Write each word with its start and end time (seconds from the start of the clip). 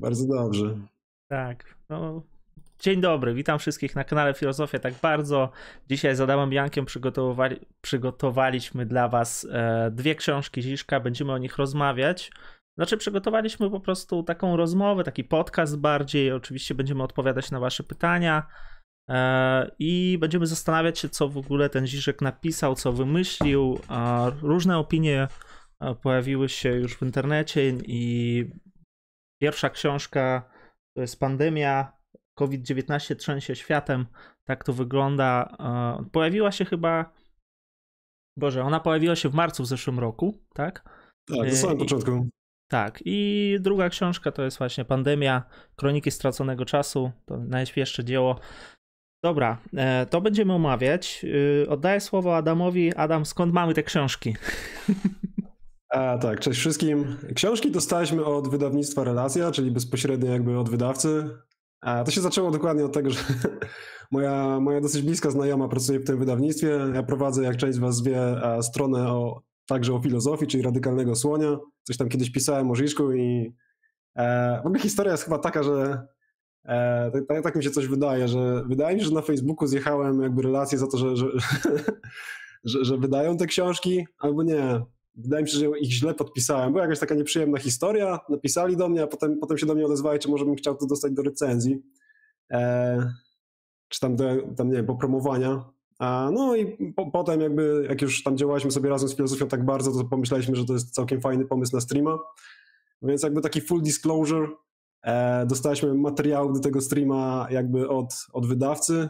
Bardzo 0.00 0.26
dobrze. 0.26 0.78
Tak. 1.28 1.74
No, 1.88 2.22
dzień 2.78 3.00
dobry, 3.00 3.34
witam 3.34 3.58
wszystkich 3.58 3.96
na 3.96 4.04
kanale 4.04 4.34
Filozofia 4.34 4.78
tak 4.78 4.94
bardzo. 5.02 5.50
Dzisiaj 5.90 6.16
z 6.16 6.20
Adamem 6.20 6.52
Jankiem 6.52 6.84
przygotowali, 6.84 7.56
przygotowaliśmy 7.80 8.86
dla 8.86 9.08
Was 9.08 9.46
e, 9.50 9.90
dwie 9.90 10.14
książki 10.14 10.62
Ziszka, 10.62 11.00
będziemy 11.00 11.32
o 11.32 11.38
nich 11.38 11.56
rozmawiać. 11.56 12.30
Znaczy, 12.78 12.96
przygotowaliśmy 12.96 13.70
po 13.70 13.80
prostu 13.80 14.22
taką 14.22 14.56
rozmowę, 14.56 15.04
taki 15.04 15.24
podcast 15.24 15.78
bardziej. 15.78 16.32
Oczywiście 16.32 16.74
będziemy 16.74 17.02
odpowiadać 17.02 17.50
na 17.50 17.60
Wasze 17.60 17.82
pytania 17.82 18.46
e, 19.10 19.70
i 19.78 20.18
będziemy 20.20 20.46
zastanawiać 20.46 20.98
się, 20.98 21.08
co 21.08 21.28
w 21.28 21.38
ogóle 21.38 21.68
ten 21.68 21.86
Ziszek 21.86 22.22
napisał, 22.22 22.74
co 22.74 22.92
wymyślił. 22.92 23.78
Różne 24.42 24.78
opinie 24.78 25.28
e, 25.80 25.94
pojawiły 25.94 26.48
się 26.48 26.70
już 26.70 26.96
w 26.96 27.02
internecie 27.02 27.68
i 27.86 28.44
pierwsza 29.44 29.70
książka 29.70 30.50
to 30.94 31.00
jest 31.00 31.20
pandemia, 31.20 31.92
COVID-19 32.34 33.16
trzęsie 33.16 33.54
światem, 33.54 34.06
tak 34.44 34.64
to 34.64 34.72
wygląda. 34.72 35.56
E, 35.60 36.04
pojawiła 36.12 36.52
się 36.52 36.64
chyba, 36.64 37.12
Boże, 38.38 38.62
ona 38.62 38.80
pojawiła 38.80 39.16
się 39.16 39.28
w 39.28 39.34
marcu 39.34 39.62
w 39.62 39.66
zeszłym 39.66 39.98
roku, 39.98 40.44
tak? 40.54 40.82
Tak, 41.28 41.46
na 41.48 41.56
samym 41.56 41.78
początku. 41.78 42.28
Tak, 42.70 43.02
i 43.04 43.56
druga 43.60 43.88
książka 43.88 44.32
to 44.32 44.42
jest 44.42 44.58
właśnie 44.58 44.84
Pandemia, 44.84 45.42
Kroniki 45.76 46.10
Straconego 46.10 46.64
Czasu, 46.64 47.12
to 47.26 47.36
najświeższe 47.36 48.04
dzieło. 48.04 48.40
Dobra, 49.24 49.58
e, 49.76 50.06
to 50.06 50.20
będziemy 50.20 50.52
omawiać. 50.52 51.24
E, 51.64 51.68
oddaję 51.68 52.00
słowo 52.00 52.36
Adamowi. 52.36 52.94
Adam, 52.94 53.26
skąd 53.26 53.52
mamy 53.52 53.74
te 53.74 53.82
książki? 53.82 54.36
A, 55.94 56.18
tak, 56.18 56.40
cześć 56.40 56.60
wszystkim. 56.60 57.16
Książki 57.34 57.70
dostaliśmy 57.70 58.24
od 58.24 58.48
wydawnictwa 58.48 59.04
Relacja, 59.04 59.50
czyli 59.50 59.70
bezpośrednio 59.70 60.32
jakby 60.32 60.58
od 60.58 60.70
wydawcy. 60.70 61.28
A 61.80 62.04
to 62.04 62.10
się 62.10 62.20
zaczęło 62.20 62.50
dokładnie 62.50 62.84
od 62.84 62.92
tego, 62.92 63.10
że 63.10 63.20
moja, 64.12 64.60
moja 64.60 64.80
dosyć 64.80 65.02
bliska 65.02 65.30
znajoma 65.30 65.68
pracuje 65.68 65.98
w 66.00 66.04
tym 66.04 66.18
wydawnictwie. 66.18 66.80
Ja 66.94 67.02
prowadzę, 67.02 67.42
jak 67.42 67.56
część 67.56 67.74
z 67.74 67.78
Was 67.78 68.02
wie, 68.02 68.20
stronę 68.62 69.12
o, 69.12 69.42
także 69.66 69.94
o 69.94 70.00
filozofii, 70.00 70.46
czyli 70.46 70.62
radykalnego 70.62 71.14
słonia. 71.14 71.58
Coś 71.82 71.96
tam 71.96 72.08
kiedyś 72.08 72.32
pisałem 72.32 72.70
o 72.70 72.74
Żiszku 72.74 73.12
i 73.12 73.54
e, 74.16 74.60
w 74.62 74.66
ogóle 74.66 74.80
historia 74.80 75.12
jest 75.12 75.24
chyba 75.24 75.38
taka, 75.38 75.62
że 75.62 76.06
e, 76.64 77.10
tak, 77.28 77.42
tak, 77.42 77.56
mi 77.56 77.64
się 77.64 77.70
coś 77.70 77.86
wydaje, 77.86 78.28
że 78.28 78.64
wydaje 78.66 78.96
mi 78.96 79.02
się, 79.02 79.08
że 79.08 79.14
na 79.14 79.22
Facebooku 79.22 79.66
zjechałem 79.66 80.22
jakby 80.22 80.42
relacje 80.42 80.78
za 80.78 80.86
to, 80.86 80.98
że, 80.98 81.16
że, 81.16 81.26
że, 82.64 82.84
że 82.84 82.98
wydają 82.98 83.36
te 83.36 83.46
książki, 83.46 84.06
albo 84.18 84.42
nie 84.42 84.80
wydaje 85.14 85.42
mi 85.42 85.50
się, 85.50 85.58
że 85.58 85.78
ich 85.78 85.92
źle 85.92 86.14
podpisałem. 86.14 86.72
Była 86.72 86.84
jakaś 86.84 86.98
taka 86.98 87.14
nieprzyjemna 87.14 87.58
historia, 87.58 88.20
napisali 88.28 88.76
do 88.76 88.88
mnie, 88.88 89.02
a 89.02 89.06
potem, 89.06 89.38
potem 89.38 89.58
się 89.58 89.66
do 89.66 89.74
mnie 89.74 89.86
odezwali, 89.86 90.18
czy 90.18 90.28
może 90.28 90.44
bym 90.44 90.54
chciał 90.54 90.76
to 90.76 90.86
dostać 90.86 91.12
do 91.12 91.22
recenzji, 91.22 91.82
e, 92.52 93.12
czy 93.88 94.00
tam, 94.00 94.16
do, 94.16 94.24
tam, 94.56 94.68
nie 94.68 94.76
wiem, 94.76 94.86
popromowania. 94.86 95.64
A, 95.98 96.30
no 96.32 96.56
i 96.56 96.92
po, 96.92 97.10
potem 97.10 97.40
jakby, 97.40 97.86
jak 97.88 98.02
już 98.02 98.22
tam 98.22 98.36
działaliśmy 98.36 98.70
sobie 98.70 98.90
razem 98.90 99.08
z 99.08 99.16
filozofią 99.16 99.48
tak 99.48 99.64
bardzo, 99.64 99.92
to 99.92 100.04
pomyśleliśmy, 100.08 100.56
że 100.56 100.64
to 100.64 100.72
jest 100.72 100.94
całkiem 100.94 101.20
fajny 101.20 101.46
pomysł 101.46 101.74
na 101.74 101.80
streama. 101.80 102.18
Więc 103.02 103.22
jakby 103.22 103.40
taki 103.40 103.60
full 103.60 103.82
disclosure, 103.82 104.48
e, 105.02 105.46
dostaliśmy 105.46 105.94
materiał 105.94 106.52
do 106.52 106.60
tego 106.60 106.80
streama 106.80 107.46
jakby 107.50 107.88
od, 107.88 108.26
od 108.32 108.46
wydawcy, 108.46 109.08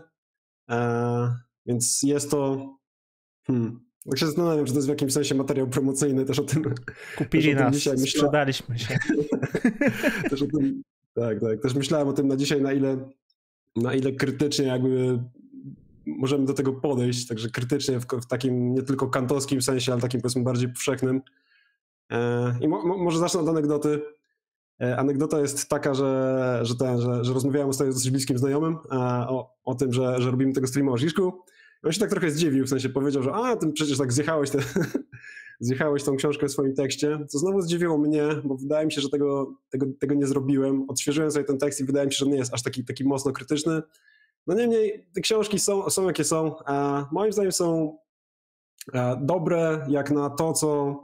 e, 0.70 1.36
więc 1.66 2.02
jest 2.02 2.30
to... 2.30 2.68
Hmm, 3.46 3.83
tak 4.10 4.18
się 4.18 4.26
zastanawiam, 4.26 4.64
czy 4.64 4.72
to 4.72 4.78
jest 4.78 4.88
w 4.88 4.90
jakimś 4.90 5.12
sensie 5.12 5.34
materiał 5.34 5.66
promocyjny, 5.66 6.24
też 6.24 6.38
o 6.38 6.42
tym. 6.42 6.64
Kupili 7.18 7.52
o 7.52 7.56
tym 7.56 7.64
nas, 7.64 7.74
dzisiaj 7.74 7.98
sprzedaliśmy 7.98 8.78
się. 8.78 8.98
też 10.30 10.42
o 10.42 10.46
tym, 10.46 10.82
tak, 11.14 11.40
tak. 11.40 11.60
Też 11.60 11.74
myślałem 11.74 12.08
o 12.08 12.12
tym 12.12 12.28
na 12.28 12.36
dzisiaj, 12.36 12.62
na 12.62 12.72
ile, 12.72 13.08
na 13.76 13.94
ile 13.94 14.12
krytycznie 14.12 14.66
jakby 14.66 15.18
możemy 16.06 16.46
do 16.46 16.54
tego 16.54 16.72
podejść, 16.72 17.26
także 17.26 17.50
krytycznie 17.50 18.00
w, 18.00 18.06
w 18.06 18.26
takim 18.26 18.74
nie 18.74 18.82
tylko 18.82 19.08
kantowskim 19.08 19.62
sensie, 19.62 19.92
ale 19.92 20.00
takim 20.00 20.20
powiedzmy 20.20 20.42
bardziej 20.42 20.68
powszechnym. 20.68 21.22
E, 22.10 22.58
I 22.60 22.68
mo, 22.68 22.86
mo, 22.86 22.98
może 22.98 23.18
zacznę 23.18 23.40
od 23.40 23.48
anegdoty. 23.48 24.02
E, 24.80 24.96
anegdota 24.96 25.40
jest 25.40 25.68
taka, 25.68 25.94
że, 25.94 26.60
że, 26.62 26.76
ten, 26.76 27.00
że, 27.00 27.24
że 27.24 27.32
rozmawiałem 27.34 27.68
ostatnio 27.68 27.92
z 27.92 27.96
dosyć 27.96 28.10
bliskim 28.10 28.38
znajomym 28.38 28.76
e, 28.92 28.96
o, 29.28 29.56
o 29.64 29.74
tym, 29.74 29.92
że, 29.92 30.22
że 30.22 30.30
robimy 30.30 30.52
tego 30.52 30.66
streama 30.66 30.92
o 30.92 30.98
Żiszku 30.98 31.44
on 31.84 31.92
się 31.92 32.00
tak 32.00 32.10
trochę 32.10 32.30
zdziwił, 32.30 32.64
w 32.64 32.68
sensie 32.68 32.88
powiedział, 32.88 33.22
że 33.22 33.32
a, 33.32 33.56
ty 33.56 33.72
przecież 33.72 33.98
tak 33.98 34.12
zjechałeś, 34.12 34.50
te, 34.50 34.58
zjechałeś 35.60 36.04
tą 36.04 36.16
książkę 36.16 36.46
w 36.46 36.52
swoim 36.52 36.74
tekście, 36.74 37.18
co 37.28 37.38
znowu 37.38 37.60
zdziwiło 37.60 37.98
mnie, 37.98 38.28
bo 38.44 38.56
wydaje 38.56 38.86
mi 38.86 38.92
się, 38.92 39.00
że 39.00 39.08
tego, 39.08 39.54
tego, 39.70 39.86
tego 40.00 40.14
nie 40.14 40.26
zrobiłem. 40.26 40.90
Odświeżyłem 40.90 41.30
sobie 41.30 41.44
ten 41.44 41.58
tekst 41.58 41.80
i 41.80 41.84
wydaje 41.84 42.06
mi 42.06 42.12
się, 42.12 42.24
że 42.24 42.30
nie 42.30 42.36
jest 42.36 42.54
aż 42.54 42.62
taki, 42.62 42.84
taki 42.84 43.04
mocno 43.04 43.32
krytyczny. 43.32 43.82
No 44.46 44.54
niemniej 44.54 45.06
te 45.14 45.20
książki 45.20 45.58
są, 45.58 45.90
są 45.90 46.06
jakie 46.06 46.24
są, 46.24 46.56
a 46.66 47.06
moim 47.12 47.32
zdaniem 47.32 47.52
są 47.52 47.98
e, 48.94 49.20
dobre 49.22 49.86
jak 49.88 50.10
na 50.10 50.30
to, 50.30 50.52
co 50.52 51.02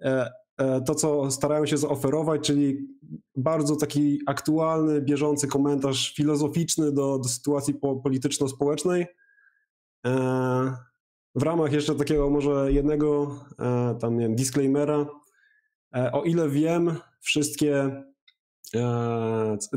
e, 0.00 0.30
e, 0.58 0.80
to, 0.80 0.94
co 0.94 1.30
starają 1.30 1.66
się 1.66 1.76
zaoferować, 1.76 2.46
czyli 2.46 2.88
bardzo 3.36 3.76
taki 3.76 4.20
aktualny, 4.26 5.00
bieżący 5.00 5.46
komentarz 5.46 6.14
filozoficzny 6.14 6.92
do, 6.92 7.18
do 7.18 7.28
sytuacji 7.28 7.74
polityczno-społecznej, 8.02 9.02
E, 9.02 9.21
w 11.34 11.42
ramach 11.42 11.72
jeszcze 11.72 11.94
takiego 11.94 12.30
może 12.30 12.72
jednego 12.72 13.38
e, 13.58 13.96
tam 14.00 14.16
nie 14.16 14.22
wiem, 14.22 14.34
disclaimera, 14.34 15.06
e, 15.96 16.12
o 16.12 16.22
ile 16.22 16.48
wiem, 16.48 16.96
wszystkie 17.20 18.02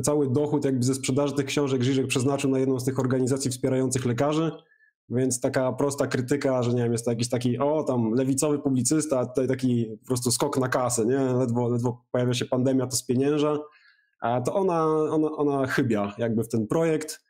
cały 0.04 0.30
dochód 0.30 0.66
jakby 0.66 0.84
ze 0.84 0.96
sprzedaży 0.96 1.34
tych 1.34 1.46
książek 1.46 1.84
Żyżek 1.84 2.08
przeznaczył 2.08 2.52
na 2.52 2.60
jedną 2.60 2.80
z 2.80 2.86
tych 2.86 3.00
organizacji 3.00 3.52
wspierających 3.52 4.06
lekarzy, 4.06 4.52
więc 5.10 5.40
taka 5.40 5.74
prosta 5.74 6.08
krytyka, 6.08 6.64
że 6.64 6.74
nie 6.74 6.84
wiem, 6.84 6.92
jest 6.92 7.06
to 7.06 7.12
jakiś 7.12 7.30
taki, 7.30 7.60
o 7.60 7.84
tam 7.84 8.14
lewicowy 8.14 8.60
publicysta, 8.60 9.20
a 9.20 9.26
tutaj 9.26 9.48
taki 9.48 9.98
po 10.02 10.08
prostu 10.08 10.32
skok 10.32 10.58
na 10.58 10.68
kasę, 10.68 11.06
nie? 11.06 11.18
Ledwo, 11.18 11.70
ledwo 11.70 12.06
pojawia 12.12 12.34
się 12.34 12.46
pandemia, 12.46 12.88
to 12.88 12.96
spienięża, 12.96 13.58
a 14.20 14.42
to 14.42 14.54
ona, 14.54 14.86
ona, 14.86 15.32
ona 15.32 15.68
chybia 15.68 16.16
jakby 16.18 16.44
w 16.44 16.48
ten 16.48 16.68
projekt. 16.68 17.25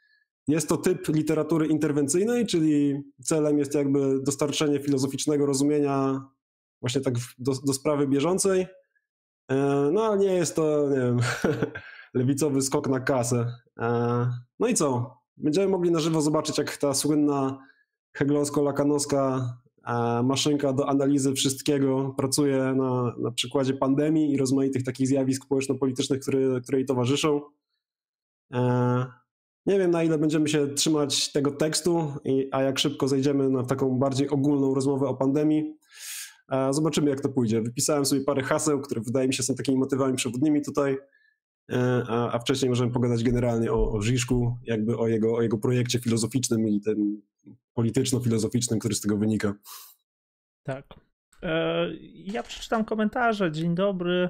Jest 0.47 0.69
to 0.69 0.77
typ 0.77 1.07
literatury 1.07 1.67
interwencyjnej, 1.67 2.45
czyli 2.45 3.03
celem 3.23 3.59
jest 3.59 3.75
jakby 3.75 4.19
dostarczenie 4.23 4.79
filozoficznego 4.79 5.45
rozumienia 5.45 6.25
właśnie 6.81 7.01
tak 7.01 7.13
do, 7.37 7.53
do 7.65 7.73
sprawy 7.73 8.07
bieżącej. 8.07 8.67
E, 9.51 9.55
no 9.93 10.03
ale 10.03 10.17
nie 10.17 10.33
jest 10.33 10.55
to, 10.55 10.89
nie 10.89 10.95
wiem, 10.95 11.17
lewicowy 12.13 12.61
skok 12.61 12.87
na 12.87 12.99
kasę. 12.99 13.55
E, 13.79 13.87
no 14.59 14.67
i 14.67 14.73
co? 14.73 15.17
Będziemy 15.37 15.67
mogli 15.67 15.91
na 15.91 15.99
żywo 15.99 16.21
zobaczyć, 16.21 16.57
jak 16.57 16.77
ta 16.77 16.93
słynna 16.93 17.57
heglowsko-lakanowska 18.17 19.49
e, 19.87 20.23
maszynka 20.23 20.73
do 20.73 20.89
analizy 20.89 21.33
wszystkiego 21.33 22.13
pracuje 22.17 22.57
na, 22.57 23.15
na 23.17 23.31
przykładzie 23.31 23.73
pandemii 23.73 24.33
i 24.33 24.37
rozmaitych 24.37 24.83
takich 24.83 25.07
zjawisk 25.07 25.45
społeczno-politycznych, 25.45 26.19
które, 26.19 26.61
które 26.61 26.77
jej 26.77 26.85
towarzyszą. 26.85 27.41
Nie 29.65 29.79
wiem, 29.79 29.91
na 29.91 30.03
ile 30.03 30.17
będziemy 30.17 30.47
się 30.47 30.67
trzymać 30.67 31.31
tego 31.31 31.51
tekstu, 31.51 32.13
a 32.51 32.61
jak 32.61 32.79
szybko 32.79 33.07
zejdziemy 33.07 33.49
na 33.49 33.63
taką 33.63 33.99
bardziej 33.99 34.29
ogólną 34.29 34.75
rozmowę 34.75 35.07
o 35.07 35.15
pandemii. 35.15 35.77
Zobaczymy, 36.71 37.09
jak 37.09 37.21
to 37.21 37.29
pójdzie. 37.29 37.61
Wypisałem 37.61 38.05
sobie 38.05 38.21
parę 38.21 38.43
haseł, 38.43 38.81
które 38.81 39.01
wydaje 39.01 39.27
mi 39.27 39.33
się 39.33 39.43
są 39.43 39.55
takimi 39.55 39.77
motywami 39.77 40.15
przewodnimi 40.15 40.61
tutaj, 40.61 40.97
e, 41.71 42.03
a, 42.07 42.31
a 42.31 42.39
wcześniej 42.39 42.69
możemy 42.69 42.91
pogadać 42.91 43.23
generalnie 43.23 43.71
o, 43.71 43.91
o 43.91 44.01
Żiszku, 44.01 44.57
jakby 44.63 44.97
o 44.97 45.07
jego, 45.07 45.35
o 45.35 45.41
jego 45.41 45.57
projekcie 45.57 45.99
filozoficznym 45.99 46.67
i 46.67 46.81
tym 46.81 47.21
polityczno-filozoficznym, 47.73 48.79
który 48.79 48.95
z 48.95 49.01
tego 49.01 49.17
wynika. 49.17 49.53
Tak. 50.63 50.85
E, 51.43 51.87
ja 52.13 52.43
przeczytam 52.43 52.85
komentarze. 52.85 53.51
Dzień 53.51 53.75
dobry. 53.75 54.29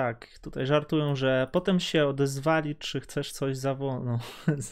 Tak, 0.00 0.38
tutaj 0.38 0.66
żartują, 0.66 1.16
że 1.16 1.48
potem 1.52 1.80
się 1.80 2.06
odezwali, 2.06 2.76
czy 2.76 3.00
chcesz 3.00 3.32
coś 3.32 3.56
zawołać. 3.56 4.20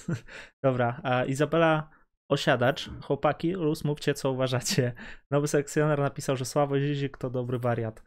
Dobra, 0.65 1.01
a 1.03 1.25
Izabela 1.25 1.91
Osiadacz, 2.31 2.91
chłopaki, 3.03 3.55
Rus, 3.55 3.85
mówcie 3.85 4.15
co 4.15 4.33
uważacie. 4.33 4.93
Nowy 5.31 5.49
sekcjoner 5.49 5.99
napisał, 5.99 6.37
że 6.37 6.45
Sławoj 6.45 6.81
Zizik 6.81 7.19
to 7.19 7.31
dobry 7.31 7.59
wariat. 7.59 8.03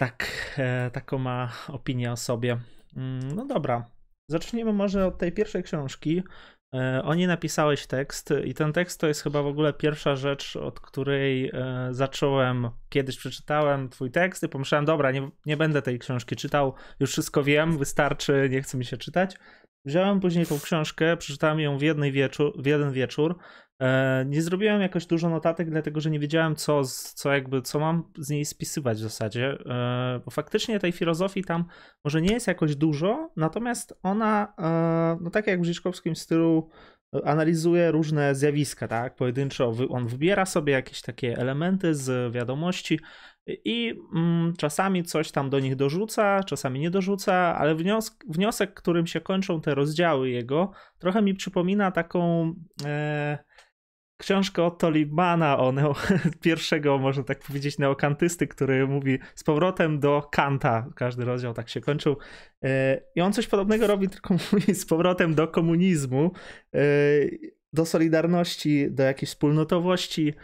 Tak, 0.00 0.26
e, 0.58 0.90
taką 0.90 1.18
ma 1.18 1.52
opinię 1.68 2.12
o 2.12 2.16
sobie. 2.16 2.58
Mm, 2.96 3.32
no 3.32 3.46
dobra, 3.46 3.90
zacznijmy 4.30 4.72
może 4.72 5.06
od 5.06 5.18
tej 5.18 5.32
pierwszej 5.32 5.62
książki, 5.62 6.22
o 7.04 7.14
niej 7.14 7.26
napisałeś 7.26 7.86
tekst 7.86 8.34
i 8.44 8.54
ten 8.54 8.72
tekst 8.72 9.00
to 9.00 9.06
jest 9.06 9.22
chyba 9.22 9.42
w 9.42 9.46
ogóle 9.46 9.72
pierwsza 9.72 10.16
rzecz, 10.16 10.56
od 10.56 10.80
której 10.80 11.50
e, 11.54 11.88
zacząłem, 11.90 12.70
kiedyś 12.88 13.16
przeczytałem 13.16 13.88
twój 13.88 14.10
tekst 14.10 14.42
i 14.42 14.48
pomyślałem, 14.48 14.84
dobra, 14.84 15.10
nie, 15.10 15.30
nie 15.46 15.56
będę 15.56 15.82
tej 15.82 15.98
książki 15.98 16.36
czytał, 16.36 16.74
już 17.00 17.12
wszystko 17.12 17.42
wiem, 17.42 17.78
wystarczy, 17.78 18.48
nie 18.50 18.62
chce 18.62 18.78
mi 18.78 18.84
się 18.84 18.96
czytać. 18.96 19.36
Wziąłem 19.84 20.20
później 20.20 20.46
tą 20.46 20.60
książkę, 20.60 21.16
przeczytałem 21.16 21.60
ją 21.60 21.78
w, 21.78 21.82
jednej 21.82 22.12
w 22.58 22.66
jeden 22.66 22.92
wieczór. 22.92 23.38
E, 23.82 24.24
nie 24.28 24.42
zrobiłem 24.42 24.80
jakoś 24.80 25.06
dużo 25.06 25.28
notatek, 25.28 25.70
dlatego 25.70 26.00
że 26.00 26.10
nie 26.10 26.18
wiedziałem, 26.20 26.56
co, 26.56 26.82
co, 27.14 27.32
jakby, 27.32 27.62
co 27.62 27.80
mam 27.80 28.12
z 28.18 28.30
niej 28.30 28.44
spisywać 28.44 28.98
w 28.98 29.02
zasadzie. 29.02 29.58
E, 29.66 30.20
bo 30.24 30.30
faktycznie 30.30 30.78
tej 30.78 30.92
filozofii 30.92 31.44
tam 31.44 31.64
może 32.04 32.22
nie 32.22 32.32
jest 32.32 32.46
jakoś 32.46 32.76
dużo, 32.76 33.30
natomiast 33.36 33.98
ona, 34.02 34.54
no 35.20 35.30
tak 35.30 35.46
jak 35.46 35.60
w 35.60 35.64
Życzkowskim 35.64 36.16
stylu, 36.16 36.70
analizuje 37.24 37.90
różne 37.90 38.34
zjawiska, 38.34 38.88
tak? 38.88 39.14
Pojedynczo 39.14 39.72
on 39.88 40.06
wybiera 40.06 40.46
sobie 40.46 40.72
jakieś 40.72 41.02
takie 41.02 41.38
elementy 41.38 41.94
z 41.94 42.34
wiadomości 42.34 43.00
i 43.46 43.94
mm, 44.14 44.54
czasami 44.56 45.02
coś 45.02 45.30
tam 45.30 45.50
do 45.50 45.60
nich 45.60 45.76
dorzuca, 45.76 46.42
czasami 46.42 46.80
nie 46.80 46.90
dorzuca, 46.90 47.34
ale 47.34 47.74
wniosek, 47.74 48.14
wniosek 48.28 48.74
którym 48.74 49.06
się 49.06 49.20
kończą 49.20 49.60
te 49.60 49.74
rozdziały 49.74 50.30
jego, 50.30 50.70
trochę 50.98 51.22
mi 51.22 51.34
przypomina 51.34 51.90
taką. 51.90 52.54
E, 52.84 53.38
książkę 54.20 54.64
od 54.64 54.78
Tolibana 54.78 55.58
o 55.58 55.72
neo, 55.72 55.94
pierwszego, 56.42 56.98
można 56.98 57.22
tak 57.22 57.38
powiedzieć, 57.38 57.78
neokantysty, 57.78 58.46
który 58.46 58.86
mówi 58.86 59.18
z 59.34 59.44
powrotem 59.44 60.00
do 60.00 60.28
Kanta. 60.32 60.86
Każdy 60.96 61.24
rozdział 61.24 61.54
tak 61.54 61.68
się 61.68 61.80
kończył. 61.80 62.16
E, 62.64 63.00
I 63.14 63.20
on 63.20 63.32
coś 63.32 63.46
podobnego 63.46 63.86
robi, 63.86 64.08
tylko 64.08 64.34
mówi 64.52 64.74
z 64.74 64.86
powrotem 64.86 65.34
do 65.34 65.48
komunizmu, 65.48 66.32
e, 66.74 66.80
do 67.72 67.86
solidarności, 67.86 68.90
do 68.90 69.02
jakiejś 69.02 69.30
wspólnotowości. 69.30 70.34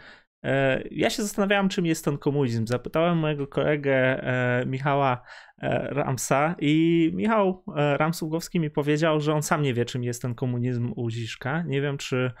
E, 0.43 0.83
ja 0.91 1.09
się 1.09 1.23
zastanawiałem, 1.23 1.69
czym 1.69 1.85
jest 1.85 2.05
ten 2.05 2.17
komunizm. 2.17 2.67
Zapytałem 2.67 3.17
mojego 3.17 3.47
kolegę 3.47 4.23
Michała 4.65 5.21
Ramsa 5.89 6.55
i 6.59 7.11
Michał 7.13 7.63
Ramsługowski 7.75 8.59
mi 8.59 8.69
powiedział, 8.69 9.19
że 9.19 9.33
on 9.33 9.43
sam 9.43 9.61
nie 9.61 9.73
wie, 9.73 9.85
czym 9.85 10.03
jest 10.03 10.21
ten 10.21 10.35
komunizm 10.35 10.93
u 10.95 11.09
Ziszka. 11.09 11.63
Nie 11.63 11.81
wiem, 11.81 11.97
czy 11.97 12.31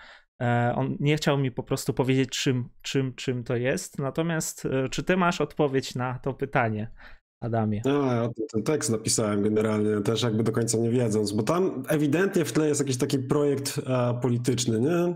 E, 0.41 0.73
on 0.75 0.97
nie 0.99 1.17
chciał 1.17 1.37
mi 1.37 1.51
po 1.51 1.63
prostu 1.63 1.93
powiedzieć, 1.93 2.29
czym, 2.29 2.69
czym, 2.81 3.15
czym 3.15 3.43
to 3.43 3.55
jest. 3.55 3.99
Natomiast, 3.99 4.65
e, 4.65 4.89
czy 4.89 5.03
ty 5.03 5.17
masz 5.17 5.41
odpowiedź 5.41 5.95
na 5.95 6.19
to 6.19 6.33
pytanie, 6.33 6.91
Adamie? 7.39 7.81
No, 7.85 8.05
ja 8.05 8.29
ten 8.53 8.63
tekst 8.63 8.89
napisałem 8.89 9.43
generalnie, 9.43 10.01
też 10.01 10.23
jakby 10.23 10.43
do 10.43 10.51
końca 10.51 10.77
nie 10.77 10.89
wiedząc, 10.89 11.31
bo 11.31 11.43
tam 11.43 11.83
ewidentnie 11.89 12.45
w 12.45 12.51
tle 12.51 12.67
jest 12.67 12.81
jakiś 12.81 12.97
taki 12.97 13.19
projekt 13.19 13.81
e, 13.87 14.19
polityczny, 14.21 14.79
nie? 14.79 15.15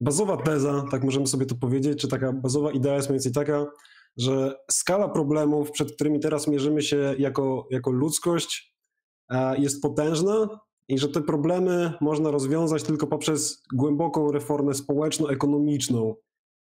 Bazowa 0.00 0.36
teza, 0.36 0.84
tak 0.90 1.04
możemy 1.04 1.26
sobie 1.26 1.46
to 1.46 1.54
powiedzieć, 1.54 2.00
czy 2.00 2.08
taka 2.08 2.32
bazowa 2.32 2.70
idea 2.70 2.96
jest 2.96 3.08
mniej 3.08 3.16
więcej 3.16 3.32
taka, 3.32 3.66
że 4.16 4.54
skala 4.70 5.08
problemów, 5.08 5.70
przed 5.70 5.92
którymi 5.92 6.20
teraz 6.20 6.48
mierzymy 6.48 6.82
się 6.82 7.14
jako, 7.18 7.68
jako 7.70 7.90
ludzkość, 7.90 8.76
jest 9.58 9.82
potężna 9.82 10.48
i 10.88 10.98
że 10.98 11.08
te 11.08 11.20
problemy 11.20 11.92
można 12.00 12.30
rozwiązać 12.30 12.82
tylko 12.82 13.06
poprzez 13.06 13.62
głęboką 13.74 14.32
reformę 14.32 14.74
społeczno-ekonomiczną. 14.74 16.14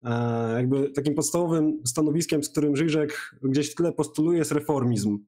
E, 0.04 0.54
jakby 0.56 0.90
takim 0.90 1.16
podstawowym 1.16 1.82
stanowiskiem, 1.86 2.44
z 2.44 2.50
którym 2.50 2.76
Żyżek 2.76 3.36
gdzieś 3.44 3.76
w 3.76 3.94
postuluje, 3.94 4.38
jest 4.38 4.52
reformizm. 4.52 5.20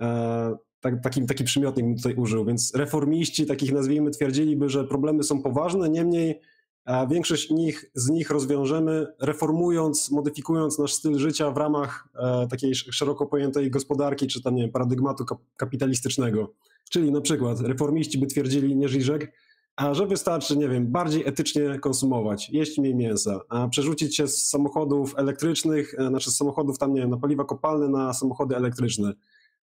E, 0.00 0.56
tak, 0.80 1.02
taki, 1.02 1.26
taki 1.26 1.44
przymiotnik 1.44 1.86
bym 1.86 1.96
tutaj 1.96 2.14
użył. 2.14 2.44
Więc 2.44 2.74
reformiści, 2.74 3.46
takich 3.46 3.72
nazwijmy, 3.72 4.10
twierdziliby, 4.10 4.68
że 4.68 4.84
problemy 4.84 5.22
są 5.22 5.42
poważne, 5.42 5.88
niemniej 5.88 6.40
a 6.84 7.06
większość 7.06 7.50
nich, 7.50 7.90
z 7.94 8.10
nich 8.10 8.30
rozwiążemy 8.30 9.06
reformując, 9.20 10.10
modyfikując 10.10 10.78
nasz 10.78 10.94
styl 10.94 11.18
życia 11.18 11.50
w 11.50 11.56
ramach 11.56 12.08
e, 12.14 12.46
takiej 12.50 12.74
szeroko 12.74 13.26
pojętej 13.26 13.70
gospodarki, 13.70 14.26
czy 14.26 14.42
tam, 14.42 14.54
nie 14.54 14.62
wiem, 14.62 14.72
paradygmatu 14.72 15.24
kapitalistycznego. 15.56 16.52
Czyli 16.90 17.12
na 17.12 17.20
przykład 17.20 17.60
reformiści 17.60 18.18
by 18.18 18.26
twierdzili, 18.26 18.76
nie 18.76 18.88
Żyżek, 18.88 19.32
a 19.76 19.94
że 19.94 20.06
wystarczy, 20.06 20.56
nie 20.56 20.68
wiem, 20.68 20.86
bardziej 20.86 21.28
etycznie 21.28 21.78
konsumować, 21.78 22.50
jeść 22.50 22.78
mniej 22.78 22.94
mięsa, 22.94 23.40
a 23.48 23.68
przerzucić 23.68 24.16
się 24.16 24.28
z 24.28 24.48
samochodów 24.48 25.14
elektrycznych, 25.16 25.94
e, 25.98 26.08
znaczy 26.08 26.30
z 26.30 26.36
samochodów 26.36 26.78
tam, 26.78 26.94
nie 26.94 27.00
wiem, 27.00 27.10
na 27.10 27.16
paliwa 27.16 27.44
kopalne 27.44 27.88
na 27.88 28.12
samochody 28.12 28.56
elektryczne, 28.56 29.12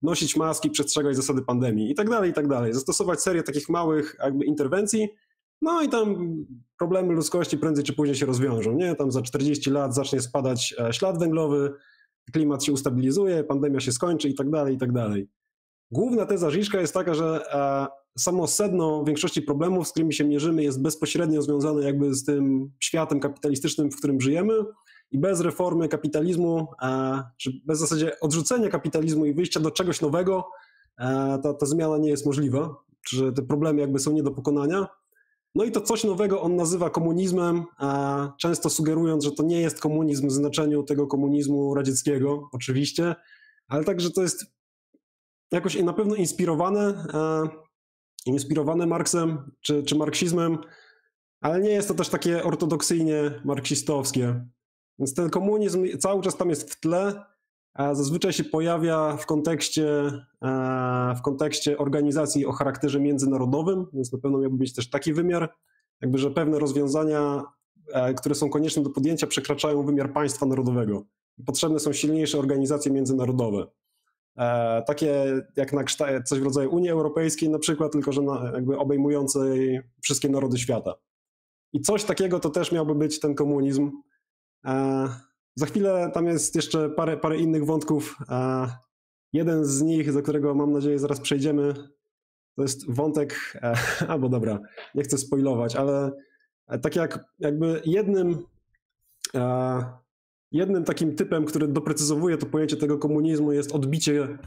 nosić 0.01 0.35
maski, 0.35 0.69
przestrzegać 0.69 1.15
zasady 1.15 1.41
pandemii 1.41 1.91
i 1.91 1.95
tak 1.95 2.09
dalej, 2.09 2.31
i 2.31 2.33
tak 2.33 2.47
dalej. 2.47 2.73
Zastosować 2.73 3.21
serię 3.21 3.43
takich 3.43 3.69
małych 3.69 4.15
jakby 4.23 4.45
interwencji, 4.45 5.09
no 5.61 5.81
i 5.81 5.89
tam 5.89 6.35
problemy 6.77 7.13
ludzkości 7.13 7.57
prędzej 7.57 7.83
czy 7.83 7.93
później 7.93 8.15
się 8.15 8.25
rozwiążą, 8.25 8.73
nie? 8.73 8.95
Tam 8.95 9.11
za 9.11 9.21
40 9.21 9.69
lat 9.69 9.95
zacznie 9.95 10.21
spadać 10.21 10.75
e, 10.79 10.93
ślad 10.93 11.19
węglowy, 11.19 11.73
klimat 12.33 12.63
się 12.63 12.71
ustabilizuje, 12.71 13.43
pandemia 13.43 13.79
się 13.79 13.91
skończy 13.91 14.29
i 14.29 14.35
tak 14.35 14.49
dalej, 14.49 14.75
i 14.75 14.77
tak 14.77 14.91
dalej. 14.91 15.29
Główna 15.91 16.25
teza 16.25 16.49
Żiszka 16.49 16.81
jest 16.81 16.93
taka, 16.93 17.13
że 17.13 17.53
e, 17.53 17.87
samo 18.17 18.47
sedno 18.47 19.03
większości 19.03 19.41
problemów, 19.41 19.87
z 19.87 19.91
którymi 19.91 20.13
się 20.13 20.25
mierzymy, 20.25 20.63
jest 20.63 20.81
bezpośrednio 20.81 21.41
związane 21.41 21.83
jakby 21.83 22.13
z 22.13 22.23
tym 22.23 22.71
światem 22.79 23.19
kapitalistycznym, 23.19 23.91
w 23.91 23.97
którym 23.97 24.21
żyjemy 24.21 24.53
i 25.11 25.19
bez 25.19 25.41
reformy 25.41 25.87
kapitalizmu, 25.87 26.67
e, 26.81 27.21
czy 27.37 27.51
bez 27.65 27.77
w 27.77 27.81
zasadzie 27.81 28.19
odrzucenia 28.19 28.69
kapitalizmu 28.69 29.25
i 29.25 29.33
wyjścia 29.33 29.59
do 29.59 29.71
czegoś 29.71 30.01
nowego, 30.01 30.49
ta, 31.43 31.53
ta 31.53 31.65
zmiana 31.65 31.97
nie 31.97 32.09
jest 32.09 32.25
możliwa, 32.25 32.75
że 33.09 33.31
te 33.33 33.41
problemy 33.41 33.81
jakby 33.81 33.99
są 33.99 34.11
nie 34.11 34.23
do 34.23 34.31
pokonania. 34.31 34.87
No 35.55 35.63
i 35.63 35.71
to 35.71 35.81
coś 35.81 36.03
nowego 36.03 36.41
on 36.41 36.55
nazywa 36.55 36.89
komunizmem, 36.89 37.63
często 38.39 38.69
sugerując, 38.69 39.23
że 39.23 39.31
to 39.31 39.43
nie 39.43 39.61
jest 39.61 39.79
komunizm 39.79 40.27
w 40.27 40.31
znaczeniu 40.31 40.83
tego 40.83 41.07
komunizmu 41.07 41.75
radzieckiego, 41.75 42.49
oczywiście, 42.51 43.15
ale 43.67 43.83
także 43.83 44.11
to 44.11 44.21
jest 44.21 44.45
jakoś 45.51 45.75
na 45.75 45.93
pewno 45.93 46.15
inspirowane, 46.15 47.07
inspirowane 48.25 48.85
Marksem 48.85 49.51
czy, 49.61 49.83
czy 49.83 49.95
marksizmem, 49.95 50.57
ale 51.41 51.61
nie 51.61 51.69
jest 51.69 51.87
to 51.87 51.93
też 51.93 52.09
takie 52.09 52.43
ortodoksyjnie 52.43 53.41
marksistowskie. 53.45 54.45
Więc 54.99 55.13
ten 55.13 55.29
komunizm 55.29 55.97
cały 55.97 56.21
czas 56.21 56.37
tam 56.37 56.49
jest 56.49 56.71
w 56.73 56.79
tle, 56.79 57.23
zazwyczaj 57.77 58.33
się 58.33 58.43
pojawia 58.43 59.17
w 59.17 59.25
kontekście, 59.25 60.11
w 61.17 61.21
kontekście 61.23 61.77
organizacji 61.77 62.45
o 62.45 62.51
charakterze 62.51 62.99
międzynarodowym, 62.99 63.85
więc 63.93 64.13
na 64.13 64.19
pewno 64.19 64.37
miałby 64.37 64.57
być 64.57 64.73
też 64.73 64.89
taki 64.89 65.13
wymiar, 65.13 65.53
jakby, 66.01 66.17
że 66.17 66.31
pewne 66.31 66.59
rozwiązania, 66.59 67.43
które 68.17 68.35
są 68.35 68.49
konieczne 68.49 68.83
do 68.83 68.89
podjęcia, 68.89 69.27
przekraczają 69.27 69.85
wymiar 69.85 70.13
państwa 70.13 70.45
narodowego. 70.45 71.03
Potrzebne 71.45 71.79
są 71.79 71.93
silniejsze 71.93 72.39
organizacje 72.39 72.91
międzynarodowe. 72.91 73.67
Takie 74.87 75.41
jak 75.55 75.73
na 75.73 75.83
kształt, 75.83 76.27
coś 76.27 76.39
w 76.39 76.43
rodzaju 76.43 76.75
Unii 76.75 76.89
Europejskiej 76.89 77.49
na 77.49 77.59
przykład, 77.59 77.91
tylko 77.91 78.11
że 78.11 78.21
na, 78.21 78.51
jakby 78.53 78.77
obejmującej 78.77 79.81
wszystkie 80.01 80.29
narody 80.29 80.57
świata. 80.57 80.93
I 81.73 81.81
coś 81.81 82.03
takiego 82.03 82.39
to 82.39 82.49
też 82.49 82.71
miałby 82.71 82.95
być 82.95 83.19
ten 83.19 83.35
komunizm. 83.35 83.91
Za 85.55 85.65
chwilę 85.65 86.11
tam 86.13 86.27
jest 86.27 86.55
jeszcze 86.55 86.89
parę, 86.89 87.17
parę 87.17 87.37
innych 87.37 87.65
wątków. 87.65 88.17
Jeden 89.33 89.65
z 89.65 89.81
nich, 89.81 90.13
do 90.13 90.21
którego 90.21 90.55
mam 90.55 90.71
nadzieję 90.71 90.99
zaraz 90.99 91.19
przejdziemy, 91.19 91.73
to 92.55 92.61
jest 92.61 92.91
wątek, 92.91 93.57
e, 93.61 93.75
albo 94.11 94.29
dobra, 94.29 94.59
nie 94.95 95.03
chcę 95.03 95.17
spoilować, 95.17 95.75
ale 95.75 96.11
tak 96.81 96.95
jak 96.95 97.25
jakby 97.39 97.81
jednym, 97.85 98.37
e, 99.35 99.83
jednym 100.51 100.83
takim 100.83 101.15
typem, 101.15 101.45
który 101.45 101.67
doprecyzowuje 101.67 102.37
to 102.37 102.45
pojęcie 102.45 102.77
tego 102.77 102.97
komunizmu 102.97 103.51
jest 103.51 103.75
odbicie 103.75 104.37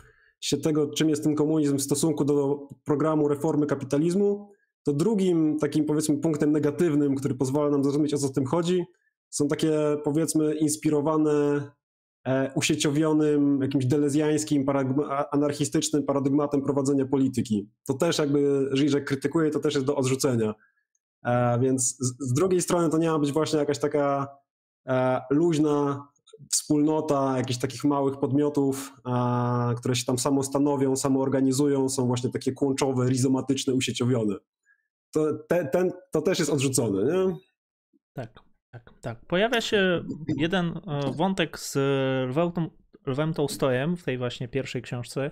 się 0.41 0.57
tego, 0.57 0.87
czym 0.87 1.09
jest 1.09 1.25
ten 1.25 1.35
komunizm 1.35 1.77
w 1.77 1.83
stosunku 1.83 2.25
do 2.25 2.69
programu 2.85 3.29
reformy 3.29 3.67
kapitalizmu, 3.67 4.53
to 4.83 4.93
drugim 4.93 5.59
takim 5.59 5.85
powiedzmy 5.85 6.17
punktem 6.19 6.53
negatywnym, 6.53 7.15
który 7.15 7.35
pozwala 7.35 7.71
nam 7.71 7.83
zrozumieć 7.85 8.15
o 8.15 8.19
co 8.19 8.29
w 8.29 8.33
tym 8.33 8.47
chodzi, 8.47 8.85
są 9.31 9.49
takie 9.49 9.73
powiedzmy 10.05 10.55
inspirowane 10.55 11.63
e, 12.27 12.53
usieciowionym, 12.55 13.63
jakimś 13.63 13.87
delezjańskim, 13.87 14.67
anarchistycznym 15.33 16.03
paradygmatem 16.03 16.63
prowadzenia 16.63 17.07
polityki. 17.07 17.69
To 17.87 17.95
też 17.95 18.19
jakby 18.19 18.69
Żyżek 18.73 19.05
krytykuje, 19.05 19.51
to 19.51 19.61
też 19.61 19.75
jest 19.75 19.87
do 19.87 19.97
odrzucenia. 19.97 20.55
E, 21.25 21.59
więc 21.61 21.97
z, 22.01 22.33
drugiej 22.33 22.63
strony 22.63 22.91
to 22.91 22.99
nie 22.99 23.11
ma 23.11 23.19
być 23.19 23.33
właśnie 23.33 23.59
jakaś 23.59 23.79
taka 23.79 24.29
e, 24.87 25.21
luźna 25.31 26.09
wspólnota 26.51 27.39
jakichś 27.39 27.61
takich 27.61 27.85
małych 27.85 28.19
podmiotów, 28.19 28.93
które 29.77 29.97
się 29.97 30.05
tam 30.05 30.19
samo 30.19 30.43
stanowią, 30.43 30.97
samo 30.97 31.21
organizują, 31.21 31.89
są 31.89 32.07
właśnie 32.07 32.31
takie 32.31 32.53
kłączowe, 32.53 33.09
rizomatyczne, 33.09 33.75
usieciowione. 33.75 34.35
To, 35.11 35.35
te, 35.49 35.65
ten, 35.65 35.93
to 36.11 36.23
też 36.23 36.39
jest 36.39 36.51
odrzucone, 36.51 37.05
nie? 37.05 37.37
Tak. 38.13 38.48
Tak, 38.73 38.91
tak. 39.01 39.27
Pojawia 39.27 39.61
się 39.61 40.05
jeden 40.37 40.67
e, 40.67 41.13
wątek 41.13 41.59
z 41.59 41.77
Lwem 43.07 43.35
Tolstojem 43.35 43.97
w 43.97 44.05
tej 44.05 44.19
właśnie 44.19 44.49
pierwszej 44.49 44.83
książce 44.83 45.31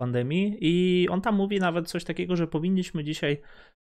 pandemii 0.00 0.56
i 0.60 1.08
on 1.08 1.20
tam 1.20 1.34
mówi 1.34 1.60
nawet 1.60 1.88
coś 1.88 2.04
takiego, 2.04 2.36
że 2.36 2.46
powinniśmy 2.46 3.04
dzisiaj 3.04 3.42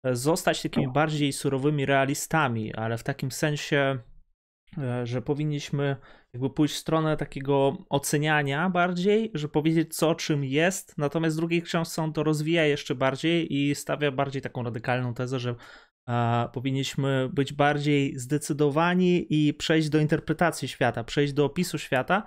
e, 0.04 0.16
zostać 0.16 0.62
takimi 0.62 0.92
bardziej 0.92 1.32
surowymi 1.32 1.86
realistami, 1.86 2.74
ale 2.74 2.98
w 2.98 3.02
takim 3.02 3.30
sensie 3.30 3.98
e, 4.78 5.06
że 5.06 5.22
powinniśmy 5.22 5.96
jakby 6.34 6.50
pójść 6.50 6.74
w 6.74 6.78
stronę 6.78 7.16
takiego 7.16 7.76
oceniania 7.88 8.70
bardziej, 8.70 9.30
że 9.34 9.48
powiedzieć 9.48 9.96
co 9.96 10.14
czym 10.14 10.44
jest, 10.44 10.98
natomiast 10.98 11.36
w 11.36 11.40
drugiej 11.40 11.62
książce 11.62 12.02
on 12.02 12.12
to 12.12 12.22
rozwija 12.22 12.64
jeszcze 12.64 12.94
bardziej 12.94 13.54
i 13.56 13.74
stawia 13.74 14.10
bardziej 14.10 14.42
taką 14.42 14.62
radykalną 14.62 15.14
tezę, 15.14 15.40
że 15.40 15.54
powinniśmy 16.52 17.28
być 17.32 17.52
bardziej 17.52 18.18
zdecydowani 18.18 19.26
i 19.30 19.54
przejść 19.54 19.88
do 19.88 19.98
interpretacji 19.98 20.68
świata, 20.68 21.04
przejść 21.04 21.32
do 21.32 21.44
opisu 21.44 21.78
świata, 21.78 22.22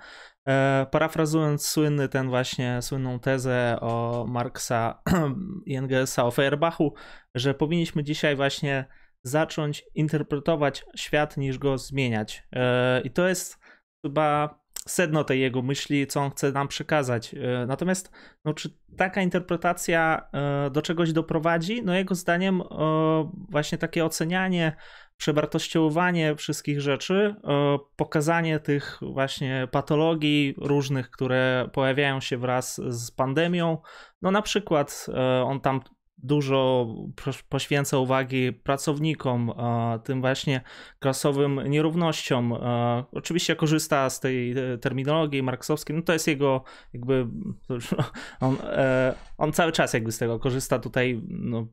e, 0.48 0.86
parafrazując 0.90 1.68
słynny 1.68 2.08
ten 2.08 2.28
właśnie, 2.28 2.82
słynną 2.82 3.18
tezę 3.18 3.78
o 3.80 4.24
Marksa 4.28 5.02
i 5.66 5.76
Engelsa 5.76 6.24
o 6.24 6.30
Feuerbachu, 6.30 6.94
że 7.34 7.54
powinniśmy 7.54 8.04
dzisiaj 8.04 8.36
właśnie 8.36 8.84
zacząć 9.22 9.84
interpretować 9.94 10.84
świat 10.96 11.36
niż 11.36 11.58
go 11.58 11.78
zmieniać. 11.78 12.46
E, 12.52 13.00
I 13.00 13.10
to 13.10 13.28
jest 13.28 13.58
chyba 14.04 14.58
sedno 14.86 15.24
tej 15.24 15.40
jego 15.40 15.62
myśli, 15.62 16.06
co 16.06 16.20
on 16.20 16.30
chce 16.30 16.52
nam 16.52 16.68
przekazać. 16.68 17.34
E, 17.34 17.66
natomiast, 17.66 18.10
no, 18.44 18.54
czy 18.54 18.70
taka 18.96 19.22
interpretacja 19.22 20.28
e, 20.32 20.70
do 20.70 20.82
czegoś 20.82 21.12
doprowadzi? 21.12 21.82
No, 21.82 21.94
jego 21.94 22.14
zdaniem, 22.14 22.60
e, 22.60 22.64
właśnie 23.50 23.78
takie 23.78 24.04
ocenianie, 24.04 24.76
przewartościowanie 25.16 26.36
wszystkich 26.36 26.80
rzeczy, 26.80 27.34
pokazanie 27.96 28.60
tych 28.60 28.98
właśnie 29.02 29.68
patologii 29.70 30.54
różnych, 30.58 31.10
które 31.10 31.68
pojawiają 31.72 32.20
się 32.20 32.38
wraz 32.38 32.80
z 32.88 33.10
pandemią. 33.10 33.78
No, 34.22 34.30
na 34.30 34.42
przykład, 34.42 35.06
on 35.44 35.60
tam 35.60 35.80
dużo 36.18 36.88
poświęca 37.48 37.98
uwagi 37.98 38.52
pracownikom, 38.52 39.52
tym 40.04 40.20
właśnie 40.20 40.60
klasowym 40.98 41.60
nierównościom. 41.68 42.54
Oczywiście 43.12 43.56
korzysta 43.56 44.10
z 44.10 44.20
tej 44.20 44.58
e, 44.58 44.78
terminologii 44.78 45.42
marksowskiej, 45.42 45.96
no 45.96 46.02
to 46.02 46.12
jest 46.12 46.28
jego 46.28 46.64
jakby, 46.92 47.26
on, 48.40 48.56
e, 48.62 49.14
on 49.38 49.52
cały 49.52 49.72
czas 49.72 49.92
jakby 49.92 50.12
z 50.12 50.18
tego 50.18 50.38
korzysta 50.38 50.78
tutaj, 50.78 51.22
no, 51.28 51.66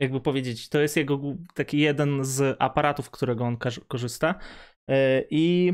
jakby 0.00 0.20
powiedzieć, 0.20 0.68
to 0.68 0.80
jest 0.80 0.96
jego 0.96 1.20
taki 1.54 1.78
jeden 1.78 2.24
z 2.24 2.56
aparatów, 2.58 3.10
którego 3.10 3.44
on 3.44 3.56
korzysta 3.88 4.34
e, 4.88 5.24
i 5.30 5.72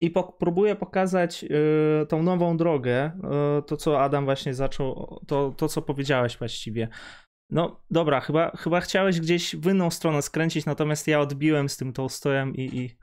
i 0.00 0.10
po, 0.10 0.36
próbuję 0.38 0.76
pokazać 0.76 1.44
y, 1.44 2.06
tą 2.06 2.22
nową 2.22 2.56
drogę, 2.56 3.12
y, 3.58 3.62
to 3.62 3.76
co 3.76 4.00
Adam 4.00 4.24
właśnie 4.24 4.54
zaczął, 4.54 5.20
to, 5.26 5.54
to 5.56 5.68
co 5.68 5.82
powiedziałeś 5.82 6.38
właściwie. 6.38 6.88
No 7.50 7.80
dobra, 7.90 8.20
chyba, 8.20 8.50
chyba 8.56 8.80
chciałeś 8.80 9.20
gdzieś 9.20 9.56
w 9.56 9.70
inną 9.70 9.90
stronę 9.90 10.22
skręcić, 10.22 10.66
natomiast 10.66 11.08
ja 11.08 11.20
odbiłem 11.20 11.68
z 11.68 11.76
tym 11.76 11.92
Tolstojem 11.92 12.54
i, 12.54 12.78
i 12.78 12.96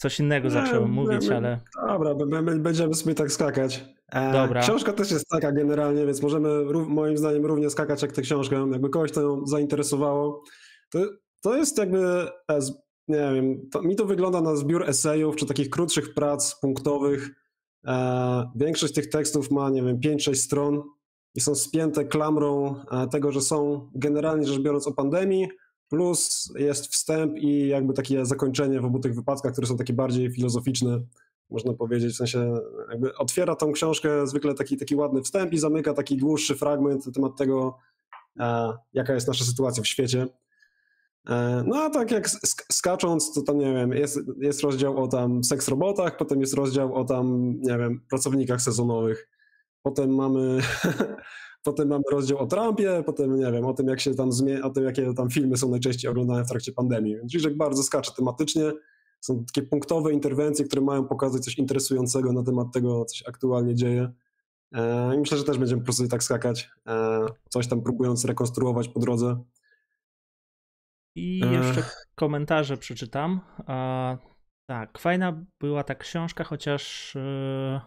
coś 0.00 0.20
innego 0.20 0.50
zacząłem 0.50 0.90
mówić, 0.90 1.28
my, 1.28 1.36
ale... 1.36 1.60
Dobra, 1.86 2.14
będziemy 2.58 2.94
sobie 2.94 3.14
tak 3.14 3.32
skakać. 3.32 3.84
E, 4.12 4.32
dobra. 4.32 4.60
Książka 4.60 4.92
też 4.92 5.10
jest 5.10 5.28
taka 5.28 5.52
generalnie, 5.52 6.06
więc 6.06 6.22
możemy 6.22 6.64
moim 6.88 7.16
zdaniem 7.16 7.46
równie 7.46 7.70
skakać 7.70 8.02
jak 8.02 8.12
tę 8.12 8.22
książkę. 8.22 8.68
Jakby 8.72 8.90
kogoś 8.90 9.12
to 9.12 9.46
zainteresowało. 9.46 10.42
To, 10.92 10.98
to 11.42 11.56
jest 11.56 11.78
jakby 11.78 12.28
e, 12.50 12.60
nie 13.10 13.34
wiem, 13.34 13.70
to, 13.70 13.82
mi 13.82 13.96
to 13.96 14.06
wygląda 14.06 14.40
na 14.40 14.56
zbiór 14.56 14.88
esejów 14.88 15.36
czy 15.36 15.46
takich 15.46 15.70
krótszych 15.70 16.14
prac 16.14 16.60
punktowych. 16.60 17.30
E, 17.86 18.50
większość 18.56 18.94
tych 18.94 19.08
tekstów 19.08 19.50
ma, 19.50 19.70
nie 19.70 19.82
wiem, 19.82 19.98
5-6 19.98 20.34
stron 20.34 20.82
i 21.34 21.40
są 21.40 21.54
spięte 21.54 22.04
klamrą 22.04 22.74
e, 22.90 23.08
tego, 23.08 23.32
że 23.32 23.40
są 23.40 23.88
generalnie 23.94 24.46
rzecz 24.46 24.60
biorąc 24.60 24.86
o 24.86 24.92
pandemii, 24.92 25.48
plus 25.88 26.52
jest 26.58 26.86
wstęp 26.86 27.38
i 27.38 27.68
jakby 27.68 27.92
takie 27.92 28.26
zakończenie 28.26 28.80
w 28.80 28.84
obu 28.84 28.98
tych 28.98 29.14
wypadkach, 29.14 29.52
które 29.52 29.66
są 29.66 29.76
takie 29.76 29.92
bardziej 29.92 30.30
filozoficzne, 30.30 31.00
można 31.50 31.74
powiedzieć, 31.74 32.14
w 32.14 32.16
sensie 32.16 32.54
jakby 32.90 33.16
otwiera 33.16 33.56
tą 33.56 33.72
książkę 33.72 34.26
zwykle 34.26 34.54
taki, 34.54 34.76
taki 34.76 34.96
ładny 34.96 35.22
wstęp 35.22 35.52
i 35.52 35.58
zamyka 35.58 35.94
taki 35.94 36.16
dłuższy 36.16 36.54
fragment 36.54 37.06
na 37.06 37.12
temat 37.12 37.36
tego, 37.36 37.78
e, 38.40 38.72
jaka 38.92 39.14
jest 39.14 39.28
nasza 39.28 39.44
sytuacja 39.44 39.82
w 39.82 39.86
świecie. 39.86 40.26
E, 41.28 41.64
no 41.66 41.76
a 41.76 41.90
tak 41.90 42.10
jak 42.10 42.28
skacząc, 42.72 43.32
to 43.34 43.42
tam 43.42 43.58
nie 43.58 43.74
wiem, 43.74 43.92
jest, 43.92 44.20
jest 44.40 44.60
rozdział 44.60 45.02
o 45.02 45.08
tam 45.08 45.44
seks 45.44 45.68
robotach, 45.68 46.16
potem 46.16 46.40
jest 46.40 46.54
rozdział 46.54 46.94
o 46.94 47.04
tam, 47.04 47.54
nie 47.60 47.78
wiem, 47.78 48.00
pracownikach 48.10 48.62
sezonowych. 48.62 49.28
Potem 49.82 50.14
mamy, 50.14 50.60
potem 51.64 51.88
mamy 51.88 52.04
rozdział 52.12 52.38
o 52.38 52.46
Trumpie, 52.46 53.02
potem 53.06 53.36
nie 53.36 53.52
wiem, 53.52 53.64
o 53.64 53.74
tym 53.74 53.88
jak 53.88 54.00
się 54.00 54.14
tam 54.14 54.32
zmienia, 54.32 54.62
o 54.62 54.70
tym 54.70 54.84
jakie 54.84 55.14
tam 55.14 55.30
filmy 55.30 55.56
są 55.56 55.70
najczęściej 55.70 56.10
oglądane 56.10 56.44
w 56.44 56.48
trakcie 56.48 56.72
pandemii. 56.72 57.16
Więc 57.16 57.32
Żyżek 57.32 57.56
bardzo 57.56 57.82
skacze 57.82 58.12
tematycznie. 58.16 58.72
Są 59.20 59.44
takie 59.44 59.66
punktowe 59.66 60.12
interwencje, 60.12 60.64
które 60.64 60.82
mają 60.82 61.04
pokazać 61.04 61.44
coś 61.44 61.58
interesującego 61.58 62.32
na 62.32 62.42
temat 62.42 62.66
tego, 62.72 63.04
co 63.04 63.16
się 63.16 63.24
aktualnie 63.28 63.74
dzieje. 63.74 64.12
E, 64.72 65.16
I 65.16 65.18
myślę, 65.18 65.38
że 65.38 65.44
też 65.44 65.58
będziemy 65.58 65.80
po 65.80 65.84
prostu 65.84 66.08
tak 66.08 66.22
skakać, 66.22 66.70
e, 66.86 67.26
coś 67.48 67.66
tam 67.66 67.82
próbując 67.82 68.24
rekonstruować 68.24 68.88
po 68.88 69.00
drodze. 69.00 69.36
I 71.16 71.38
jeszcze 71.38 71.82
komentarze 72.14 72.76
przeczytam. 72.76 73.40
tak, 74.70 74.98
fajna 74.98 75.44
była 75.60 75.84
ta 75.84 75.94
książka, 75.94 76.44
chociaż 76.44 77.16
e, 77.16 77.80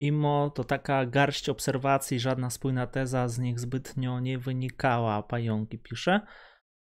imo 0.00 0.50
to 0.50 0.64
taka 0.64 1.06
garść 1.06 1.48
obserwacji, 1.48 2.20
żadna 2.20 2.50
spójna 2.50 2.86
teza 2.86 3.28
z 3.28 3.38
nich 3.38 3.60
zbytnio 3.60 4.20
nie 4.20 4.38
wynikała, 4.38 5.22
pająki 5.22 5.78
pisze. 5.78 6.20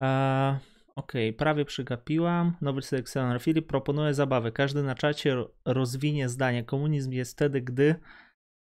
E, 0.03 0.59
Okej, 0.99 1.29
okay, 1.29 1.39
prawie 1.39 1.65
przygapiłam. 1.65 2.57
Nowy 2.61 2.83
selekcjoner 2.83 3.41
Filip 3.43 3.67
proponuje 3.67 4.15
zabawę. 4.15 4.53
Każdy 4.53 4.83
na 4.83 4.95
czacie 4.95 5.45
rozwinie 5.65 6.29
zdanie. 6.29 6.65
Komunizm 6.65 7.13
jest 7.13 7.33
wtedy, 7.33 7.61
gdy. 7.61 7.95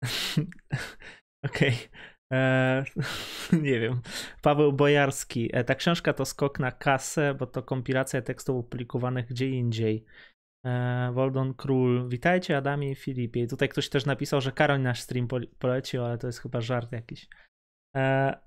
Okej. 1.46 1.70
Okay. 1.70 2.17
E, 2.34 2.84
nie 3.62 3.80
wiem. 3.80 4.02
Paweł 4.42 4.74
Bojarski. 4.74 5.50
E, 5.54 5.64
ta 5.64 5.76
książka 5.76 6.14
to 6.14 6.26
skok 6.26 6.60
na 6.60 6.72
kasę, 6.72 7.36
bo 7.40 7.48
to 7.48 7.64
kompilacja 7.64 8.22
tekstów 8.22 8.58
opublikowanych 8.58 9.28
gdzie 9.28 9.50
indziej. 9.50 10.06
E, 10.66 11.12
Woldon 11.14 11.54
Król. 11.54 12.10
Witajcie 12.10 12.58
Adamie 12.58 12.92
i 12.92 12.96
Filipie. 12.96 13.44
I 13.44 13.48
tutaj 13.48 13.70
ktoś 13.70 13.90
też 13.90 14.06
napisał, 14.06 14.42
że 14.42 14.52
Karoń 14.52 14.82
nasz 14.82 15.02
stream 15.02 15.28
polecił, 15.60 16.04
ale 16.04 16.18
to 16.18 16.28
jest 16.28 16.40
chyba 16.40 16.62
żart 16.62 16.92
jakiś. 16.92 17.28
E, 17.96 18.38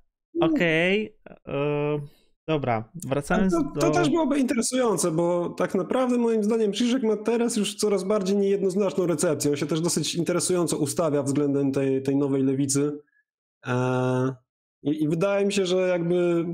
Okej. 0.40 1.18
Okay. 1.24 1.54
E, 1.54 2.00
dobra, 2.48 2.92
wracając 3.06 3.52
to, 3.52 3.62
do... 3.62 3.80
To 3.80 3.90
też 3.90 4.10
byłoby 4.10 4.38
interesujące, 4.38 5.10
bo 5.10 5.48
tak 5.48 5.74
naprawdę 5.74 6.18
moim 6.18 6.44
zdaniem 6.44 6.72
Krzyżek 6.72 7.02
ma 7.02 7.16
teraz 7.16 7.56
już 7.56 7.74
coraz 7.74 8.04
bardziej 8.04 8.36
niejednoznaczną 8.36 9.06
recepcję. 9.06 9.50
On 9.50 9.56
się 9.56 9.66
też 9.66 9.80
dosyć 9.80 10.14
interesująco 10.14 10.78
ustawia 10.78 11.22
względem 11.22 11.72
tej, 11.72 12.02
tej 12.02 12.16
nowej 12.16 12.42
lewicy. 12.42 12.98
E, 13.66 14.34
I, 14.82 15.02
I, 15.02 15.08
wydaje 15.08 15.46
mi 15.46 15.52
się, 15.52 15.66
że 15.66 15.76
jakby, 15.76 16.44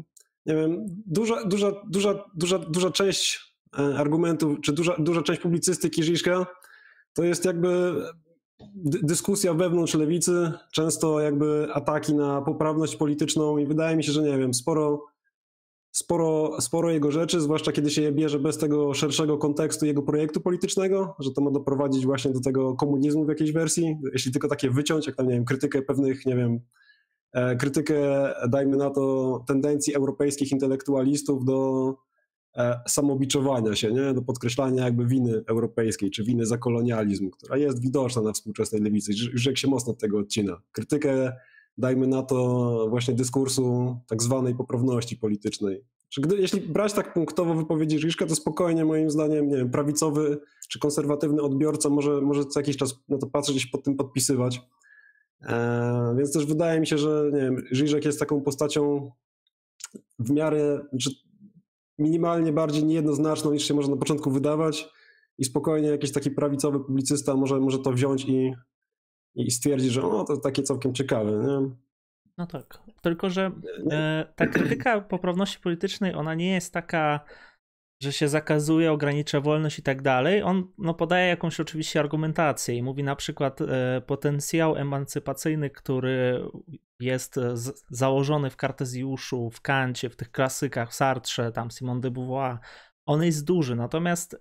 nie 0.47 0.55
wiem, 0.55 0.87
duża, 1.07 1.45
duża, 1.45 1.73
duża, 1.87 2.25
duża, 2.35 2.59
duża 2.59 2.91
część 2.91 3.55
e, 3.79 3.99
argumentów, 3.99 4.59
czy 4.61 4.73
duża, 4.73 4.97
duża 4.99 5.23
część 5.23 5.41
publicystyki 5.41 6.03
Żiszka 6.03 6.47
to 7.13 7.25
jest 7.25 7.45
jakby 7.45 8.03
dyskusja 9.03 9.55
wewnątrz 9.55 9.95
lewicy, 9.95 10.53
często 10.73 11.21
jakby 11.21 11.69
ataki 11.73 12.15
na 12.15 12.43
poprawność 12.43 12.97
polityczną 12.97 13.59
i 13.59 13.67
wydaje 13.67 13.97
mi 13.97 14.05
się, 14.05 14.13
że 14.13 14.23
nie 14.23 14.39
wiem, 14.39 14.55
sporo, 14.55 15.05
sporo, 15.93 16.61
sporo 16.61 16.91
jego 16.91 17.11
rzeczy, 17.11 17.41
zwłaszcza 17.41 17.73
kiedy 17.73 17.91
się 17.91 18.03
je 18.03 18.13
bierze 18.13 18.39
bez 18.39 18.59
tego 18.59 18.95
szerszego 18.95 19.39
kontekstu 19.39 19.87
jego 19.87 20.03
projektu 20.03 20.41
politycznego, 20.41 21.17
że 21.19 21.31
to 21.33 21.41
ma 21.41 21.51
doprowadzić 21.51 22.07
właśnie 22.07 22.33
do 22.33 22.41
tego 22.41 22.75
komunizmu 22.75 23.25
w 23.25 23.29
jakiejś 23.29 23.53
wersji, 23.53 23.97
jeśli 24.13 24.33
tylko 24.33 24.49
takie 24.49 24.71
wyciąć, 24.71 25.07
jak 25.07 25.17
tam, 25.17 25.27
nie 25.27 25.35
wiem, 25.35 25.45
krytykę 25.45 25.83
pewnych, 25.83 26.27
nie 26.27 26.37
wiem, 26.37 26.61
krytykę, 27.59 28.33
dajmy 28.49 28.77
na 28.77 28.91
to, 28.91 29.45
tendencji 29.47 29.95
europejskich 29.95 30.53
intelektualistów 30.53 31.45
do 31.45 31.95
e, 32.57 32.81
samobiczowania 32.89 33.75
się, 33.75 33.93
nie? 33.93 34.15
do 34.15 34.23
podkreślania 34.23 34.85
jakby 34.85 35.07
winy 35.07 35.43
europejskiej, 35.47 36.11
czy 36.11 36.25
winy 36.25 36.47
za 36.47 36.59
kolonializm, 36.59 37.31
która 37.31 37.57
jest 37.57 37.83
widoczna 37.83 38.23
na 38.23 38.33
współczesnej 38.33 38.83
lewicy. 38.83 39.13
Żyk 39.35 39.59
się 39.59 39.69
mocno 39.69 39.93
od 39.93 39.99
tego 39.99 40.19
odcina. 40.19 40.63
Krytykę, 40.73 41.33
dajmy 41.79 42.07
na 42.07 42.23
to, 42.23 42.87
właśnie 42.91 43.15
dyskursu 43.15 43.97
tak 44.09 44.23
zwanej 44.23 44.55
poprawności 44.55 45.17
politycznej. 45.17 45.85
Jeśli 46.39 46.61
brać 46.61 46.93
tak 46.93 47.15
punktowo 47.15 47.55
wypowiedzi 47.55 47.99
Żyszka, 47.99 48.27
to 48.27 48.35
spokojnie 48.35 48.85
moim 48.85 49.11
zdaniem, 49.11 49.49
nie 49.49 49.57
wiem, 49.57 49.71
prawicowy 49.71 50.39
czy 50.69 50.79
konserwatywny 50.79 51.43
odbiorca 51.43 51.89
może, 51.89 52.21
może 52.21 52.45
co 52.45 52.61
jakiś 52.61 52.77
czas 52.77 52.95
na 53.09 53.19
to 53.19 53.27
patrzeć 53.27 53.65
i 53.65 53.69
pod 53.69 53.85
tym 53.85 53.97
podpisywać. 53.97 54.61
E, 55.43 56.15
więc 56.19 56.33
też 56.33 56.47
wydaje 56.47 56.81
mi 56.81 56.87
się, 56.87 56.99
że 56.99 57.31
nie 57.33 57.41
wiem, 57.41 57.63
Żyżek 57.71 58.05
jest 58.05 58.21
taką 58.21 58.41
postacią 58.41 59.11
w 60.19 60.31
miarę, 60.31 60.81
znaczy 60.91 61.11
minimalnie 61.99 62.53
bardziej 62.53 62.85
niejednoznaczną 62.85 63.53
niż 63.53 63.65
się 63.65 63.75
może 63.75 63.91
na 63.91 63.97
początku 63.97 64.31
wydawać 64.31 64.89
i 65.39 65.45
spokojnie 65.45 65.89
jakiś 65.89 66.13
taki 66.13 66.31
prawicowy 66.31 66.81
publicysta 66.81 67.35
może, 67.35 67.61
może 67.61 67.79
to 67.79 67.93
wziąć 67.93 68.25
i, 68.25 68.55
i 69.35 69.51
stwierdzić, 69.51 69.93
że 69.93 70.03
o, 70.03 70.25
to 70.25 70.37
takie 70.37 70.63
całkiem 70.63 70.95
ciekawe. 70.95 71.31
Nie? 71.31 71.71
No 72.39 72.47
tak, 72.47 72.79
tylko 73.03 73.31
że 73.31 73.51
e, 73.91 74.33
ta 74.37 74.47
krytyka 74.47 75.01
poprawności 75.01 75.61
politycznej, 75.61 76.15
ona 76.15 76.35
nie 76.35 76.55
jest 76.55 76.73
taka 76.73 77.21
że 78.03 78.13
się 78.13 78.29
zakazuje, 78.29 78.93
ogranicza 78.93 79.41
wolność 79.41 79.79
i 79.79 79.83
tak 79.83 80.03
dalej, 80.03 80.43
on 80.43 80.73
no, 80.79 80.95
podaje 80.95 81.29
jakąś 81.29 81.61
oczywiście 81.61 82.01
argumentację 82.01 82.75
i 82.75 82.83
mówi 82.83 83.05
na 83.05 83.17
przykład 83.17 83.61
e, 83.61 84.01
potencjał 84.07 84.77
emancypacyjny, 84.77 85.71
który 85.71 86.49
jest 87.01 87.39
e, 87.39 87.57
z, 87.57 87.85
założony 87.91 88.51
w 88.51 88.57
Kartezjuszu, 88.57 89.51
w 89.51 89.61
Kancie, 89.61 90.11
w 90.11 90.17
tych 90.17 90.31
klasykach, 90.31 90.91
w 90.91 90.95
Sartrze, 90.95 91.53
tam 91.53 91.71
Simone 91.71 92.01
de 92.01 92.11
Beauvoir, 92.11 92.59
on 93.07 93.23
jest 93.23 93.45
duży, 93.45 93.77
natomiast 93.77 94.35
y, 94.35 94.39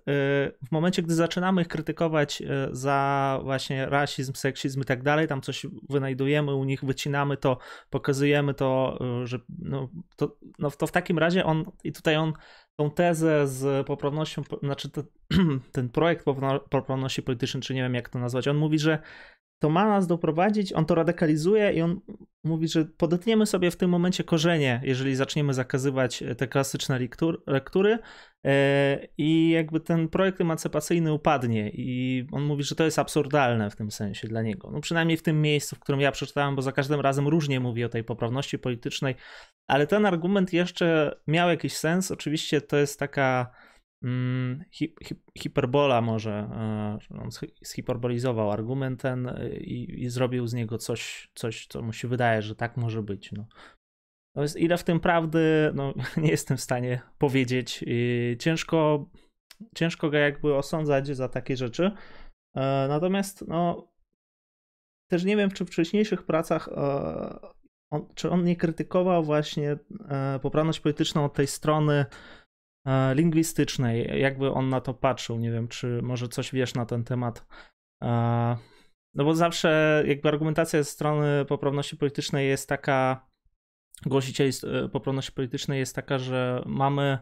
w 0.66 0.70
momencie, 0.70 1.02
gdy 1.02 1.14
zaczynamy 1.14 1.62
ich 1.62 1.68
krytykować 1.68 2.42
y, 2.42 2.46
za 2.72 3.40
właśnie 3.42 3.86
rasizm, 3.86 4.34
seksizm 4.34 4.80
i 4.80 4.84
tak 4.84 5.02
dalej, 5.02 5.28
tam 5.28 5.40
coś 5.40 5.66
wynajdujemy 5.88 6.54
u 6.54 6.64
nich, 6.64 6.84
wycinamy 6.84 7.36
to, 7.36 7.58
pokazujemy 7.90 8.54
to, 8.54 8.98
że 9.24 9.38
no, 9.58 9.88
to, 10.16 10.36
no, 10.58 10.70
to 10.70 10.86
w 10.86 10.92
takim 10.92 11.18
razie 11.18 11.44
on, 11.44 11.64
i 11.84 11.92
tutaj 11.92 12.16
on 12.16 12.32
tą 12.76 12.90
tezę 12.90 13.46
z 13.46 13.86
poprawnością, 13.86 14.42
znaczy 14.62 14.90
ten 15.72 15.88
projekt 15.88 16.24
poprawności 16.70 17.22
politycznej, 17.22 17.62
czy 17.62 17.74
nie 17.74 17.82
wiem 17.82 17.94
jak 17.94 18.08
to 18.08 18.18
nazwać, 18.18 18.48
on 18.48 18.56
mówi, 18.56 18.78
że 18.78 18.98
to 19.58 19.70
ma 19.70 19.88
nas 19.88 20.06
doprowadzić, 20.06 20.72
on 20.72 20.86
to 20.86 20.94
radykalizuje 20.94 21.72
i 21.72 21.80
on 21.82 22.00
mówi, 22.44 22.68
że 22.68 22.84
podetniemy 22.84 23.46
sobie 23.46 23.70
w 23.70 23.76
tym 23.76 23.90
momencie 23.90 24.24
korzenie, 24.24 24.80
jeżeli 24.84 25.16
zaczniemy 25.16 25.54
zakazywać 25.54 26.24
te 26.38 26.48
klasyczne 26.48 26.98
lektury 27.46 27.98
e, 28.46 29.06
i 29.18 29.50
jakby 29.50 29.80
ten 29.80 30.08
projekt 30.08 30.40
emancypacyjny 30.40 31.12
upadnie 31.12 31.70
i 31.74 32.26
on 32.32 32.42
mówi, 32.42 32.62
że 32.62 32.74
to 32.74 32.84
jest 32.84 32.98
absurdalne 32.98 33.70
w 33.70 33.76
tym 33.76 33.90
sensie 33.90 34.28
dla 34.28 34.42
niego. 34.42 34.70
No 34.70 34.80
przynajmniej 34.80 35.16
w 35.16 35.22
tym 35.22 35.42
miejscu, 35.42 35.76
w 35.76 35.80
którym 35.80 36.00
ja 36.00 36.12
przeczytałem, 36.12 36.56
bo 36.56 36.62
za 36.62 36.72
każdym 36.72 37.00
razem 37.00 37.28
różnie 37.28 37.60
mówi 37.60 37.84
o 37.84 37.88
tej 37.88 38.04
poprawności 38.04 38.58
politycznej, 38.58 39.14
ale 39.66 39.86
ten 39.86 40.06
argument 40.06 40.52
jeszcze 40.52 41.16
miał 41.26 41.48
jakiś 41.48 41.76
sens. 41.76 42.10
Oczywiście 42.10 42.60
to 42.60 42.76
jest 42.76 42.98
taka 42.98 43.50
hi, 44.70 44.94
hi, 45.02 45.14
hiperbola 45.38 46.00
może, 46.00 46.32
e, 46.32 46.98
on 47.18 47.28
zhiperbolizował 47.64 48.50
argument 48.50 49.00
ten 49.00 49.28
e, 49.28 49.56
i, 49.56 50.02
i, 50.02 50.08
zrobił 50.10 50.46
z 50.46 50.54
niego 50.54 50.78
coś, 50.78 51.30
coś, 51.34 51.66
co 51.66 51.82
mu 51.82 51.92
się 51.92 52.08
wydaje, 52.08 52.42
że 52.42 52.54
tak 52.54 52.76
może 52.76 53.02
być. 53.02 53.32
No. 53.32 53.46
jest 54.36 54.56
ile 54.56 54.78
w 54.78 54.84
tym 54.84 55.00
prawdy, 55.00 55.72
no, 55.74 55.94
nie 56.22 56.30
jestem 56.30 56.56
w 56.56 56.60
stanie 56.60 57.00
powiedzieć. 57.18 57.84
Ciężko, 58.38 59.10
ciężko 59.74 60.10
go 60.10 60.16
jakby 60.16 60.54
osądzać 60.54 61.06
za 61.06 61.28
takie 61.28 61.56
rzeczy. 61.56 61.92
E, 62.54 62.86
natomiast 62.88 63.48
no, 63.48 63.92
też 65.10 65.24
nie 65.24 65.36
wiem, 65.36 65.50
czy 65.50 65.64
w 65.64 65.68
wcześniejszych 65.68 66.26
pracach 66.26 66.68
on, 67.90 68.06
czy 68.14 68.30
on 68.30 68.44
nie 68.44 68.56
krytykował 68.56 69.24
właśnie 69.24 69.76
poprawność 70.42 70.80
polityczną 70.80 71.24
od 71.24 71.34
tej 71.34 71.46
strony 71.46 72.06
lingwistycznej, 73.14 74.20
jakby 74.20 74.52
on 74.52 74.68
na 74.68 74.80
to 74.80 74.94
patrzył. 74.94 75.38
Nie 75.38 75.50
wiem, 75.50 75.68
czy 75.68 76.02
może 76.02 76.28
coś 76.28 76.52
wiesz 76.52 76.74
na 76.74 76.86
ten 76.86 77.04
temat. 77.04 77.46
E, 78.02 78.56
no 79.14 79.24
bo 79.24 79.34
zawsze 79.34 80.02
jakby 80.06 80.28
argumentacja 80.28 80.82
ze 80.82 80.90
strony 80.90 81.44
poprawności 81.44 81.96
politycznej 81.96 82.48
jest 82.48 82.68
taka, 82.68 83.28
głosicieli 84.06 84.50
e, 84.84 84.88
poprawności 84.88 85.32
politycznej 85.32 85.78
jest 85.78 85.94
taka, 85.94 86.18
że 86.18 86.62
mamy 86.66 87.18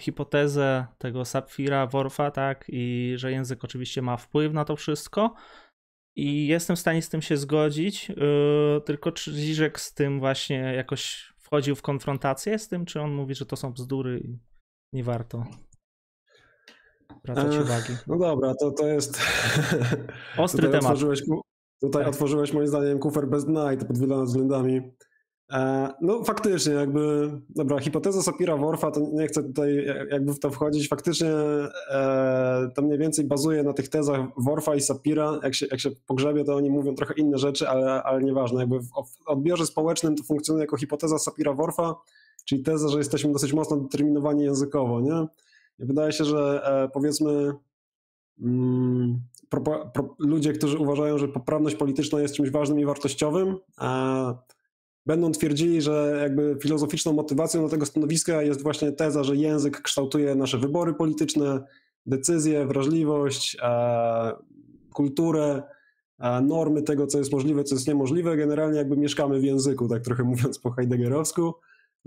hipotezę 0.00 0.86
tego 0.98 1.24
Sapfira, 1.24 1.86
Worfa, 1.86 2.30
tak, 2.30 2.64
i 2.68 3.12
że 3.16 3.32
język 3.32 3.64
oczywiście 3.64 4.02
ma 4.02 4.16
wpływ 4.16 4.52
na 4.52 4.64
to 4.64 4.76
wszystko. 4.76 5.34
I 6.16 6.46
jestem 6.46 6.76
w 6.76 6.78
stanie 6.78 7.02
z 7.02 7.08
tym 7.08 7.22
się 7.22 7.36
zgodzić, 7.36 8.12
tylko 8.84 9.12
czy 9.12 9.32
Zizek 9.32 9.80
z 9.80 9.94
tym 9.94 10.20
właśnie 10.20 10.56
jakoś 10.56 11.32
wchodził 11.38 11.76
w 11.76 11.82
konfrontację 11.82 12.58
z 12.58 12.68
tym, 12.68 12.86
czy 12.86 13.00
on 13.00 13.14
mówi, 13.14 13.34
że 13.34 13.46
to 13.46 13.56
są 13.56 13.72
bzdury 13.72 14.38
nie 14.92 15.04
warto 15.04 15.44
zwracać 17.34 17.58
uwagi. 17.64 17.92
No 18.06 18.18
dobra, 18.18 18.54
to, 18.54 18.70
to 18.70 18.86
jest... 18.86 19.20
Ostry 20.38 20.62
tutaj 20.62 20.80
temat. 20.80 20.84
Otworzyłeś, 20.84 21.22
tutaj 21.80 22.04
tak. 22.04 22.12
otworzyłeś 22.12 22.52
moim 22.52 22.66
zdaniem 22.66 22.98
kufer 22.98 23.28
bez 23.28 23.44
dna 23.44 23.72
i 23.72 23.76
to 23.76 23.86
pod 23.86 23.98
wieloma 23.98 24.24
względami. 24.24 24.80
E, 25.52 25.90
no 26.00 26.24
faktycznie, 26.24 26.74
jakby, 26.74 27.30
dobra, 27.48 27.78
hipoteza 27.78 28.20
Sapira-Worfa, 28.20 28.90
to 28.90 29.00
nie 29.12 29.26
chcę 29.26 29.42
tutaj 29.42 29.86
jakby 30.10 30.34
w 30.34 30.40
to 30.40 30.50
wchodzić, 30.50 30.88
faktycznie 30.88 31.30
e, 31.90 32.70
to 32.74 32.82
mniej 32.82 32.98
więcej 32.98 33.24
bazuje 33.24 33.62
na 33.62 33.72
tych 33.72 33.88
tezach 33.88 34.20
Worfa 34.36 34.74
i 34.74 34.80
Sapira, 34.80 35.40
jak 35.42 35.54
się, 35.54 35.66
jak 35.70 35.80
się 35.80 35.90
pogrzebie, 36.06 36.44
to 36.44 36.56
oni 36.56 36.70
mówią 36.70 36.94
trochę 36.94 37.14
inne 37.14 37.38
rzeczy, 37.38 37.68
ale, 37.68 38.02
ale 38.02 38.22
nieważne, 38.22 38.60
jakby 38.60 38.80
w 38.80 38.90
odbiorze 39.26 39.66
społecznym 39.66 40.16
to 40.16 40.24
funkcjonuje 40.24 40.62
jako 40.62 40.76
hipoteza 40.76 41.16
Sapira-Worfa, 41.16 41.94
czyli 42.44 42.62
teza, 42.62 42.88
że 42.88 42.98
jesteśmy 42.98 43.32
dosyć 43.32 43.52
mocno 43.52 43.76
determinowani 43.76 44.44
językowo, 44.44 45.00
nie? 45.00 45.26
Wydaje 45.78 46.12
się, 46.12 46.24
że 46.24 46.60
e, 46.64 46.88
powiedzmy 46.88 47.52
mm, 48.40 49.20
pro, 49.48 49.60
pro, 49.94 50.16
ludzie, 50.18 50.52
którzy 50.52 50.78
uważają, 50.78 51.18
że 51.18 51.28
poprawność 51.28 51.76
polityczna 51.76 52.20
jest 52.20 52.34
czymś 52.34 52.50
ważnym 52.50 52.80
i 52.80 52.84
wartościowym, 52.84 53.56
będą 55.06 55.32
twierdzili, 55.32 55.82
że 55.82 56.18
jakby 56.22 56.56
filozoficzną 56.62 57.12
motywacją 57.12 57.62
do 57.62 57.68
tego 57.68 57.86
stanowiska 57.86 58.42
jest 58.42 58.62
właśnie 58.62 58.92
teza, 58.92 59.24
że 59.24 59.36
język 59.36 59.82
kształtuje 59.82 60.34
nasze 60.34 60.58
wybory 60.58 60.94
polityczne, 60.94 61.64
decyzje, 62.06 62.66
wrażliwość, 62.66 63.56
kulturę, 64.92 65.62
normy 66.42 66.82
tego, 66.82 67.06
co 67.06 67.18
jest 67.18 67.32
możliwe, 67.32 67.64
co 67.64 67.74
jest 67.74 67.88
niemożliwe. 67.88 68.36
Generalnie 68.36 68.78
jakby 68.78 68.96
mieszkamy 68.96 69.40
w 69.40 69.44
języku, 69.44 69.88
tak 69.88 70.02
trochę 70.02 70.22
mówiąc 70.32 70.58
po 70.58 70.70
heideggerowsku. 70.70 71.54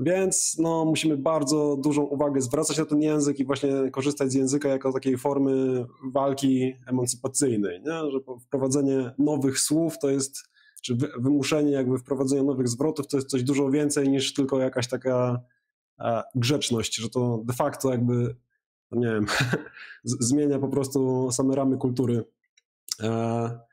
Więc 0.01 0.57
no, 0.59 0.85
musimy 0.85 1.17
bardzo 1.17 1.77
dużą 1.83 2.03
uwagę 2.03 2.41
zwracać 2.41 2.77
na 2.77 2.85
ten 2.85 3.01
język 3.01 3.39
i 3.39 3.45
właśnie 3.45 3.91
korzystać 3.91 4.31
z 4.31 4.33
języka 4.33 4.69
jako 4.69 4.93
takiej 4.93 5.17
formy 5.17 5.85
walki 6.13 6.73
emancypacyjnej, 6.87 7.81
nie? 7.81 8.11
że 8.11 8.19
wprowadzenie 8.39 9.11
nowych 9.19 9.59
słów 9.59 9.99
to 9.99 10.09
jest, 10.09 10.43
czy 10.81 10.95
wymuszenie 11.19 11.71
jakby 11.71 11.97
wprowadzenia 11.97 12.43
nowych 12.43 12.67
zwrotów 12.67 13.07
to 13.07 13.17
jest 13.17 13.29
coś 13.29 13.43
dużo 13.43 13.71
więcej 13.71 14.09
niż 14.09 14.33
tylko 14.33 14.59
jakaś 14.59 14.87
taka 14.87 15.41
e, 15.99 16.23
grzeczność, 16.35 16.95
że 16.95 17.09
to 17.09 17.41
de 17.45 17.53
facto 17.53 17.91
jakby, 17.91 18.35
no 18.91 18.99
nie 18.99 19.07
wiem, 19.07 19.25
zmienia 20.03 20.59
po 20.59 20.67
prostu 20.67 21.31
same 21.31 21.55
ramy 21.55 21.77
kultury. 21.77 22.23
E, 23.03 23.70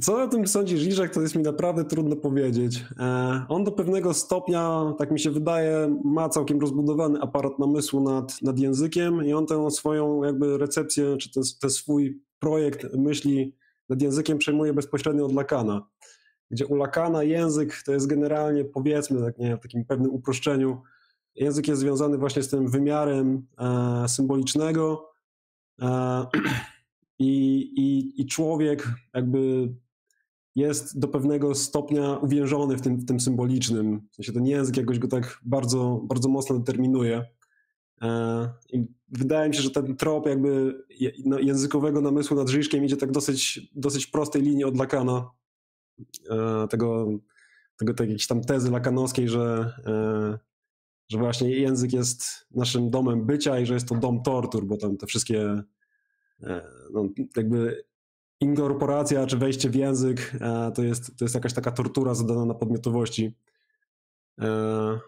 co 0.00 0.22
o 0.22 0.28
tym 0.28 0.46
sądzi 0.46 0.78
Żyżek, 0.78 1.14
to 1.14 1.20
jest 1.20 1.34
mi 1.34 1.42
naprawdę 1.42 1.84
trudno 1.84 2.16
powiedzieć. 2.16 2.84
E, 2.98 3.46
on 3.48 3.64
do 3.64 3.72
pewnego 3.72 4.14
stopnia, 4.14 4.94
tak 4.98 5.10
mi 5.10 5.20
się 5.20 5.30
wydaje, 5.30 6.00
ma 6.04 6.28
całkiem 6.28 6.60
rozbudowany 6.60 7.20
aparat 7.20 7.58
namysłu 7.58 8.00
nad, 8.00 8.42
nad 8.42 8.58
językiem 8.58 9.24
i 9.24 9.32
on 9.32 9.46
tę 9.46 9.70
swoją 9.70 10.24
jakby 10.24 10.58
recepcję, 10.58 11.16
czy 11.16 11.32
ten, 11.32 11.42
ten 11.60 11.70
swój 11.70 12.22
projekt 12.38 12.94
myśli 12.94 13.56
nad 13.88 14.02
językiem 14.02 14.38
przejmuje 14.38 14.74
bezpośrednio 14.74 15.26
od 15.26 15.34
Lakana. 15.34 15.88
Gdzie 16.50 16.66
u 16.66 16.74
Lakana 16.74 17.22
język 17.22 17.82
to 17.86 17.92
jest 17.92 18.06
generalnie, 18.06 18.64
powiedzmy, 18.64 19.20
tak 19.20 19.38
nie, 19.38 19.56
w 19.56 19.60
takim 19.60 19.84
pewnym 19.84 20.10
uproszczeniu, 20.10 20.82
język 21.34 21.68
jest 21.68 21.80
związany 21.80 22.18
właśnie 22.18 22.42
z 22.42 22.48
tym 22.48 22.68
wymiarem 22.68 23.46
e, 23.58 24.08
symbolicznego, 24.08 25.10
e, 25.82 26.26
i, 27.18 27.60
i, 27.76 28.20
i 28.22 28.26
człowiek 28.26 28.88
jakby 29.14 29.68
jest 30.54 30.98
do 30.98 31.08
pewnego 31.08 31.54
stopnia 31.54 32.16
uwiężony 32.16 32.76
w 32.76 32.80
tym, 32.80 32.96
w 32.96 33.04
tym 33.04 33.20
symbolicznym. 33.20 34.00
W 34.10 34.14
sensie 34.14 34.32
ten 34.32 34.46
język 34.46 34.76
jakoś 34.76 34.98
go 34.98 35.08
tak 35.08 35.40
bardzo, 35.44 36.00
bardzo 36.04 36.28
mocno 36.28 36.58
determinuje. 36.58 37.24
E, 38.02 38.48
I 38.72 38.86
wydaje 39.08 39.48
mi 39.48 39.54
się, 39.54 39.62
że 39.62 39.70
ten 39.70 39.96
trop 39.96 40.26
jakby 40.26 40.82
językowego 41.40 42.00
namysłu 42.00 42.36
nad 42.36 42.48
Żyżkiem 42.48 42.84
idzie 42.84 42.96
tak 42.96 43.12
dosyć, 43.12 43.70
dosyć 43.74 44.06
prostej 44.06 44.42
linii 44.42 44.64
od 44.64 44.76
Lakana. 44.76 45.30
E, 46.30 46.68
tego, 46.68 47.08
tego 47.76 47.94
tej 47.94 48.06
jakiejś 48.06 48.26
tam 48.26 48.40
tezy 48.40 48.70
lakanowskiej, 48.70 49.28
że, 49.28 49.72
e, 49.86 50.38
że 51.08 51.18
właśnie 51.18 51.50
język 51.50 51.92
jest 51.92 52.46
naszym 52.50 52.90
domem 52.90 53.26
bycia 53.26 53.60
i 53.60 53.66
że 53.66 53.74
jest 53.74 53.88
to 53.88 53.94
dom 53.94 54.22
tortur, 54.22 54.66
bo 54.66 54.76
tam 54.76 54.96
te 54.96 55.06
wszystkie 55.06 55.62
no, 56.92 57.08
jakby 57.36 57.84
inkorporacja 58.40 59.26
czy 59.26 59.36
wejście 59.36 59.70
w 59.70 59.74
język 59.74 60.32
e, 60.40 60.72
to 60.74 60.82
jest, 60.82 61.16
to 61.18 61.24
jest 61.24 61.34
jakaś 61.34 61.52
taka 61.52 61.70
tortura 61.70 62.14
zadana 62.14 62.44
na 62.44 62.54
podmiotowości. 62.54 63.34
E, 64.40 64.98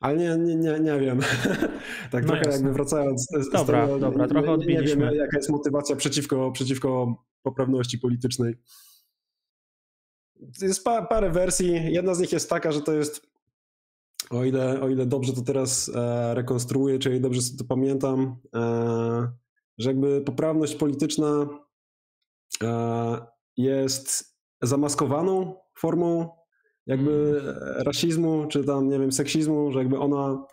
ale 0.00 0.16
nie, 0.16 0.36
nie, 0.36 0.56
nie, 0.56 0.80
nie 0.80 1.00
wiem. 1.00 1.20
tak 2.10 2.24
no 2.24 2.28
trochę 2.28 2.36
jasne. 2.36 2.52
jakby 2.52 2.72
wracając. 2.72 3.26
Z, 3.40 3.50
dobra, 3.50 3.86
tego, 3.86 3.98
dobra, 3.98 4.28
trochę 4.28 4.50
odbiliśmy. 4.52 5.04
Nie 5.04 5.10
wiem, 5.10 5.14
jaka 5.18 5.36
jest 5.36 5.50
motywacja 5.50 5.96
przeciwko, 5.96 6.52
przeciwko 6.52 7.16
poprawności 7.42 7.98
politycznej. 7.98 8.54
Jest 10.62 10.84
pa, 10.84 11.06
parę 11.06 11.30
wersji. 11.30 11.92
Jedna 11.92 12.14
z 12.14 12.20
nich 12.20 12.32
jest 12.32 12.50
taka, 12.50 12.72
że 12.72 12.80
to 12.80 12.92
jest, 12.92 13.26
o 14.30 14.44
ile, 14.44 14.80
o 14.80 14.88
ile 14.88 15.06
dobrze 15.06 15.32
to 15.32 15.42
teraz 15.42 15.90
e, 15.94 16.34
rekonstruuję, 16.34 16.98
czyli 16.98 17.20
dobrze 17.20 17.40
to 17.58 17.64
pamiętam, 17.64 18.36
e, 18.54 19.32
że 19.82 19.90
jakby 19.90 20.20
poprawność 20.20 20.74
polityczna 20.74 21.48
e, 22.62 23.26
jest 23.56 24.36
zamaskowaną 24.62 25.54
formą 25.78 26.28
jakby 26.86 27.40
mm. 27.40 27.54
rasizmu, 27.82 28.46
czy 28.48 28.64
tam, 28.64 28.88
nie 28.88 28.98
wiem, 28.98 29.12
seksizmu, 29.12 29.72
że 29.72 29.78
jakby 29.78 29.98
ona 29.98 30.46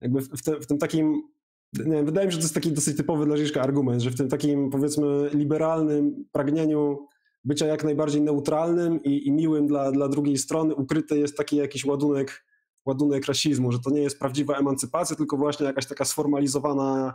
jakby 0.00 0.20
w, 0.20 0.42
te, 0.42 0.60
w 0.60 0.66
tym 0.66 0.78
takim 0.78 1.22
nie, 1.86 2.02
wydaje 2.02 2.26
mi 2.26 2.32
się, 2.32 2.34
że 2.34 2.38
to 2.38 2.44
jest 2.44 2.54
taki 2.54 2.72
dosyć 2.72 2.96
typowy 2.96 3.26
dla 3.26 3.36
Żyżka 3.36 3.62
argument, 3.62 4.02
że 4.02 4.10
w 4.10 4.16
tym 4.16 4.28
takim 4.28 4.70
powiedzmy 4.70 5.30
liberalnym 5.34 6.24
pragnieniu 6.32 7.06
bycia 7.44 7.66
jak 7.66 7.84
najbardziej 7.84 8.22
neutralnym 8.22 9.02
i, 9.02 9.26
i 9.26 9.32
miłym 9.32 9.66
dla, 9.66 9.92
dla 9.92 10.08
drugiej 10.08 10.38
strony 10.38 10.74
ukryty 10.74 11.18
jest 11.18 11.36
taki 11.36 11.56
jakiś 11.56 11.84
ładunek, 11.84 12.44
ładunek 12.86 13.26
rasizmu, 13.26 13.72
że 13.72 13.78
to 13.78 13.90
nie 13.90 14.02
jest 14.02 14.18
prawdziwa 14.18 14.56
emancypacja, 14.56 15.16
tylko 15.16 15.36
właśnie 15.36 15.66
jakaś 15.66 15.86
taka 15.86 16.04
sformalizowana, 16.04 17.14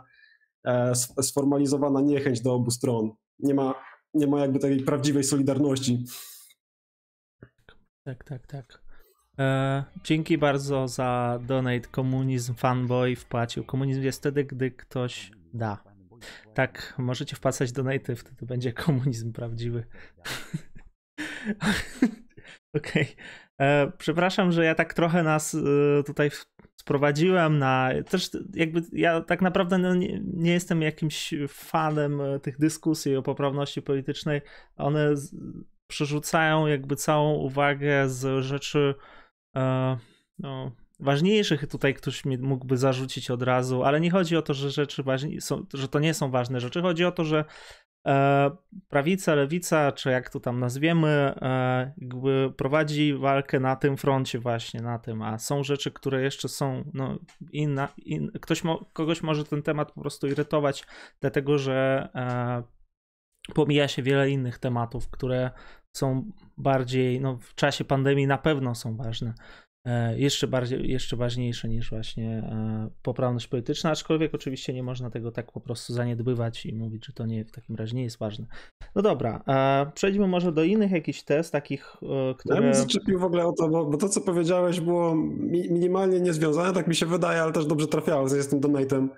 sformalizowana 1.22 2.00
niechęć 2.00 2.40
do 2.40 2.54
obu 2.54 2.70
stron. 2.70 3.10
Nie 3.38 3.54
ma, 3.54 3.74
nie 4.14 4.26
ma 4.26 4.40
jakby 4.40 4.58
takiej 4.58 4.80
prawdziwej 4.80 5.24
solidarności. 5.24 6.04
Tak, 8.04 8.24
tak, 8.24 8.46
tak. 8.46 8.82
E, 9.38 9.84
dzięki 10.04 10.38
bardzo 10.38 10.88
za 10.88 11.38
donate. 11.46 11.88
Komunizm 11.88 12.54
fanboy 12.54 13.16
wpłacił. 13.16 13.64
Komunizm 13.64 14.02
jest 14.02 14.18
wtedy, 14.18 14.44
gdy 14.44 14.70
ktoś 14.70 15.30
da. 15.54 15.84
Tak, 16.54 16.94
możecie 16.98 17.36
wpłacać 17.36 17.72
donaty, 17.72 18.16
wtedy 18.16 18.46
będzie 18.46 18.72
komunizm 18.72 19.32
prawdziwy. 19.32 19.84
Okej. 22.76 23.02
Okay. 23.02 23.16
E, 23.60 23.92
przepraszam, 23.98 24.52
że 24.52 24.64
ja 24.64 24.74
tak 24.74 24.94
trochę 24.94 25.22
nas 25.22 25.54
e, 25.54 25.58
tutaj 26.02 26.30
sprowadziłem 26.80 27.58
na. 27.58 27.90
Też 28.10 28.30
jakby 28.54 28.82
ja 28.92 29.20
tak 29.20 29.42
naprawdę 29.42 29.78
no 29.78 29.94
nie, 29.94 30.20
nie, 30.34 30.52
jestem 30.52 30.82
jakimś 30.82 31.34
fanem 31.48 32.20
e, 32.20 32.40
tych 32.40 32.58
dyskusji 32.58 33.16
o 33.16 33.22
poprawności 33.22 33.82
politycznej. 33.82 34.40
One 34.76 35.16
z, 35.16 35.34
przerzucają 35.86 36.66
jakby 36.66 36.96
całą 36.96 37.34
uwagę 37.34 38.08
z 38.08 38.44
rzeczy 38.44 38.94
no, 40.38 40.72
ważniejszych 41.00 41.66
tutaj 41.66 41.94
ktoś 41.94 42.24
mi 42.24 42.38
mógłby 42.38 42.76
zarzucić 42.76 43.30
od 43.30 43.42
razu, 43.42 43.82
ale 43.82 44.00
nie 44.00 44.10
chodzi 44.10 44.36
o 44.36 44.42
to, 44.42 44.54
że 44.54 44.70
rzeczy 44.70 45.02
ważni, 45.02 45.40
są, 45.40 45.66
że 45.74 45.88
to 45.88 45.98
nie 45.98 46.14
są 46.14 46.30
ważne 46.30 46.60
rzeczy. 46.60 46.82
Chodzi 46.82 47.04
o 47.04 47.12
to, 47.12 47.24
że 47.24 47.38
e, 47.38 47.44
prawica, 48.88 49.34
lewica, 49.34 49.92
czy 49.92 50.10
jak 50.10 50.30
to 50.30 50.40
tam 50.40 50.60
nazwiemy, 50.60 51.08
e, 51.08 51.92
jakby 51.98 52.52
prowadzi 52.56 53.14
walkę 53.14 53.60
na 53.60 53.76
tym 53.76 53.96
froncie 53.96 54.38
właśnie, 54.38 54.82
na 54.82 54.98
tym, 54.98 55.22
a 55.22 55.38
są 55.38 55.64
rzeczy, 55.64 55.90
które 55.90 56.22
jeszcze 56.22 56.48
są 56.48 56.84
no, 56.94 57.18
inna, 57.52 57.88
in, 57.96 58.30
ktoś 58.40 58.64
mo, 58.64 58.84
kogoś 58.92 59.22
może 59.22 59.44
ten 59.44 59.62
temat 59.62 59.92
po 59.92 60.00
prostu 60.00 60.26
irytować, 60.26 60.86
dlatego 61.20 61.58
że 61.58 62.08
e, 62.14 62.62
pomija 63.54 63.88
się 63.88 64.02
wiele 64.02 64.30
innych 64.30 64.58
tematów, 64.58 65.10
które 65.10 65.50
są 65.96 66.32
bardziej, 66.56 67.20
no 67.20 67.38
w 67.38 67.54
czasie 67.54 67.84
pandemii 67.84 68.26
na 68.26 68.38
pewno 68.38 68.74
są 68.74 68.96
ważne. 68.96 69.34
E, 69.88 70.18
jeszcze 70.18 70.46
bardziej, 70.46 70.90
jeszcze 70.90 71.16
ważniejsze 71.16 71.68
niż 71.68 71.90
właśnie 71.90 72.28
e, 72.30 72.90
poprawność 73.02 73.46
polityczna, 73.46 73.90
aczkolwiek 73.90 74.34
oczywiście 74.34 74.72
nie 74.72 74.82
można 74.82 75.10
tego 75.10 75.32
tak 75.32 75.52
po 75.52 75.60
prostu 75.60 75.92
zaniedbywać 75.92 76.66
i 76.66 76.74
mówić, 76.74 77.06
że 77.06 77.12
to 77.12 77.26
nie 77.26 77.44
w 77.44 77.50
takim 77.50 77.76
razie 77.76 77.96
nie 77.96 78.02
jest 78.02 78.18
ważne. 78.18 78.46
No 78.94 79.02
dobra, 79.02 79.42
przejdźmy 79.94 80.26
może 80.26 80.52
do 80.52 80.64
innych 80.64 80.90
jakichś 80.90 81.22
test, 81.22 81.52
takich, 81.52 81.96
e, 82.02 82.34
które... 82.34 82.56
Ja 82.56 82.62
bym 82.62 82.74
zaczepił 82.74 83.18
w 83.18 83.24
ogóle 83.24 83.46
o 83.46 83.52
to, 83.52 83.68
bo, 83.68 83.86
bo, 83.86 83.96
to 83.96 84.08
co 84.08 84.20
powiedziałeś 84.20 84.80
było 84.80 85.14
minimalnie 85.50 86.20
niezwiązane, 86.20 86.72
tak 86.72 86.86
mi 86.86 86.94
się 86.94 87.06
wydaje, 87.06 87.42
ale 87.42 87.52
też 87.52 87.66
dobrze 87.66 87.86
trafiało, 87.86 88.28
z 88.28 88.48
tym 88.48 88.60
donatem. 88.60 89.10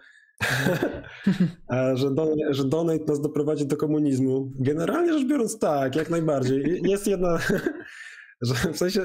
że, 1.94 2.10
don, 2.10 2.28
że 2.50 2.64
donate 2.64 3.04
nas 3.04 3.20
doprowadzi 3.20 3.66
do 3.66 3.76
komunizmu. 3.76 4.52
Generalnie 4.58 5.12
rzecz 5.12 5.28
biorąc 5.28 5.58
tak, 5.58 5.96
jak 5.96 6.10
najbardziej. 6.10 6.80
Jest 6.84 7.06
jedna, 7.06 7.38
że 8.42 8.54
w 8.72 8.76
sensie 8.76 9.00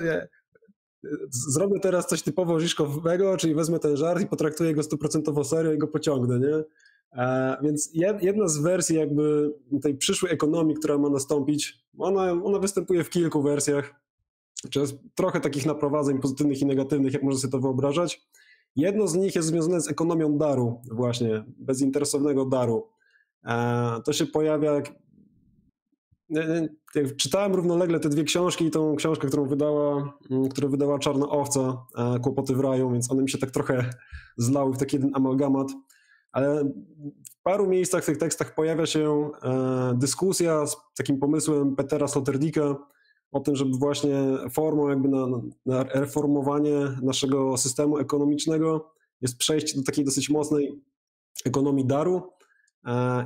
zrobię 1.29 1.79
teraz 1.79 2.07
coś 2.07 2.21
typowo 2.21 2.59
Żiszkowego, 2.59 3.37
czyli 3.37 3.55
wezmę 3.55 3.79
ten 3.79 3.97
żart 3.97 4.21
i 4.21 4.27
potraktuję 4.27 4.73
go 4.73 4.83
stuprocentowo 4.83 5.43
serio 5.43 5.73
i 5.73 5.77
go 5.77 5.87
pociągnę, 5.87 6.39
nie? 6.39 6.63
A, 7.11 7.57
więc 7.63 7.89
jedna 8.21 8.47
z 8.47 8.57
wersji 8.57 8.95
jakby 8.95 9.53
tej 9.81 9.97
przyszłej 9.97 10.33
ekonomii, 10.33 10.75
która 10.75 10.97
ma 10.97 11.09
nastąpić, 11.09 11.85
ona, 11.97 12.31
ona 12.31 12.59
występuje 12.59 13.03
w 13.03 13.09
kilku 13.09 13.41
wersjach, 13.41 13.95
czy 14.69 14.79
trochę 15.15 15.39
takich 15.39 15.65
naprowadzeń 15.65 16.19
pozytywnych 16.19 16.61
i 16.61 16.65
negatywnych, 16.65 17.13
jak 17.13 17.23
można 17.23 17.39
sobie 17.39 17.51
to 17.51 17.59
wyobrażać. 17.59 18.27
Jedno 18.75 19.07
z 19.07 19.15
nich 19.15 19.35
jest 19.35 19.47
związane 19.47 19.81
z 19.81 19.87
ekonomią 19.87 20.37
daru, 20.37 20.81
właśnie, 20.91 21.43
bezinteresownego 21.57 22.45
daru. 22.45 22.87
To 24.05 24.13
się 24.13 24.25
pojawia 24.25 24.81
czytałem 27.17 27.55
równolegle 27.55 27.99
te 27.99 28.09
dwie 28.09 28.23
książki 28.23 28.65
i 28.65 28.71
tą 28.71 28.95
książkę, 28.95 29.27
którą 29.27 29.47
wydała, 29.47 30.13
mm, 30.31 30.49
którą 30.49 30.69
wydała 30.69 30.99
Czarna 30.99 31.29
Owca, 31.29 31.85
e, 31.97 32.19
Kłopoty 32.19 32.55
w 32.55 32.59
raju, 32.59 32.91
więc 32.91 33.11
one 33.11 33.21
mi 33.21 33.29
się 33.29 33.37
tak 33.37 33.51
trochę 33.51 33.89
zlały 34.37 34.73
w 34.73 34.77
taki 34.77 34.95
jeden 34.95 35.11
amalgamat, 35.15 35.67
ale 36.31 36.63
w 37.31 37.43
paru 37.43 37.67
miejscach 37.67 38.03
w 38.03 38.05
tych 38.05 38.17
tekstach 38.17 38.55
pojawia 38.55 38.85
się 38.85 39.29
e, 39.43 39.93
dyskusja 39.97 40.67
z 40.67 40.77
takim 40.97 41.19
pomysłem 41.19 41.75
Petera 41.75 42.07
Sloterdika 42.07 42.75
o 43.31 43.39
tym, 43.39 43.55
żeby 43.55 43.77
właśnie 43.77 44.15
formą 44.51 44.89
jakby 44.89 45.07
na, 45.09 45.27
na 45.65 45.83
reformowanie 45.83 46.75
naszego 47.01 47.57
systemu 47.57 47.97
ekonomicznego 47.97 48.91
jest 49.21 49.37
przejście 49.37 49.77
do 49.77 49.83
takiej 49.83 50.05
dosyć 50.05 50.29
mocnej 50.29 50.81
ekonomii 51.45 51.85
daru, 51.85 52.31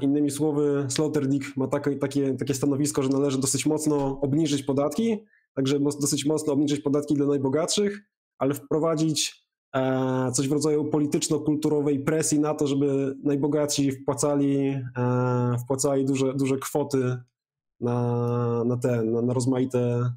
Innymi 0.02 0.32
słowy, 0.32 0.86
Sloterdijk 0.90 1.58
ma 1.58 1.68
takie, 1.68 1.96
takie, 1.96 2.34
takie 2.34 2.54
stanowisko, 2.54 3.04
że 3.04 3.10
należy 3.10 3.38
dosyć 3.38 3.66
mocno 3.66 4.22
obniżyć 4.22 4.64
podatki, 4.64 5.18
także 5.54 5.80
dosyć 5.80 6.26
mocno 6.26 6.54
obniżyć 6.54 6.80
podatki 6.80 7.16
dla 7.16 7.26
najbogatszych, 7.26 8.02
ale 8.38 8.54
wprowadzić 8.54 9.46
e, 9.76 10.32
coś 10.32 10.48
w 10.48 10.52
rodzaju 10.52 10.86
polityczno-kulturowej 10.86 12.00
presji 12.00 12.40
na 12.40 12.54
to, 12.54 12.68
żeby 12.68 13.16
najbogatsi 13.24 13.92
wpłacali, 13.92 14.58
e, 14.68 15.56
wpłacali 15.64 16.06
duże, 16.06 16.34
duże 16.34 16.58
kwoty 16.58 17.18
na, 17.80 18.64
na 18.64 18.80
na, 19.04 19.22
na 19.22 19.34
rozmaite 19.34 20.12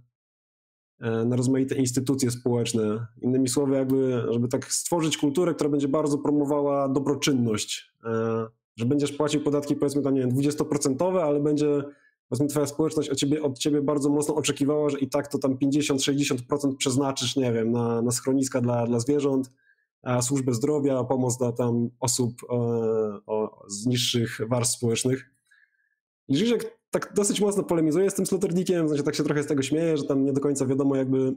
e, 1.00 1.24
na 1.24 1.36
rozmaite 1.36 1.74
instytucje 1.74 2.30
społeczne. 2.30 3.06
Innymi 3.22 3.48
słowy, 3.48 3.76
jakby, 3.76 4.22
żeby 4.30 4.48
tak 4.48 4.72
stworzyć 4.72 5.16
kulturę, 5.18 5.54
która 5.54 5.70
będzie 5.70 5.88
bardzo 5.88 6.18
promowała 6.18 6.88
dobroczynność 6.88 7.92
że 8.76 8.86
będziesz 8.86 9.12
płacił 9.12 9.42
podatki 9.42 9.76
powiedzmy 9.76 10.02
tam, 10.02 10.14
nie 10.14 10.20
wiem, 10.20 10.30
20%, 10.30 11.20
ale 11.20 11.40
będzie 11.40 11.82
powiedzmy 12.28 12.48
twoja 12.48 12.66
społeczność 12.66 13.10
od 13.10 13.18
ciebie, 13.18 13.42
od 13.42 13.58
ciebie 13.58 13.82
bardzo 13.82 14.08
mocno 14.08 14.34
oczekiwała, 14.34 14.88
że 14.88 14.98
i 14.98 15.08
tak 15.08 15.28
to 15.28 15.38
tam 15.38 15.56
50-60% 15.56 16.76
przeznaczysz, 16.78 17.36
nie 17.36 17.52
wiem, 17.52 17.72
na, 17.72 18.02
na 18.02 18.10
schroniska 18.10 18.60
dla, 18.60 18.86
dla 18.86 19.00
zwierząt, 19.00 19.50
służbę 20.22 20.54
zdrowia, 20.54 21.04
pomoc 21.04 21.38
dla 21.38 21.52
tam 21.52 21.90
osób 22.00 22.32
e, 22.50 22.54
o, 23.26 23.64
z 23.68 23.86
niższych 23.86 24.40
warstw 24.48 24.76
społecznych. 24.76 25.30
I 26.28 26.36
Żyżek 26.36 26.78
tak 26.90 27.12
dosyć 27.14 27.40
mocno 27.40 27.62
polemizuje 27.62 28.10
z 28.10 28.14
tym 28.14 28.26
Sloterdickiem, 28.26 28.88
znaczy 28.88 29.02
tak 29.02 29.14
się 29.14 29.24
trochę 29.24 29.42
z 29.42 29.46
tego 29.46 29.62
śmieje, 29.62 29.96
że 29.96 30.04
tam 30.04 30.24
nie 30.24 30.32
do 30.32 30.40
końca 30.40 30.66
wiadomo 30.66 30.96
jakby, 30.96 31.34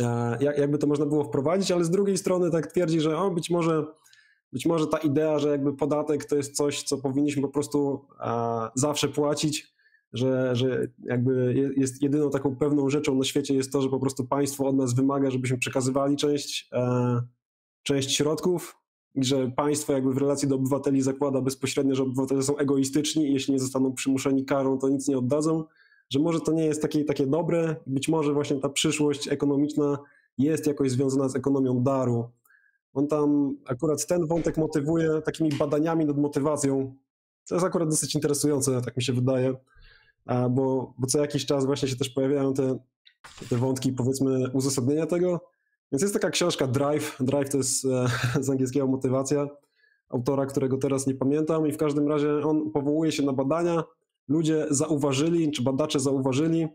e, 0.00 0.38
jak, 0.40 0.58
jakby 0.58 0.78
to 0.78 0.86
można 0.86 1.06
było 1.06 1.24
wprowadzić, 1.24 1.70
ale 1.70 1.84
z 1.84 1.90
drugiej 1.90 2.18
strony 2.18 2.50
tak 2.50 2.66
twierdzi, 2.66 3.00
że 3.00 3.18
o, 3.18 3.30
być 3.30 3.50
może 3.50 3.86
być 4.54 4.66
może 4.66 4.86
ta 4.86 4.98
idea, 4.98 5.38
że 5.38 5.48
jakby 5.48 5.76
podatek 5.76 6.24
to 6.24 6.36
jest 6.36 6.56
coś, 6.56 6.82
co 6.82 6.98
powinniśmy 6.98 7.42
po 7.42 7.48
prostu 7.48 8.00
zawsze 8.74 9.08
płacić, 9.08 9.74
że, 10.12 10.56
że 10.56 10.86
jakby 11.02 11.54
jest 11.76 12.02
jedyną 12.02 12.30
taką 12.30 12.56
pewną 12.56 12.90
rzeczą 12.90 13.14
na 13.14 13.24
świecie 13.24 13.54
jest 13.54 13.72
to, 13.72 13.82
że 13.82 13.88
po 13.88 14.00
prostu 14.00 14.26
państwo 14.26 14.68
od 14.68 14.76
nas 14.76 14.94
wymaga, 14.94 15.30
żebyśmy 15.30 15.58
przekazywali 15.58 16.16
część, 16.16 16.68
e, 16.72 17.22
część 17.82 18.16
środków 18.16 18.76
i 19.14 19.24
że 19.24 19.50
państwo 19.50 19.92
jakby 19.92 20.14
w 20.14 20.18
relacji 20.18 20.48
do 20.48 20.54
obywateli 20.54 21.02
zakłada 21.02 21.40
bezpośrednio, 21.40 21.94
że 21.94 22.02
obywatele 22.02 22.42
są 22.42 22.56
egoistyczni 22.56 23.28
i 23.28 23.32
jeśli 23.32 23.52
nie 23.52 23.60
zostaną 23.60 23.92
przymuszeni 23.92 24.44
karą, 24.44 24.78
to 24.78 24.88
nic 24.88 25.08
nie 25.08 25.18
oddadzą, 25.18 25.64
że 26.10 26.18
może 26.18 26.40
to 26.40 26.52
nie 26.52 26.64
jest 26.64 26.82
takie, 26.82 27.04
takie 27.04 27.26
dobre, 27.26 27.76
być 27.86 28.08
może 28.08 28.32
właśnie 28.32 28.56
ta 28.56 28.68
przyszłość 28.68 29.28
ekonomiczna 29.28 29.98
jest 30.38 30.66
jakoś 30.66 30.90
związana 30.90 31.28
z 31.28 31.36
ekonomią 31.36 31.82
daru, 31.82 32.28
on 32.94 33.06
tam 33.08 33.56
akurat 33.66 34.06
ten 34.06 34.26
wątek 34.26 34.56
motywuje 34.56 35.22
takimi 35.24 35.50
badaniami 35.50 36.04
nad 36.04 36.18
motywacją. 36.18 36.94
To 37.48 37.54
jest 37.54 37.66
akurat 37.66 37.88
dosyć 37.88 38.14
interesujące, 38.14 38.82
tak 38.82 38.96
mi 38.96 39.02
się 39.02 39.12
wydaje, 39.12 39.54
bo, 40.26 40.94
bo 40.98 41.06
co 41.06 41.18
jakiś 41.20 41.46
czas 41.46 41.66
właśnie 41.66 41.88
się 41.88 41.96
też 41.96 42.10
pojawiają 42.10 42.54
te, 42.54 42.78
te 43.50 43.56
wątki, 43.56 43.92
powiedzmy, 43.92 44.50
uzasadnienia 44.52 45.06
tego. 45.06 45.40
Więc 45.92 46.02
jest 46.02 46.14
taka 46.14 46.30
książka 46.30 46.66
Drive. 46.66 47.16
Drive 47.20 47.50
to 47.50 47.58
jest 47.58 47.84
e, 47.84 48.06
z 48.44 48.50
angielskiego 48.50 48.86
motywacja 48.86 49.46
autora, 50.08 50.46
którego 50.46 50.78
teraz 50.78 51.06
nie 51.06 51.14
pamiętam, 51.14 51.66
i 51.66 51.72
w 51.72 51.76
każdym 51.76 52.08
razie 52.08 52.40
on 52.44 52.70
powołuje 52.70 53.12
się 53.12 53.22
na 53.22 53.32
badania. 53.32 53.84
Ludzie 54.28 54.66
zauważyli, 54.70 55.52
czy 55.52 55.62
badacze 55.62 56.00
zauważyli, 56.00 56.68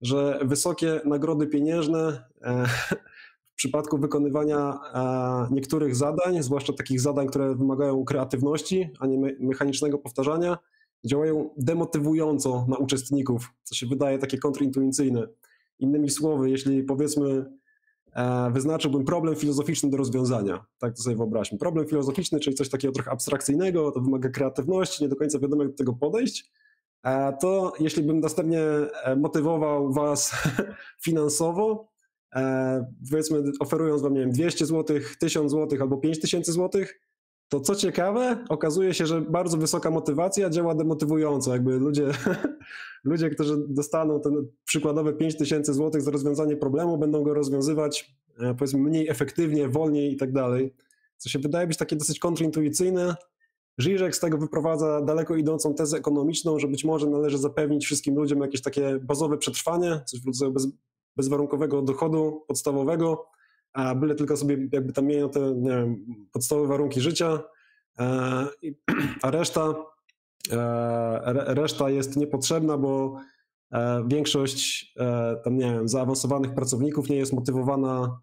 że 0.00 0.38
wysokie 0.44 1.00
nagrody 1.04 1.46
pieniężne 1.46 2.24
e, 2.42 2.66
w 3.56 3.58
przypadku 3.58 3.98
wykonywania 3.98 4.78
e, 4.94 5.54
niektórych 5.54 5.96
zadań, 5.96 6.42
zwłaszcza 6.42 6.72
takich 6.72 7.00
zadań, 7.00 7.26
które 7.26 7.54
wymagają 7.54 8.04
kreatywności, 8.04 8.90
a 9.00 9.06
nie 9.06 9.18
mechanicznego 9.40 9.98
powtarzania, 9.98 10.58
działają 11.06 11.50
demotywująco 11.56 12.66
na 12.68 12.76
uczestników, 12.76 13.50
co 13.62 13.74
się 13.74 13.86
wydaje 13.86 14.18
takie 14.18 14.38
kontrintuicyjne. 14.38 15.28
Innymi 15.78 16.10
słowy, 16.10 16.50
jeśli 16.50 16.82
powiedzmy 16.82 17.44
e, 18.12 18.50
wyznaczyłbym 18.50 19.04
problem 19.04 19.36
filozoficzny 19.36 19.90
do 19.90 19.96
rozwiązania. 19.96 20.64
Tak 20.78 20.96
to 20.96 21.02
sobie 21.02 21.16
wyobraźmy. 21.16 21.58
Problem 21.58 21.86
filozoficzny, 21.86 22.40
czyli 22.40 22.56
coś 22.56 22.68
takiego 22.68 22.94
trochę 22.94 23.10
abstrakcyjnego, 23.10 23.90
to 23.92 24.00
wymaga 24.00 24.28
kreatywności, 24.28 25.02
nie 25.02 25.08
do 25.08 25.16
końca 25.16 25.38
wiadomo 25.38 25.62
jak 25.62 25.72
do 25.72 25.78
tego 25.78 25.92
podejść. 25.92 26.50
E, 27.04 27.36
to 27.40 27.72
jeśli 27.80 28.02
bym 28.02 28.20
następnie 28.20 28.62
motywował 29.16 29.92
was 29.92 30.34
finansowo, 31.04 31.95
powiedzmy 33.10 33.42
oferując 33.60 34.02
wam, 34.02 34.14
nie 34.14 34.20
wiem, 34.20 34.30
200 34.30 34.66
zł, 34.66 34.96
1000 35.20 35.52
zł 35.52 35.78
albo 35.82 35.96
5000 35.96 36.52
zł, 36.52 36.84
to 37.48 37.60
co 37.60 37.74
ciekawe, 37.74 38.44
okazuje 38.48 38.94
się, 38.94 39.06
że 39.06 39.20
bardzo 39.20 39.56
wysoka 39.56 39.90
motywacja 39.90 40.50
działa 40.50 40.74
demotywująco. 40.74 41.52
Jakby 41.52 41.78
ludzie, 41.78 42.10
ludzie 43.04 43.30
którzy 43.30 43.56
dostaną 43.68 44.20
ten 44.20 44.32
przykładowe 44.64 45.12
5000 45.12 45.74
zł 45.74 46.00
za 46.00 46.10
rozwiązanie 46.10 46.56
problemu, 46.56 46.98
będą 46.98 47.22
go 47.22 47.34
rozwiązywać 47.34 48.16
e, 48.40 48.54
powiedzmy 48.54 48.80
mniej 48.80 49.08
efektywnie, 49.08 49.68
wolniej 49.68 50.12
i 50.12 50.16
tak 50.16 50.32
dalej. 50.32 50.74
Co 51.16 51.28
się 51.28 51.38
wydaje 51.38 51.66
być 51.66 51.76
takie 51.76 51.96
dosyć 51.96 52.18
kontrintuicyjne. 52.18 53.16
Żyżek 53.78 54.16
z 54.16 54.20
tego 54.20 54.38
wyprowadza 54.38 55.02
daleko 55.02 55.36
idącą 55.36 55.74
tezę 55.74 55.98
ekonomiczną, 55.98 56.58
że 56.58 56.68
być 56.68 56.84
może 56.84 57.06
należy 57.06 57.38
zapewnić 57.38 57.84
wszystkim 57.84 58.14
ludziom 58.14 58.40
jakieś 58.40 58.62
takie 58.62 58.98
bazowe 58.98 59.38
przetrwanie, 59.38 60.00
coś 60.06 60.20
w 60.20 60.26
rodzaju 60.26 60.52
bez, 60.52 60.68
bezwarunkowego 61.16 61.82
dochodu 61.82 62.44
podstawowego, 62.48 63.26
a 63.72 63.94
byle 63.94 64.14
tylko 64.14 64.36
sobie 64.36 64.68
jakby 64.72 64.92
tam 64.92 65.06
mieli 65.06 65.30
te 65.30 65.54
wiem, 65.62 66.06
podstawowe 66.32 66.68
warunki 66.68 67.00
życia, 67.00 67.42
e, 67.98 68.02
a 69.22 69.30
reszta, 69.30 69.74
e, 70.52 71.54
reszta 71.54 71.90
jest 71.90 72.16
niepotrzebna, 72.16 72.78
bo 72.78 73.16
e, 73.72 74.04
większość 74.08 74.94
tam, 75.44 75.56
nie 75.56 75.72
wiem, 75.72 75.88
zaawansowanych 75.88 76.54
pracowników 76.54 77.08
nie 77.08 77.16
jest 77.16 77.32
motywowana 77.32 78.20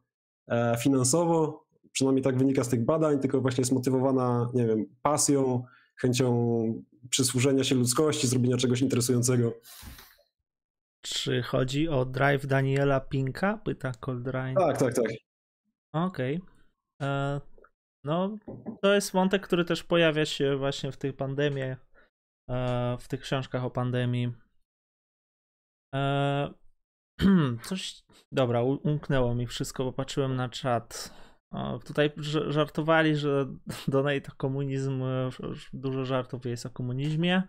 finansowo, 0.80 1.66
przynajmniej 1.92 2.24
tak 2.24 2.38
wynika 2.38 2.64
z 2.64 2.70
tych 2.70 2.86
badań, 2.86 3.20
tylko 3.20 3.42
właśnie 3.42 3.62
jest 3.62 3.72
motywowana, 3.72 4.50
nie 4.54 4.66
wiem, 4.66 4.86
pasją, 5.02 5.64
chęcią 5.96 6.66
przysłużenia 7.10 7.64
się 7.64 7.76
ludzkości, 7.76 8.28
zrobienia 8.28 8.58
czegoś 8.58 8.82
interesującego. 8.82 9.54
Czy 11.06 11.42
chodzi 11.42 11.90
o 11.90 12.06
drive 12.06 12.48
Daniela 12.48 13.00
Pinka? 13.00 13.58
Pyta 13.58 13.92
Coldrine. 13.92 14.56
Tak, 14.56 14.78
tak, 14.78 14.94
tak. 14.94 15.06
Okej. 15.94 16.36
Okay. 16.38 16.48
E, 17.02 17.42
no, 18.06 18.38
to 18.82 18.94
jest 18.94 19.12
wątek, 19.12 19.42
który 19.42 19.66
też 19.66 19.84
pojawia 19.84 20.26
się 20.26 20.58
właśnie 20.58 20.92
w 20.92 20.98
tych 20.98 21.16
pandemiach, 21.16 21.88
e, 22.50 22.98
w 23.00 23.08
tych 23.08 23.22
książkach 23.22 23.64
o 23.64 23.72
pandemii. 23.72 24.34
E, 25.96 26.54
coś, 27.68 28.04
dobra, 28.32 28.64
umknęło 28.64 29.36
mi 29.36 29.48
wszystko, 29.48 29.84
bo 29.84 29.94
patrzyłem 29.94 30.36
na 30.36 30.50
czat. 30.50 31.14
Tutaj 31.86 32.12
żartowali, 32.48 33.16
że 33.16 33.46
donate 33.88 34.22
to 34.22 34.32
komunizm, 34.38 35.04
dużo 35.74 36.06
żartów 36.06 36.46
jest 36.46 36.66
o 36.66 36.70
komunizmie. 36.70 37.44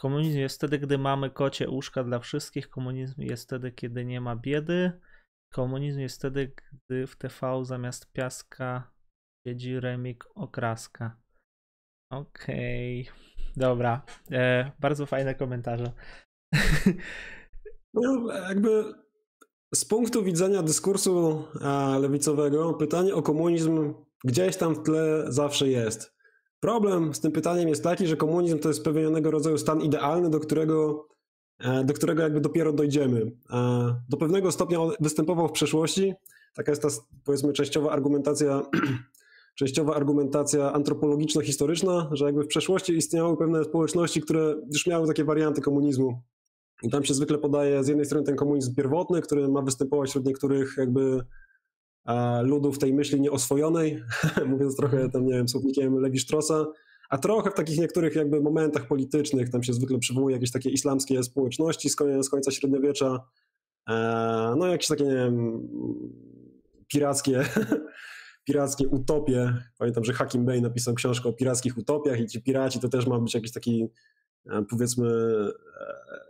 Komunizm 0.00 0.38
jest 0.38 0.56
wtedy, 0.56 0.78
gdy 0.78 0.98
mamy 0.98 1.30
kocie 1.30 1.70
łóżka 1.70 2.04
dla 2.04 2.18
wszystkich. 2.18 2.68
Komunizm 2.68 3.22
jest 3.22 3.44
wtedy, 3.44 3.72
kiedy 3.72 4.04
nie 4.04 4.20
ma 4.20 4.36
biedy. 4.36 5.00
Komunizm 5.52 6.00
jest 6.00 6.16
wtedy, 6.16 6.54
gdy 6.72 7.06
w 7.06 7.16
TV 7.16 7.64
zamiast 7.64 8.12
piaska 8.12 8.92
siedzi 9.46 9.80
remik 9.80 10.24
okraska. 10.34 11.16
Okej, 12.12 13.02
okay. 13.02 13.52
dobra. 13.56 14.02
E, 14.30 14.72
bardzo 14.78 15.06
fajne 15.06 15.34
komentarze. 15.34 15.92
No, 17.94 18.32
jakby 18.48 18.94
z 19.74 19.84
punktu 19.84 20.24
widzenia 20.24 20.62
dyskursu 20.62 21.44
lewicowego, 22.00 22.74
pytanie 22.74 23.14
o 23.14 23.22
komunizm 23.22 23.94
gdzieś 24.24 24.56
tam 24.56 24.74
w 24.74 24.82
tle 24.82 25.24
zawsze 25.28 25.68
jest. 25.68 26.19
Problem 26.60 27.14
z 27.14 27.20
tym 27.20 27.32
pytaniem 27.32 27.68
jest 27.68 27.84
taki, 27.84 28.06
że 28.06 28.16
komunizm 28.16 28.58
to 28.58 28.68
jest 28.68 28.84
pewnego 28.84 29.30
rodzaju 29.30 29.58
stan 29.58 29.80
idealny, 29.80 30.30
do 30.30 30.40
którego 30.40 31.06
E, 31.60 31.84
do 31.84 31.94
którego 31.94 32.22
jakby 32.22 32.40
dopiero 32.40 32.72
dojdziemy. 32.72 33.32
E, 33.52 34.00
do 34.08 34.16
pewnego 34.16 34.52
stopnia 34.52 34.78
występował 35.00 35.48
w 35.48 35.52
przeszłości. 35.52 36.14
Taka 36.54 36.72
jest 36.72 36.82
ta, 36.82 36.88
powiedzmy, 37.24 37.52
częściowa 37.52 37.90
argumentacja, 37.90 38.62
częściowa 39.58 39.94
argumentacja 39.94 40.72
antropologiczno-historyczna, 40.72 42.08
że 42.12 42.24
jakby 42.24 42.42
w 42.42 42.46
przeszłości 42.46 42.96
istniały 42.96 43.36
pewne 43.36 43.64
społeczności, 43.64 44.20
które 44.20 44.54
już 44.72 44.86
miały 44.86 45.06
takie 45.06 45.24
warianty 45.24 45.60
komunizmu. 45.60 46.22
I 46.82 46.90
tam 46.90 47.04
się 47.04 47.14
zwykle 47.14 47.38
podaje 47.38 47.84
z 47.84 47.88
jednej 47.88 48.06
strony 48.06 48.26
ten 48.26 48.36
komunizm 48.36 48.74
pierwotny, 48.74 49.22
który 49.22 49.48
ma 49.48 49.62
występować 49.62 50.08
wśród 50.08 50.26
niektórych 50.26 50.74
jakby 50.78 51.20
ludów 52.42 52.78
tej 52.78 52.94
myśli 52.94 53.20
nieoswojonej, 53.20 54.02
mówiąc 54.46 54.76
trochę 54.76 55.10
tam, 55.10 55.26
nie 55.26 55.32
wiem, 55.32 55.48
słownikiem 55.48 55.94
Lewi 55.98 56.18
Straussa, 56.18 56.66
a 57.10 57.18
trochę 57.18 57.50
w 57.50 57.54
takich 57.54 57.78
niektórych 57.78 58.16
jakby 58.16 58.40
momentach 58.40 58.86
politycznych, 58.86 59.50
tam 59.50 59.62
się 59.62 59.72
zwykle 59.72 59.98
przywołuje 59.98 60.36
jakieś 60.36 60.50
takie 60.50 60.70
islamskie 60.70 61.22
społeczności 61.22 61.90
z 61.90 62.30
końca 62.30 62.50
średniowiecza, 62.50 63.24
e, 63.88 64.54
no 64.58 64.66
jakieś 64.66 64.88
takie, 64.88 65.04
nie 65.04 65.14
wiem, 65.14 65.68
pirackie, 66.92 67.44
pirackie 68.48 68.88
utopie. 68.88 69.54
Pamiętam, 69.78 70.04
że 70.04 70.12
Hakim 70.12 70.44
Bey 70.44 70.62
napisał 70.62 70.94
książkę 70.94 71.28
o 71.28 71.32
pirackich 71.32 71.78
utopiach 71.78 72.20
i 72.20 72.26
ci 72.26 72.42
piraci 72.42 72.80
to 72.80 72.88
też 72.88 73.06
ma 73.06 73.18
być 73.18 73.34
jakiś 73.34 73.52
taki, 73.52 73.88
e, 74.50 74.64
powiedzmy, 74.70 75.08
e, 75.08 76.29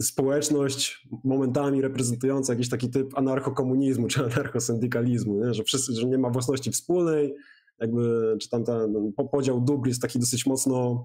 społeczność 0.00 1.08
momentami 1.24 1.82
reprezentująca 1.82 2.52
jakiś 2.52 2.68
taki 2.68 2.90
typ 2.90 3.18
anarchokomunizmu 3.18 4.08
czy 4.08 4.24
anarchosyndykalizmu, 4.26 5.44
nie? 5.44 5.54
że 5.54 5.64
wszyscy, 5.64 5.92
że 5.92 6.06
nie 6.06 6.18
ma 6.18 6.30
własności 6.30 6.70
wspólnej, 6.70 7.34
jakby, 7.78 8.36
czy 8.40 8.48
tam 8.48 8.64
ten 8.64 9.12
podział 9.32 9.60
dóbr 9.60 9.88
jest 9.88 10.02
taki 10.02 10.18
dosyć 10.18 10.46
mocno, 10.46 11.04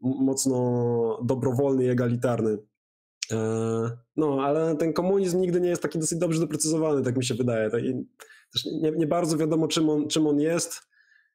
mocno 0.00 1.18
dobrowolny 1.24 1.84
i 1.84 1.88
egalitarny. 1.88 2.58
E, 3.32 3.36
no, 4.16 4.42
ale 4.42 4.76
ten 4.76 4.92
komunizm 4.92 5.40
nigdy 5.40 5.60
nie 5.60 5.68
jest 5.68 5.82
taki 5.82 5.98
dosyć 5.98 6.18
dobrze 6.18 6.40
doprecyzowany, 6.40 7.02
tak 7.02 7.16
mi 7.16 7.24
się 7.24 7.34
wydaje. 7.34 7.70
Też 8.52 8.64
nie, 8.64 8.90
nie 8.90 9.06
bardzo 9.06 9.36
wiadomo, 9.36 9.68
czym 9.68 9.90
on, 9.90 10.08
czym 10.08 10.26
on 10.26 10.40
jest. 10.40 10.80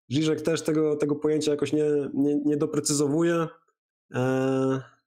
Żyżek 0.09 0.41
też 0.41 0.61
tego, 0.61 0.95
tego 0.95 1.15
pojęcia 1.15 1.51
jakoś 1.51 1.73
nie, 1.73 1.85
nie, 2.13 2.35
nie 2.35 2.57
doprecyzowuje. 2.57 3.47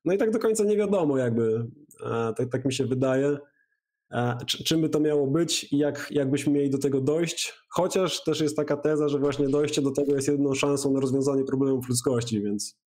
E, 0.07 0.09
no 0.09 0.15
i 0.15 0.19
tak 0.19 0.31
do 0.31 0.39
końca 0.39 0.65
nie 0.65 0.77
wiadomo, 0.77 1.19
jakby. 1.19 1.67
E, 2.07 2.35
tak, 2.37 2.49
tak 2.51 2.65
mi 2.65 2.73
się 2.73 2.87
wydaje 2.87 3.39
czym 4.47 4.81
by 4.81 4.89
to 4.89 5.01
miało 5.01 5.27
być 5.27 5.73
i 5.73 5.79
jak, 5.79 6.09
jak 6.11 6.31
byśmy 6.31 6.53
mieli 6.53 6.71
do 6.71 6.79
tego 6.79 7.01
dojść. 7.01 7.55
Chociaż 7.69 8.25
też 8.25 8.41
jest 8.41 8.57
taka 8.57 8.77
teza, 8.77 9.09
że 9.09 9.19
właśnie 9.19 9.49
dojście 9.49 9.83
do 9.83 9.91
tego 9.91 10.15
jest 10.15 10.29
jedną 10.29 10.55
szansą 10.55 10.93
na 10.93 11.01
rozwiązanie 11.01 11.45
problemów 11.45 11.89
ludzkości, 11.89 12.43
więc, 12.43 12.79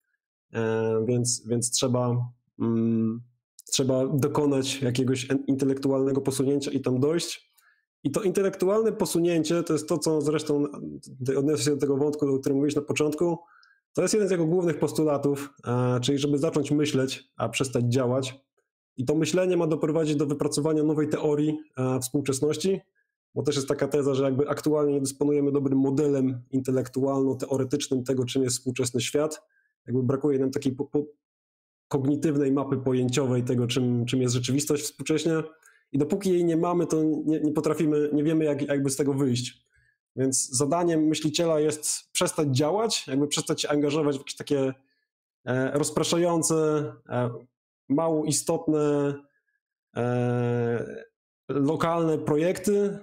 e, 0.54 1.06
więc, 1.08 1.44
więc 1.48 1.72
trzeba, 1.72 2.16
mm, 2.60 3.22
trzeba 3.72 4.08
dokonać 4.08 4.82
jakiegoś 4.82 5.28
intelektualnego 5.48 6.22
posunięcia 6.22 6.72
i 6.72 6.82
tam 6.82 7.00
dojść. 7.00 7.50
I 8.04 8.12
to 8.12 8.22
intelektualne 8.22 8.92
posunięcie 8.92 9.64
to 9.64 9.74
jest 9.74 9.90
to, 9.90 9.98
co 9.98 10.22
zresztą 10.22 10.64
odniosę 11.38 11.64
się 11.64 11.72
do 11.72 11.78
tego 11.78 11.98
wątku, 11.98 12.36
o 12.36 12.40
którym 12.40 12.56
mówiłeś 12.58 12.76
na 12.76 12.82
początku. 12.82 13.38
To 14.00 14.04
jest 14.04 14.14
jeden 14.14 14.28
z 14.28 14.32
jego 14.32 14.46
głównych 14.46 14.80
postulatów, 14.80 15.50
czyli 16.02 16.18
żeby 16.18 16.38
zacząć 16.38 16.72
myśleć, 16.72 17.30
a 17.38 17.50
przestać 17.50 17.86
działać. 17.86 18.40
I 18.98 19.06
to 19.06 19.16
myślenie 19.16 19.58
ma 19.58 19.68
doprowadzić 19.68 20.16
do 20.16 20.26
wypracowania 20.26 20.84
nowej 20.84 21.10
teorii 21.10 21.58
e, 21.78 22.00
współczesności, 22.00 22.82
bo 23.36 23.44
też 23.44 23.56
jest 23.56 23.68
taka 23.68 23.88
teza, 23.88 24.14
że 24.14 24.24
jakby 24.24 24.50
aktualnie 24.50 24.94
nie 24.94 25.00
dysponujemy 25.00 25.52
dobrym 25.52 25.80
modelem 25.80 26.42
intelektualno-teoretycznym 26.52 28.04
tego, 28.04 28.26
czym 28.26 28.44
jest 28.44 28.58
współczesny 28.58 29.02
świat. 29.02 29.42
Jakby 29.88 30.04
brakuje 30.04 30.40
nam 30.40 30.52
takiej 30.52 30.72
po, 30.72 30.86
po, 30.86 31.06
kognitywnej 31.88 32.52
mapy 32.52 32.78
pojęciowej 32.78 33.44
tego, 33.44 33.68
czym, 33.68 34.06
czym 34.06 34.22
jest 34.22 34.36
rzeczywistość 34.36 34.84
współcześnie. 34.84 35.34
I 35.92 35.98
dopóki 35.98 36.30
jej 36.30 36.46
nie 36.46 36.58
mamy, 36.58 36.88
to 36.88 37.04
nie, 37.04 37.40
nie 37.40 37.52
potrafimy, 37.52 38.10
nie 38.14 38.24
wiemy, 38.24 38.46
jak, 38.46 38.62
jakby 38.62 38.90
z 38.90 38.96
tego 38.96 39.14
wyjść. 39.14 39.69
Więc 40.20 40.50
zadaniem 40.50 41.04
myśliciela 41.04 41.60
jest 41.60 42.12
przestać 42.12 42.48
działać, 42.58 43.08
jakby 43.08 43.28
przestać 43.28 43.62
się 43.62 43.70
angażować 43.70 44.16
w 44.16 44.20
jakieś 44.20 44.36
takie 44.36 44.74
e, 45.46 45.72
rozpraszające, 45.72 46.56
e, 47.10 47.30
mało 47.90 48.26
istotne 48.26 49.14
e, 49.96 51.06
lokalne 51.50 52.18
projekty, 52.18 53.00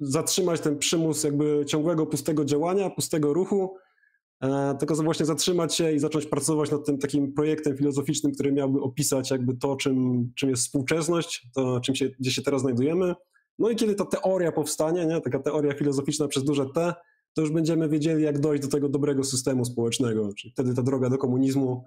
zatrzymać 0.00 0.60
ten 0.60 0.78
przymus 0.78 1.24
jakby 1.24 1.64
ciągłego, 1.66 2.06
pustego 2.06 2.44
działania, 2.44 2.90
pustego 2.90 3.32
ruchu, 3.32 3.76
tylko 4.78 4.94
właśnie 4.94 5.26
zatrzymać 5.26 5.74
się 5.74 5.92
i 5.92 5.98
zacząć 5.98 6.26
pracować 6.26 6.70
nad 6.70 6.86
tym 6.86 6.98
takim 6.98 7.32
projektem 7.32 7.76
filozoficznym, 7.76 8.32
który 8.32 8.52
miałby 8.52 8.80
opisać 8.80 9.30
jakby 9.30 9.56
to, 9.56 9.76
czym, 9.76 10.30
czym 10.34 10.50
jest 10.50 10.62
współczesność, 10.62 11.46
to 11.54 11.80
czym 11.80 11.94
się, 11.94 12.08
gdzie 12.20 12.30
się 12.30 12.42
teraz 12.42 12.60
znajdujemy. 12.60 13.14
No 13.58 13.70
i 13.70 13.76
kiedy 13.76 13.94
ta 13.94 14.04
teoria 14.04 14.52
powstanie, 14.52 15.06
nie, 15.06 15.20
taka 15.20 15.38
teoria 15.38 15.74
filozoficzna 15.74 16.28
przez 16.28 16.44
duże 16.44 16.66
T, 16.74 16.94
to 17.34 17.42
już 17.42 17.50
będziemy 17.50 17.88
wiedzieli, 17.88 18.22
jak 18.22 18.38
dojść 18.38 18.62
do 18.62 18.68
tego 18.68 18.88
dobrego 18.88 19.24
systemu 19.24 19.64
społecznego. 19.64 20.28
Czyli 20.38 20.52
wtedy 20.52 20.74
ta 20.74 20.82
droga 20.82 21.10
do 21.10 21.18
komunizmu 21.18 21.84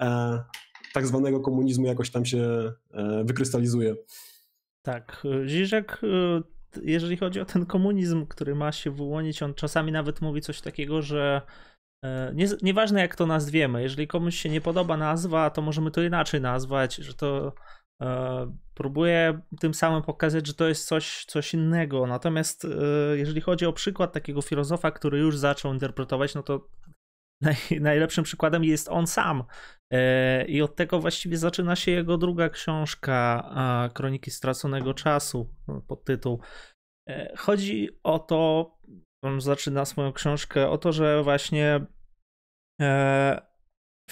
e, 0.00 0.38
tak 0.94 1.06
zwanego 1.06 1.40
komunizmu 1.40 1.86
jakoś 1.86 2.10
tam 2.10 2.24
się 2.24 2.72
e, 2.92 3.24
wykrystalizuje. 3.24 3.96
Tak, 4.82 5.26
Żyżek 5.44 6.00
Natomiast 6.68 6.88
jeżeli 6.92 7.16
chodzi 7.16 7.40
o 7.40 7.44
ten 7.44 7.66
komunizm, 7.66 8.26
który 8.26 8.54
ma 8.54 8.72
się 8.72 8.90
wyłonić, 8.90 9.42
on 9.42 9.54
czasami 9.54 9.92
nawet 9.92 10.20
mówi 10.20 10.40
coś 10.40 10.60
takiego, 10.60 11.02
że 11.02 11.42
e, 12.04 12.32
nie, 12.34 12.46
nieważne 12.62 13.00
jak 13.00 13.16
to 13.16 13.26
nazwiemy, 13.26 13.82
jeżeli 13.82 14.08
komuś 14.08 14.36
się 14.36 14.48
nie 14.48 14.60
podoba 14.60 14.96
nazwa, 14.96 15.50
to 15.50 15.62
możemy 15.62 15.90
to 15.90 16.02
inaczej 16.02 16.40
nazwać, 16.40 16.96
że 16.96 17.14
to 17.14 17.52
e, 18.02 18.56
próbuje 18.74 19.40
tym 19.60 19.74
samym 19.74 20.02
pokazać, 20.02 20.46
że 20.46 20.54
to 20.54 20.68
jest 20.68 20.86
coś, 20.86 21.24
coś 21.24 21.54
innego. 21.54 22.06
Natomiast 22.06 22.64
e, 22.64 22.68
jeżeli 23.16 23.40
chodzi 23.40 23.66
o 23.66 23.72
przykład 23.72 24.12
takiego 24.12 24.42
filozofa, 24.42 24.90
który 24.90 25.18
już 25.18 25.38
zaczął 25.38 25.72
interpretować, 25.72 26.34
no 26.34 26.42
to 26.42 26.68
naj, 27.42 27.56
najlepszym 27.80 28.24
przykładem 28.24 28.64
jest 28.64 28.88
on 28.88 29.06
sam. 29.06 29.44
E, 29.92 30.44
I 30.44 30.62
od 30.62 30.76
tego 30.76 31.00
właściwie 31.00 31.38
zaczyna 31.38 31.76
się 31.76 31.90
jego 31.90 32.18
druga 32.18 32.48
książka, 32.48 33.50
Kroniki 33.94 34.30
Straconego 34.30 34.94
Czasu, 34.94 35.54
pod 35.88 36.04
tytuł. 36.04 36.40
Chodzi 37.36 37.88
o 38.02 38.18
to, 38.18 38.70
on 39.24 39.40
zaczyna 39.40 39.84
swoją 39.84 40.12
książkę, 40.12 40.70
o 40.70 40.78
to, 40.78 40.92
że 40.92 41.22
właśnie 41.22 41.86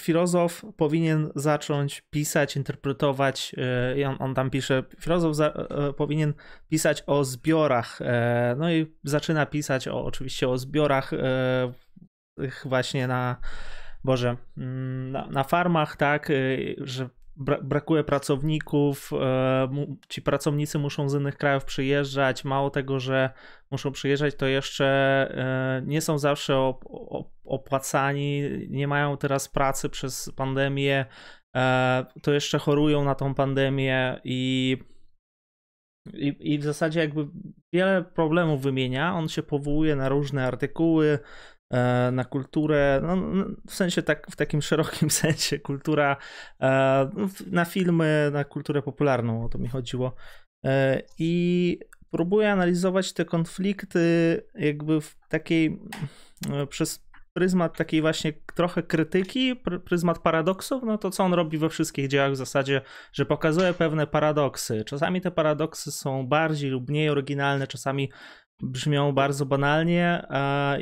filozof 0.01 0.65
powinien 0.77 1.29
zacząć 1.35 2.01
pisać, 2.09 2.55
interpretować, 2.55 3.55
i 3.95 4.03
on, 4.03 4.15
on 4.19 4.35
tam 4.35 4.49
pisze, 4.49 4.83
filozof 4.99 5.35
za, 5.35 5.53
powinien 5.97 6.33
pisać 6.69 7.03
o 7.07 7.23
zbiorach, 7.23 7.99
no 8.57 8.71
i 8.71 8.95
zaczyna 9.03 9.45
pisać 9.45 9.87
o, 9.87 10.05
oczywiście 10.05 10.49
o 10.49 10.57
zbiorach 10.57 11.11
właśnie 12.65 13.07
na, 13.07 13.37
Boże, 14.03 14.37
mm, 14.57 15.11
na, 15.11 15.27
na 15.27 15.43
farmach, 15.43 15.95
tak, 15.95 16.29
y, 16.29 16.75
brakuje 17.63 18.03
pracowników, 18.03 19.11
e, 19.21 19.69
ci 20.09 20.21
pracownicy 20.21 20.79
muszą 20.79 21.09
z 21.09 21.13
innych 21.13 21.37
krajów 21.37 21.65
przyjeżdżać. 21.65 22.45
Mało 22.45 22.69
tego, 22.69 22.99
że 22.99 23.29
muszą 23.71 23.91
przyjeżdżać, 23.91 24.35
to 24.35 24.45
jeszcze 24.45 24.85
e, 24.85 25.81
nie 25.85 26.01
są 26.01 26.17
zawsze 26.17 26.73
opłacani, 27.45 28.41
nie 28.69 28.87
mają 28.87 29.17
teraz 29.17 29.49
pracy 29.49 29.89
przez 29.89 30.31
pandemię, 30.35 31.05
e, 31.55 32.05
to 32.21 32.33
jeszcze 32.33 32.59
chorują 32.59 33.03
na 33.03 33.15
tą 33.15 33.33
pandemię 33.33 34.21
i 34.23 34.77
i, 36.13 36.35
I 36.39 36.59
w 36.59 36.63
zasadzie 36.63 36.99
jakby 36.99 37.27
wiele 37.73 38.03
problemów 38.03 38.61
wymienia. 38.61 39.15
On 39.15 39.29
się 39.29 39.43
powołuje 39.43 39.95
na 39.95 40.09
różne 40.09 40.47
artykuły, 40.47 41.19
na 42.11 42.25
kulturę, 42.25 43.01
no, 43.03 43.15
no, 43.15 43.45
w 43.67 43.75
sensie 43.75 44.03
tak, 44.03 44.27
w 44.31 44.35
takim 44.35 44.61
szerokim 44.61 45.09
sensie, 45.21 45.59
kultura 45.59 46.17
e, 46.61 47.09
no, 47.15 47.27
na 47.51 47.65
filmy, 47.65 48.29
na 48.33 48.43
kulturę 48.43 48.81
popularną, 48.81 49.45
o 49.45 49.49
to 49.49 49.57
mi 49.57 49.67
chodziło. 49.67 50.15
E, 50.65 51.01
I 51.19 51.79
próbuję 52.11 52.51
analizować 52.51 53.13
te 53.13 53.25
konflikty 53.25 54.43
jakby 54.55 55.01
w 55.01 55.15
takiej, 55.29 55.79
przez 56.69 57.07
pryzmat 57.37 57.77
takiej 57.77 58.01
właśnie 58.01 58.33
trochę 58.55 58.83
krytyki, 58.83 59.55
pryzmat 59.85 60.19
paradoksów, 60.19 60.83
no 60.83 60.97
to 60.97 61.11
co 61.11 61.23
on 61.23 61.33
robi 61.33 61.57
we 61.57 61.69
wszystkich 61.69 62.07
dziełach 62.07 62.31
w 62.31 62.35
zasadzie, 62.35 62.81
że 63.13 63.25
pokazuje 63.25 63.73
pewne 63.73 64.07
paradoksy. 64.07 64.83
Czasami 64.85 65.21
te 65.21 65.31
paradoksy 65.31 65.91
są 65.91 66.27
bardziej 66.27 66.69
lub 66.69 66.89
mniej 66.89 67.09
oryginalne, 67.09 67.67
czasami 67.67 68.11
brzmią 68.61 69.11
bardzo 69.11 69.45
banalnie 69.45 70.27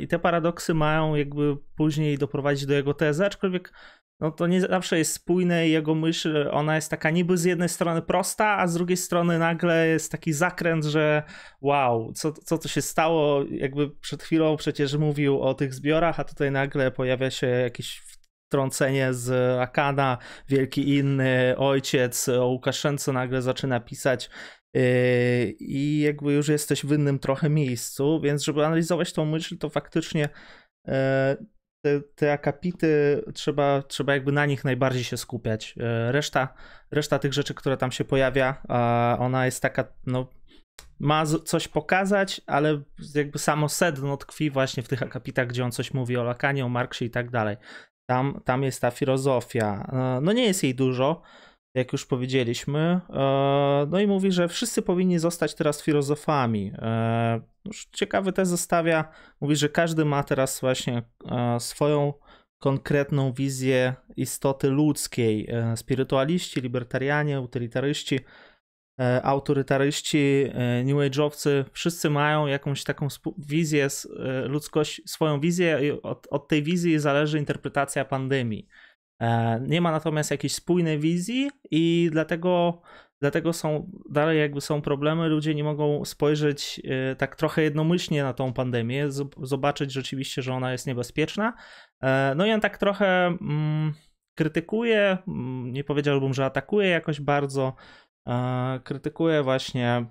i 0.00 0.08
te 0.08 0.18
paradoksy 0.18 0.74
mają 0.74 1.14
jakby 1.14 1.56
później 1.76 2.18
doprowadzić 2.18 2.66
do 2.66 2.74
jego 2.74 2.94
tezy, 2.94 3.26
aczkolwiek 3.26 3.72
no 4.20 4.30
to 4.30 4.46
nie 4.46 4.60
zawsze 4.60 4.98
jest 4.98 5.12
spójne 5.12 5.68
i 5.68 5.70
jego 5.70 5.94
myśl, 5.94 6.48
ona 6.52 6.76
jest 6.76 6.90
taka 6.90 7.10
niby 7.10 7.36
z 7.36 7.44
jednej 7.44 7.68
strony 7.68 8.02
prosta, 8.02 8.58
a 8.58 8.66
z 8.66 8.74
drugiej 8.74 8.96
strony 8.96 9.38
nagle 9.38 9.88
jest 9.88 10.12
taki 10.12 10.32
zakręt, 10.32 10.84
że 10.84 11.22
wow, 11.60 12.12
co, 12.12 12.32
co 12.32 12.58
to 12.58 12.68
się 12.68 12.82
stało, 12.82 13.44
jakby 13.50 13.90
przed 13.90 14.22
chwilą 14.22 14.56
przecież 14.56 14.94
mówił 14.94 15.40
o 15.42 15.54
tych 15.54 15.74
zbiorach, 15.74 16.20
a 16.20 16.24
tutaj 16.24 16.50
nagle 16.50 16.90
pojawia 16.90 17.30
się 17.30 17.46
jakieś 17.46 18.02
wtrącenie 18.48 19.14
z 19.14 19.58
Akana, 19.60 20.18
wielki 20.48 20.96
inny 20.96 21.54
ojciec 21.58 22.28
o 22.28 22.46
Łukaszence 22.46 23.12
nagle 23.12 23.42
zaczyna 23.42 23.80
pisać 23.80 24.30
i 25.60 26.00
jakby 26.00 26.32
już 26.32 26.48
jesteś 26.48 26.86
w 26.86 26.92
innym 26.92 27.18
trochę 27.18 27.50
miejscu, 27.50 28.20
więc 28.20 28.44
żeby 28.44 28.66
analizować 28.66 29.12
tą 29.12 29.24
myśl, 29.24 29.58
to 29.58 29.70
faktycznie 29.70 30.28
yy, 30.86 30.92
te, 31.84 32.00
te 32.14 32.32
akapity 32.32 33.22
trzeba, 33.34 33.82
trzeba 33.82 34.14
jakby 34.14 34.32
na 34.32 34.46
nich 34.46 34.64
najbardziej 34.64 35.04
się 35.04 35.16
skupiać. 35.16 35.76
Yy, 35.76 36.12
reszta, 36.12 36.54
reszta 36.90 37.18
tych 37.18 37.32
rzeczy, 37.32 37.54
które 37.54 37.76
tam 37.76 37.92
się 37.92 38.04
pojawia, 38.04 38.62
ona 39.18 39.44
jest 39.44 39.62
taka, 39.62 39.84
no, 40.06 40.30
ma 41.00 41.26
coś 41.26 41.68
pokazać, 41.68 42.40
ale 42.46 42.82
jakby 43.14 43.38
samo 43.38 43.68
sedno 43.68 44.16
tkwi 44.16 44.50
właśnie 44.50 44.82
w 44.82 44.88
tych 44.88 45.02
akapitach, 45.02 45.46
gdzie 45.46 45.64
on 45.64 45.72
coś 45.72 45.94
mówi 45.94 46.16
o 46.16 46.24
Lakanie, 46.24 46.64
o 46.64 46.68
Marksie 46.68 47.04
i 47.04 47.10
tak 47.10 47.30
dalej. 47.30 47.56
Tam, 48.10 48.40
tam 48.44 48.62
jest 48.62 48.80
ta 48.80 48.90
filozofia. 48.90 49.90
No 50.22 50.32
nie 50.32 50.44
jest 50.44 50.62
jej 50.62 50.74
dużo, 50.74 51.22
jak 51.76 51.92
już 51.92 52.06
powiedzieliśmy. 52.06 53.00
E, 53.10 53.86
no 53.90 54.00
i 54.00 54.06
mówi, 54.06 54.32
że 54.32 54.48
wszyscy 54.48 54.82
powinni 54.82 55.18
zostać 55.18 55.54
teraz 55.54 55.82
filozofami. 55.82 56.72
E, 56.78 57.40
ciekawy 57.92 58.32
też 58.32 58.48
zostawia, 58.48 59.08
mówi, 59.40 59.56
że 59.56 59.68
każdy 59.68 60.04
ma 60.04 60.22
teraz 60.22 60.60
właśnie 60.60 61.02
e, 61.30 61.60
swoją 61.60 62.12
konkretną 62.58 63.32
wizję 63.32 63.94
istoty 64.16 64.68
ludzkiej. 64.70 65.48
Spirytualiści, 65.76 66.60
libertarianie, 66.60 67.40
utylitaryści, 67.40 68.20
autorytaryści, 69.22 70.50
new 70.84 70.96
age'owcy, 70.96 71.64
wszyscy 71.72 72.10
mają 72.10 72.46
jakąś 72.46 72.84
taką 72.84 73.08
wizję 73.38 73.88
ludzkości, 74.44 75.02
swoją 75.06 75.40
wizję 75.40 75.80
i 75.82 76.02
od, 76.02 76.26
od 76.30 76.48
tej 76.48 76.62
wizji 76.62 76.98
zależy 76.98 77.38
interpretacja 77.38 78.04
pandemii. 78.04 78.68
E, 79.20 79.60
nie 79.60 79.80
ma 79.80 79.90
natomiast 79.90 80.30
jakiejś 80.30 80.54
spójnej 80.54 80.98
wizji 80.98 81.50
i 81.70 82.08
dlatego, 82.12 82.80
dlatego 83.20 83.52
są 83.52 83.90
dalej 84.10 84.38
jakby 84.40 84.60
są 84.60 84.82
problemy. 84.82 85.28
Ludzie 85.28 85.54
nie 85.54 85.64
mogą 85.64 86.04
spojrzeć 86.04 86.80
e, 86.84 87.16
tak 87.16 87.36
trochę 87.36 87.62
jednomyślnie 87.62 88.22
na 88.22 88.32
tą 88.32 88.52
pandemię, 88.52 89.08
zobaczyć 89.42 89.92
rzeczywiście, 89.92 90.42
że 90.42 90.54
ona 90.54 90.72
jest 90.72 90.86
niebezpieczna. 90.86 91.52
E, 92.02 92.34
no 92.36 92.46
i 92.46 92.52
on 92.52 92.60
tak 92.60 92.78
trochę 92.78 93.26
mm, 93.26 93.94
krytykuje, 94.34 95.18
mm, 95.28 95.72
nie 95.72 95.84
powiedziałbym, 95.84 96.34
że 96.34 96.44
atakuje 96.44 96.88
jakoś 96.88 97.20
bardzo, 97.20 97.74
krytykuje 98.84 99.42
właśnie 99.42 100.06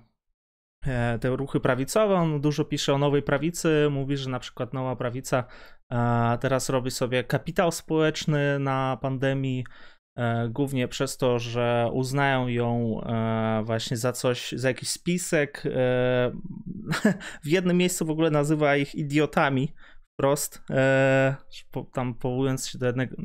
te 1.20 1.36
ruchy 1.36 1.60
prawicowe. 1.60 2.14
On 2.14 2.40
dużo 2.40 2.64
pisze 2.64 2.94
o 2.94 2.98
nowej 2.98 3.22
prawicy, 3.22 3.88
mówi, 3.90 4.16
że 4.16 4.30
na 4.30 4.38
przykład 4.38 4.74
nowa 4.74 4.96
prawica 4.96 5.44
teraz 6.40 6.68
robi 6.68 6.90
sobie 6.90 7.24
kapitał 7.24 7.72
społeczny 7.72 8.58
na 8.58 8.98
pandemii, 9.02 9.64
e, 10.18 10.48
głównie 10.48 10.88
przez 10.88 11.16
to, 11.16 11.38
że 11.38 11.90
uznają 11.92 12.48
ją 12.48 13.00
właśnie 13.64 13.96
za 13.96 14.12
coś, 14.12 14.52
za 14.52 14.68
jakiś 14.68 14.88
spisek. 14.88 15.62
W 17.44 17.48
jednym 17.48 17.76
miejscu 17.76 18.06
w 18.06 18.10
ogóle 18.10 18.30
nazywa 18.30 18.76
ich 18.76 18.94
idiotami 18.94 19.72
wprost, 20.12 20.62
tam 21.92 22.14
powołując 22.14 22.68
się 22.68 22.78
do 22.78 22.86
jednego, 22.86 23.16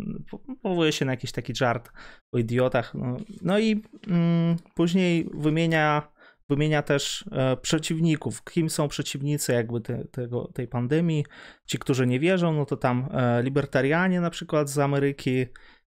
powołuje 0.62 0.92
się 0.92 1.06
na 1.06 1.12
jakiś 1.12 1.32
taki 1.32 1.56
żart 1.56 1.92
o 2.34 2.38
idiotach. 2.38 2.94
No, 2.94 3.18
no 3.42 3.60
i 3.60 3.84
mm, 4.08 4.56
później 4.76 5.30
wymienia 5.34 6.11
wymienia 6.52 6.82
też 6.82 7.26
e, 7.32 7.58
przeciwników. 7.58 8.44
Kim 8.44 8.70
są 8.70 8.88
przeciwnicy 8.88 9.54
jakby 9.54 9.82
te, 9.82 10.06
tego, 10.06 10.48
tej 10.54 10.68
pandemii? 10.68 11.26
Ci, 11.66 11.80
którzy 11.80 12.08
nie 12.08 12.20
wierzą, 12.20 12.54
no 12.54 12.66
to 12.66 12.78
tam 12.78 13.10
e, 13.12 13.44
libertarianie 13.44 14.22
na 14.22 14.30
przykład 14.30 14.70
z 14.70 14.80
Ameryki, 14.80 15.46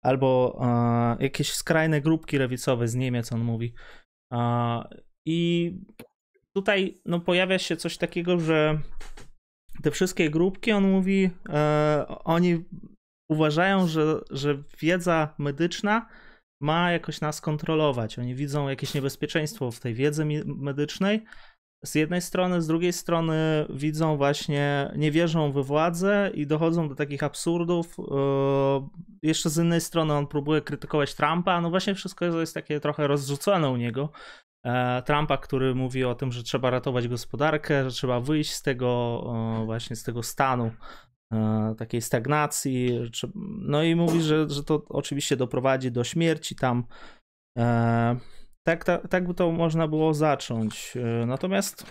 albo 0.03 0.59
e, 0.61 1.23
jakieś 1.23 1.53
skrajne 1.53 2.01
grupki 2.01 2.39
lewicowe 2.39 2.89
z 2.89 2.95
Niemiec, 2.95 3.33
on 3.33 3.41
mówi. 3.41 3.75
I 5.27 5.73
tutaj 6.57 7.01
no, 7.05 7.21
pojawia 7.21 7.59
się 7.59 7.77
coś 7.77 7.97
takiego, 7.97 8.39
że 8.39 8.81
te 9.83 9.91
wszystkie 9.91 10.31
grupki, 10.31 10.73
on 10.73 10.91
mówi, 10.91 11.31
oni 12.25 12.65
uważają, 13.31 13.87
że, 13.87 14.21
że 14.31 14.63
wiedza 14.81 15.35
medyczna 15.39 16.09
ma 16.61 16.93
jakoś 16.93 17.21
nas 17.21 17.41
kontrolować. 17.41 18.19
Oni 18.19 18.35
widzą 18.35 18.69
jakieś 18.69 18.95
niebezpieczeństwo 18.95 19.71
w 19.71 19.81
tej 19.81 19.95
wiedzy 19.95 20.27
medycznej. 20.45 21.25
Z 21.85 21.95
jednej 21.95 22.21
strony, 22.21 22.63
z 22.63 22.67
drugiej 22.67 22.93
strony 22.93 23.67
widzą 23.71 24.17
właśnie, 24.17 24.93
nie 24.97 25.11
wierzą 25.11 25.53
we 25.53 25.63
władzę 25.63 26.31
i 26.35 26.47
dochodzą 26.47 26.89
do 26.89 26.95
takich 26.95 27.23
absurdów. 27.23 27.97
E, 27.99 28.89
jeszcze 29.23 29.51
z 29.51 29.59
innej 29.59 29.81
strony 29.81 30.15
on 30.15 30.27
próbuje 30.27 30.61
krytykować 30.61 31.15
Trumpa, 31.15 31.61
no 31.61 31.71
właśnie 31.71 31.95
wszystko 31.95 32.25
jest 32.25 32.55
takie 32.55 32.81
trochę 32.81 33.07
rozrzucone 33.07 33.71
u 33.71 33.77
niego. 33.77 34.11
E, 34.65 35.03
Trumpa, 35.03 35.37
który 35.37 35.75
mówi 35.75 36.05
o 36.05 36.15
tym, 36.15 36.33
że 36.33 36.43
trzeba 36.43 36.71
ratować 36.71 37.09
gospodarkę, 37.09 37.91
że 37.91 37.97
trzeba 37.97 38.21
wyjść 38.21 38.53
z 38.53 38.63
tego 38.63 39.23
właśnie 39.67 39.97
z 39.97 40.03
tego 40.03 40.23
stanu 40.23 40.71
E, 40.71 41.08
takiej 41.79 42.03
stagnacji. 42.03 43.01
No 43.61 43.83
i 43.83 43.95
mówi, 43.95 44.23
że, 44.23 44.49
że 44.49 44.65
to 44.65 44.85
oczywiście 44.89 45.37
doprowadzi 45.37 45.93
do 45.93 46.05
śmierci 46.05 46.57
tam. 46.57 46.85
E, 47.59 48.17
tak, 48.67 48.85
tak, 48.85 49.09
tak 49.09 49.27
by 49.27 49.35
to 49.35 49.53
można 49.53 49.89
było 49.89 50.15
zacząć. 50.15 50.97
E, 50.97 51.27
natomiast 51.27 51.87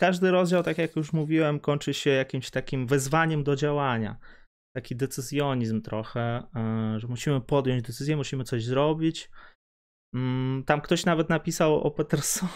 każdy 0.00 0.30
rozdział, 0.30 0.62
tak 0.62 0.78
jak 0.78 0.96
już 0.96 1.12
mówiłem, 1.12 1.60
kończy 1.60 1.94
się 1.94 2.10
jakimś 2.10 2.50
takim 2.50 2.86
wezwaniem 2.86 3.44
do 3.44 3.56
działania. 3.56 4.18
Taki 4.76 4.96
decyzjonizm 4.96 5.82
trochę, 5.82 6.42
e, 6.56 7.00
że 7.00 7.08
musimy 7.08 7.40
podjąć 7.40 7.82
decyzję, 7.82 8.16
musimy 8.16 8.44
coś 8.44 8.64
zrobić. 8.64 9.30
Mm, 10.14 10.64
tam 10.64 10.80
ktoś 10.80 11.04
nawet 11.04 11.28
napisał 11.28 11.80
o 11.80 11.90
Peterson, 11.90 12.48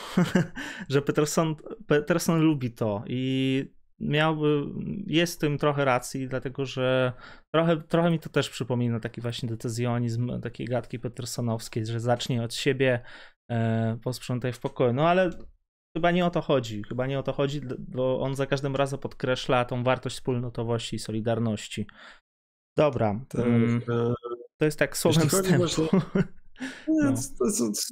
że 0.89 1.03
Peterson, 1.03 1.57
Peterson 1.87 2.41
lubi 2.41 2.71
to 2.71 3.05
i 3.07 3.65
miałby, 4.03 4.65
jest 5.07 5.35
w 5.35 5.39
tym 5.39 5.59
trochę 5.59 5.85
racji, 5.85 6.29
dlatego 6.29 6.67
że 6.67 7.13
trochę, 7.55 7.77
trochę 7.77 8.11
mi 8.11 8.19
to 8.19 8.29
też 8.29 8.51
przypomina 8.51 9.01
taki 9.01 9.21
właśnie 9.21 9.49
decyzjonizm, 9.49 10.41
takiej 10.41 10.67
gadki 10.67 10.99
petersonowskiej, 10.99 11.87
że 11.87 12.01
zacznie 12.01 12.43
od 12.43 12.55
siebie, 12.55 13.01
e, 13.51 13.99
posprzątaj 14.05 14.53
w 14.53 14.61
pokoju. 14.61 14.93
No 14.93 15.09
ale 15.09 15.31
chyba 15.97 16.11
nie 16.11 16.27
o 16.27 16.31
to 16.31 16.41
chodzi. 16.41 16.83
Chyba 16.89 17.07
nie 17.07 17.19
o 17.19 17.23
to 17.23 17.33
chodzi, 17.33 17.61
bo 17.79 18.21
on 18.21 18.35
za 18.35 18.47
każdym 18.47 18.77
razem 18.77 18.99
podkreśla 18.99 19.65
tą 19.65 19.85
wartość 19.85 20.17
wspólnotowości 20.17 20.97
i 20.97 20.99
solidarności. 20.99 21.87
Dobra. 22.77 23.21
Tak, 23.29 23.47
mm, 23.47 23.83
e, 23.89 24.15
to 24.59 24.65
jest 24.65 24.79
tak 24.79 24.97
słowem 24.97 25.29
wstępu. 25.29 25.57
Właśnie... 25.57 25.89
Nie, 26.89 27.03
no. 27.03 27.13
to, 27.39 27.45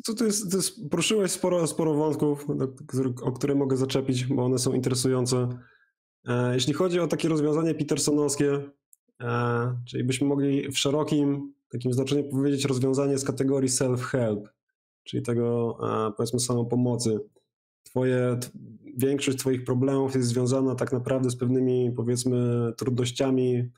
to, 0.06 0.14
to, 0.14 0.24
jest, 0.24 0.50
to 0.50 0.56
jest, 0.56 0.90
poruszyłeś 0.90 1.30
sporo, 1.30 1.66
sporo 1.66 1.94
wątków, 1.94 2.46
o 3.22 3.32
które 3.32 3.54
mogę 3.54 3.76
zaczepić, 3.76 4.26
bo 4.26 4.44
one 4.44 4.58
są 4.58 4.72
interesujące. 4.72 5.48
E, 6.24 6.54
jeśli 6.54 6.72
chodzi 6.72 7.00
o 7.00 7.06
takie 7.06 7.28
rozwiązanie 7.28 7.74
petersonowskie, 7.74 8.70
e, 9.20 9.76
czyli 9.86 10.04
byśmy 10.04 10.26
mogli 10.26 10.72
w 10.72 10.78
szerokim 10.78 11.52
takim 11.68 11.92
znaczeniu 11.92 12.24
powiedzieć 12.24 12.64
rozwiązanie 12.64 13.18
z 13.18 13.24
kategorii 13.24 13.68
self-help, 13.68 14.48
czyli 15.04 15.22
tego 15.22 15.78
powiedzmy 16.16 16.40
samopomocy. 16.40 17.20
Twoje, 17.82 18.38
większość 18.96 19.38
Twoich 19.38 19.64
problemów 19.64 20.14
jest 20.14 20.28
związana 20.28 20.74
tak 20.74 20.92
naprawdę 20.92 21.30
z 21.30 21.36
pewnymi, 21.36 21.92
powiedzmy, 21.96 22.72
trudnościami 22.76 23.70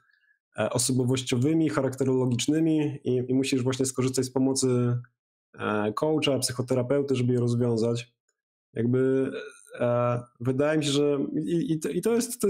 e, 0.59 0.71
osobowościowymi, 0.71 1.69
charakterologicznymi 1.69 2.99
i, 3.05 3.25
i 3.29 3.35
musisz 3.35 3.63
właśnie 3.63 3.87
skorzystać 3.87 4.25
z 4.25 4.31
pomocy 4.31 4.99
e, 5.59 5.93
coacha, 5.93 6.39
psychoterapeuty, 6.39 7.17
żeby 7.17 7.33
je 7.33 7.41
rozwiązać. 7.41 8.13
Jakby 8.75 9.31
e, 9.35 9.62
wydaje 10.41 10.79
mi 10.79 10.85
się, 10.85 10.91
że 10.91 11.19
i, 11.47 11.79
i, 11.93 12.03
to, 12.03 12.15
jest, 12.15 12.41
to, 12.41 12.49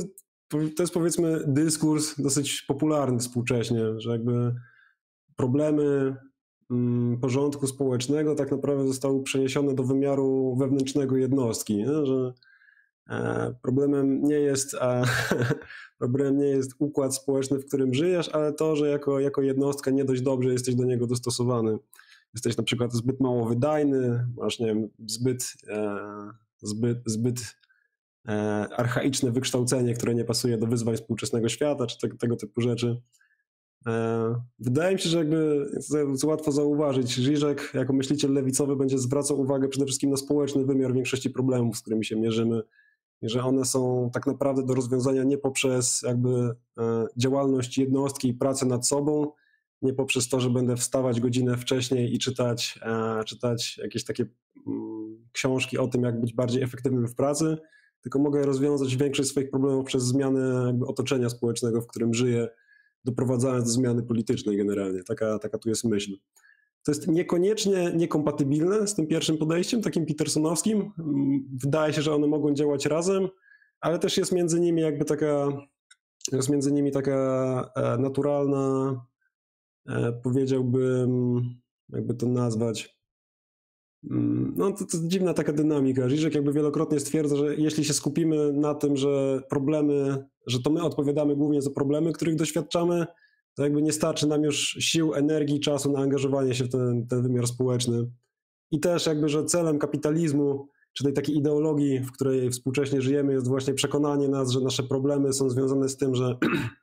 to 0.48 0.82
jest 0.82 0.94
powiedzmy 0.94 1.44
dyskurs 1.46 2.20
dosyć 2.20 2.62
popularny 2.62 3.18
współcześnie, 3.18 4.00
że 4.00 4.10
jakby 4.10 4.54
problemy 5.36 6.16
Mm, 6.72 7.20
porządku 7.20 7.66
społecznego 7.66 8.34
tak 8.34 8.50
naprawdę 8.50 8.86
zostały 8.86 9.22
przeniesione 9.22 9.74
do 9.74 9.84
wymiaru 9.84 10.56
wewnętrznego 10.56 11.16
jednostki, 11.16 11.84
że 12.02 12.32
e, 13.10 13.54
problemem 13.62 14.22
nie 14.22 14.34
jest 14.34 14.74
a, 14.80 15.02
problemem 15.98 16.38
nie 16.38 16.46
jest 16.46 16.72
układ 16.78 17.16
społeczny, 17.16 17.58
w 17.58 17.66
którym 17.66 17.94
żyjesz, 17.94 18.28
ale 18.28 18.52
to, 18.52 18.76
że 18.76 18.88
jako, 18.88 19.20
jako 19.20 19.42
jednostka 19.42 19.90
nie 19.90 20.04
dość 20.04 20.22
dobrze 20.22 20.52
jesteś 20.52 20.74
do 20.74 20.84
niego 20.84 21.06
dostosowany. 21.06 21.78
Jesteś 22.34 22.56
na 22.56 22.62
przykład 22.62 22.92
zbyt 22.92 23.20
mało 23.20 23.48
wydajny, 23.48 24.26
masz 24.36 24.60
nie 24.60 24.66
wiem, 24.66 24.88
zbyt, 25.06 25.52
e, 25.68 25.96
zbyt, 26.62 26.98
zbyt 27.06 27.56
e, 28.28 28.32
archaiczne 28.76 29.30
wykształcenie, 29.30 29.94
które 29.94 30.14
nie 30.14 30.24
pasuje 30.24 30.58
do 30.58 30.66
wyzwań 30.66 30.96
współczesnego 30.96 31.48
świata, 31.48 31.86
czy 31.86 31.98
te, 31.98 32.16
tego 32.16 32.36
typu 32.36 32.60
rzeczy. 32.60 33.02
E, 33.86 34.34
wydaje 34.58 34.94
mi 34.94 35.00
się, 35.00 35.08
że 35.08 35.18
jakby 35.18 35.70
jest 36.10 36.24
łatwo 36.24 36.52
zauważyć, 36.52 37.14
Żyżek 37.14 37.70
jako 37.74 37.92
myśliciel 37.92 38.32
lewicowy 38.32 38.76
będzie 38.76 38.98
zwracał 38.98 39.40
uwagę 39.40 39.68
przede 39.68 39.86
wszystkim 39.86 40.10
na 40.10 40.16
społeczny 40.16 40.64
wymiar 40.64 40.92
większości 40.92 41.30
problemów, 41.30 41.76
z 41.76 41.80
którymi 41.80 42.04
się 42.04 42.16
mierzymy 42.16 42.62
i 43.22 43.28
że 43.28 43.44
one 43.44 43.64
są 43.64 44.10
tak 44.12 44.26
naprawdę 44.26 44.62
do 44.62 44.74
rozwiązania 44.74 45.24
nie 45.24 45.38
poprzez 45.38 46.02
jakby 46.02 46.54
e, 46.78 47.06
działalność 47.16 47.78
jednostki 47.78 48.28
i 48.28 48.34
pracę 48.34 48.66
nad 48.66 48.86
sobą, 48.86 49.32
nie 49.82 49.94
poprzez 49.94 50.28
to, 50.28 50.40
że 50.40 50.50
będę 50.50 50.76
wstawać 50.76 51.20
godzinę 51.20 51.56
wcześniej 51.56 52.14
i 52.14 52.18
czytać, 52.18 52.78
e, 52.82 53.24
czytać 53.24 53.78
jakieś 53.78 54.04
takie 54.04 54.26
mm, 54.66 55.28
książki 55.32 55.78
o 55.78 55.88
tym, 55.88 56.02
jak 56.02 56.20
być 56.20 56.34
bardziej 56.34 56.62
efektywnym 56.62 57.08
w 57.08 57.14
pracy, 57.14 57.56
tylko 58.00 58.18
mogę 58.18 58.46
rozwiązać 58.46 58.96
większość 58.96 59.28
swoich 59.28 59.50
problemów 59.50 59.86
przez 59.86 60.02
zmianę 60.02 60.78
otoczenia 60.86 61.28
społecznego, 61.28 61.80
w 61.80 61.86
którym 61.86 62.14
żyję, 62.14 62.48
doprowadzając 63.04 63.64
do 63.64 63.70
zmiany 63.70 64.02
politycznej 64.02 64.56
generalnie. 64.56 65.02
Taka, 65.02 65.38
taka 65.38 65.58
tu 65.58 65.68
jest 65.68 65.84
myśl. 65.84 66.16
To 66.84 66.92
jest 66.92 67.08
niekoniecznie 67.08 67.92
niekompatybilne 67.96 68.86
z 68.86 68.94
tym 68.94 69.06
pierwszym 69.06 69.38
podejściem, 69.38 69.82
takim 69.82 70.06
petersonowskim. 70.06 70.92
Wydaje 71.62 71.92
się, 71.92 72.02
że 72.02 72.14
one 72.14 72.26
mogą 72.26 72.54
działać 72.54 72.86
razem, 72.86 73.28
ale 73.80 73.98
też 73.98 74.16
jest 74.16 74.32
między 74.32 74.60
nimi 74.60 74.82
jakby 74.82 75.04
taka, 75.04 75.48
jest 76.32 76.50
między 76.50 76.72
nimi 76.72 76.90
taka 76.90 77.70
e, 77.76 77.98
naturalna, 77.98 78.96
powiedziałbym, 80.22 81.42
jakby 81.88 82.14
to 82.14 82.26
nazwać, 82.26 82.98
mm, 84.10 84.54
no 84.56 84.72
to, 84.72 84.84
to 84.84 84.98
dziwna 85.02 85.34
taka 85.34 85.52
dynamika. 85.52 86.08
Żyżek 86.08 86.34
jakby 86.34 86.52
wielokrotnie 86.52 87.00
stwierdza, 87.00 87.36
że 87.36 87.56
jeśli 87.56 87.84
się 87.84 87.92
skupimy 87.92 88.52
na 88.52 88.74
tym, 88.74 88.96
że 88.96 89.42
problemy 89.50 90.24
że 90.46 90.62
to 90.62 90.70
my 90.70 90.82
odpowiadamy 90.82 91.36
głównie 91.36 91.62
za 91.62 91.70
problemy, 91.70 92.12
których 92.12 92.36
doświadczamy, 92.36 93.06
to 93.54 93.62
jakby 93.62 93.82
nie 93.82 93.92
starczy 93.92 94.26
nam 94.26 94.42
już 94.42 94.76
sił, 94.80 95.14
energii, 95.14 95.60
czasu 95.60 95.92
na 95.92 95.98
angażowanie 95.98 96.54
się 96.54 96.64
w 96.64 96.68
ten, 96.68 97.06
ten 97.06 97.22
wymiar 97.22 97.46
społeczny. 97.46 98.10
I 98.70 98.80
też 98.80 99.06
jakby, 99.06 99.28
że 99.28 99.44
celem 99.44 99.78
kapitalizmu, 99.78 100.68
czy 100.92 101.04
tej 101.04 101.12
takiej 101.12 101.36
ideologii, 101.36 102.00
w 102.00 102.12
której 102.12 102.50
współcześnie 102.50 103.02
żyjemy, 103.02 103.32
jest 103.32 103.48
właśnie 103.48 103.74
przekonanie 103.74 104.28
nas, 104.28 104.50
że 104.50 104.60
nasze 104.60 104.82
problemy 104.82 105.32
są 105.32 105.50
związane 105.50 105.88
z 105.88 105.96
tym, 105.96 106.14
że 106.14 106.24
e, 106.24 106.38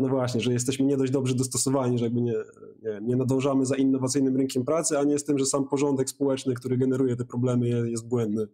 no 0.00 0.08
właśnie, 0.08 0.40
że 0.40 0.52
jesteśmy 0.52 0.86
nie 0.86 0.96
dość 0.96 1.12
dobrze 1.12 1.34
dostosowani, 1.34 1.98
że 1.98 2.04
jakby 2.04 2.20
nie, 2.20 2.34
nie, 2.82 3.00
nie 3.02 3.16
nadążamy 3.16 3.66
za 3.66 3.76
innowacyjnym 3.76 4.36
rynkiem 4.36 4.64
pracy, 4.64 4.98
a 4.98 5.04
nie 5.04 5.18
z 5.18 5.24
tym, 5.24 5.38
że 5.38 5.46
sam 5.46 5.68
porządek 5.68 6.10
społeczny, 6.10 6.54
który 6.54 6.78
generuje 6.78 7.16
te 7.16 7.24
problemy 7.24 7.68
jest 7.68 8.08
błędny. 8.08 8.46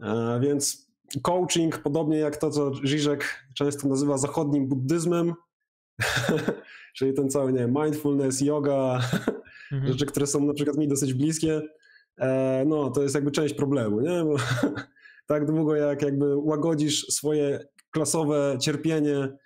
E, 0.00 0.40
więc 0.42 0.90
coaching, 1.22 1.78
podobnie 1.78 2.18
jak 2.18 2.36
to, 2.36 2.50
co 2.50 2.74
Żyżek 2.74 3.46
często 3.54 3.88
nazywa 3.88 4.18
zachodnim 4.18 4.68
buddyzmem, 4.68 5.34
czyli 6.96 7.14
ten 7.14 7.30
cały, 7.30 7.52
nie 7.52 7.66
mindfulness, 7.66 8.40
yoga, 8.40 9.00
mhm. 9.72 9.92
rzeczy, 9.92 10.06
które 10.06 10.26
są 10.26 10.46
na 10.46 10.54
przykład 10.54 10.76
mi 10.76 10.88
dosyć 10.88 11.14
bliskie, 11.14 11.62
e, 12.18 12.64
no 12.66 12.90
to 12.90 13.02
jest 13.02 13.14
jakby 13.14 13.30
część 13.30 13.54
problemu, 13.54 14.00
nie? 14.00 14.24
Bo 14.24 14.36
tak 15.26 15.46
długo 15.46 15.76
jak 15.76 16.02
jakby 16.02 16.36
łagodzisz 16.36 17.06
swoje 17.06 17.66
klasowe 17.90 18.56
cierpienie, 18.60 19.16
e, 19.16 19.43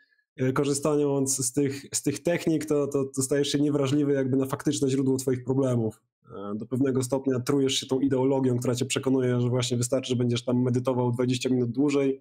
korzystając 0.55 1.47
z 1.47 1.53
tych, 1.53 1.86
z 1.95 2.03
tych 2.03 2.22
technik, 2.22 2.66
to, 2.66 2.86
to, 2.86 3.05
to 3.05 3.22
stajesz 3.22 3.49
się 3.49 3.61
niewrażliwy 3.61 4.12
jakby 4.12 4.36
na 4.36 4.47
faktyczne 4.47 4.89
źródło 4.89 5.16
twoich 5.16 5.45
problemów. 5.45 6.01
E, 6.36 6.55
do 6.55 6.66
pewnego 6.66 7.03
stopnia 7.03 7.41
trujesz 7.41 7.74
się 7.74 7.86
tą 7.86 8.01
ideologią, 8.01 8.59
która 8.59 8.74
cię 8.74 8.86
przekonuje, 8.86 9.41
że 9.41 9.49
właśnie 9.49 9.76
wystarczy, 9.76 10.09
że 10.09 10.16
będziesz 10.16 10.45
tam 10.45 10.62
medytował 10.62 11.12
20 11.12 11.49
minut 11.49 11.70
dłużej, 11.70 12.20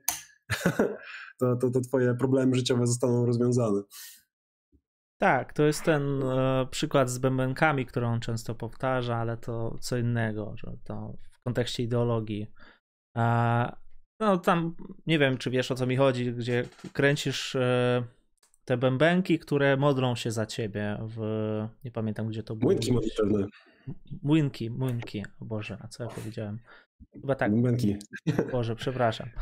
to, 1.40 1.56
to, 1.56 1.72
to 1.72 1.82
twoje 1.82 2.14
problemy 2.14 2.56
życiowe 2.56 2.88
zostaną 2.88 3.26
rozwiązane. 3.26 3.82
Tak, 5.18 5.54
to 5.54 5.64
jest 5.64 5.84
ten 5.84 6.24
e, 6.24 6.68
przykład 6.72 7.10
z 7.10 7.18
bębenkami, 7.18 7.86
który 7.86 8.06
on 8.06 8.20
często 8.20 8.56
powtarza, 8.56 9.16
ale 9.16 9.38
to 9.38 9.78
co 9.82 9.98
innego, 9.98 10.54
że 10.58 10.78
to 10.84 11.14
w 11.32 11.44
kontekście 11.44 11.84
ideologii. 11.84 12.48
E, 13.18 13.87
no 14.20 14.38
tam 14.38 14.76
nie 15.08 15.20
wiem, 15.20 15.38
czy 15.38 15.50
wiesz 15.50 15.72
o 15.72 15.76
co 15.76 15.86
mi 15.86 15.96
chodzi, 15.96 16.34
gdzie 16.34 16.64
kręcisz 16.94 17.56
e, 17.56 18.04
te 18.66 18.78
bębenki, 18.78 19.40
które 19.40 19.78
modlą 19.78 20.16
się 20.16 20.32
za 20.32 20.46
ciebie 20.46 20.98
w. 21.02 21.20
Nie 21.84 21.92
pamiętam 21.92 22.28
gdzie 22.28 22.44
to 22.44 22.56
było. 22.56 22.72
Młynki 22.72 22.94
modlitewne. 22.94 23.48
Młynki, 24.24 24.70
młynki. 24.70 25.26
O 25.42 25.46
Boże, 25.46 25.78
a 25.82 25.88
co 25.88 26.04
ja 26.04 26.10
powiedziałem? 26.10 26.60
Chyba 27.14 27.36
tak. 27.36 27.52
Młynki. 27.52 27.98
Boże, 28.52 28.76
przepraszam. 28.76 29.30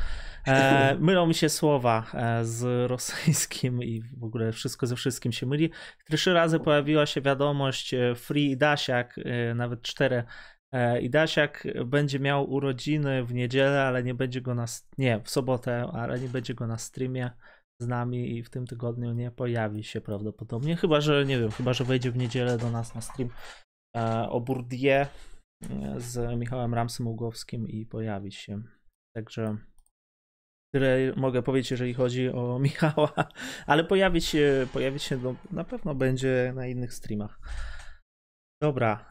E, 0.48 0.96
mylą 1.00 1.28
mi 1.28 1.34
się 1.34 1.50
słowa 1.50 2.06
e, 2.14 2.46
z 2.46 2.90
rosyjskim 2.90 3.84
i 3.84 4.02
w 4.18 4.24
ogóle 4.24 4.52
wszystko 4.52 4.88
ze 4.88 4.96
wszystkim 4.96 5.32
się 5.32 5.46
myli. 5.46 5.72
Trzy 6.12 6.34
razy 6.34 6.60
pojawiła 6.60 7.06
się 7.06 7.22
wiadomość 7.22 7.94
e, 7.94 8.16
Free 8.16 8.58
Dasiak, 8.58 9.20
nawet 9.56 9.82
cztery. 9.82 10.24
I 11.02 11.10
Dasiak 11.10 11.68
będzie 11.86 12.20
miał 12.20 12.52
urodziny 12.52 13.26
w 13.26 13.34
niedzielę, 13.34 13.84
ale 13.84 14.04
nie 14.04 14.14
będzie 14.14 14.42
go 14.42 14.56
na. 14.56 14.66
Nie, 14.98 15.22
w 15.24 15.30
sobotę, 15.30 15.90
ale 15.94 16.20
nie 16.20 16.30
będzie 16.30 16.54
go 16.54 16.68
na 16.68 16.78
streamie 16.78 17.32
z 17.82 17.88
nami 17.88 18.38
i 18.38 18.44
w 18.44 18.50
tym 18.50 18.68
tygodniu 18.68 19.14
nie 19.14 19.32
pojawi 19.32 19.84
się 19.84 20.02
prawdopodobnie. 20.02 20.76
Chyba, 20.76 21.02
że 21.02 21.26
nie 21.26 21.40
wiem, 21.40 21.52
chyba, 21.52 21.74
że 21.74 21.84
wejdzie 21.84 22.12
w 22.12 22.18
niedzielę 22.18 22.58
do 22.58 22.72
nas 22.72 22.96
na 22.96 23.02
stream 23.02 23.30
e, 23.98 24.30
o 24.30 24.42
Bourdieu 24.42 24.92
e, 24.92 25.08
z 25.98 26.40
Michałem 26.40 26.74
Ramsem 26.74 27.08
Ługowskim 27.08 27.68
i 27.70 27.86
pojawi 27.86 28.32
się. 28.32 28.64
Także 29.16 29.58
tyle 30.74 31.14
mogę 31.16 31.44
powiedzieć, 31.44 31.72
jeżeli 31.72 31.94
chodzi 31.94 32.30
o 32.30 32.60
Michała, 32.60 33.14
ale 33.68 33.84
pojawić 33.84 34.26
się, 34.26 34.68
pojawić 34.74 35.04
się 35.04 35.36
na 35.52 35.64
pewno 35.64 35.96
będzie 35.96 36.54
na 36.56 36.68
innych 36.68 36.94
streamach. 36.94 37.40
Dobra, 38.62 39.06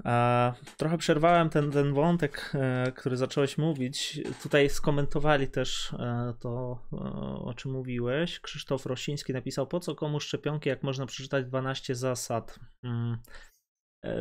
trochę 0.76 0.98
przerwałem 0.98 1.50
ten, 1.50 1.72
ten 1.72 1.94
wątek, 1.94 2.52
e, 2.54 2.92
który 2.92 3.16
zacząłeś 3.16 3.58
mówić. 3.58 4.20
Tutaj 4.42 4.70
skomentowali 4.70 5.48
też 5.48 5.92
e, 5.92 6.34
to, 6.40 6.78
e, 6.92 6.96
o 7.44 7.54
czym 7.54 7.72
mówiłeś. 7.72 8.40
Krzysztof 8.40 8.86
Rosiński 8.86 9.32
napisał, 9.32 9.66
po 9.66 9.80
co 9.80 9.94
komu 9.94 10.20
szczepionki, 10.20 10.68
jak 10.68 10.82
można 10.82 11.06
przeczytać 11.06 11.46
12 11.46 11.94
zasad. 11.94 12.58
Hmm. 12.82 13.18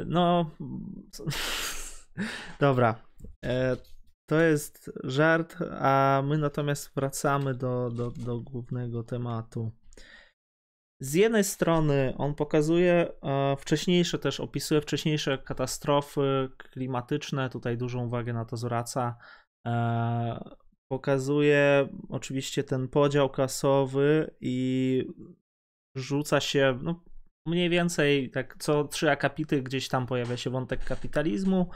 No, 0.06 0.52
dobra. 2.60 2.96
To 4.30 4.40
jest 4.40 4.92
żart, 5.04 5.56
a 5.72 6.22
my 6.26 6.38
natomiast 6.38 6.92
wracamy 6.96 7.54
do, 7.54 7.90
do, 7.90 8.12
do 8.12 8.40
głównego 8.40 9.04
tematu. 9.04 9.72
Z 11.04 11.14
jednej 11.14 11.44
strony 11.44 12.14
on 12.18 12.36
pokazuje 12.36 12.94
e, 13.24 13.56
wcześniejsze, 13.58 14.20
też 14.20 14.40
opisuje 14.40 14.82
wcześniejsze 14.82 15.38
katastrofy 15.38 16.50
klimatyczne, 16.58 17.50
tutaj 17.50 17.78
dużą 17.78 18.06
uwagę 18.06 18.34
na 18.34 18.46
to 18.46 18.58
zwraca. 18.58 19.18
E, 19.68 20.56
pokazuje 20.92 21.88
oczywiście 22.10 22.64
ten 22.64 22.88
podział 22.88 23.30
klasowy 23.30 24.36
i 24.42 25.08
rzuca 25.96 26.40
się, 26.40 26.80
no 26.82 27.04
mniej 27.48 27.70
więcej 27.70 28.32
tak 28.32 28.56
co 28.60 28.84
trzy 28.84 29.12
akapity 29.12 29.62
gdzieś 29.62 29.88
tam 29.88 30.06
pojawia 30.06 30.38
się 30.38 30.50
wątek 30.50 30.86
kapitalizmu 30.86 31.70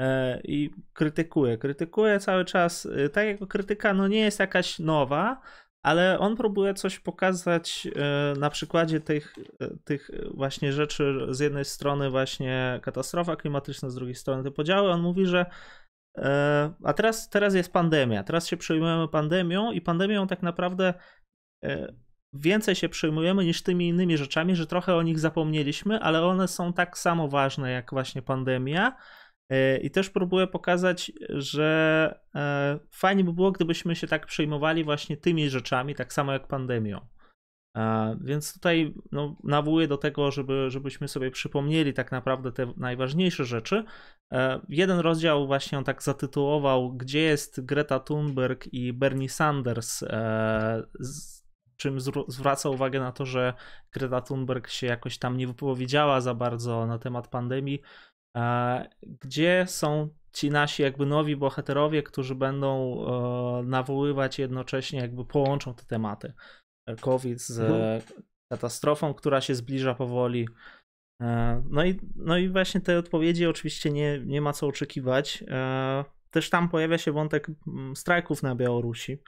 e, 0.00 0.40
i 0.44 0.70
krytykuje. 0.92 1.58
Krytykuje 1.58 2.20
cały 2.20 2.44
czas, 2.44 2.88
tak 3.12 3.26
jako 3.26 3.46
krytyka 3.46 3.94
no 3.94 4.08
nie 4.08 4.20
jest 4.20 4.40
jakaś 4.40 4.78
nowa, 4.78 5.40
ale 5.82 6.18
on 6.18 6.36
próbuje 6.36 6.74
coś 6.74 6.98
pokazać 6.98 7.88
e, 7.96 8.38
na 8.38 8.50
przykładzie 8.50 9.00
tych, 9.00 9.34
e, 9.60 9.68
tych 9.84 10.10
właśnie 10.34 10.72
rzeczy, 10.72 11.26
z 11.28 11.40
jednej 11.40 11.64
strony 11.64 12.10
właśnie 12.10 12.80
katastrofa 12.82 13.36
klimatyczna, 13.36 13.90
z 13.90 13.94
drugiej 13.94 14.14
strony 14.14 14.44
te 14.44 14.50
podziały. 14.50 14.90
On 14.90 15.00
mówi, 15.00 15.26
że 15.26 15.46
e, 16.18 16.72
a 16.84 16.92
teraz, 16.92 17.28
teraz 17.28 17.54
jest 17.54 17.72
pandemia, 17.72 18.24
teraz 18.24 18.46
się 18.46 18.56
przejmujemy 18.56 19.08
pandemią 19.08 19.72
i 19.72 19.80
pandemią 19.80 20.26
tak 20.26 20.42
naprawdę 20.42 20.94
więcej 22.32 22.74
się 22.74 22.88
przejmujemy 22.88 23.44
niż 23.44 23.62
tymi 23.62 23.88
innymi 23.88 24.16
rzeczami, 24.16 24.56
że 24.56 24.66
trochę 24.66 24.94
o 24.94 25.02
nich 25.02 25.18
zapomnieliśmy, 25.18 26.00
ale 26.00 26.26
one 26.26 26.48
są 26.48 26.72
tak 26.72 26.98
samo 26.98 27.28
ważne 27.28 27.70
jak 27.70 27.90
właśnie 27.90 28.22
pandemia 28.22 28.96
I 29.82 29.90
też 29.90 30.10
próbuję 30.10 30.46
pokazać, 30.46 31.12
że 31.28 32.20
e, 32.34 32.78
fajnie 32.90 33.24
by 33.24 33.32
było, 33.32 33.52
gdybyśmy 33.52 33.96
się 33.96 34.06
tak 34.06 34.26
przejmowali 34.26 34.84
właśnie 34.84 35.16
tymi 35.16 35.50
rzeczami, 35.50 35.94
tak 35.94 36.12
samo 36.12 36.32
jak 36.32 36.46
pandemią. 36.46 37.00
E, 37.76 38.16
więc 38.20 38.54
tutaj 38.54 38.94
no, 39.12 39.36
nawołuję 39.44 39.88
do 39.88 39.96
tego, 39.96 40.30
żeby, 40.30 40.70
żebyśmy 40.70 41.08
sobie 41.08 41.30
przypomnieli 41.30 41.92
tak 41.92 42.12
naprawdę 42.12 42.52
te 42.52 42.72
najważniejsze 42.76 43.44
rzeczy. 43.44 43.84
Jeden 44.68 44.98
rozdział 44.98 45.46
właśnie 45.46 45.78
on 45.78 45.84
tak 45.84 46.02
zatytułował, 46.02 46.92
gdzie 46.92 47.20
jest 47.20 47.64
Greta 47.64 48.00
Thunberg 48.00 48.66
i 48.72 48.92
Bernie 48.92 49.28
Sanders, 49.28 50.04
czym 51.82 52.00
zwraca 52.28 52.68
uwagę 52.68 53.00
na 53.00 53.12
to, 53.12 53.26
że 53.26 53.54
Greta 53.92 54.20
Thunberg 54.20 54.68
się 54.68 54.86
jakoś 54.86 55.18
tam 55.18 55.36
nie 55.36 55.46
wypowiedziała 55.46 56.20
za 56.20 56.34
bardzo 56.34 56.86
na 56.86 56.98
temat 56.98 57.28
pandemii, 57.28 57.82
gdzie 59.20 59.64
są 59.68 60.08
ci 60.32 60.50
nasi 60.50 60.82
jakby 60.82 61.06
nowi 61.06 61.36
bohaterowie, 61.36 62.02
którzy 62.02 62.34
będą 62.34 62.96
e, 63.60 63.62
nawoływać 63.62 64.38
jednocześnie, 64.38 65.00
jakby 65.00 65.24
połączą 65.24 65.74
te 65.74 65.84
tematy. 65.84 66.32
COVID 67.00 67.40
z 67.40 67.60
mhm. 67.60 68.02
katastrofą, 68.52 69.14
która 69.14 69.40
się 69.40 69.54
zbliża 69.54 69.94
powoli. 69.94 70.48
E, 71.22 71.62
no 71.70 71.84
i, 71.84 72.00
no 72.16 72.38
i 72.38 72.48
właśnie 72.48 72.80
te 72.80 72.98
odpowiedzi 72.98 73.46
oczywiście 73.46 73.90
nie, 73.90 74.20
nie 74.24 74.40
ma 74.40 74.52
co 74.52 74.66
oczekiwać. 74.66 75.44
E, 75.48 76.04
też 76.30 76.50
tam 76.50 76.68
pojawia 76.68 76.98
się 76.98 77.12
wątek 77.12 77.48
mm, 77.66 77.96
strajków 77.96 78.42
na 78.42 78.54
Białorusi. 78.54 79.22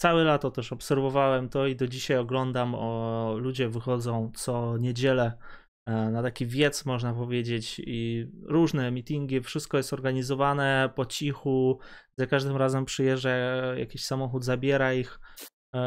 Całe 0.00 0.24
lato 0.24 0.50
też 0.50 0.72
obserwowałem 0.72 1.48
to 1.48 1.66
i 1.66 1.76
do 1.76 1.88
dzisiaj 1.88 2.16
oglądam. 2.16 2.74
O, 2.74 3.34
ludzie 3.38 3.68
wychodzą 3.68 4.32
co 4.34 4.76
niedzielę 4.76 5.32
E, 5.32 5.57
na 5.88 6.22
taki 6.22 6.46
wiec, 6.46 6.84
można 6.86 7.14
powiedzieć, 7.14 7.80
i 7.86 8.26
różne 8.42 8.90
meetingi, 8.90 9.40
wszystko 9.40 9.76
jest 9.76 9.92
organizowane 9.92 10.90
po 10.94 11.06
cichu, 11.06 11.78
za 12.16 12.26
każdym 12.26 12.56
razem 12.56 12.84
przyjeżdża 12.84 13.30
jakiś 13.76 14.04
samochód, 14.04 14.44
zabiera 14.44 14.94
ich. 14.94 15.20
E, 15.74 15.80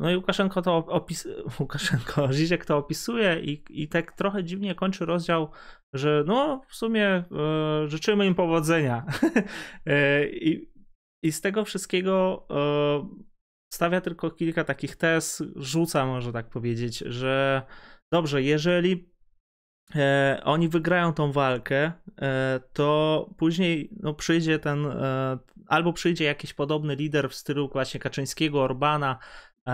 no 0.00 0.10
i 0.10 0.16
Łukaszenko 0.16 0.62
to 0.62 0.76
opisuje, 0.76 1.34
Łukaszenko, 1.60 2.32
Żyziek 2.32 2.64
to 2.64 2.76
opisuje 2.76 3.40
i, 3.40 3.64
i 3.70 3.88
tak 3.88 4.12
trochę 4.12 4.44
dziwnie 4.44 4.74
kończy 4.74 5.04
rozdział, 5.04 5.50
że 5.92 6.24
no 6.26 6.62
w 6.68 6.74
sumie 6.74 7.06
e, 7.06 7.24
życzymy 7.88 8.26
im 8.26 8.34
powodzenia. 8.34 9.06
I, 10.30 10.70
I 11.22 11.32
z 11.32 11.40
tego 11.40 11.64
wszystkiego 11.64 12.46
stawia 13.74 14.00
tylko 14.00 14.30
kilka 14.30 14.64
takich 14.64 14.96
tez, 14.96 15.42
rzuca 15.56 16.06
może 16.06 16.32
tak 16.32 16.50
powiedzieć, 16.50 16.98
że 16.98 17.62
dobrze, 18.12 18.42
jeżeli 18.42 19.13
e, 19.94 20.40
oni 20.44 20.68
wygrają 20.68 21.12
tą 21.12 21.32
walkę, 21.32 21.92
e, 22.22 22.60
to 22.72 23.30
później 23.36 23.90
no, 24.00 24.14
przyjdzie 24.14 24.58
ten, 24.58 24.86
e, 24.86 25.38
albo 25.66 25.92
przyjdzie 25.92 26.24
jakiś 26.24 26.54
podobny 26.54 26.94
lider 26.94 27.30
w 27.30 27.34
stylu 27.34 27.68
właśnie 27.68 28.00
Kaczyńskiego, 28.00 28.62
Orbana, 28.62 29.18
e, 29.66 29.70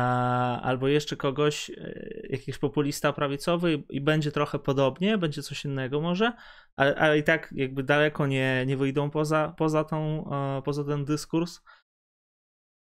albo 0.63 0.89
jeszcze 0.89 1.17
kogoś, 1.17 1.71
e, 1.71 1.95
jakiś 2.31 2.59
populista 2.59 3.13
prawicowy 3.13 3.83
i 3.89 4.01
będzie 4.01 4.33
trochę 4.33 4.59
podobnie, 4.59 5.19
będzie 5.19 5.43
coś 5.43 5.65
innego 5.65 6.01
może, 6.01 6.33
ale, 6.77 6.97
ale 6.97 7.19
i 7.19 7.23
tak 7.23 7.53
jakby 7.53 7.83
daleko 7.83 8.27
nie, 8.27 8.65
nie 8.67 8.77
wyjdą 8.77 9.11
poza, 9.11 9.55
poza, 9.57 9.85
tą, 9.85 10.31
e, 10.59 10.63
poza 10.63 10.85
ten 10.85 11.05
dyskurs. 11.05 11.61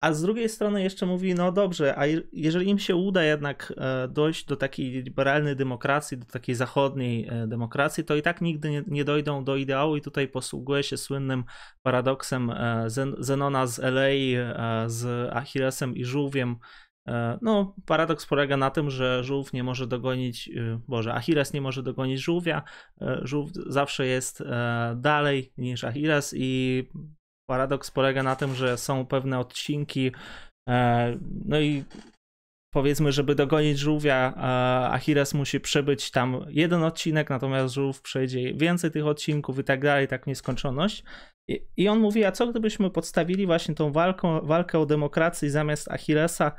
A 0.01 0.13
z 0.13 0.21
drugiej 0.21 0.49
strony 0.49 0.83
jeszcze 0.83 1.05
mówi, 1.05 1.35
no 1.35 1.51
dobrze, 1.51 1.99
a 1.99 2.03
jeżeli 2.33 2.69
im 2.69 2.79
się 2.79 2.95
uda 2.95 3.23
jednak 3.23 3.73
e, 3.77 4.07
dojść 4.07 4.45
do 4.45 4.55
takiej 4.55 4.89
liberalnej 4.89 5.55
demokracji, 5.55 6.17
do 6.17 6.25
takiej 6.25 6.55
zachodniej 6.55 7.27
e, 7.27 7.47
demokracji, 7.47 8.03
to 8.03 8.15
i 8.15 8.21
tak 8.21 8.41
nigdy 8.41 8.69
nie, 8.69 8.83
nie 8.87 9.05
dojdą 9.05 9.43
do 9.43 9.55
ideału 9.55 9.95
i 9.95 10.01
tutaj 10.01 10.27
posługuje 10.27 10.83
się 10.83 10.97
słynnym 10.97 11.43
paradoksem 11.83 12.49
e, 12.49 12.85
Zenona 13.19 13.67
z 13.67 13.79
LA, 13.79 14.09
z 14.87 15.29
Achillesem 15.33 15.95
i 15.95 16.05
żółwiem. 16.05 16.55
No, 17.41 17.75
paradoks 17.85 18.25
polega 18.25 18.57
na 18.57 18.69
tym, 18.69 18.89
że 18.89 19.23
żółw 19.23 19.53
nie 19.53 19.63
może 19.63 19.87
dogonić, 19.87 20.49
Boże, 20.87 21.13
Achilles 21.13 21.53
nie 21.53 21.61
może 21.61 21.83
dogonić 21.83 22.19
żółwia, 22.19 22.63
żółw 23.21 23.51
zawsze 23.53 24.05
jest 24.05 24.43
dalej 24.95 25.53
niż 25.57 25.83
Achilles 25.83 26.33
i 26.37 26.83
paradoks 27.49 27.91
polega 27.91 28.23
na 28.23 28.35
tym, 28.35 28.55
że 28.55 28.77
są 28.77 29.05
pewne 29.05 29.39
odcinki, 29.39 30.11
e, 30.69 31.17
no 31.45 31.59
i 31.59 31.83
powiedzmy, 32.73 33.11
żeby 33.11 33.35
dogonić 33.35 33.79
żółwia, 33.79 34.33
Achilles 34.91 35.33
musi 35.33 35.59
przebyć 35.59 36.11
tam 36.11 36.45
jeden 36.49 36.83
odcinek, 36.83 37.29
natomiast 37.29 37.73
żółw 37.73 38.01
przejdzie 38.01 38.53
więcej 38.53 38.91
tych 38.91 39.05
odcinków 39.05 39.59
i 39.59 39.63
tak 39.63 39.83
dalej, 39.83 40.07
tak 40.07 40.27
nieskończoność. 40.27 41.03
I 41.77 41.87
on 41.87 41.99
mówi, 41.99 42.25
a 42.25 42.31
co 42.31 42.47
gdybyśmy 42.47 42.89
podstawili 42.89 43.45
właśnie 43.45 43.75
tą 43.75 43.91
walką, 43.91 44.41
walkę 44.41 44.79
o 44.79 44.85
demokrację 44.85 45.49
zamiast 45.49 45.91
Achillesa, 45.91 46.51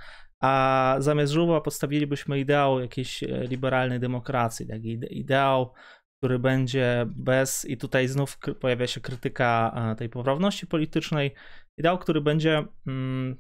a 0.42 0.96
zamiast 0.98 1.32
żółwa 1.32 1.60
postawilibyśmy 1.60 2.38
ideał 2.38 2.80
jakiejś 2.80 3.22
e, 3.22 3.26
liberalnej 3.26 4.00
demokracji, 4.00 4.66
taki 4.66 5.00
ideał 5.10 5.72
który 6.18 6.38
będzie 6.38 7.06
bez, 7.06 7.64
i 7.64 7.76
tutaj 7.76 8.08
znów 8.08 8.38
pojawia 8.60 8.86
się 8.86 9.00
krytyka 9.00 9.72
e, 9.92 9.96
tej 9.96 10.08
poprawności 10.08 10.66
politycznej, 10.66 11.34
ideał, 11.78 11.98
który 11.98 12.20
będzie, 12.20 12.64
mm, 12.86 13.36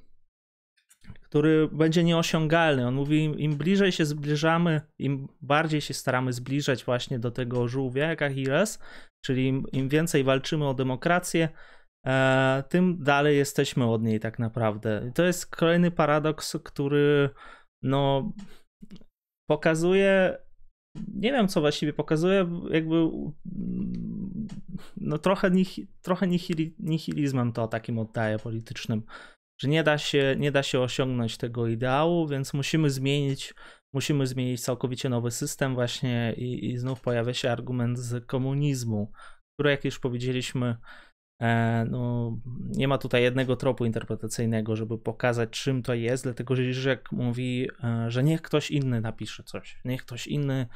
który 1.22 1.68
będzie 1.72 2.04
nieosiągalny. 2.04 2.86
On 2.86 2.94
mówi, 2.94 3.34
im 3.38 3.56
bliżej 3.56 3.92
się 3.92 4.04
zbliżamy, 4.04 4.80
im 4.98 5.28
bardziej 5.40 5.80
się 5.80 5.94
staramy 5.94 6.32
zbliżać 6.32 6.84
właśnie 6.84 7.18
do 7.18 7.30
tego 7.30 7.68
żółwia 7.68 8.08
jak 8.08 8.22
Achilles, 8.22 8.78
czyli 9.24 9.46
im, 9.46 9.64
im 9.72 9.88
więcej 9.88 10.24
walczymy 10.24 10.68
o 10.68 10.74
demokrację, 10.74 11.48
e, 12.06 12.64
tym 12.68 13.02
dalej 13.02 13.36
jesteśmy 13.36 13.86
od 13.86 14.02
niej 14.02 14.20
tak 14.20 14.38
naprawdę. 14.38 15.06
I 15.08 15.12
to 15.12 15.24
jest 15.24 15.56
kolejny 15.56 15.90
paradoks, 15.90 16.56
który 16.64 17.30
no, 17.82 18.32
pokazuje 19.50 20.38
nie 20.94 21.32
wiem, 21.32 21.48
co 21.48 21.60
właściwie 21.60 21.92
pokazuje, 21.92 22.60
jakby 22.70 23.10
no 24.96 25.18
trochę, 25.18 25.50
nich, 25.50 25.78
trochę 26.02 26.26
nihilizmem 26.78 27.52
to 27.52 27.68
takim 27.68 27.98
oddaje 27.98 28.38
politycznym, 28.38 29.02
że 29.60 29.68
nie 29.68 29.82
da, 29.82 29.98
się, 29.98 30.36
nie 30.38 30.52
da 30.52 30.62
się 30.62 30.80
osiągnąć 30.80 31.36
tego 31.36 31.66
ideału, 31.66 32.28
więc 32.28 32.54
musimy 32.54 32.90
zmienić, 32.90 33.54
musimy 33.92 34.26
zmienić 34.26 34.60
całkowicie 34.60 35.08
nowy 35.08 35.30
system 35.30 35.74
właśnie 35.74 36.34
i, 36.36 36.70
i 36.70 36.78
znów 36.78 37.00
pojawia 37.00 37.34
się 37.34 37.50
argument 37.50 37.98
z 37.98 38.26
komunizmu, 38.26 39.12
który 39.54 39.70
jak 39.70 39.84
już 39.84 39.98
powiedzieliśmy, 39.98 40.76
no, 41.90 42.36
nie 42.56 42.88
ma 42.88 42.98
tutaj 42.98 43.22
jednego 43.22 43.56
tropu 43.56 43.84
interpretacyjnego, 43.84 44.76
żeby 44.76 44.98
pokazać, 44.98 45.50
czym 45.50 45.82
to 45.82 45.94
jest, 45.94 46.24
dlatego 46.24 46.56
że 46.56 46.72
Żyżek 46.72 47.12
mówi, 47.12 47.68
e, 47.84 48.10
że 48.10 48.22
niech 48.22 48.42
ktoś 48.42 48.70
inny 48.70 49.00
napisze 49.00 49.42
coś, 49.42 49.80
niech 49.84 50.02
ktoś 50.02 50.26
inny 50.26 50.66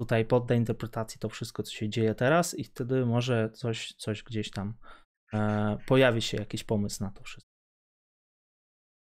tutaj 0.00 0.24
podda 0.24 0.54
interpretacji 0.54 1.18
to 1.20 1.28
wszystko, 1.28 1.62
co 1.62 1.72
się 1.72 1.88
dzieje 1.88 2.14
teraz 2.14 2.58
i 2.58 2.64
wtedy 2.64 3.06
może 3.06 3.50
coś, 3.50 3.92
coś 3.92 4.22
gdzieś 4.22 4.50
tam 4.50 4.74
e, 5.32 5.78
pojawi 5.86 6.22
się 6.22 6.36
jakiś 6.36 6.64
pomysł 6.64 7.04
na 7.04 7.10
to 7.10 7.22
wszystko. 7.22 7.52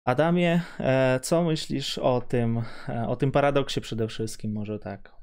Adamie, 0.06 0.62
e, 0.80 1.20
co 1.20 1.44
myślisz 1.44 1.98
o 1.98 2.22
tym, 2.22 2.62
e, 2.90 3.08
o 3.08 3.16
tym 3.16 3.32
paradoksie 3.32 3.82
przede 3.82 4.08
wszystkim, 4.08 4.54
może 4.54 4.80
tak? 4.80 5.18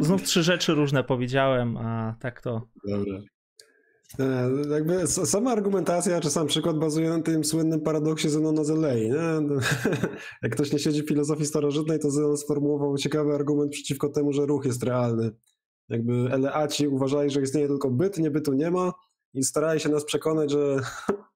Znów 0.00 0.22
trzy 0.22 0.42
rzeczy 0.42 0.74
różne 0.74 1.04
powiedziałem, 1.04 1.76
a 1.76 2.16
tak 2.20 2.40
to... 2.40 2.68
Dobra. 2.88 3.18
E, 4.18 4.50
jakby 4.70 5.06
sama 5.06 5.52
argumentacja, 5.52 6.20
czy 6.20 6.30
sam 6.30 6.46
przykład 6.46 6.78
bazuje 6.78 7.08
na 7.08 7.22
tym 7.22 7.44
słynnym 7.44 7.80
paradoksie 7.80 8.28
Zenona 8.28 8.64
z 8.64 8.70
Lei. 8.70 9.10
Nie? 9.10 9.58
Jak 10.42 10.52
ktoś 10.52 10.72
nie 10.72 10.78
siedzi 10.78 11.02
w 11.02 11.08
filozofii 11.08 11.46
starożytnej, 11.46 11.98
to 11.98 12.10
Zenon 12.10 12.36
sformułował 12.36 12.96
ciekawy 12.96 13.34
argument 13.34 13.72
przeciwko 13.72 14.08
temu, 14.08 14.32
że 14.32 14.46
ruch 14.46 14.64
jest 14.64 14.82
realny. 14.82 15.30
Jakby 15.88 16.12
Eleaci 16.12 16.88
uważali, 16.88 17.30
że 17.30 17.42
istnieje 17.42 17.68
tylko 17.68 17.90
byt, 17.90 18.18
nie 18.18 18.30
bytu 18.30 18.52
nie 18.52 18.70
ma 18.70 18.92
i 19.34 19.44
starali 19.44 19.80
się 19.80 19.88
nas 19.88 20.04
przekonać, 20.04 20.50
że, 20.50 20.80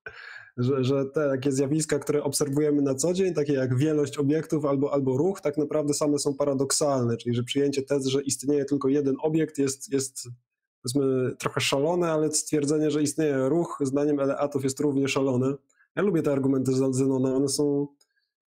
że, 0.57 0.85
że 0.85 1.05
te 1.05 1.29
takie 1.29 1.53
zjawiska, 1.53 1.99
które 1.99 2.23
obserwujemy 2.23 2.83
na 2.83 2.95
co 2.95 3.13
dzień, 3.13 3.35
takie 3.35 3.53
jak 3.53 3.77
wielość 3.77 4.19
obiektów 4.19 4.65
albo, 4.65 4.93
albo 4.93 5.17
ruch, 5.17 5.41
tak 5.41 5.59
naprawdę 5.59 5.95
same 5.95 6.19
są 6.19 6.35
paradoksalne, 6.35 7.17
czyli 7.17 7.35
że 7.35 7.43
przyjęcie 7.43 7.83
tezy, 7.83 8.11
że 8.11 8.23
istnieje 8.23 8.65
tylko 8.65 8.89
jeden 8.89 9.15
obiekt 9.23 9.59
jest, 9.59 9.93
jest 9.93 10.29
powiedzmy 10.83 11.37
trochę 11.39 11.61
szalone, 11.61 12.13
ale 12.13 12.33
stwierdzenie, 12.33 12.91
że 12.91 13.03
istnieje 13.03 13.49
ruch, 13.49 13.79
zdaniem 13.83 14.21
Eleatów 14.21 14.65
jest 14.65 14.81
równie 14.81 15.09
szalone. 15.09 15.55
Ja 15.97 16.03
lubię 16.03 16.23
te 16.23 16.33
argumenty 16.33 16.73
Zenona, 16.73 17.35
one 17.35 17.49
są, 17.49 17.87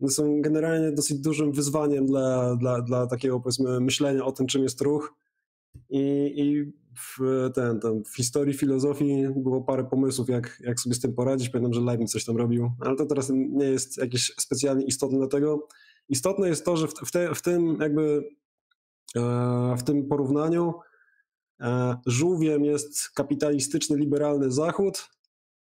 one 0.01 0.11
są 0.11 0.41
generalnie 0.41 0.93
dosyć 0.93 1.19
dużym 1.19 1.53
wyzwaniem 1.53 2.07
dla, 2.07 2.57
dla, 2.57 2.83
dla 2.83 3.07
takiego 3.07 3.41
powiedzmy 3.41 3.81
myślenia 3.81 4.25
o 4.25 4.33
tym, 4.33 4.47
czym 4.47 4.63
jest 4.63 4.81
ruch. 4.81 5.15
I, 5.91 6.33
i 6.37 6.73
w, 6.99 7.51
ten, 7.55 7.81
ten, 7.81 8.05
w 8.05 8.17
historii 8.17 8.55
filozofii 8.55 9.27
było 9.37 9.63
parę 9.63 9.85
pomysłów, 9.85 10.29
jak, 10.29 10.61
jak 10.65 10.81
sobie 10.81 10.95
z 10.95 11.01
tym 11.01 11.15
poradzić. 11.15 11.49
Pamiętam, 11.49 11.73
że 11.73 11.81
Leibniz 11.81 12.11
coś 12.11 12.25
tam 12.25 12.37
robił, 12.37 12.71
ale 12.81 12.97
to 12.97 13.07
teraz 13.07 13.31
nie 13.35 13.65
jest 13.65 13.99
jakieś 13.99 14.35
specjalnie 14.41 14.85
istotne 14.85 15.19
dlatego. 15.19 15.69
Istotne 16.09 16.49
jest 16.49 16.65
to, 16.65 16.77
że 16.77 16.89
w, 16.89 17.11
te, 17.13 17.35
w 17.35 17.43
tym 17.43 17.77
jakby 17.81 18.25
e, 19.17 19.77
w 19.79 19.83
tym 19.83 20.09
porównaniu 20.09 20.75
żółwiem 22.07 22.65
jest 22.65 23.11
kapitalistyczny, 23.11 23.97
liberalny 23.97 24.53
Zachód. 24.53 25.09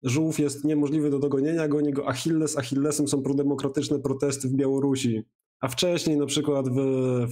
Żółw 0.02 0.38
jest 0.38 0.64
niemożliwy 0.64 1.10
do 1.10 1.18
dogonienia, 1.18 1.68
goni 1.68 1.92
go 1.92 2.08
Achilles. 2.08 2.58
Achillesem 2.58 3.08
są 3.08 3.22
prodemokratyczne 3.22 3.98
protesty 3.98 4.48
w 4.48 4.52
Białorusi. 4.52 5.22
A 5.60 5.68
wcześniej 5.68 6.16
na 6.16 6.26
przykład 6.26 6.68
w, 6.68 6.76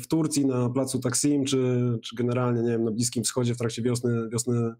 w 0.02 0.06
Turcji 0.06 0.46
na 0.46 0.70
placu 0.70 0.98
Taksim, 0.98 1.44
czy, 1.44 1.98
czy 2.02 2.16
generalnie 2.16 2.62
nie 2.62 2.70
wiem, 2.70 2.84
na 2.84 2.90
Bliskim 2.90 3.24
Wschodzie 3.24 3.54
w 3.54 3.58
trakcie 3.58 3.82
wiosny, 3.82 4.28
wiosny 4.28 4.74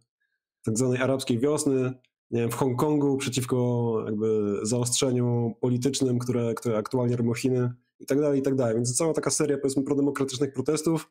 tak 0.65 0.79
zwanej 0.79 0.99
arabskiej 0.99 1.39
wiosny, 1.39 1.93
nie 2.31 2.41
wiem, 2.41 2.51
w 2.51 2.55
Hongkongu 2.55 3.17
przeciwko 3.17 4.03
jakby 4.07 4.59
zaostrzeniu 4.63 5.55
politycznym, 5.61 6.19
które, 6.19 6.55
które 6.55 6.79
aktualnie 6.79 7.17
robią 7.17 7.35
Chiny 7.35 7.73
i 8.01 8.07
tak 8.07 8.21
dalej, 8.21 8.41
i 8.41 8.43
tak 8.43 8.55
dalej. 8.55 8.75
Więc 8.75 8.97
cała 8.97 9.13
taka 9.13 9.31
seria 9.31 9.59
powiedzmy 9.59 9.83
prodemokratycznych 9.83 10.53
protestów. 10.53 11.11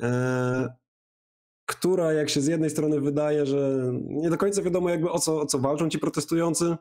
E, 0.00 0.68
która 1.68 2.12
jak 2.12 2.30
się 2.30 2.40
z 2.40 2.46
jednej 2.46 2.70
strony 2.70 3.00
wydaje, 3.00 3.46
że 3.46 3.92
nie 4.04 4.30
do 4.30 4.38
końca 4.38 4.62
wiadomo 4.62 4.90
jakby 4.90 5.10
o 5.10 5.18
co, 5.18 5.40
o 5.40 5.46
co 5.46 5.58
walczą 5.58 5.88
ci 5.88 5.98
protestujący, 5.98 6.76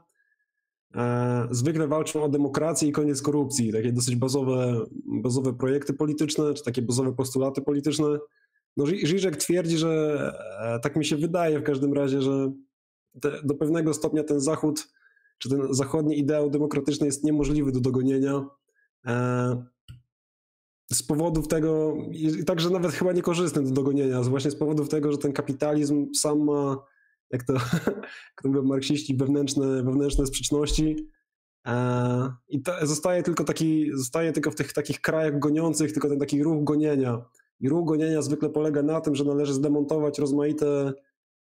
e, 0.95 1.47
zwykle 1.51 1.87
walczą 1.87 2.23
o 2.23 2.29
demokrację 2.29 2.89
i 2.89 2.91
koniec 2.91 3.21
korupcji, 3.21 3.71
takie 3.71 3.91
dosyć 3.91 4.15
bazowe, 4.15 4.85
bazowe 5.05 5.53
projekty 5.53 5.93
polityczne, 5.93 6.53
czy 6.53 6.63
takie 6.63 6.81
bazowe 6.81 7.13
postulaty 7.13 7.61
polityczne. 7.61 8.05
No 8.77 8.85
Żyżek 8.85 9.37
twierdzi, 9.37 9.77
że 9.77 10.21
e, 10.59 10.79
tak 10.79 10.95
mi 10.95 11.05
się 11.05 11.17
wydaje 11.17 11.59
w 11.59 11.63
każdym 11.63 11.93
razie, 11.93 12.21
że 12.21 12.51
te, 13.21 13.31
do 13.43 13.53
pewnego 13.55 13.93
stopnia 13.93 14.23
ten 14.23 14.39
Zachód, 14.39 14.87
czy 15.37 15.49
ten 15.49 15.73
zachodni 15.73 16.19
ideał 16.19 16.49
demokratyczny 16.49 17.05
jest 17.05 17.23
niemożliwy 17.23 17.71
do 17.71 17.79
dogonienia. 17.79 18.45
Z 20.93 21.03
powodów 21.03 21.47
tego, 21.47 21.97
i 22.11 22.43
także 22.45 22.69
nawet 22.69 22.91
chyba 22.91 23.13
niekorzystny 23.13 23.63
do 23.63 23.71
dogonienia, 23.71 24.21
właśnie 24.21 24.51
z 24.51 24.55
powodów 24.55 24.89
tego, 24.89 25.11
że 25.11 25.17
ten 25.17 25.33
kapitalizm 25.33 26.13
sam 26.13 26.43
ma, 26.43 26.77
jak 27.31 27.43
to, 27.43 27.53
jak 28.33 28.41
to 28.43 28.49
mówią 28.49 28.63
marksiści, 28.63 29.17
wewnętrzne, 29.17 29.83
wewnętrzne 29.83 30.25
sprzeczności. 30.25 31.09
E, 31.67 32.31
I 32.49 32.61
to, 32.61 32.87
zostaje 32.87 33.23
tylko 33.23 33.43
taki, 33.43 33.91
zostaje 33.93 34.31
tylko 34.31 34.51
w 34.51 34.55
tych 34.55 34.73
takich 34.73 35.01
krajach 35.01 35.39
goniących, 35.39 35.91
tylko 35.91 36.09
ten 36.09 36.19
taki 36.19 36.43
ruch 36.43 36.63
gonienia. 36.63 37.21
I 37.59 37.69
ruch 37.69 37.87
gonienia 37.87 38.21
zwykle 38.21 38.49
polega 38.49 38.83
na 38.83 39.01
tym, 39.01 39.15
że 39.15 39.23
należy 39.23 39.53
zdemontować 39.53 40.19
rozmaite 40.19 40.93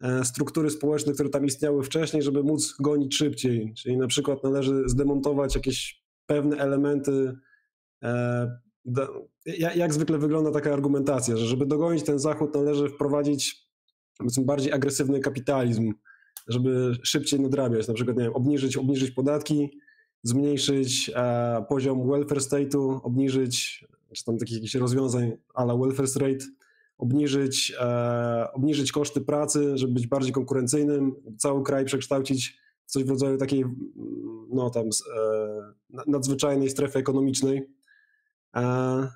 e, 0.02 0.24
struktury 0.24 0.70
społeczne, 0.70 1.12
które 1.12 1.28
tam 1.28 1.44
istniały 1.44 1.82
wcześniej, 1.82 2.22
żeby 2.22 2.42
móc 2.42 2.74
gonić 2.80 3.16
szybciej. 3.16 3.74
Czyli 3.74 3.96
na 3.96 4.06
przykład 4.06 4.44
należy 4.44 4.82
zdemontować 4.86 5.54
jakieś 5.54 6.02
pewne 6.26 6.56
elementy 6.56 7.36
e, 8.02 8.58
jak 9.76 9.94
zwykle 9.94 10.18
wygląda 10.18 10.50
taka 10.50 10.72
argumentacja, 10.72 11.36
że 11.36 11.46
żeby 11.46 11.66
dogonić 11.66 12.04
ten 12.04 12.18
Zachód 12.18 12.54
należy 12.54 12.88
wprowadzić 12.88 13.68
bardziej 14.44 14.72
agresywny 14.72 15.20
kapitalizm, 15.20 15.94
żeby 16.48 16.92
szybciej 17.02 17.40
nadrabiać, 17.40 17.88
na 17.88 17.94
przykład 17.94 18.16
nie 18.16 18.24
wiem, 18.24 18.34
obniżyć, 18.34 18.76
obniżyć 18.76 19.10
podatki, 19.10 19.80
zmniejszyć 20.22 21.10
e, 21.14 21.64
poziom 21.68 22.10
welfare 22.10 22.38
state'u, 22.38 23.00
obniżyć, 23.02 23.84
czy 24.12 24.24
tam 24.24 24.38
takich 24.38 24.54
jakichś 24.54 24.74
rozwiązań 24.74 25.32
ala 25.54 25.76
welfare 25.76 26.08
state, 26.08 26.46
obniżyć, 26.98 27.72
e, 27.80 28.52
obniżyć 28.52 28.92
koszty 28.92 29.20
pracy, 29.20 29.78
żeby 29.78 29.92
być 29.92 30.06
bardziej 30.06 30.32
konkurencyjnym, 30.32 31.14
cały 31.38 31.62
kraj 31.62 31.84
przekształcić 31.84 32.58
w 32.86 32.90
coś 32.90 33.04
w 33.04 33.10
rodzaju 33.10 33.36
takiej 33.36 33.64
no 34.50 34.70
tam 34.70 34.86
e, 34.86 34.90
nadzwyczajnej 36.06 36.70
strefy 36.70 36.98
ekonomicznej, 36.98 37.77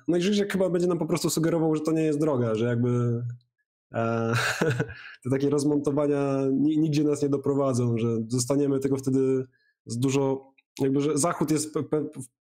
no 0.07 0.17
i 0.17 0.21
Żyżek 0.21 0.51
chyba 0.51 0.69
będzie 0.69 0.87
nam 0.87 0.97
po 0.97 1.05
prostu 1.05 1.29
sugerował, 1.29 1.75
że 1.75 1.81
to 1.81 1.91
nie 1.91 2.03
jest 2.03 2.19
droga, 2.19 2.55
że 2.55 2.65
jakby 2.65 3.23
te 5.23 5.29
takie 5.31 5.49
rozmontowania 5.49 6.37
nigdzie 6.51 7.03
nas 7.03 7.21
nie 7.21 7.29
doprowadzą, 7.29 7.97
że 7.97 8.07
zostaniemy 8.27 8.79
tego 8.79 8.97
wtedy 8.97 9.45
z 9.85 9.99
dużo, 9.99 10.53
jakby, 10.81 11.01
że 11.01 11.17
Zachód 11.17 11.51
jest 11.51 11.73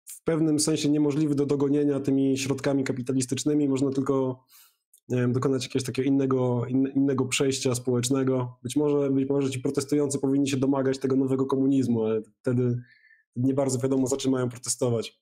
w 0.06 0.24
pewnym 0.24 0.60
sensie 0.60 0.90
niemożliwy 0.90 1.36
do 1.36 1.46
dogonienia 1.46 2.00
tymi 2.00 2.38
środkami 2.38 2.84
kapitalistycznymi, 2.84 3.70
można 3.70 3.92
tylko 3.92 4.44
nie 5.10 5.18
wiem, 5.18 5.34
dokonać 5.34 5.64
jakiegoś 5.64 5.84
takiego 5.86 6.08
innego, 6.08 6.66
innego 6.96 7.26
przejścia 7.26 7.76
społecznego. 7.76 8.60
Być 8.64 8.76
może, 8.76 9.10
być 9.10 9.30
może 9.30 9.50
ci 9.50 9.60
protestujący 9.60 10.20
powinni 10.20 10.50
się 10.50 10.58
domagać 10.58 11.00
tego 11.00 11.16
nowego 11.16 11.46
komunizmu, 11.46 12.04
ale 12.04 12.22
wtedy 12.42 12.82
nie 13.36 13.54
bardzo 13.54 13.80
wiadomo, 13.80 14.08
za 14.08 14.18
czym 14.18 14.32
mają 14.32 14.50
protestować. 14.50 15.20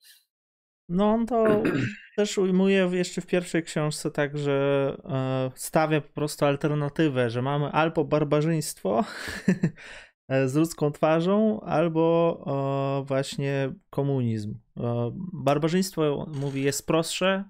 No 0.91 1.11
on 1.13 1.25
to 1.25 1.63
też 2.17 2.37
ujmuje 2.37 2.89
jeszcze 2.91 3.21
w 3.21 3.25
pierwszej 3.25 3.63
książce 3.63 4.11
tak, 4.11 4.37
że 4.37 4.97
e, 5.05 5.51
stawia 5.55 6.01
po 6.01 6.13
prostu 6.13 6.45
alternatywę, 6.45 7.29
że 7.29 7.41
mamy 7.41 7.71
albo 7.71 8.05
barbarzyństwo 8.05 9.03
e, 10.27 10.47
z 10.47 10.55
ludzką 10.55 10.91
twarzą, 10.91 11.61
albo 11.61 12.43
właśnie 13.07 13.73
komunizm. 13.89 14.55
E, 14.77 15.11
barbarzyństwo, 15.33 16.29
mówi, 16.33 16.63
jest 16.63 16.87
prostsze, 16.87 17.43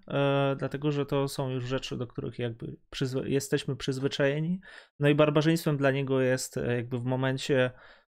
dlatego 0.58 0.92
że 0.92 1.06
to 1.06 1.28
są 1.28 1.50
już 1.50 1.64
rzeczy, 1.64 1.98
do 1.98 2.08
których 2.08 2.40
jakby 2.40 2.76
przyzwy 2.90 3.30
jesteśmy 3.30 3.76
przyzwyczajeni. 3.76 4.60
No 5.00 5.10
i 5.10 5.16
barbarzyństwem 5.16 5.78
dla 5.78 5.92
niego 5.92 6.22
jest 6.22 6.56
jakby 6.78 6.98
w 6.98 7.06
momencie 7.06 7.72
E, 7.72 8.01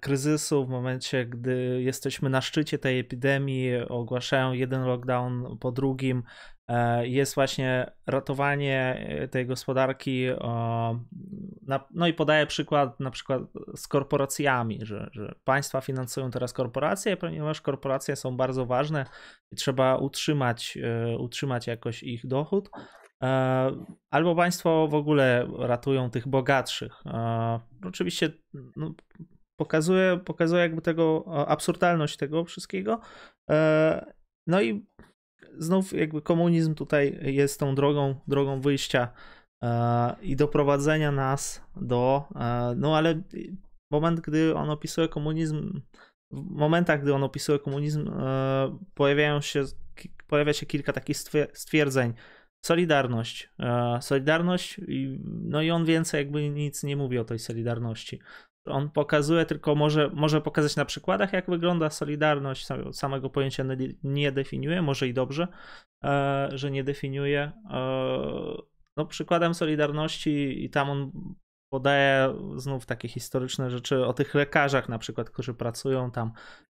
kryzysu, 0.00 0.66
w 0.66 0.68
momencie, 0.68 1.26
gdy 1.26 1.82
jesteśmy 1.82 2.30
na 2.30 2.40
szczycie 2.40 2.78
tej 2.78 2.98
epidemii, 2.98 3.76
ogłaszają 3.88 4.52
jeden 4.52 4.84
lockdown 4.84 5.58
po 5.58 5.72
drugim, 5.72 6.22
e, 6.68 7.08
jest 7.08 7.34
właśnie 7.34 7.90
ratowanie 8.06 9.06
e, 9.08 9.28
tej 9.28 9.46
gospodarki. 9.46 10.26
No 11.94 12.06
i 12.06 12.14
podaję 12.14 12.46
przykład 12.46 13.00
na 13.00 13.10
przykład 13.10 13.42
z 13.76 13.88
korporacjami, 13.88 14.78
że, 14.82 15.10
że 15.12 15.34
państwa 15.44 15.80
finansują 15.80 16.30
teraz 16.30 16.52
korporacje, 16.52 17.16
ponieważ 17.16 17.60
korporacje 17.60 18.16
są 18.16 18.36
bardzo 18.36 18.66
ważne 18.66 19.06
i 19.52 19.56
trzeba 19.56 19.96
utrzymać, 19.96 20.78
utrzymać 21.18 21.66
jakoś 21.66 22.02
ich 22.02 22.26
dochód. 22.26 22.70
Albo 24.10 24.34
państwo 24.36 24.88
w 24.88 24.94
ogóle 24.94 25.48
ratują 25.58 26.10
tych 26.10 26.28
bogatszych. 26.28 27.02
Oczywiście 27.84 28.32
no, 28.76 28.94
pokazuje, 29.60 30.18
pokazuje 30.24 30.62
jakby 30.62 30.82
tego 30.82 31.24
absurdalność 31.48 32.16
tego 32.16 32.44
wszystkiego. 32.44 33.00
E, 33.50 34.12
no 34.46 34.62
i 34.62 34.86
znów 35.58 35.92
jakby 35.92 36.22
komunizm 36.22 36.74
tutaj 36.74 37.18
jest 37.22 37.60
tą 37.60 37.74
drogą, 37.74 38.14
drogą 38.28 38.60
wyjścia 38.60 39.08
e, 39.62 40.16
i 40.22 40.36
doprowadzenia 40.36 41.12
nas 41.12 41.62
do, 41.76 42.24
e, 42.36 42.74
no 42.76 42.96
ale 42.96 43.22
moment, 43.90 44.20
gdy 44.20 44.54
on 44.54 44.70
opisuje 44.70 45.08
komunizm, 45.08 45.80
w 46.32 46.50
momentach, 46.50 47.02
gdy 47.02 47.14
on 47.14 47.22
opisuje 47.24 47.58
komunizm, 47.58 48.10
pojawiają 48.94 49.40
się, 49.40 49.64
pojawia 50.26 50.52
się 50.52 50.66
kilka 50.66 50.92
takich 50.92 51.16
stwierdzeń, 51.52 52.14
Solidarność. 52.66 53.50
Solidarność, 54.00 54.80
no 55.24 55.62
i 55.62 55.70
on 55.70 55.84
więcej 55.84 56.18
jakby 56.18 56.50
nic 56.50 56.82
nie 56.82 56.96
mówi 56.96 57.18
o 57.18 57.24
tej 57.24 57.38
Solidarności. 57.38 58.20
On 58.66 58.90
pokazuje, 58.90 59.46
tylko 59.46 59.74
może, 59.74 60.10
może 60.14 60.40
pokazać 60.40 60.76
na 60.76 60.84
przykładach, 60.84 61.32
jak 61.32 61.50
wygląda 61.50 61.90
Solidarność. 61.90 62.66
Samego 62.92 63.30
pojęcia 63.30 63.64
nie 64.02 64.32
definiuje, 64.32 64.82
może 64.82 65.08
i 65.08 65.14
dobrze, 65.14 65.48
że 66.52 66.70
nie 66.70 66.84
definiuje. 66.84 67.52
No, 68.96 69.06
przykładem 69.06 69.54
Solidarności 69.54 70.64
i 70.64 70.70
tam 70.70 70.90
on 70.90 71.12
podaje 71.72 72.34
znów 72.56 72.86
takie 72.86 73.08
historyczne 73.08 73.70
rzeczy 73.70 74.06
o 74.06 74.12
tych 74.12 74.34
lekarzach 74.34 74.88
na 74.88 74.98
przykład, 74.98 75.30
którzy 75.30 75.54
pracują 75.54 76.10
tam 76.10 76.32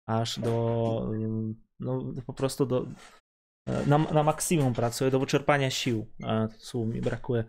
aż 0.09 0.39
do 0.39 1.11
no, 1.79 2.13
po 2.25 2.33
prostu 2.33 2.65
do 2.65 2.85
na, 3.87 3.97
na 3.97 4.23
maksimum 4.23 4.73
pracują, 4.73 5.11
do 5.11 5.19
wyczerpania 5.19 5.69
sił. 5.69 6.07
Słów 6.57 6.87
mi 6.87 7.01
brakuje. 7.01 7.43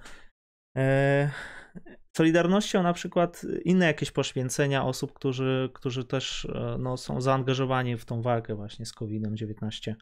E, 1.86 1.96
Solidarnością 2.16 2.82
na 2.82 2.92
przykład 2.92 3.42
inne 3.64 3.86
jakieś 3.86 4.10
poświęcenia 4.10 4.84
osób, 4.84 5.12
którzy, 5.12 5.70
którzy 5.74 6.04
też 6.04 6.44
e, 6.44 6.76
no, 6.78 6.96
są 6.96 7.20
zaangażowani 7.20 7.96
w 7.96 8.04
tą 8.04 8.22
walkę 8.22 8.54
właśnie 8.54 8.86
z 8.86 8.92
COVID-19. 8.92 9.94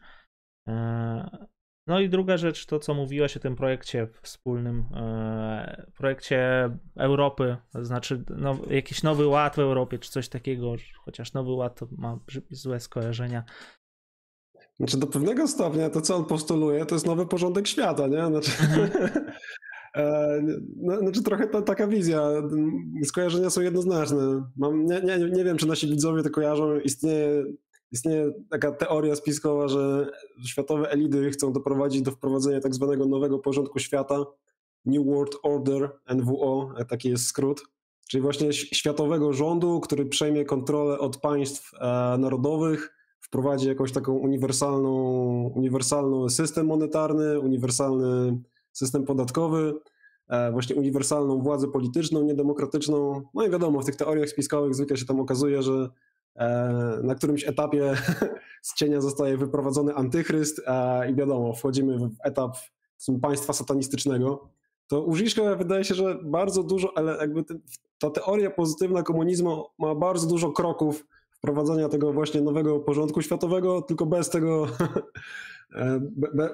No 1.87 2.01
i 2.01 2.09
druga 2.09 2.37
rzecz, 2.37 2.67
to 2.67 2.79
co 2.79 2.95
mówiłaś 2.95 3.37
o 3.37 3.41
tym 3.41 3.57
projekcie 3.57 4.09
wspólnym, 4.23 4.85
e, 4.95 5.87
projekcie 5.97 6.71
Europy, 6.97 7.57
to 7.73 7.85
znaczy 7.85 8.25
no, 8.29 8.59
jakiś 8.71 9.03
nowy 9.03 9.27
ład 9.27 9.57
w 9.57 9.59
Europie, 9.59 9.99
czy 9.99 10.11
coś 10.11 10.29
takiego, 10.29 10.75
chociaż 11.05 11.33
nowy 11.33 11.53
ład 11.53 11.79
to 11.79 11.89
ma 11.99 12.19
złe 12.51 12.81
skojarzenia. 12.81 13.45
Znaczy 14.77 14.99
do 14.99 15.07
pewnego 15.07 15.49
stopnia 15.49 15.91
to, 15.91 16.01
co 16.01 16.17
on 16.17 16.25
postuluje, 16.25 16.87
to 16.87 16.95
jest 16.95 17.07
nowy 17.07 17.27
porządek 17.27 17.69
świata, 17.69 18.07
nie? 18.07 18.27
Znaczy, 18.27 18.51
mhm. 18.61 18.91
E, 19.05 19.33
no, 20.77 20.99
znaczy 20.99 21.23
trochę 21.23 21.47
ta, 21.47 21.63
taka 21.63 21.87
wizja, 21.87 22.31
skojarzenia 23.05 23.51
są 23.51 23.61
jednoznaczne. 23.61 24.45
Mam, 24.57 24.85
nie, 24.85 25.01
nie, 25.01 25.19
nie 25.19 25.45
wiem, 25.45 25.57
czy 25.57 25.67
nasi 25.67 25.87
widzowie 25.87 26.23
to 26.23 26.31
kojarzą, 26.31 26.81
istnieje 26.81 27.45
istnieje 27.93 28.33
taka 28.51 28.73
teoria 28.73 29.17
spiskowa, 29.17 29.69
że 29.69 30.11
światowe 30.47 30.91
elity 30.91 31.31
chcą 31.31 31.53
doprowadzić 31.53 32.03
do 32.03 32.11
wprowadzenia 32.11 32.61
tak 32.61 32.75
zwanego 32.75 33.07
nowego 33.07 33.39
porządku 33.39 33.79
świata, 33.79 34.25
New 34.85 35.07
World 35.07 35.37
Order, 35.43 35.91
NWO, 36.15 36.75
taki 36.89 37.09
jest 37.09 37.27
skrót, 37.27 37.63
czyli 38.09 38.23
właśnie 38.23 38.53
światowego 38.53 39.33
rządu, 39.33 39.81
który 39.81 40.07
przejmie 40.07 40.45
kontrolę 40.45 40.99
od 40.99 41.17
państw 41.17 41.75
e, 41.75 42.19
narodowych, 42.19 42.93
wprowadzi 43.21 43.69
jakąś 43.69 43.93
taką 43.93 44.13
uniwersalną, 44.13 44.93
uniwersalny 45.55 46.31
system 46.31 46.67
monetarny, 46.67 47.41
uniwersalny 47.41 48.39
system 48.77 49.05
podatkowy, 49.05 49.75
e, 50.29 50.53
właśnie 50.53 50.77
uniwersalną 50.77 51.43
władzę 51.43 51.69
polityczną, 51.69 52.23
niedemokratyczną. 52.23 53.23
No 53.35 53.47
i 53.47 53.51
wiadomo, 53.51 53.81
w 53.81 53.85
tych 53.85 53.97
teoriach 53.97 54.29
spiskowych 54.29 54.75
zwykle 54.75 54.97
się 54.97 55.07
tam 55.07 55.21
okazuje, 55.21 55.63
że 55.63 55.89
E, 56.37 57.01
na 57.03 57.15
którymś 57.15 57.49
etapie 57.49 57.95
z 58.63 58.75
cienia 58.75 59.01
zostaje 59.01 59.37
wyprowadzony 59.37 59.95
antychryst 59.95 60.61
i 61.11 61.15
wiadomo, 61.15 61.53
wchodzimy 61.53 61.99
w 61.99 62.17
etap 62.25 62.57
państwa 63.23 63.53
satanistycznego, 63.53 64.49
to 64.89 65.03
u 65.03 65.15
wydaje 65.59 65.85
się, 65.85 65.95
że 65.95 66.19
bardzo 66.25 66.63
dużo, 66.63 66.93
ale 66.95 67.17
jakby 67.17 67.45
ta 67.99 68.11
teoria 68.11 68.51
pozytywna 68.51 69.03
komunizmu 69.03 69.65
ma 69.79 69.95
bardzo 69.95 70.27
dużo 70.27 70.53
kroków 70.53 71.07
wprowadzenia 71.31 71.89
tego 71.89 72.13
właśnie 72.13 72.41
nowego 72.41 72.81
porządku 72.81 73.23
światowego, 73.23 73.83
tylko 73.83 74.07
bez 74.07 74.31
tego, 74.31 74.67
e, 75.75 76.01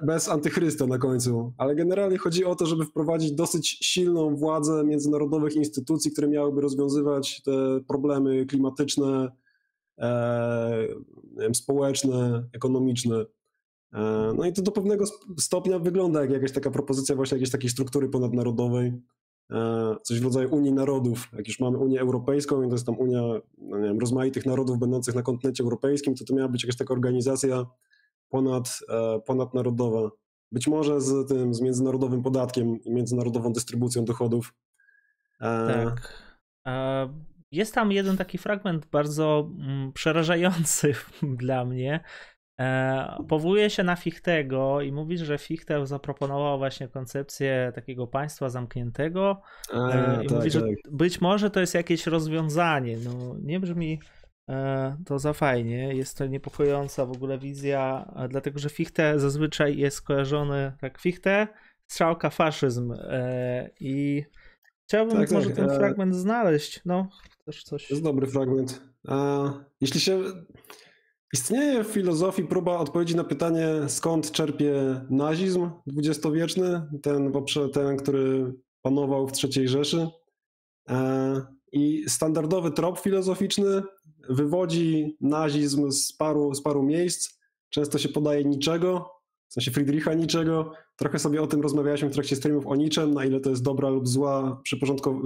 bez 0.02 0.28
antychrysta 0.28 0.86
na 0.86 0.98
końcu. 0.98 1.52
Ale 1.58 1.74
generalnie 1.74 2.18
chodzi 2.18 2.44
o 2.44 2.54
to, 2.54 2.66
żeby 2.66 2.84
wprowadzić 2.84 3.32
dosyć 3.32 3.68
silną 3.68 4.36
władzę 4.36 4.84
międzynarodowych 4.84 5.56
instytucji, 5.56 6.12
które 6.12 6.28
miałyby 6.28 6.60
rozwiązywać 6.60 7.42
te 7.42 7.52
problemy 7.88 8.46
klimatyczne, 8.46 9.32
E, 10.02 11.54
społeczne, 11.54 12.44
ekonomiczne. 12.52 13.26
E, 13.92 14.32
no 14.36 14.44
i 14.44 14.52
to 14.52 14.62
do 14.62 14.72
pewnego 14.72 15.04
stopnia 15.38 15.78
wygląda 15.78 16.20
jak 16.20 16.30
jakaś 16.30 16.52
taka 16.52 16.70
propozycja 16.70 17.16
właśnie 17.16 17.34
jakiejś 17.34 17.50
takiej 17.50 17.70
struktury 17.70 18.08
ponadnarodowej, 18.08 18.92
e, 19.50 19.96
coś 20.02 20.20
w 20.20 20.24
rodzaju 20.24 20.54
Unii 20.54 20.72
Narodów. 20.72 21.28
Jak 21.32 21.48
już 21.48 21.60
mamy 21.60 21.78
Unię 21.78 22.00
Europejską 22.00 22.62
i 22.62 22.68
to 22.68 22.74
jest 22.74 22.86
tam 22.86 22.98
Unia 22.98 23.22
no 23.58 23.78
wiem, 23.78 23.98
rozmaitych 23.98 24.46
narodów 24.46 24.78
będących 24.78 25.14
na 25.14 25.22
kontynencie 25.22 25.64
europejskim, 25.64 26.14
to 26.14 26.24
to 26.24 26.34
miała 26.34 26.48
być 26.48 26.64
jakaś 26.64 26.76
taka 26.76 26.94
organizacja 26.94 27.66
ponad, 28.32 28.80
ponadnarodowa. 29.26 30.10
Być 30.52 30.68
może 30.68 31.00
z 31.00 31.28
tym, 31.28 31.54
z 31.54 31.60
międzynarodowym 31.60 32.22
podatkiem 32.22 32.80
i 32.84 32.90
międzynarodową 32.90 33.52
dystrybucją 33.52 34.04
dochodów. 34.04 34.54
Tak. 35.38 36.22
Jest 37.52 37.74
tam 37.74 37.92
jeden 37.92 38.16
taki 38.16 38.38
fragment 38.38 38.86
bardzo 38.86 39.50
mm, 39.58 39.92
przerażający 39.92 40.94
dla 41.22 41.64
mnie. 41.64 42.00
E, 42.60 43.24
powołuje 43.28 43.70
się 43.70 43.82
na 43.82 43.96
Fichtego 43.96 44.80
i 44.80 44.92
mówi, 44.92 45.18
że 45.18 45.38
Fichte 45.38 45.86
zaproponował 45.86 46.58
właśnie 46.58 46.88
koncepcję 46.88 47.72
takiego 47.74 48.06
państwa 48.06 48.48
zamkniętego. 48.48 49.42
E, 49.72 50.24
I 50.24 50.28
tak, 50.28 50.36
mówi, 50.36 50.50
że 50.50 50.60
tak. 50.60 50.70
być 50.90 51.20
może 51.20 51.50
to 51.50 51.60
jest 51.60 51.74
jakieś 51.74 52.06
rozwiązanie. 52.06 52.96
No, 53.04 53.36
nie 53.42 53.60
brzmi 53.60 54.00
e, 54.21 54.21
to 55.06 55.18
za 55.18 55.32
fajnie. 55.32 55.94
Jest 55.94 56.18
to 56.18 56.26
niepokojąca 56.26 57.06
w 57.06 57.12
ogóle 57.12 57.38
wizja, 57.38 58.12
dlatego 58.28 58.58
że 58.58 58.68
Fichte 58.68 59.20
zazwyczaj 59.20 59.76
jest 59.76 59.96
skojarzony 59.96 60.72
tak 60.80 60.98
Fichte, 60.98 61.48
strzałka 61.86 62.30
faszyzm 62.30 62.94
i 63.80 64.24
chciałbym 64.86 65.16
tak, 65.16 65.30
może 65.30 65.46
tak, 65.46 65.56
ten 65.56 65.68
fragment 65.68 66.14
znaleźć. 66.14 66.80
No, 66.84 67.08
też 67.44 67.64
coś. 67.64 67.88
To 67.88 67.94
jest 67.94 68.04
dobry 68.04 68.26
fragment. 68.26 68.82
Jeśli 69.80 70.00
się. 70.00 70.22
Istnieje 71.34 71.84
w 71.84 71.86
filozofii 71.86 72.44
próba 72.44 72.78
odpowiedzi 72.78 73.16
na 73.16 73.24
pytanie, 73.24 73.68
skąd 73.86 74.32
czerpie 74.32 74.74
nazizm 75.10 75.70
dwudziestowieczny, 75.86 76.82
ten, 77.02 77.32
ten, 77.72 77.96
który 77.96 78.52
panował 78.82 79.28
w 79.28 79.32
III 79.44 79.68
Rzeszy. 79.68 80.08
I 81.72 82.04
standardowy 82.08 82.70
trop 82.70 82.98
filozoficzny 82.98 83.82
wywodzi 84.28 85.16
nazizm 85.20 85.90
z 85.90 86.12
paru, 86.12 86.54
z 86.54 86.62
paru 86.62 86.82
miejsc. 86.82 87.38
Często 87.70 87.98
się 87.98 88.08
podaje 88.08 88.44
niczego, 88.44 89.10
w 89.48 89.52
sensie 89.52 89.70
Friedricha 89.70 90.14
niczego. 90.14 90.72
Trochę 90.96 91.18
sobie 91.18 91.42
o 91.42 91.46
tym 91.46 91.60
rozmawialiśmy 91.60 92.08
w 92.08 92.12
trakcie 92.12 92.36
streamów 92.36 92.66
o 92.66 92.76
niczym, 92.76 93.14
na 93.14 93.24
ile 93.24 93.40
to 93.40 93.50
jest 93.50 93.62
dobra 93.62 93.88
lub 93.88 94.08
zła, 94.08 94.62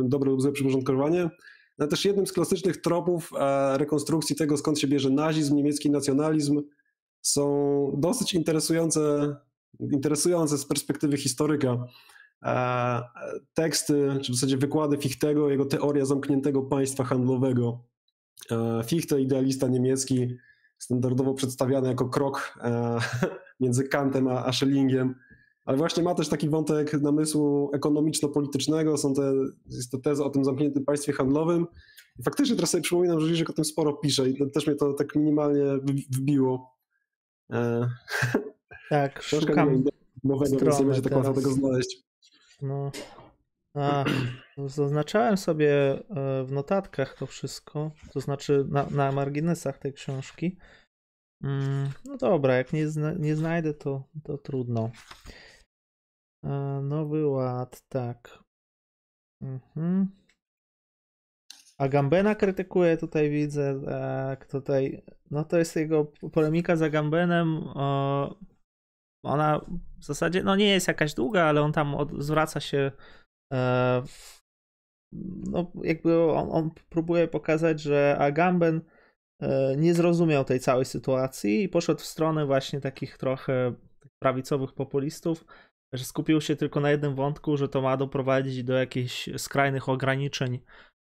dobre 0.05 0.31
lub 0.31 0.43
złe 0.43 0.53
przyporządkowanie. 0.53 1.31
No 1.79 1.87
też 1.87 2.05
jednym 2.05 2.27
z 2.27 2.33
klasycznych 2.33 2.77
tropów 2.77 3.31
e, 3.39 3.79
rekonstrukcji 3.79 4.37
tego, 4.37 4.57
skąd 4.57 4.79
się 4.79 4.89
bierze 4.89 5.11
nazizm, 5.11 5.57
niemiecki 5.57 5.91
nacjonalizm, 5.91 6.63
są 7.23 7.95
dosyć 7.99 8.35
interesujące, 8.35 9.37
interesujące 9.93 10.59
z 10.59 10.67
perspektywy 10.67 11.17
historyka 11.17 11.85
e, 12.45 13.03
teksty, 13.55 14.09
czy 14.23 14.33
w 14.33 14.35
zasadzie 14.35 14.57
wykłady 14.57 14.97
Fichtego, 14.97 15.51
jego 15.51 15.65
teoria 15.65 16.05
zamkniętego 16.05 16.63
państwa 16.63 17.05
handlowego. 17.05 17.85
E, 18.51 18.83
Fichte, 18.85 19.21
idealista 19.21 19.69
niemiecki, 19.69 20.37
standardowo 20.79 21.35
przedstawiany 21.35 21.89
jako 21.89 22.09
krok 22.09 22.59
między 23.61 23.89
Kantem 23.89 24.29
a 24.29 24.53
Schellingiem, 24.53 25.15
ale 25.65 25.77
właśnie 25.77 26.03
ma 26.03 26.15
też 26.15 26.29
taki 26.29 26.49
wątek 26.49 26.93
namysłu 26.93 27.71
ekonomiczno-politycznego, 27.75 28.97
są 28.97 29.15
te, 29.15 29.33
jest 29.71 29.91
to 29.91 29.99
teza 29.99 30.25
o 30.25 30.31
tym 30.31 30.45
zamkniętym 30.45 30.85
państwie 30.85 31.13
handlowym. 31.13 31.67
I 32.19 32.23
faktycznie 32.23 32.57
teraz 32.57 32.71
sobie 32.71 32.83
przypominam, 32.83 33.21
że 33.21 33.27
Żyżek 33.27 33.51
o 33.51 33.53
tym 33.53 33.65
sporo 33.65 33.93
pisze 33.93 34.29
i 34.29 34.51
też 34.51 34.67
mnie 34.67 34.77
to 34.77 34.93
tak 34.93 35.17
minimalnie 35.17 35.65
wbiło. 36.11 36.77
E... 37.53 37.89
Tak, 38.91 39.23
szukam 39.23 39.85
nowego, 40.25 40.57
więc 40.57 40.81
nie 40.81 40.87
będzie 40.87 41.03
tak 41.03 41.17
łatwo 41.17 41.33
tego 41.33 41.51
znaleźć. 41.51 42.03
No. 42.63 42.91
A, 43.77 44.05
zaznaczałem 44.67 45.37
sobie 45.37 45.73
e, 45.93 46.45
w 46.45 46.53
notatkach 46.53 47.15
to 47.15 47.27
wszystko, 47.27 47.91
to 48.13 48.21
znaczy 48.21 48.65
na, 48.69 48.87
na 48.91 49.13
marginesach 49.13 49.79
tej 49.79 49.93
książki. 49.93 50.59
Mm, 51.43 51.91
no 52.05 52.17
dobra, 52.17 52.55
jak 52.55 52.73
nie, 52.73 52.89
zna, 52.89 53.13
nie 53.13 53.37
znajdę, 53.37 53.75
to, 53.75 54.09
to 54.25 54.39
trudno. 54.39 54.91
Nowy 56.83 57.27
ład, 57.27 57.83
tak. 57.89 58.39
Mhm. 59.43 60.09
A 61.79 61.89
Gambena 61.89 62.35
krytykuje, 62.35 62.97
tutaj 62.97 63.31
widzę, 63.31 63.81
tak, 63.85 64.47
tutaj, 64.47 65.03
no 65.31 65.45
to 65.45 65.59
jest 65.59 65.77
jego 65.77 66.05
polemika 66.05 66.77
za 66.77 66.91
Gambenem, 66.91 67.65
ona 69.23 69.61
w 69.99 70.05
zasadzie, 70.05 70.43
no 70.43 70.57
nie 70.57 70.69
jest 70.69 70.89
jakaś 70.89 71.15
długa, 71.15 71.45
ale 71.45 71.63
on 71.63 71.73
tam 71.73 71.95
od, 71.95 72.23
zwraca 72.23 72.61
się, 72.61 72.79
e, 72.79 72.93
no 75.47 75.73
jakby 75.83 76.23
on, 76.23 76.49
on 76.53 76.71
próbuje 76.89 77.29
pokazać, 77.29 77.81
że 77.81 78.17
Agamben 78.19 78.81
e, 79.43 79.77
nie 79.77 79.95
zrozumiał 79.95 80.45
tej 80.45 80.61
całej 80.61 80.85
sytuacji 80.85 81.63
i 81.63 81.69
poszedł 81.69 82.01
w 82.01 82.07
stronę 82.07 82.47
właśnie 82.47 82.81
takich 82.81 83.19
trochę 83.19 83.75
prawicowych 84.19 84.73
populistów, 84.73 85.45
że 85.93 86.05
skupił 86.05 86.41
się 86.41 86.57
tylko 86.57 86.81
na 86.81 86.91
jednym 86.91 87.15
wątku, 87.15 87.57
że 87.57 87.69
to 87.69 87.83
ma 87.83 87.97
doprowadzić 87.97 88.65
do 88.65 88.75
jakichś 88.75 89.29
skrajnych 89.37 89.89
ograniczeń. 89.89 90.59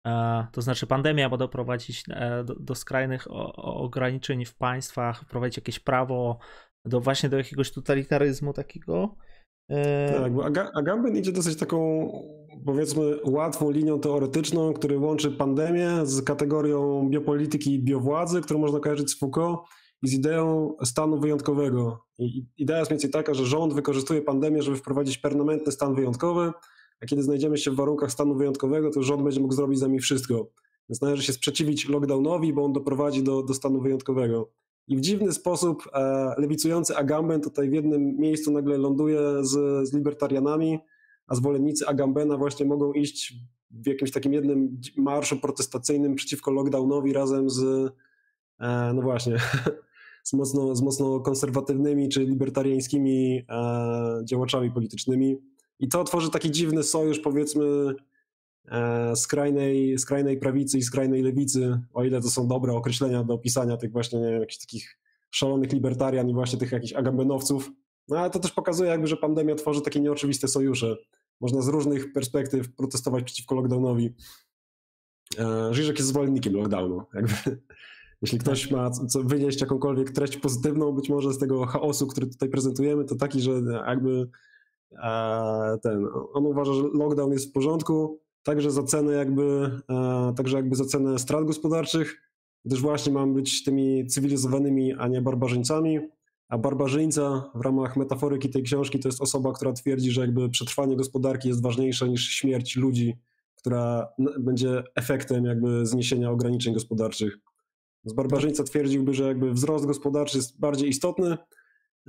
E, 0.06 0.46
to 0.52 0.62
znaczy, 0.62 0.86
pandemia 0.86 1.28
ma 1.28 1.36
doprowadzić 1.36 2.04
e, 2.10 2.44
do, 2.44 2.54
do 2.54 2.74
skrajnych 2.74 3.26
ograniczeń 3.56 4.44
w 4.44 4.54
państwach, 4.54 5.20
wprowadzić 5.20 5.56
jakieś 5.56 5.80
prawo 5.80 6.38
do 6.84 7.00
właśnie 7.00 7.28
do 7.28 7.36
jakiegoś 7.36 7.72
totalitaryzmu 7.72 8.52
takiego. 8.52 9.16
E, 9.68 10.12
tak, 10.20 10.32
bo 10.32 10.44
Agamben 10.74 11.16
idzie 11.16 11.32
dosyć 11.32 11.58
taką, 11.58 12.08
powiedzmy, 12.66 13.18
łatwą 13.24 13.70
linią 13.70 14.00
teoretyczną, 14.00 14.72
który 14.72 14.98
łączy 14.98 15.30
pandemię 15.30 15.90
z 16.04 16.22
kategorią 16.22 17.08
biopolityki 17.10 17.74
i 17.74 17.82
biowładzy, 17.82 18.40
którą 18.40 18.60
można 18.60 18.80
kojarzyć 18.80 19.10
z 19.10 19.18
Foucault 19.18 19.58
i 20.02 20.08
z 20.08 20.14
ideą 20.14 20.76
stanu 20.84 21.20
wyjątkowego. 21.20 22.04
I 22.18 22.46
idea 22.58 22.78
jest 22.78 22.90
mniej 22.90 22.96
więcej 22.96 23.10
taka, 23.10 23.34
że 23.34 23.46
rząd 23.46 23.74
wykorzystuje 23.74 24.22
pandemię, 24.22 24.62
żeby 24.62 24.76
wprowadzić 24.76 25.18
permanentny 25.18 25.72
stan 25.72 25.94
wyjątkowy, 25.94 26.52
a 27.02 27.06
kiedy 27.06 27.22
znajdziemy 27.22 27.58
się 27.58 27.70
w 27.70 27.76
warunkach 27.76 28.12
stanu 28.12 28.34
wyjątkowego, 28.34 28.90
to 28.90 29.02
rząd 29.02 29.22
będzie 29.22 29.40
mógł 29.40 29.54
zrobić 29.54 29.78
z 29.78 29.82
nami 29.82 29.98
wszystko. 29.98 30.50
Więc 30.88 31.02
należy 31.02 31.22
się 31.22 31.32
sprzeciwić 31.32 31.88
lockdownowi, 31.88 32.52
bo 32.52 32.64
on 32.64 32.72
doprowadzi 32.72 33.22
do, 33.22 33.42
do 33.42 33.54
stanu 33.54 33.80
wyjątkowego. 33.80 34.50
I 34.88 34.96
w 34.96 35.00
dziwny 35.00 35.32
sposób 35.32 35.88
e, 35.94 36.34
lewicujący 36.38 36.96
Agamben 36.96 37.40
tutaj 37.40 37.70
w 37.70 37.72
jednym 37.72 38.16
miejscu 38.16 38.50
nagle 38.50 38.78
ląduje 38.78 39.20
z, 39.40 39.88
z 39.88 39.92
libertarianami, 39.94 40.78
a 41.26 41.34
zwolennicy 41.34 41.86
Agambena 41.86 42.36
właśnie 42.36 42.66
mogą 42.66 42.92
iść 42.92 43.34
w 43.70 43.86
jakimś 43.86 44.12
takim 44.12 44.32
jednym 44.32 44.80
marszu 44.96 45.36
protestacyjnym 45.36 46.14
przeciwko 46.14 46.50
lockdownowi 46.50 47.12
razem 47.12 47.50
z, 47.50 47.90
e, 48.60 48.92
no 48.94 49.02
właśnie, 49.02 49.36
z 50.28 50.32
mocno, 50.32 50.74
z 50.76 50.82
mocno 50.82 51.20
konserwatywnymi 51.20 52.08
czy 52.08 52.24
libertariańskimi 52.24 53.44
e, 53.48 54.20
działaczami 54.24 54.70
politycznymi. 54.70 55.36
I 55.78 55.88
to 55.88 56.04
tworzy 56.04 56.30
taki 56.30 56.50
dziwny 56.50 56.82
sojusz, 56.82 57.18
powiedzmy, 57.18 57.94
skrajnej, 59.14 59.98
skrajnej 59.98 60.38
prawicy 60.38 60.78
i 60.78 60.82
skrajnej 60.82 61.22
lewicy, 61.22 61.80
o 61.92 62.04
ile 62.04 62.20
to 62.20 62.30
są 62.30 62.48
dobre 62.48 62.72
określenia 62.72 63.24
do 63.24 63.34
opisania 63.34 63.76
tych 63.76 63.92
właśnie, 63.92 64.20
nie 64.20 64.26
jakichś 64.26 64.58
takich 64.58 64.98
szalonych 65.30 65.72
libertarian 65.72 66.28
i 66.28 66.34
właśnie 66.34 66.58
tych 66.58 66.72
jakichś 66.72 66.92
agambenowców. 66.92 67.70
No 68.08 68.18
ale 68.18 68.30
to 68.30 68.38
też 68.38 68.52
pokazuje 68.52 68.90
jakby, 68.90 69.06
że 69.06 69.16
pandemia 69.16 69.54
tworzy 69.54 69.80
takie 69.80 70.00
nieoczywiste 70.00 70.48
sojusze. 70.48 70.96
Można 71.40 71.62
z 71.62 71.68
różnych 71.68 72.12
perspektyw 72.12 72.74
protestować 72.74 73.24
przeciwko 73.24 73.54
lockdownowi. 73.54 74.14
E, 75.38 75.74
Żyżek 75.74 75.98
jest 75.98 76.08
zwolennikiem 76.08 76.54
lockdownu. 76.54 77.02
Jakby, 77.14 77.32
jeśli 78.22 78.38
ktoś 78.38 78.70
ma 78.70 78.90
co 78.90 79.22
wynieść 79.22 79.60
jakąkolwiek 79.60 80.10
treść 80.10 80.36
pozytywną, 80.36 80.92
być 80.92 81.08
może 81.08 81.32
z 81.32 81.38
tego 81.38 81.66
chaosu, 81.66 82.06
który 82.06 82.26
tutaj 82.26 82.48
prezentujemy, 82.48 83.04
to 83.04 83.14
taki, 83.14 83.40
że 83.40 83.50
jakby 83.86 84.30
ten, 85.82 86.06
on 86.32 86.46
uważa, 86.46 86.72
że 86.72 86.82
lockdown 86.82 87.32
jest 87.32 87.50
w 87.50 87.52
porządku, 87.52 88.20
także 88.42 88.70
za 88.70 88.82
cenę 88.82 89.12
jakby, 89.12 89.70
także 90.36 90.56
jakby 90.56 90.76
za 90.76 90.84
cenę 90.84 91.18
strat 91.18 91.44
gospodarczych, 91.44 92.22
gdyż 92.64 92.80
właśnie 92.80 93.12
mamy 93.12 93.34
być 93.34 93.64
tymi 93.64 94.06
cywilizowanymi, 94.06 94.94
a 94.94 95.08
nie 95.08 95.22
barbarzyńcami, 95.22 95.98
a 96.48 96.58
barbarzyńca 96.58 97.50
w 97.54 97.60
ramach 97.60 97.96
metaforyki 97.96 98.50
tej 98.50 98.62
książki 98.62 98.98
to 98.98 99.08
jest 99.08 99.20
osoba, 99.20 99.52
która 99.52 99.72
twierdzi, 99.72 100.10
że 100.10 100.20
jakby 100.20 100.48
przetrwanie 100.48 100.96
gospodarki 100.96 101.48
jest 101.48 101.62
ważniejsze 101.62 102.08
niż 102.08 102.28
śmierć 102.28 102.76
ludzi, 102.76 103.16
która 103.56 104.08
będzie 104.38 104.82
efektem 104.94 105.44
jakby 105.44 105.86
zniesienia 105.86 106.30
ograniczeń 106.30 106.74
gospodarczych. 106.74 107.38
Z 108.04 108.12
barbarzyńca 108.12 108.64
twierdziłby, 108.64 109.14
że 109.14 109.24
jakby 109.28 109.52
wzrost 109.52 109.86
gospodarczy 109.86 110.36
jest 110.38 110.60
bardziej 110.60 110.88
istotny, 110.88 111.36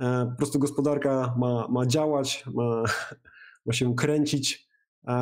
E, 0.00 0.26
po 0.30 0.36
prostu 0.36 0.58
gospodarka 0.58 1.34
ma, 1.38 1.68
ma 1.68 1.86
działać, 1.86 2.44
ma, 2.54 2.84
ma 3.66 3.72
się 3.72 3.94
kręcić. 3.94 4.69
E, 5.06 5.12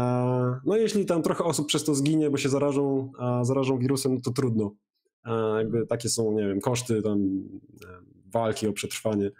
no 0.64 0.76
jeśli 0.76 1.06
tam 1.06 1.22
trochę 1.22 1.44
osób 1.44 1.66
przez 1.66 1.84
to 1.84 1.94
zginie, 1.94 2.30
bo 2.30 2.36
się 2.36 2.48
zarażą, 2.48 3.12
zarażą 3.42 3.78
wirusem, 3.78 4.20
to 4.20 4.30
trudno. 4.30 4.74
E, 5.24 5.58
jakby 5.58 5.86
takie 5.86 6.08
są, 6.08 6.32
nie 6.32 6.48
wiem, 6.48 6.60
koszty 6.60 7.02
tam 7.02 7.48
walki 8.32 8.66
o 8.66 8.72
przetrwanie. 8.72 9.30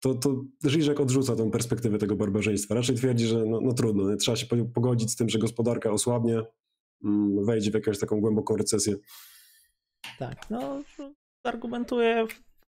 To, 0.00 0.14
to 0.14 0.44
Żyżek 0.64 1.00
odrzuca 1.00 1.36
tę 1.36 1.50
perspektywę 1.50 1.98
tego 1.98 2.16
barbarzyństwa. 2.16 2.74
Raczej 2.74 2.96
twierdzi, 2.96 3.26
że 3.26 3.46
no, 3.46 3.60
no 3.60 3.72
trudno, 3.72 4.16
trzeba 4.16 4.36
się 4.36 4.46
pogodzić 4.74 5.10
z 5.10 5.16
tym, 5.16 5.28
że 5.28 5.38
gospodarka 5.38 5.90
osłabnie, 5.90 6.42
mm, 7.04 7.44
wejdzie 7.44 7.70
w 7.70 7.74
jakąś 7.74 7.98
taką 7.98 8.20
głęboką 8.20 8.56
recesję. 8.56 8.96
Tak, 10.18 10.50
no 10.50 10.82
argumentuje 11.44 12.26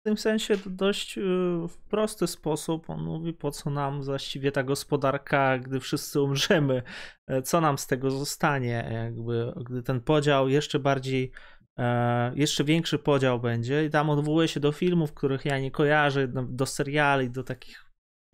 tym 0.07 0.17
sensie 0.17 0.57
dość 0.65 1.17
y, 1.17 1.21
w 1.67 1.77
prosty 1.89 2.27
sposób. 2.27 2.89
On 2.89 3.03
mówi, 3.03 3.33
po 3.33 3.51
co 3.51 3.69
nam 3.69 4.03
właściwie 4.03 4.51
ta 4.51 4.63
gospodarka, 4.63 5.57
gdy 5.57 5.79
wszyscy 5.79 6.21
umrzemy, 6.21 6.83
e, 7.27 7.41
co 7.41 7.61
nam 7.61 7.77
z 7.77 7.87
tego 7.87 8.11
zostanie, 8.11 8.89
jakby, 8.93 9.53
gdy 9.65 9.83
ten 9.83 10.01
podział 10.01 10.49
jeszcze 10.49 10.79
bardziej, 10.79 11.31
e, 11.79 12.31
jeszcze 12.35 12.63
większy 12.63 12.99
podział 12.99 13.39
będzie. 13.39 13.85
I 13.85 13.89
tam 13.89 14.09
odwołuje 14.09 14.47
się 14.47 14.59
do 14.59 14.71
filmów, 14.71 15.13
których 15.13 15.45
ja 15.45 15.59
nie 15.59 15.71
kojarzę, 15.71 16.27
do 16.27 16.65
seriali, 16.65 17.29
do 17.29 17.43
takich 17.43 17.85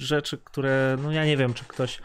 rzeczy, 0.01 0.37
które, 0.37 0.97
no 1.03 1.11
ja 1.11 1.25
nie 1.25 1.37
wiem, 1.37 1.53
czy 1.53 1.65
ktoś 1.65 2.01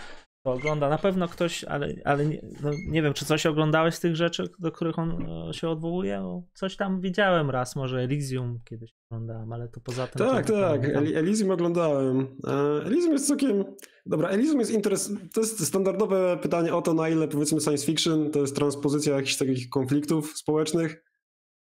to 0.49 0.55
ogląda. 0.55 0.89
Na 0.89 0.99
pewno 0.99 1.29
ktoś, 1.29 1.65
ale, 1.65 1.95
ale 2.05 2.27
nie, 2.27 2.43
no 2.63 2.71
nie 2.89 3.03
wiem, 3.03 3.15
czy 3.15 3.25
coś 3.25 3.47
oglądałeś 3.47 3.95
z 3.95 4.01
tych 4.01 4.17
rzeczy, 4.17 4.49
do 4.59 4.73
których 4.73 4.99
on 4.99 5.27
e, 5.49 5.55
się 5.55 5.69
odwołuje? 5.69 6.43
Coś 6.55 6.77
tam 6.77 7.01
widziałem 7.01 7.51
raz, 7.51 7.77
może 7.77 7.99
Elysium 8.01 8.61
kiedyś 8.65 8.91
oglądałem, 9.11 9.53
ale 9.53 9.69
to 9.69 9.81
poza 9.81 10.07
tym... 10.07 10.27
Tak, 10.27 10.47
tak, 10.47 10.93
tam... 10.93 11.05
Elysium 11.15 11.51
oglądałem. 11.51 12.27
E, 12.47 12.87
Elysium 12.87 13.13
jest 13.13 13.29
całkiem... 13.29 13.65
Dobra, 14.07 14.29
Elysium 14.29 14.61
jest 14.61 14.73
interes... 14.73 15.13
To 15.35 15.41
jest 15.41 15.67
standardowe 15.67 16.39
pytanie 16.43 16.75
o 16.75 16.83
to, 16.83 16.95
na 16.95 17.09
ile 17.09 17.29
powiedzmy 17.29 17.61
science 17.61 17.87
fiction 17.87 18.31
to 18.31 18.41
jest 18.41 18.57
transpozycja 18.57 19.17
jakichś 19.17 19.37
takich 19.37 19.69
konfliktów 19.69 20.37
społecznych. 20.37 21.05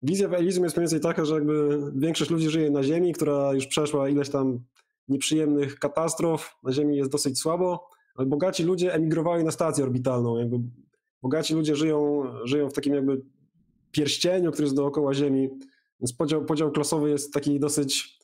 Wizja 0.02 0.28
w 0.28 0.34
Elysium 0.34 0.64
jest 0.64 0.76
mniej 0.76 0.82
więcej 0.82 1.00
taka, 1.00 1.24
że 1.24 1.34
jakby 1.34 1.78
większość 1.96 2.30
ludzi 2.30 2.50
żyje 2.50 2.70
na 2.70 2.82
Ziemi, 2.82 3.12
która 3.12 3.52
już 3.52 3.66
przeszła 3.66 4.08
ileś 4.08 4.30
tam 4.30 4.64
nieprzyjemnych 5.08 5.78
katastrof. 5.78 6.56
Na 6.62 6.72
Ziemi 6.72 6.96
jest 6.96 7.10
dosyć 7.10 7.38
słabo 7.38 7.93
ale 8.14 8.26
bogaci 8.26 8.62
ludzie 8.62 8.94
emigrowali 8.94 9.44
na 9.44 9.50
stację 9.50 9.84
orbitalną. 9.84 10.38
Jakby 10.38 10.56
bogaci 11.22 11.54
ludzie 11.54 11.76
żyją, 11.76 12.24
żyją 12.44 12.70
w 12.70 12.72
takim 12.72 12.94
jakby 12.94 13.22
pierścieniu, 13.90 14.52
który 14.52 14.66
jest 14.66 14.76
dookoła 14.76 15.14
Ziemi. 15.14 15.48
Więc 16.00 16.12
podział, 16.12 16.44
podział 16.44 16.72
klasowy 16.72 17.10
jest 17.10 17.32
taki 17.32 17.60
dosyć. 17.60 18.18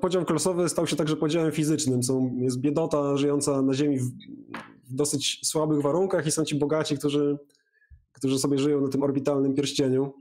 Podział 0.00 0.24
klasowy 0.24 0.68
stał 0.68 0.86
się 0.86 0.96
także 0.96 1.16
podziałem 1.16 1.52
fizycznym. 1.52 2.02
Są, 2.02 2.36
jest 2.38 2.60
biedota 2.60 3.16
żyjąca 3.16 3.62
na 3.62 3.74
Ziemi 3.74 3.98
w, 3.98 4.04
w 4.84 4.94
dosyć 4.94 5.40
słabych 5.48 5.82
warunkach 5.82 6.26
i 6.26 6.30
są 6.30 6.44
ci 6.44 6.58
bogaci, 6.58 6.98
którzy, 6.98 7.38
którzy 8.12 8.38
sobie 8.38 8.58
żyją 8.58 8.80
na 8.80 8.88
tym 8.88 9.02
orbitalnym 9.02 9.54
pierścieniu. 9.54 10.12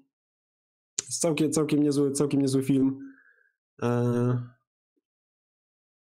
Jest 1.08 1.22
całkiem, 1.22 1.52
całkiem, 1.52 1.84
niezły, 1.84 2.12
całkiem 2.12 2.42
niezły 2.42 2.64
film. 2.64 3.00
E... 3.82 4.60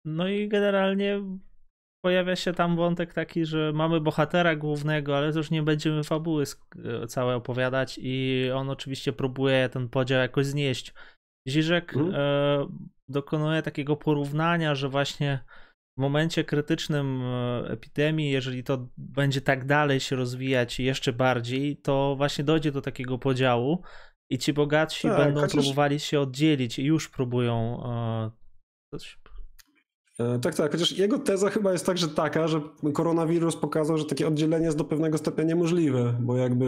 No 0.05 0.29
i 0.29 0.49
generalnie 0.49 1.23
pojawia 2.05 2.37
się 2.37 2.53
tam 2.53 2.77
wątek 2.77 3.13
taki, 3.13 3.47
że 3.47 3.73
mamy 3.75 4.01
bohatera 4.01 4.57
głównego, 4.57 5.17
ale 5.17 5.33
już 5.37 5.51
nie 5.51 5.63
będziemy 5.63 6.05
fabuły 6.05 6.45
e, 7.03 7.07
całe 7.07 7.37
opowiadać 7.37 7.99
i 8.03 8.45
on 8.55 8.71
oczywiście 8.71 9.13
próbuje 9.13 9.69
ten 9.69 9.89
podział 9.89 10.21
jakoś 10.21 10.47
znieść. 10.47 10.95
Ziżek 11.49 11.97
mhm. 11.97 12.15
e, 12.15 12.67
dokonuje 13.09 13.63
takiego 13.63 13.97
porównania, 13.97 14.75
że 14.75 14.89
właśnie 14.89 15.45
w 15.99 16.01
momencie 16.01 16.45
krytycznym 16.45 17.23
e, 17.23 17.65
epidemii, 17.71 18.31
jeżeli 18.31 18.65
to 18.65 18.89
będzie 18.99 19.41
tak 19.41 19.67
dalej 19.67 20.01
się 20.01 20.17
rozwijać 20.17 20.81
jeszcze 20.81 21.13
bardziej, 21.13 21.77
to 21.77 22.15
właśnie 22.17 22.45
dojdzie 22.45 22.73
do 22.73 22.83
takiego 22.83 23.19
podziału 23.19 23.83
i 24.31 24.39
ci 24.39 24.53
bogatsi 24.53 25.09
tak, 25.09 25.17
będą 25.17 25.41
chociaż... 25.41 25.55
próbowali 25.55 26.01
się 26.01 26.21
oddzielić 26.21 26.79
i 26.79 26.85
już 26.85 27.09
próbują 27.09 27.83
e, 27.85 28.45
E, 28.95 28.99
tak, 30.43 30.55
tak, 30.55 30.73
chociaż 30.73 30.99
jego 30.99 31.19
teza 31.19 31.51
chyba 31.51 31.73
jest 31.73 31.87
także 31.87 32.09
taka, 32.09 32.49
że 32.49 32.61
koronawirus 32.93 33.57
pokazał, 33.57 33.99
że 33.99 34.05
takie 34.05 34.29
oddzielenie 34.29 34.65
jest 34.65 34.79
do 34.79 34.85
pewnego 34.85 35.19
stopnia 35.19 35.45
niemożliwe, 35.45 36.19
bo 36.21 36.37
jakby 36.37 36.67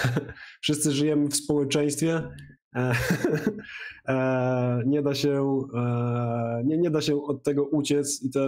wszyscy 0.62 0.92
żyjemy 0.92 1.28
w 1.28 1.36
społeczeństwie, 1.36 2.22
e, 2.76 2.92
e, 4.08 4.82
nie 4.86 5.02
da 5.02 5.14
się, 5.14 5.62
nie, 6.64 6.78
nie 6.78 6.90
da 6.90 7.00
się 7.00 7.22
od 7.22 7.42
tego 7.42 7.64
uciec 7.64 8.22
i 8.22 8.30
to 8.30 8.40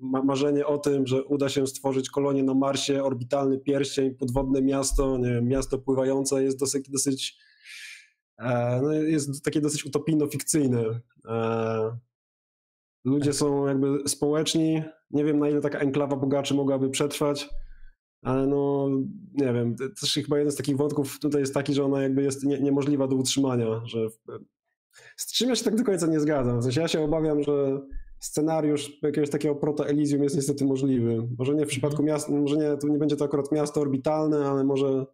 marzenie 0.00 0.66
o 0.66 0.78
tym, 0.78 1.06
że 1.06 1.24
uda 1.24 1.48
się 1.48 1.66
stworzyć 1.66 2.10
kolonię 2.10 2.42
na 2.42 2.54
Marsie, 2.54 3.04
orbitalny 3.04 3.58
pierścień, 3.58 4.14
podwodne 4.14 4.62
miasto, 4.62 5.18
nie 5.18 5.30
wiem, 5.30 5.48
miasto 5.48 5.78
pływające 5.78 6.42
jest 6.42 6.58
dosyć, 6.58 6.90
dosyć 6.90 7.38
no 8.82 8.92
jest 8.92 9.44
takie 9.44 9.60
dosyć 9.60 9.86
utopijno-fikcyjne. 9.86 11.00
Ludzie 13.04 13.32
są 13.32 13.66
jakby 13.66 14.08
społeczni. 14.08 14.82
Nie 15.10 15.24
wiem, 15.24 15.38
na 15.38 15.48
ile 15.48 15.60
taka 15.60 15.78
enklawa 15.78 16.16
bogaczy 16.16 16.54
mogłaby 16.54 16.90
przetrwać, 16.90 17.50
ale 18.22 18.46
no, 18.46 18.88
nie 19.34 19.52
wiem. 19.52 19.76
Też 20.00 20.14
chyba 20.14 20.38
jeden 20.38 20.52
z 20.52 20.56
takich 20.56 20.76
wątków 20.76 21.18
tutaj 21.18 21.40
jest 21.40 21.54
taki, 21.54 21.74
że 21.74 21.84
ona 21.84 22.02
jakby 22.02 22.22
jest 22.22 22.44
nie, 22.44 22.60
niemożliwa 22.60 23.06
do 23.06 23.16
utrzymania, 23.16 23.80
że 23.84 24.06
z 25.16 25.32
czym 25.32 25.48
ja 25.48 25.56
się 25.56 25.64
tak 25.64 25.76
do 25.76 25.84
końca 25.84 26.06
nie 26.06 26.20
zgadzam. 26.20 26.60
W 26.60 26.62
sensie 26.62 26.80
ja 26.80 26.88
się 26.88 27.04
obawiam, 27.04 27.42
że 27.42 27.80
scenariusz 28.20 29.02
jakiegoś 29.02 29.30
takiego 29.30 29.54
proto-Elysium 29.54 30.22
jest 30.22 30.36
niestety 30.36 30.64
możliwy. 30.64 31.28
Może 31.38 31.52
nie 31.52 31.58
w 31.58 31.62
mhm. 31.62 31.68
przypadku 31.68 32.02
miasta, 32.02 32.32
może 32.32 32.56
nie, 32.56 32.76
to 32.76 32.88
nie 32.88 32.98
będzie 32.98 33.16
to 33.16 33.24
akurat 33.24 33.52
miasto 33.52 33.80
orbitalne, 33.80 34.46
ale 34.46 34.64
może, 34.64 35.06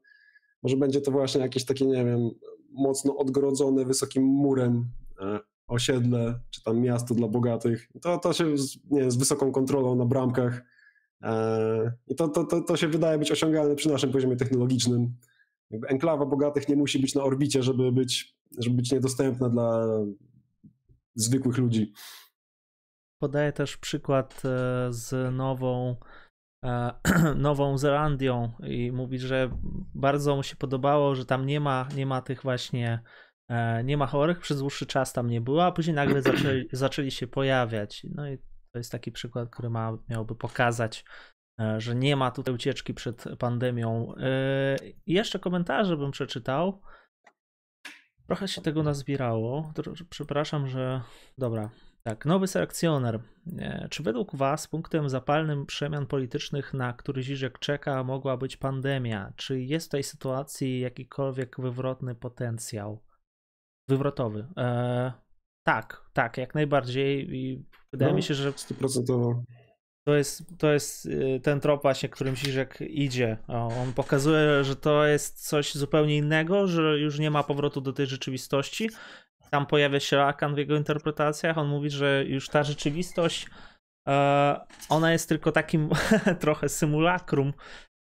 może 0.63 0.77
będzie 0.77 1.01
to 1.01 1.11
właśnie 1.11 1.41
jakieś 1.41 1.65
takie, 1.65 1.87
nie 1.87 2.05
wiem, 2.05 2.31
mocno 2.71 3.17
odgrodzone 3.17 3.85
wysokim 3.85 4.23
murem 4.23 4.85
e, 5.21 5.41
osiedle, 5.67 6.41
czy 6.51 6.63
tam 6.63 6.81
miasto 6.81 7.15
dla 7.15 7.29
bogatych. 7.29 7.89
To, 8.03 8.19
to 8.19 8.33
się 8.33 8.59
z, 8.59 8.79
nie, 8.91 9.11
z 9.11 9.17
wysoką 9.17 9.53
kontrolą 9.53 9.95
na 9.95 10.05
bramkach. 10.05 10.63
E, 11.23 11.93
I 12.09 12.15
to, 12.15 12.29
to, 12.29 12.45
to, 12.45 12.61
to 12.61 12.77
się 12.77 12.89
wydaje 12.89 13.19
być 13.19 13.33
osiągalne 13.33 13.75
przy 13.75 13.89
naszym 13.89 14.13
poziomie 14.13 14.37
technologicznym. 14.37 15.17
Jakby 15.71 15.89
enklawa 15.89 16.27
bogatych 16.27 16.69
nie 16.69 16.77
musi 16.77 16.99
być 16.99 17.15
na 17.15 17.23
orbicie, 17.23 17.63
żeby 17.63 17.93
być, 17.93 18.37
żeby 18.59 18.77
być 18.77 18.93
niedostępna 18.93 19.49
dla 19.49 19.87
zwykłych 21.15 21.59
ludzi. 21.59 21.93
Podaję 23.19 23.53
też 23.53 23.77
przykład 23.77 24.43
e, 24.45 24.89
z 24.91 25.35
nową 25.35 25.97
e, 26.65 26.93
Nową 27.37 27.79
Zelandią 27.79 28.53
i 28.63 28.93
mówi, 28.93 29.19
że 29.19 29.51
bardzo 29.95 30.37
mu 30.37 30.43
się 30.43 30.57
podobało, 30.57 31.15
że 31.15 31.27
tam 31.27 31.47
nie 31.47 31.61
ma, 31.61 31.89
nie 31.97 32.07
ma 32.07 32.23
tych 32.23 32.43
właśnie 32.43 33.03
nie 33.85 33.97
ma 33.97 34.07
chorych, 34.07 34.39
przez 34.39 34.59
dłuższy 34.59 34.87
czas 34.87 35.13
tam 35.13 35.31
nie 35.31 35.41
było, 35.41 35.65
a 35.65 35.73
później 35.73 35.97
nagle 35.97 36.23
zaczęli, 36.33 36.69
zaczęli 36.73 37.11
się 37.11 37.27
pojawiać. 37.27 38.07
No 38.15 38.29
i 38.29 38.39
to 38.73 38.79
jest 38.79 38.93
taki 38.93 39.13
przykład, 39.13 39.51
który 39.51 39.71
ma, 39.71 39.99
miałby 40.09 40.35
pokazać, 40.35 41.05
że 41.79 41.95
nie 41.95 42.17
ma 42.17 42.31
tutaj 42.31 42.55
ucieczki 42.55 42.95
przed 42.95 43.25
pandemią. 43.39 44.15
I 45.07 45.13
jeszcze 45.13 45.39
komentarze 45.39 45.97
bym 45.97 46.11
przeczytał. 46.11 46.83
Trochę 48.27 48.49
się 48.49 48.63
tego 48.63 48.83
nazbierało. 48.83 49.73
Przepraszam, 50.11 50.69
że. 50.69 51.01
Dobra, 51.39 51.71
tak, 52.03 52.27
nowy 52.27 52.47
selekcjoner. 52.47 53.21
E, 53.59 53.89
czy 53.91 54.03
według 54.03 54.37
Was 54.37 54.69
punktem 54.69 55.09
zapalnym 55.09 55.67
przemian 55.67 56.07
politycznych, 56.07 56.75
na 56.75 56.93
który 56.93 57.23
Ziżek 57.23 57.59
czeka, 57.59 58.05
mogła 58.05 58.37
być 58.37 58.57
pandemia? 58.57 59.33
Czy 59.37 59.61
jest 59.61 59.87
w 59.87 59.91
tej 59.91 60.03
sytuacji 60.03 60.81
jakikolwiek 60.81 61.61
wywrotny 61.61 62.15
potencjał? 62.15 63.06
Wywrotowy. 63.89 64.47
E, 64.57 65.13
tak, 65.67 66.11
tak, 66.13 66.37
jak 66.37 66.55
najbardziej. 66.55 67.37
I 67.37 67.65
wydaje 67.93 68.13
no, 68.13 68.17
mi 68.17 68.23
się, 68.23 68.35
że. 68.35 68.53
Stuprocentowo. 68.53 69.43
To 70.07 70.15
jest, 70.15 70.43
to 70.59 70.73
jest 70.73 71.07
y, 71.07 71.41
ten 71.43 71.61
trop 71.61 71.83
właśnie, 71.83 72.09
którym 72.09 72.37
Ziżek 72.37 72.79
idzie. 72.81 73.39
On 73.49 73.93
pokazuje, 73.93 74.65
że 74.65 74.77
to 74.77 75.07
jest 75.07 75.49
coś 75.49 75.75
zupełnie 75.75 76.17
innego, 76.17 76.67
że 76.67 76.99
już 76.99 77.19
nie 77.19 77.31
ma 77.31 77.43
powrotu 77.43 77.81
do 77.81 77.93
tej 77.93 78.07
rzeczywistości, 78.07 78.89
tam 79.51 79.67
pojawia 79.67 80.01
się 80.01 80.17
Lakan 80.17 80.55
w 80.55 80.59
jego 80.59 80.77
interpretacjach. 80.77 81.59
On 81.59 81.69
mówi, 81.69 81.91
że 81.91 82.25
już 82.27 82.49
ta 82.49 82.63
rzeczywistość, 82.63 83.47
e, 84.09 84.61
ona 84.89 85.13
jest 85.13 85.29
tylko 85.29 85.53
takim 85.53 85.91
trochę 86.41 86.69
symulakrum, 86.69 87.53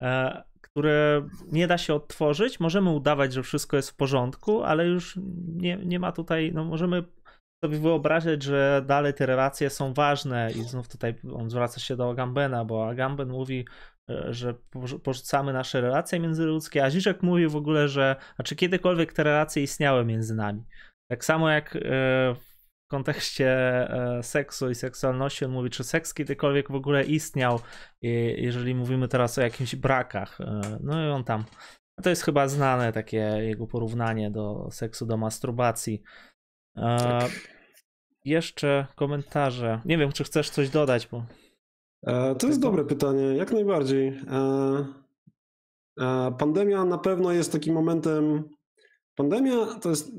e, 0.04 0.44
które 0.78 1.28
nie 1.52 1.68
da 1.68 1.78
się 1.78 1.94
odtworzyć. 1.94 2.60
Możemy 2.60 2.90
udawać, 2.90 3.34
że 3.34 3.44
wszystko 3.44 3.78
jest 3.78 3.90
w 3.90 3.96
porządku, 3.96 4.64
ale 4.64 4.86
już 4.86 5.20
nie, 5.56 5.78
nie 5.78 6.00
ma 6.00 6.12
tutaj, 6.12 6.52
no 6.54 6.64
możemy 6.64 7.04
sobie 7.66 7.80
wyobrazić, 7.80 8.44
że 8.44 8.84
dalej 8.86 9.14
te 9.14 9.26
relacje 9.26 9.70
są 9.70 9.94
ważne 9.94 10.52
i 10.52 10.64
znów 10.64 10.88
tutaj 10.88 11.16
on 11.34 11.50
zwraca 11.50 11.80
się 11.80 11.96
do 11.96 12.10
Agambena, 12.10 12.66
bo 12.66 12.90
Agamben 12.90 13.30
mówi, 13.30 13.66
e, 14.10 14.34
że 14.34 14.54
porzucamy 15.04 15.54
nasze 15.54 15.82
relacje 15.82 16.20
międzyludzkie, 16.20 16.84
a 16.84 16.90
Ziszek 16.90 17.24
mówi 17.24 17.48
w 17.48 17.56
ogóle, 17.56 17.88
że 17.88 18.16
a 18.38 18.44
czy 18.44 18.56
kiedykolwiek 18.56 19.14
te 19.14 19.24
relacje 19.24 19.64
istniały 19.64 20.06
między 20.06 20.36
nami. 20.36 20.64
Tak 21.12 21.26
samo 21.26 21.50
jak 21.50 21.76
e, 21.76 22.36
w 22.88 22.90
kontekście 22.90 23.50
e, 23.50 24.24
seksu 24.24 24.70
i 24.70 24.76
seksualności 24.76 25.46
on 25.46 25.52
mówi, 25.52 25.70
czy 25.70 25.84
seks 25.84 26.14
kiedykolwiek 26.14 26.72
w 26.72 26.76
ogóle 26.76 27.04
istniał, 27.04 27.60
jeżeli 28.38 28.76
mówimy 28.76 29.08
teraz 29.08 29.38
o 29.38 29.42
jakichś 29.42 29.76
brakach. 29.76 30.42
E, 30.42 30.62
no 30.84 31.08
i 31.08 31.10
on 31.10 31.24
tam. 31.24 31.44
To 32.04 32.10
jest 32.10 32.24
chyba 32.24 32.48
znane 32.48 32.94
takie 32.94 33.18
jego 33.18 33.68
porównanie 33.68 34.32
do 34.32 34.68
seksu, 34.72 35.06
do 35.06 35.18
masturbacji. 35.18 36.02
Tak. 36.76 37.32
Jeszcze 38.26 38.88
komentarze. 38.96 39.82
Nie 39.86 39.98
wiem, 39.98 40.12
czy 40.12 40.24
chcesz 40.24 40.50
coś 40.50 40.70
dodać, 40.70 41.08
bo. 41.08 41.26
To 42.40 42.48
jest 42.48 42.62
dobre 42.62 42.86
pytanie, 42.86 43.24
jak 43.24 43.52
najbardziej. 43.52 44.20
Pandemia 46.38 46.86
na 46.86 46.98
pewno 46.98 47.32
jest 47.32 47.52
takim 47.52 47.74
momentem 47.74 48.50
Pandemia 49.18 49.66
to 49.66 49.90
jest, 49.90 50.12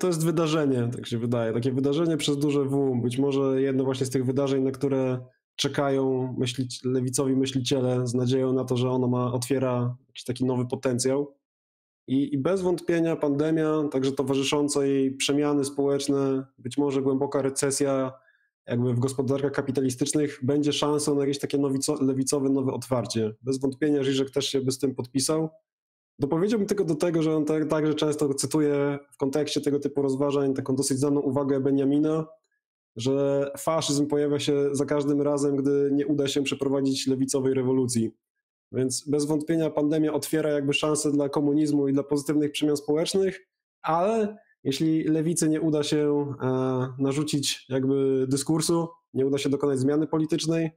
to 0.00 0.06
jest 0.06 0.24
wydarzenie, 0.24 0.88
tak 0.92 1.06
się 1.06 1.18
wydaje, 1.18 1.52
takie 1.52 1.72
wydarzenie 1.72 2.16
przez 2.16 2.38
duże 2.38 2.64
W. 2.64 3.00
Być 3.02 3.18
może 3.18 3.62
jedno 3.62 3.84
właśnie 3.84 4.06
z 4.06 4.10
tych 4.10 4.26
wydarzeń, 4.26 4.62
na 4.62 4.70
które 4.70 5.20
czekają 5.56 6.34
myśli, 6.38 6.68
lewicowi 6.84 7.36
myśliciele 7.36 8.06
z 8.06 8.14
nadzieją 8.14 8.52
na 8.52 8.64
to, 8.64 8.76
że 8.76 8.90
ono 8.90 9.08
ma, 9.08 9.32
otwiera 9.32 9.96
jakiś 10.08 10.24
taki 10.24 10.44
nowy 10.44 10.66
potencjał. 10.66 11.34
I, 12.06 12.34
I, 12.34 12.38
bez 12.38 12.62
wątpienia 12.62 13.16
pandemia, 13.16 13.88
także 13.92 14.12
towarzyszące 14.12 14.88
jej 14.88 15.16
przemiany 15.16 15.64
społeczne, 15.64 16.46
być 16.58 16.78
może 16.78 17.02
głęboka 17.02 17.42
recesja 17.42 18.12
jakby 18.66 18.94
w 18.94 18.98
gospodarkach 18.98 19.52
kapitalistycznych 19.52 20.38
będzie 20.42 20.72
szansą 20.72 21.14
na 21.14 21.20
jakieś 21.20 21.38
takie 21.38 21.58
nowico, 21.58 22.02
lewicowe 22.02 22.48
nowe 22.48 22.72
otwarcie. 22.72 23.34
Bez 23.42 23.60
wątpienia 23.60 24.02
Żyżek 24.02 24.30
też 24.30 24.48
się 24.48 24.60
by 24.60 24.72
z 24.72 24.78
tym 24.78 24.94
podpisał. 24.94 25.50
Dopowiedziałbym 26.18 26.68
tylko 26.68 26.84
do 26.84 26.94
tego, 26.94 27.22
że 27.22 27.36
on 27.36 27.44
tak, 27.44 27.68
także 27.68 27.94
często 27.94 28.34
cytuje 28.34 28.98
w 29.12 29.16
kontekście 29.16 29.60
tego 29.60 29.78
typu 29.78 30.02
rozważań 30.02 30.54
taką 30.54 30.76
dosyć 30.76 30.98
znaną 30.98 31.20
uwagę 31.20 31.60
Benjamina, 31.60 32.26
że 32.96 33.50
faszyzm 33.58 34.06
pojawia 34.06 34.38
się 34.38 34.68
za 34.72 34.84
każdym 34.84 35.22
razem, 35.22 35.56
gdy 35.56 35.90
nie 35.92 36.06
uda 36.06 36.28
się 36.28 36.42
przeprowadzić 36.42 37.06
lewicowej 37.06 37.54
rewolucji. 37.54 38.10
Więc 38.72 39.08
bez 39.08 39.24
wątpienia 39.24 39.70
pandemia 39.70 40.12
otwiera 40.12 40.50
jakby 40.50 40.72
szansę 40.72 41.12
dla 41.12 41.28
komunizmu 41.28 41.88
i 41.88 41.92
dla 41.92 42.02
pozytywnych 42.02 42.52
przemian 42.52 42.76
społecznych, 42.76 43.48
ale 43.82 44.36
jeśli 44.64 45.04
lewicy 45.04 45.48
nie 45.48 45.60
uda 45.60 45.82
się 45.82 46.34
e, 46.42 46.88
narzucić 46.98 47.66
jakby 47.68 48.26
dyskursu, 48.28 48.88
nie 49.14 49.26
uda 49.26 49.38
się 49.38 49.48
dokonać 49.48 49.78
zmiany 49.78 50.06
politycznej, 50.06 50.70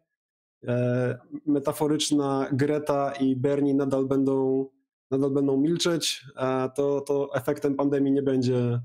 e, 0.67 1.19
metaforyczna 1.45 2.49
Greta 2.53 3.11
i 3.11 3.35
Bernie 3.35 3.73
nadal 3.73 4.05
będą 4.05 4.65
nadal 5.11 5.31
będą 5.31 5.57
milczeć, 5.57 6.25
to, 6.75 7.01
to 7.01 7.35
efektem 7.35 7.75
pandemii 7.75 8.11
nie 8.11 8.21
będzie 8.21 8.81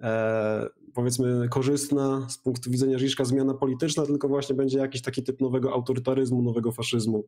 e, 0.00 0.68
powiedzmy 0.94 1.48
korzystna 1.48 2.26
z 2.30 2.38
punktu 2.38 2.70
widzenia 2.70 2.98
Żiżka 2.98 3.24
zmiana 3.24 3.54
polityczna, 3.54 4.06
tylko 4.06 4.28
właśnie 4.28 4.54
będzie 4.54 4.78
jakiś 4.78 5.02
taki 5.02 5.22
typ 5.22 5.40
nowego 5.40 5.72
autorytaryzmu, 5.72 6.42
nowego 6.42 6.72
faszyzmu. 6.72 7.24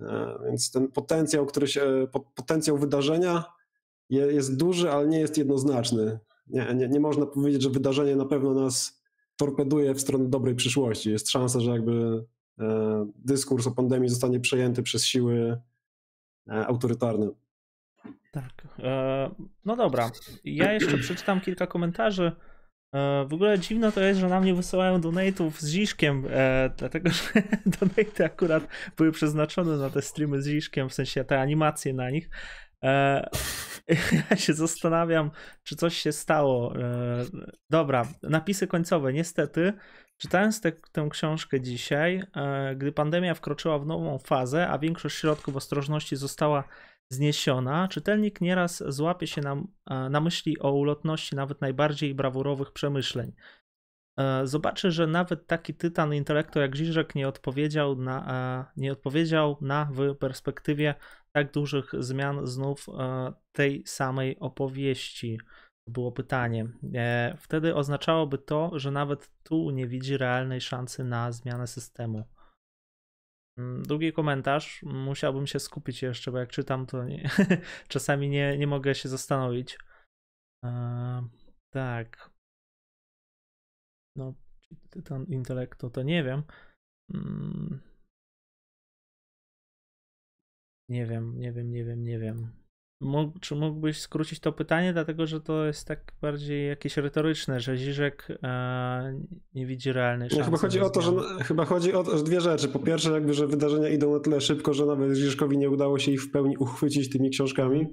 E, 0.00 0.38
więc 0.46 0.70
ten 0.70 0.88
potencjał, 0.88 1.46
który 1.46 1.68
się, 1.68 2.06
potencjał 2.34 2.78
wydarzenia 2.78 3.44
jest 4.10 4.56
duży, 4.56 4.90
ale 4.90 5.08
nie 5.08 5.20
jest 5.20 5.38
jednoznaczny. 5.38 6.18
Nie, 6.46 6.74
nie, 6.74 6.88
nie 6.88 7.00
można 7.00 7.26
powiedzieć, 7.26 7.62
że 7.62 7.70
wydarzenie 7.70 8.16
na 8.16 8.24
pewno 8.24 8.54
nas 8.54 9.02
torpeduje 9.36 9.94
w 9.94 10.00
stronę 10.00 10.28
dobrej 10.28 10.54
przyszłości. 10.54 11.10
Jest 11.10 11.30
szansa, 11.30 11.60
że 11.60 11.70
jakby 11.70 12.24
e, 12.58 13.06
dyskurs 13.16 13.66
o 13.66 13.70
pandemii 13.70 14.08
zostanie 14.08 14.40
przejęty 14.40 14.82
przez 14.82 15.04
siły 15.04 15.56
E, 15.56 15.69
autorytarny. 16.48 17.30
Tak. 18.32 18.52
E, 18.78 19.30
no 19.64 19.76
dobra. 19.76 20.10
Ja 20.44 20.72
jeszcze 20.72 20.98
przeczytam 20.98 21.40
kilka 21.40 21.66
komentarzy. 21.66 22.32
E, 22.94 23.24
w 23.28 23.34
ogóle 23.34 23.58
dziwne 23.58 23.92
to 23.92 24.00
jest, 24.00 24.20
że 24.20 24.28
na 24.28 24.40
mnie 24.40 24.54
wysyłają 24.54 25.00
donate'ów 25.00 25.50
z 25.50 25.68
Ziszkiem, 25.68 26.24
dlatego 26.76 27.10
że 27.10 27.22
donate'y 27.78 28.24
akurat 28.24 28.68
były 28.96 29.12
przeznaczone 29.12 29.76
na 29.76 29.90
te 29.90 30.02
streamy 30.02 30.42
z 30.42 30.46
Ziszkiem, 30.46 30.88
w 30.88 30.94
sensie 30.94 31.24
te 31.24 31.40
animacje 31.40 31.94
na 31.94 32.10
nich. 32.10 32.30
Ja 34.30 34.36
się 34.36 34.54
zastanawiam, 34.54 35.30
czy 35.62 35.76
coś 35.76 35.96
się 35.96 36.12
stało. 36.12 36.74
Dobra, 37.70 38.06
napisy 38.22 38.66
końcowe. 38.66 39.12
Niestety, 39.12 39.72
czytając 40.20 40.60
te, 40.60 40.72
tę 40.72 41.08
książkę 41.10 41.60
dzisiaj, 41.60 42.22
gdy 42.76 42.92
pandemia 42.92 43.34
wkroczyła 43.34 43.78
w 43.78 43.86
nową 43.86 44.18
fazę, 44.18 44.68
a 44.68 44.78
większość 44.78 45.16
środków 45.16 45.56
ostrożności 45.56 46.16
została 46.16 46.64
zniesiona, 47.12 47.88
czytelnik 47.88 48.40
nieraz 48.40 48.82
złapie 48.86 49.26
się 49.26 49.40
na, 49.40 49.56
na 50.10 50.20
myśli 50.20 50.58
o 50.58 50.72
ulotności 50.72 51.36
nawet 51.36 51.60
najbardziej 51.60 52.14
brawurowych 52.14 52.72
przemyśleń. 52.72 53.32
Zobaczy, 54.44 54.90
że 54.90 55.06
nawet 55.06 55.46
taki 55.46 55.74
tytan 55.74 56.14
intelektu 56.14 56.58
jak 56.58 56.76
Żyżek 56.76 57.14
nie 57.14 57.28
odpowiedział 57.28 57.96
na, 57.96 58.72
nie 58.76 58.92
odpowiedział 58.92 59.58
na 59.60 59.88
w 59.92 60.14
perspektywie 60.14 60.94
tak 61.32 61.52
dużych 61.52 61.90
zmian 61.98 62.46
znów 62.46 62.86
e, 62.88 63.32
tej 63.52 63.82
samej 63.86 64.38
opowieści? 64.38 65.38
Było 65.90 66.12
pytanie. 66.12 66.68
E, 66.94 67.36
wtedy 67.38 67.74
oznaczałoby 67.74 68.38
to, 68.38 68.78
że 68.78 68.90
nawet 68.90 69.30
tu 69.42 69.70
nie 69.70 69.86
widzi 69.86 70.16
realnej 70.16 70.60
szansy 70.60 71.04
na 71.04 71.32
zmianę 71.32 71.66
systemu. 71.66 72.24
Mm, 73.58 73.82
drugi 73.82 74.12
komentarz. 74.12 74.82
Musiałbym 74.82 75.46
się 75.46 75.58
skupić 75.60 76.02
jeszcze, 76.02 76.32
bo 76.32 76.38
jak 76.38 76.50
czytam, 76.50 76.86
to 76.86 77.04
nie, 77.04 77.30
czasami 77.88 78.28
nie, 78.28 78.58
nie 78.58 78.66
mogę 78.66 78.94
się 78.94 79.08
zastanowić. 79.08 79.78
Eee, 80.64 81.22
tak. 81.70 82.30
No, 84.16 84.34
tytan 84.90 85.24
intelektu, 85.24 85.90
to 85.90 86.02
nie 86.02 86.24
wiem. 86.24 86.42
Mm. 87.14 87.80
Nie 90.88 91.06
wiem, 91.06 91.38
nie 91.38 91.52
wiem, 91.52 91.72
nie 91.72 91.84
wiem, 91.84 92.04
nie 92.04 92.18
wiem. 92.18 92.59
Mógł, 93.00 93.38
czy 93.38 93.54
mógłbyś 93.54 94.00
skrócić 94.00 94.40
to 94.40 94.52
pytanie, 94.52 94.92
dlatego 94.92 95.26
że 95.26 95.40
to 95.40 95.66
jest 95.66 95.86
tak 95.86 96.12
bardziej 96.22 96.68
jakieś 96.68 96.96
retoryczne, 96.96 97.60
że 97.60 97.76
Ziżek 97.76 98.28
e, 98.42 99.20
nie 99.54 99.66
widzi 99.66 99.92
realnej 99.92 100.30
szansy. 100.30 100.44
chyba 100.44 100.56
chodzi 100.58 100.80
o 100.80 100.90
to, 100.90 101.02
że 101.02 101.12
chyba 101.44 101.64
chodzi 101.64 101.92
o 101.92 102.04
to, 102.04 102.18
że 102.18 102.24
dwie 102.24 102.40
rzeczy. 102.40 102.68
Po 102.68 102.78
pierwsze, 102.78 103.12
jakby, 103.12 103.34
że 103.34 103.46
wydarzenia 103.46 103.88
idą 103.88 104.12
na 104.12 104.20
tyle 104.20 104.40
szybko, 104.40 104.74
że 104.74 104.86
nawet 104.86 105.14
Ziżkowi 105.14 105.58
nie 105.58 105.70
udało 105.70 105.98
się 105.98 106.12
ich 106.12 106.22
w 106.22 106.30
pełni 106.30 106.56
uchwycić 106.56 107.10
tymi 107.10 107.30
książkami. 107.30 107.86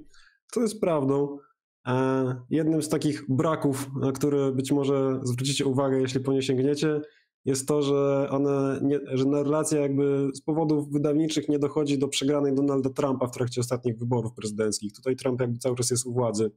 To 0.52 0.60
jest 0.60 0.80
prawdą. 0.80 1.38
E, 1.86 2.34
jednym 2.50 2.82
z 2.82 2.88
takich 2.88 3.24
braków, 3.28 3.90
na 4.00 4.12
które 4.12 4.52
być 4.52 4.72
może 4.72 5.20
zwrócicie 5.22 5.66
uwagę, 5.66 6.00
jeśli 6.00 6.20
po 6.20 6.32
nie 6.32 6.42
sięgniecie, 6.42 7.00
jest 7.48 7.68
to, 7.68 7.82
że 7.82 8.28
one, 8.30 8.80
nie, 8.82 9.00
że 9.12 9.24
narracja 9.24 9.80
jakby 9.80 10.30
z 10.34 10.40
powodów 10.40 10.92
wydawniczych 10.92 11.48
nie 11.48 11.58
dochodzi 11.58 11.98
do 11.98 12.08
przegranej 12.08 12.54
Donalda 12.54 12.90
Trumpa 12.90 13.26
w 13.26 13.30
trakcie 13.30 13.60
ostatnich 13.60 13.98
wyborów 13.98 14.34
prezydenckich. 14.34 14.92
Tutaj 14.92 15.16
Trump 15.16 15.40
jakby 15.40 15.58
cały 15.58 15.76
czas 15.76 15.90
jest 15.90 16.06
u 16.06 16.12
władzy. 16.12 16.50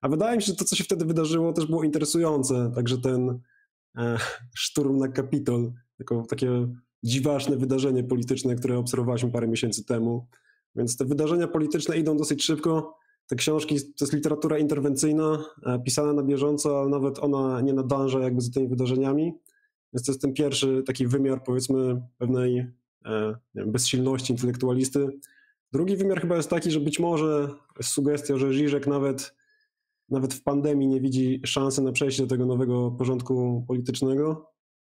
A 0.00 0.08
wydaje 0.08 0.36
mi 0.36 0.42
się, 0.42 0.46
że 0.46 0.56
to, 0.56 0.64
co 0.64 0.76
się 0.76 0.84
wtedy 0.84 1.04
wydarzyło, 1.04 1.52
też 1.52 1.66
było 1.66 1.84
interesujące. 1.84 2.72
Także 2.74 2.98
ten 2.98 3.40
e, 3.96 4.18
szturm 4.54 4.98
na 4.98 5.08
Kapitol, 5.08 5.72
jako 5.98 6.26
takie 6.28 6.68
dziwaczne 7.02 7.56
wydarzenie 7.56 8.04
polityczne, 8.04 8.54
które 8.54 8.78
obserwowaliśmy 8.78 9.30
parę 9.30 9.48
miesięcy 9.48 9.84
temu. 9.84 10.26
Więc 10.76 10.96
te 10.96 11.04
wydarzenia 11.04 11.48
polityczne 11.48 11.96
idą 11.96 12.16
dosyć 12.16 12.44
szybko. 12.44 12.96
Te 13.26 13.36
książki 13.36 13.76
to 13.76 14.04
jest 14.04 14.12
literatura 14.12 14.58
interwencyjna, 14.58 15.44
e, 15.66 15.78
pisana 15.78 16.12
na 16.12 16.22
bieżąco, 16.22 16.80
ale 16.80 16.88
nawet 16.88 17.18
ona 17.18 17.60
nie 17.60 17.72
nadąża 17.72 18.20
jakby 18.20 18.40
za 18.40 18.50
tymi 18.50 18.68
wydarzeniami. 18.68 19.34
Więc 19.94 20.06
to 20.06 20.12
jest 20.12 20.22
ten 20.22 20.32
pierwszy 20.32 20.82
taki 20.86 21.06
wymiar, 21.06 21.42
powiedzmy, 21.44 22.02
pewnej 22.18 22.58
e, 23.04 23.34
wiem, 23.54 23.72
bezsilności 23.72 24.32
intelektualisty. 24.32 25.08
Drugi 25.72 25.96
wymiar 25.96 26.20
chyba 26.20 26.36
jest 26.36 26.50
taki, 26.50 26.70
że 26.70 26.80
być 26.80 26.98
może 26.98 27.48
sugestia, 27.82 28.36
że 28.36 28.52
Żyżek 28.52 28.86
nawet, 28.86 29.34
nawet 30.08 30.34
w 30.34 30.42
pandemii 30.42 30.88
nie 30.88 31.00
widzi 31.00 31.40
szansy 31.44 31.82
na 31.82 31.92
przejście 31.92 32.22
do 32.22 32.28
tego 32.28 32.46
nowego 32.46 32.90
porządku 32.90 33.64
politycznego, 33.68 34.50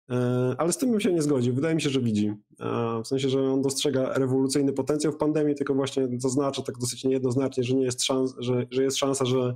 e, 0.10 0.56
ale 0.58 0.74
z 0.74 0.78
tym 0.78 0.92
bym 0.92 1.00
się 1.00 1.14
nie 1.14 1.22
zgodził. 1.22 1.54
Wydaje 1.54 1.76
mi 1.76 1.82
się, 1.82 1.90
że 1.90 2.02
widzi. 2.02 2.28
E, 2.60 3.02
w 3.04 3.08
sensie, 3.08 3.30
że 3.30 3.42
on 3.42 3.62
dostrzega 3.62 4.14
rewolucyjny 4.14 4.74
potencjał 4.74 5.14
w 5.14 5.18
pandemii, 5.18 5.56
tylko 5.56 5.74
właśnie 5.74 6.08
zaznacza 6.18 6.62
tak 6.62 6.78
dosyć 6.78 7.04
niejednoznacznie, 7.04 7.64
że, 7.64 7.76
nie 7.76 7.84
jest, 7.84 8.04
szans, 8.04 8.36
że, 8.40 8.68
że 8.72 8.84
jest 8.84 8.98
szansa, 8.98 9.26
że 9.26 9.56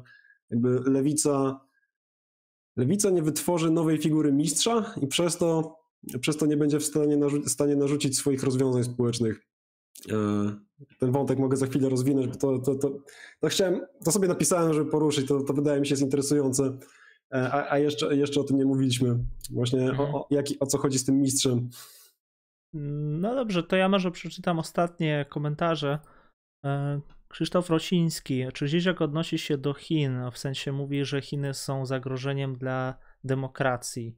jakby 0.49 0.69
lewica 0.69 1.59
Lewica 2.81 3.09
nie 3.09 3.21
wytworzy 3.21 3.71
nowej 3.71 3.97
figury 3.97 4.31
mistrza 4.31 4.93
i 5.01 5.07
przez 5.07 5.37
to, 5.37 5.77
przez 6.21 6.37
to 6.37 6.45
nie 6.45 6.57
będzie 6.57 6.79
w 6.79 6.85
stanie, 6.85 7.17
narzu- 7.17 7.47
stanie 7.47 7.75
narzucić 7.75 8.17
swoich 8.17 8.43
rozwiązań 8.43 8.83
społecznych. 8.83 9.47
E, 10.11 10.15
ten 10.99 11.11
wątek 11.11 11.39
mogę 11.39 11.57
za 11.57 11.67
chwilę 11.67 11.89
rozwinąć, 11.89 12.27
bo 12.27 12.35
to, 12.35 12.59
to, 12.59 12.75
to, 12.75 12.99
to 13.39 13.47
chciałem, 13.47 13.81
to 14.05 14.11
sobie 14.11 14.27
napisałem, 14.27 14.73
żeby 14.73 14.91
poruszyć, 14.91 15.27
to, 15.27 15.43
to 15.43 15.53
wydaje 15.53 15.79
mi 15.79 15.87
się 15.87 15.93
jest 15.93 16.03
interesujące. 16.03 16.77
E, 17.33 17.51
a, 17.51 17.71
a 17.71 17.77
jeszcze, 17.77 18.15
jeszcze 18.15 18.39
o 18.39 18.43
tym 18.43 18.57
nie 18.57 18.65
mówiliśmy. 18.65 19.19
Właśnie 19.51 19.89
mhm. 19.89 19.99
o, 19.99 20.19
o, 20.19 20.27
jak, 20.29 20.45
o 20.59 20.65
co 20.65 20.77
chodzi 20.77 20.99
z 20.99 21.05
tym 21.05 21.21
mistrzem. 21.21 21.69
No 23.19 23.35
dobrze, 23.35 23.63
to 23.63 23.75
ja 23.75 23.89
może 23.89 24.11
przeczytam 24.11 24.59
ostatnie 24.59 25.25
komentarze. 25.29 25.99
Krzysztof 27.31 27.69
Rosiński, 27.69 28.43
czy 28.53 28.67
Zizek 28.67 29.01
odnosi 29.01 29.37
się 29.37 29.57
do 29.57 29.73
Chin, 29.73 30.31
w 30.31 30.37
sensie 30.37 30.71
mówi, 30.71 31.05
że 31.05 31.21
Chiny 31.21 31.53
są 31.53 31.85
zagrożeniem 31.85 32.55
dla 32.55 32.97
demokracji? 33.23 34.17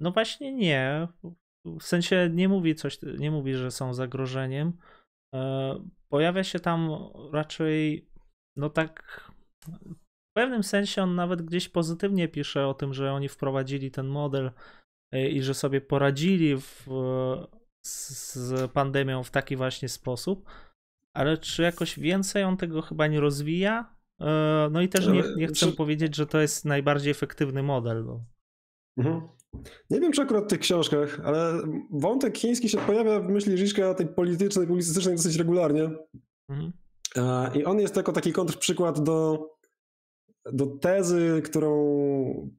No 0.00 0.12
właśnie 0.12 0.52
nie. 0.52 1.08
W 1.64 1.82
sensie 1.82 2.30
nie 2.32 2.48
mówi 2.48 2.74
coś, 2.74 2.98
nie 3.18 3.30
mówi, 3.30 3.54
że 3.54 3.70
są 3.70 3.94
zagrożeniem. 3.94 4.72
E, 5.34 5.74
pojawia 6.08 6.44
się 6.44 6.60
tam 6.60 6.90
raczej, 7.32 8.08
no 8.56 8.70
tak, 8.70 9.24
w 10.30 10.32
pewnym 10.36 10.62
sensie 10.62 11.02
on 11.02 11.14
nawet 11.14 11.42
gdzieś 11.42 11.68
pozytywnie 11.68 12.28
pisze 12.28 12.66
o 12.66 12.74
tym, 12.74 12.94
że 12.94 13.12
oni 13.12 13.28
wprowadzili 13.28 13.90
ten 13.90 14.06
model 14.06 14.50
e, 15.12 15.28
i 15.28 15.42
że 15.42 15.54
sobie 15.54 15.80
poradzili 15.80 16.56
w, 16.56 16.86
z 17.86 18.72
pandemią 18.72 19.22
w 19.22 19.30
taki 19.30 19.56
właśnie 19.56 19.88
sposób 19.88 20.50
ale 21.14 21.38
czy 21.38 21.62
jakoś 21.62 21.98
więcej 21.98 22.44
on 22.44 22.56
tego 22.56 22.82
chyba 22.82 23.06
nie 23.06 23.20
rozwija? 23.20 23.94
E, 24.20 24.68
no 24.72 24.82
i 24.82 24.88
też 24.88 25.06
nie, 25.06 25.22
nie 25.36 25.46
chcę 25.46 25.66
czy... 25.66 25.72
powiedzieć, 25.72 26.16
że 26.16 26.26
to 26.26 26.40
jest 26.40 26.64
najbardziej 26.64 27.10
efektywny 27.10 27.62
model. 27.62 28.04
Bo... 28.04 28.24
Mhm. 28.96 29.28
Nie 29.90 30.00
wiem, 30.00 30.12
czy 30.12 30.22
akurat 30.22 30.44
w 30.44 30.48
tych 30.48 30.60
książkach, 30.60 31.20
ale 31.24 31.62
wątek 31.90 32.38
chiński 32.38 32.68
się 32.68 32.78
pojawia 32.78 33.20
w 33.20 33.28
myśli 33.28 33.58
Żiszka 33.58 33.94
tej 33.94 34.06
politycznej, 34.06 34.66
publicystycznej 34.66 35.16
dosyć 35.16 35.36
regularnie. 35.36 35.90
Mhm. 36.48 36.72
E, 37.16 37.50
I 37.58 37.64
on 37.64 37.80
jest 37.80 37.96
jako 37.96 38.12
taki 38.12 38.32
kontrprzykład 38.32 39.02
do, 39.02 39.48
do 40.52 40.66
tezy, 40.66 41.42
którą 41.44 42.50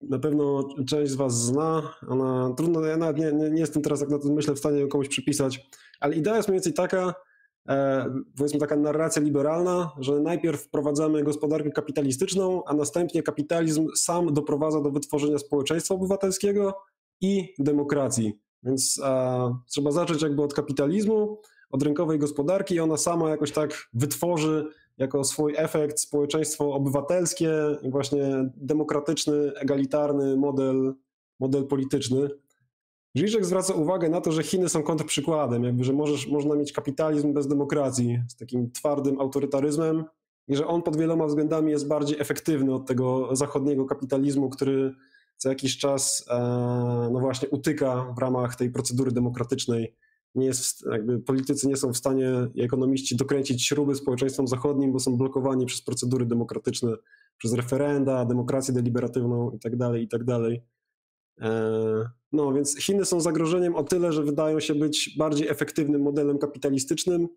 na 0.00 0.18
pewno 0.18 0.68
część 0.86 1.12
z 1.12 1.14
Was 1.14 1.44
zna. 1.44 1.94
Ona 2.08 2.54
trudno, 2.56 2.80
ja 2.80 2.96
nawet 2.96 3.18
nie, 3.18 3.32
nie, 3.32 3.50
nie 3.50 3.60
jestem 3.60 3.82
teraz, 3.82 4.00
jak 4.00 4.10
na 4.10 4.18
to 4.18 4.28
myślę, 4.28 4.54
w 4.54 4.58
stanie 4.58 4.80
ją 4.80 4.88
komuś 4.88 5.08
przypisać, 5.08 5.68
ale 6.00 6.14
idea 6.14 6.36
jest 6.36 6.48
mniej 6.48 6.56
więcej 6.56 6.72
taka, 6.72 7.14
powiedzmy 8.36 8.60
taka 8.60 8.76
narracja 8.76 9.22
liberalna, 9.22 9.92
że 9.98 10.20
najpierw 10.20 10.62
wprowadzamy 10.62 11.22
gospodarkę 11.22 11.70
kapitalistyczną, 11.70 12.64
a 12.64 12.74
następnie 12.74 13.22
kapitalizm 13.22 13.88
sam 13.96 14.34
doprowadza 14.34 14.80
do 14.80 14.90
wytworzenia 14.90 15.38
społeczeństwa 15.38 15.94
obywatelskiego 15.94 16.74
i 17.20 17.54
demokracji. 17.58 18.38
Więc 18.62 19.00
a, 19.04 19.50
trzeba 19.70 19.90
zacząć 19.90 20.22
jakby 20.22 20.42
od 20.42 20.54
kapitalizmu, 20.54 21.40
od 21.70 21.82
rynkowej 21.82 22.18
gospodarki 22.18 22.74
i 22.74 22.80
ona 22.80 22.96
sama 22.96 23.30
jakoś 23.30 23.52
tak 23.52 23.88
wytworzy 23.94 24.66
jako 24.98 25.24
swój 25.24 25.54
efekt 25.56 26.00
społeczeństwo 26.00 26.74
obywatelskie 26.74 27.52
i 27.82 27.90
właśnie 27.90 28.50
demokratyczny, 28.56 29.52
egalitarny 29.54 30.36
model, 30.36 30.94
model 31.40 31.66
polityczny. 31.66 32.28
Żyżek 33.14 33.44
zwraca 33.44 33.74
uwagę 33.74 34.08
na 34.08 34.20
to, 34.20 34.32
że 34.32 34.42
Chiny 34.42 34.68
są 34.68 34.82
kontrprzykładem, 34.82 35.64
jakby, 35.64 35.84
że 35.84 35.92
możesz, 35.92 36.28
można 36.28 36.54
mieć 36.54 36.72
kapitalizm 36.72 37.32
bez 37.32 37.48
demokracji, 37.48 38.18
z 38.28 38.36
takim 38.36 38.70
twardym 38.70 39.20
autorytaryzmem 39.20 40.04
i 40.48 40.56
że 40.56 40.66
on 40.66 40.82
pod 40.82 40.96
wieloma 40.96 41.26
względami 41.26 41.70
jest 41.70 41.88
bardziej 41.88 42.20
efektywny 42.20 42.74
od 42.74 42.86
tego 42.86 43.36
zachodniego 43.36 43.84
kapitalizmu, 43.84 44.50
który 44.50 44.94
co 45.36 45.48
jakiś 45.48 45.78
czas 45.78 46.24
e, 46.30 46.38
no 47.12 47.20
właśnie 47.20 47.48
utyka 47.48 48.14
w 48.16 48.18
ramach 48.18 48.56
tej 48.56 48.70
procedury 48.70 49.12
demokratycznej. 49.12 49.94
Nie 50.34 50.46
jest, 50.46 50.86
jakby 50.90 51.18
politycy 51.18 51.68
nie 51.68 51.76
są 51.76 51.92
w 51.92 51.96
stanie, 51.96 52.30
ekonomiści, 52.60 53.16
dokręcić 53.16 53.66
śruby 53.66 53.94
społeczeństwom 53.94 54.48
zachodnim, 54.48 54.92
bo 54.92 55.00
są 55.00 55.16
blokowani 55.16 55.66
przez 55.66 55.82
procedury 55.82 56.26
demokratyczne, 56.26 56.92
przez 57.38 57.52
referenda, 57.52 58.24
demokrację 58.24 58.74
deliberatywną 58.74 59.50
itd., 59.50 59.78
tak 59.78 60.00
itd. 60.00 60.50
E, 61.42 62.10
no 62.32 62.52
więc 62.52 62.78
Chiny 62.78 63.04
są 63.04 63.20
zagrożeniem 63.20 63.74
o 63.76 63.82
tyle, 63.82 64.12
że 64.12 64.22
wydają 64.22 64.60
się 64.60 64.74
być 64.74 65.14
bardziej 65.18 65.48
efektywnym 65.48 66.02
modelem 66.02 66.38
kapitalistycznym, 66.38 67.28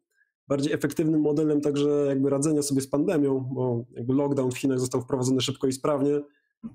bardziej 0.47 0.73
efektywnym 0.73 1.21
modelem 1.21 1.61
także 1.61 1.89
jakby 1.89 2.29
radzenia 2.29 2.61
sobie 2.61 2.81
z 2.81 2.87
pandemią, 2.87 3.49
bo 3.53 3.85
jakby 3.91 4.13
lockdown 4.13 4.51
w 4.51 4.57
Chinach 4.57 4.79
został 4.79 5.01
wprowadzony 5.01 5.41
szybko 5.41 5.67
i 5.67 5.73
sprawnie. 5.73 6.21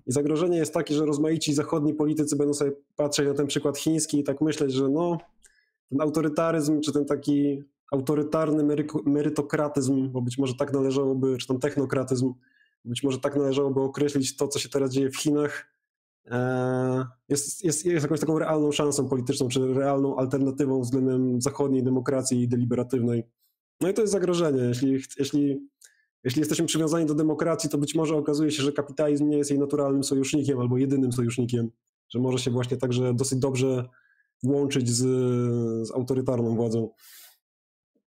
I 0.06 0.12
zagrożenie 0.12 0.58
jest 0.58 0.74
takie, 0.74 0.94
że 0.94 1.06
rozmaici 1.06 1.54
zachodni 1.54 1.94
politycy 1.94 2.36
będą 2.36 2.54
sobie 2.54 2.72
patrzeć 2.96 3.26
na 3.26 3.34
ten 3.34 3.46
przykład 3.46 3.78
chiński 3.78 4.20
i 4.20 4.24
tak 4.24 4.40
myśleć, 4.40 4.72
że 4.72 4.88
no, 4.88 5.18
ten 5.88 6.00
autorytaryzm, 6.00 6.80
czy 6.80 6.92
ten 6.92 7.04
taki 7.04 7.62
autorytarny 7.92 8.76
merytokratyzm, 9.06 10.10
bo 10.10 10.22
być 10.22 10.38
może 10.38 10.54
tak 10.54 10.72
należałoby, 10.72 11.36
czy 11.38 11.46
ten 11.46 11.58
technokratyzm, 11.58 12.34
być 12.84 13.02
może 13.02 13.18
tak 13.18 13.36
należałoby 13.36 13.80
określić 13.80 14.36
to, 14.36 14.48
co 14.48 14.58
się 14.58 14.68
teraz 14.68 14.92
dzieje 14.92 15.10
w 15.10 15.16
Chinach, 15.16 15.66
jest, 17.28 17.64
jest, 17.64 17.84
jest 17.84 18.02
jakąś 18.02 18.20
taką 18.20 18.38
realną 18.38 18.72
szansą 18.72 19.08
polityczną, 19.08 19.48
czy 19.48 19.74
realną 19.74 20.16
alternatywą 20.16 20.80
względem 20.80 21.40
zachodniej 21.40 21.82
demokracji 21.82 22.48
deliberatywnej. 22.48 23.24
No 23.80 23.88
i 23.88 23.94
to 23.94 24.00
jest 24.00 24.12
zagrożenie. 24.12 24.62
Jeśli, 24.62 24.98
jeśli, 25.18 25.68
jeśli 26.24 26.40
jesteśmy 26.40 26.66
przywiązani 26.66 27.06
do 27.06 27.14
demokracji, 27.14 27.70
to 27.70 27.78
być 27.78 27.94
może 27.94 28.16
okazuje 28.16 28.50
się, 28.50 28.62
że 28.62 28.72
kapitalizm 28.72 29.28
nie 29.28 29.38
jest 29.38 29.50
jej 29.50 29.60
naturalnym 29.60 30.04
sojusznikiem 30.04 30.60
albo 30.60 30.78
jedynym 30.78 31.12
sojusznikiem, 31.12 31.70
że 32.08 32.18
może 32.18 32.38
się 32.38 32.50
właśnie 32.50 32.76
także 32.76 33.14
dosyć 33.14 33.38
dobrze 33.38 33.88
łączyć 34.44 34.88
z, 34.88 34.98
z 35.88 35.90
autorytarną 35.90 36.56
władzą. 36.56 36.90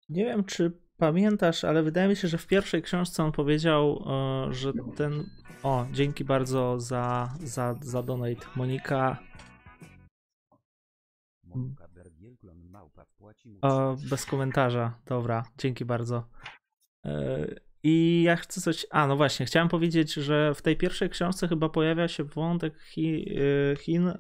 Nie 0.10 0.26
wiem, 0.26 0.44
czy 0.44 0.72
pamiętasz, 0.98 1.64
ale 1.64 1.84
wydaje 1.84 2.10
mi 2.10 2.16
się, 2.16 2.28
że 2.28 2.38
w 2.38 2.48
pierwszej 2.48 2.82
książce 2.82 3.24
on 3.24 3.32
powiedział, 3.32 4.04
e, 4.08 4.54
że 4.54 4.74
ten 4.96 5.24
o, 5.64 5.86
dzięki 5.92 6.24
bardzo 6.24 6.80
za, 6.80 7.34
za, 7.44 7.76
za 7.82 8.04
donate. 8.04 8.46
Monika. 8.56 9.18
O, 13.62 13.96
bez 14.10 14.26
komentarza. 14.26 15.00
Dobra, 15.06 15.44
dzięki 15.58 15.86
bardzo. 15.86 16.30
E, 17.06 17.48
I 17.84 18.24
ja 18.24 18.36
chcę 18.36 18.62
coś. 18.62 18.86
A, 18.92 19.08
no 19.08 19.18
właśnie, 19.18 19.46
chciałem 19.46 19.70
powiedzieć, 19.70 20.14
że 20.14 20.54
w 20.56 20.62
tej 20.62 20.78
pierwszej 20.78 21.10
książce 21.10 21.48
chyba 21.48 21.70
pojawia 21.70 22.08
się 22.08 22.24
wątek 22.24 22.82
Chi... 22.84 23.40
Y, 23.40 23.76
Chin, 23.80 24.14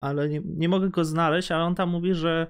ale 0.00 0.28
nie, 0.28 0.40
nie 0.44 0.68
mogę 0.68 0.90
go 0.90 1.04
znaleźć, 1.04 1.50
ale 1.50 1.64
on 1.64 1.74
tam 1.74 1.88
mówi, 1.88 2.14
że 2.14 2.46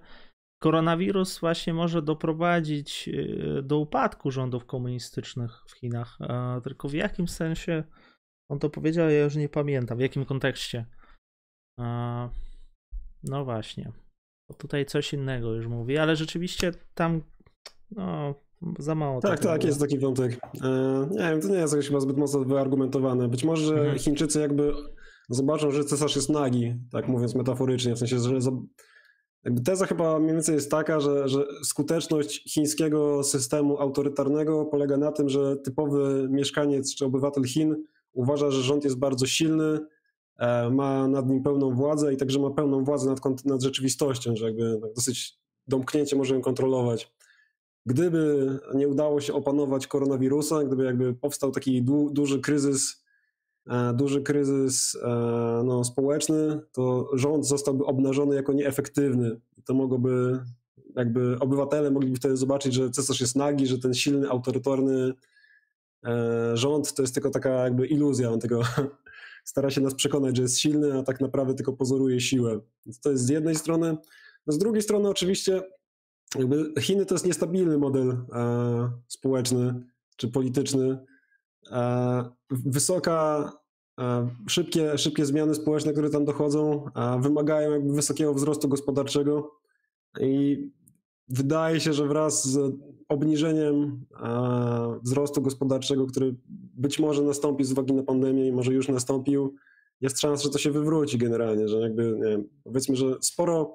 koronawirus 0.62 1.38
właśnie 1.38 1.74
może 1.74 2.02
doprowadzić 2.02 3.08
y, 3.08 3.62
do 3.62 3.78
upadku 3.78 4.30
rządów 4.30 4.66
komunistycznych 4.66 5.62
w 5.68 5.72
Chinach. 5.72 6.18
Tylko 6.62 6.88
w 6.88 6.92
jakim 6.92 7.28
sensie 7.28 7.84
on 8.48 8.58
to 8.58 8.70
powiedział, 8.70 9.10
ja 9.10 9.24
już 9.24 9.36
nie 9.36 9.48
pamiętam, 9.48 9.98
w 9.98 10.00
jakim 10.00 10.24
kontekście. 10.24 10.86
No 13.24 13.44
właśnie. 13.44 13.92
Bo 14.48 14.54
tutaj 14.54 14.86
coś 14.86 15.12
innego 15.12 15.54
już 15.54 15.66
mówi, 15.66 15.98
ale 15.98 16.16
rzeczywiście 16.16 16.72
tam 16.94 17.22
no, 17.90 18.34
za 18.78 18.94
mało. 18.94 19.20
Tak, 19.20 19.40
tak, 19.40 19.58
było. 19.58 19.68
jest 19.68 19.80
taki 19.80 19.98
wątek. 19.98 20.40
E, 20.62 21.08
nie 21.10 21.18
wiem, 21.18 21.40
to 21.40 21.48
nie 21.48 21.56
jest 21.56 21.72
jakoś 21.72 21.86
chyba 21.86 22.00
zbyt 22.00 22.16
mocno 22.16 22.44
wyargumentowane. 22.44 23.28
Być 23.28 23.44
może, 23.44 23.64
że 23.64 23.74
mhm. 23.74 23.98
Chińczycy 23.98 24.40
jakby 24.40 24.72
zobaczą, 25.28 25.70
że 25.70 25.84
cesarz 25.84 26.16
jest 26.16 26.30
nagi, 26.30 26.74
tak 26.92 27.08
mówiąc 27.08 27.34
metaforycznie, 27.34 27.94
w 27.94 27.98
sensie, 27.98 28.18
że 28.18 28.50
jakby 29.44 29.60
teza 29.60 29.86
chyba 29.86 30.18
mniej 30.18 30.32
więcej 30.32 30.54
jest 30.54 30.70
taka, 30.70 31.00
że, 31.00 31.28
że 31.28 31.46
skuteczność 31.62 32.54
chińskiego 32.54 33.22
systemu 33.22 33.78
autorytarnego 33.78 34.64
polega 34.64 34.96
na 34.96 35.12
tym, 35.12 35.28
że 35.28 35.56
typowy 35.56 36.28
mieszkaniec 36.30 36.94
czy 36.94 37.04
obywatel 37.04 37.44
Chin 37.44 37.84
uważa, 38.14 38.50
że 38.50 38.62
rząd 38.62 38.84
jest 38.84 38.98
bardzo 38.98 39.26
silny, 39.26 39.78
e, 40.38 40.70
ma 40.70 41.08
nad 41.08 41.28
nim 41.28 41.42
pełną 41.42 41.74
władzę 41.74 42.14
i 42.14 42.16
także 42.16 42.38
ma 42.38 42.50
pełną 42.50 42.84
władzę 42.84 43.10
nad, 43.10 43.44
nad 43.44 43.62
rzeczywistością, 43.62 44.36
że 44.36 44.46
jakby 44.46 44.78
tak 44.82 44.94
dosyć 44.94 45.38
domknięcie 45.68 46.16
może 46.16 46.34
ją 46.34 46.40
kontrolować. 46.40 47.12
Gdyby 47.86 48.58
nie 48.74 48.88
udało 48.88 49.20
się 49.20 49.32
opanować 49.32 49.86
koronawirusa, 49.86 50.64
gdyby 50.64 50.84
jakby 50.84 51.14
powstał 51.14 51.50
taki 51.50 51.82
du, 51.82 52.10
duży 52.10 52.40
kryzys, 52.40 53.04
e, 53.66 53.94
duży 53.94 54.22
kryzys 54.22 54.96
e, 55.02 55.08
no, 55.64 55.84
społeczny, 55.84 56.60
to 56.72 57.10
rząd 57.12 57.46
zostałby 57.46 57.84
obnażony 57.84 58.36
jako 58.36 58.52
nieefektywny. 58.52 59.40
To 59.64 59.74
mogłoby, 59.74 60.40
jakby 60.96 61.36
obywatele 61.40 61.90
mogliby 61.90 62.16
wtedy 62.16 62.36
zobaczyć, 62.36 62.74
że 62.74 62.90
cesarz 62.90 63.20
jest 63.20 63.36
nagi, 63.36 63.66
że 63.66 63.78
ten 63.78 63.94
silny, 63.94 64.30
autorytarny 64.30 64.94
e, 65.04 65.14
rząd 66.54 66.94
to 66.94 67.02
jest 67.02 67.14
tylko 67.14 67.30
taka 67.30 67.50
jakby 67.50 67.86
iluzja, 67.86 68.30
on 68.30 68.40
tego 68.40 68.62
stara 69.44 69.70
się 69.70 69.80
nas 69.80 69.94
przekonać, 69.94 70.36
że 70.36 70.42
jest 70.42 70.58
silny, 70.58 70.98
a 70.98 71.02
tak 71.02 71.20
naprawdę 71.20 71.54
tylko 71.54 71.72
pozoruje 71.72 72.20
siłę. 72.20 72.60
To 73.02 73.10
jest 73.10 73.26
z 73.26 73.28
jednej 73.28 73.54
strony. 73.54 73.96
No 74.46 74.52
z 74.52 74.58
drugiej 74.58 74.82
strony 74.82 75.08
oczywiście 75.08 75.62
jakby 76.38 76.80
Chiny 76.80 77.06
to 77.06 77.14
jest 77.14 77.26
niestabilny 77.26 77.78
model 77.78 78.10
e, 78.10 78.90
społeczny 79.08 79.84
czy 80.16 80.28
polityczny. 80.28 80.98
E, 81.70 82.24
wysoka, 82.50 83.52
e, 84.00 84.28
szybkie, 84.48 84.98
szybkie 84.98 85.26
zmiany 85.26 85.54
społeczne, 85.54 85.92
które 85.92 86.10
tam 86.10 86.24
dochodzą, 86.24 86.84
e, 86.96 87.20
wymagają 87.20 87.72
jakby 87.72 87.94
wysokiego 87.94 88.34
wzrostu 88.34 88.68
gospodarczego 88.68 89.50
i 90.20 90.58
wydaje 91.28 91.80
się, 91.80 91.92
że 91.92 92.06
wraz 92.06 92.48
z 92.48 92.74
obniżeniem 93.08 94.04
e, 94.22 94.98
wzrostu 95.02 95.42
gospodarczego, 95.42 96.06
który 96.06 96.36
być 96.74 96.98
może 96.98 97.22
nastąpi 97.22 97.64
z 97.64 97.72
uwagi 97.72 97.92
na 97.92 98.02
pandemię 98.02 98.48
i 98.48 98.52
może 98.52 98.72
już 98.72 98.88
nastąpił, 98.88 99.54
jest 100.00 100.20
szansa, 100.20 100.42
że 100.42 100.50
to 100.50 100.58
się 100.58 100.70
wywróci 100.70 101.18
generalnie, 101.18 101.68
że 101.68 101.80
jakby, 101.80 102.18
nie 102.20 102.30
wiem, 102.30 102.48
powiedzmy, 102.64 102.96
że 102.96 103.16
sporo 103.20 103.74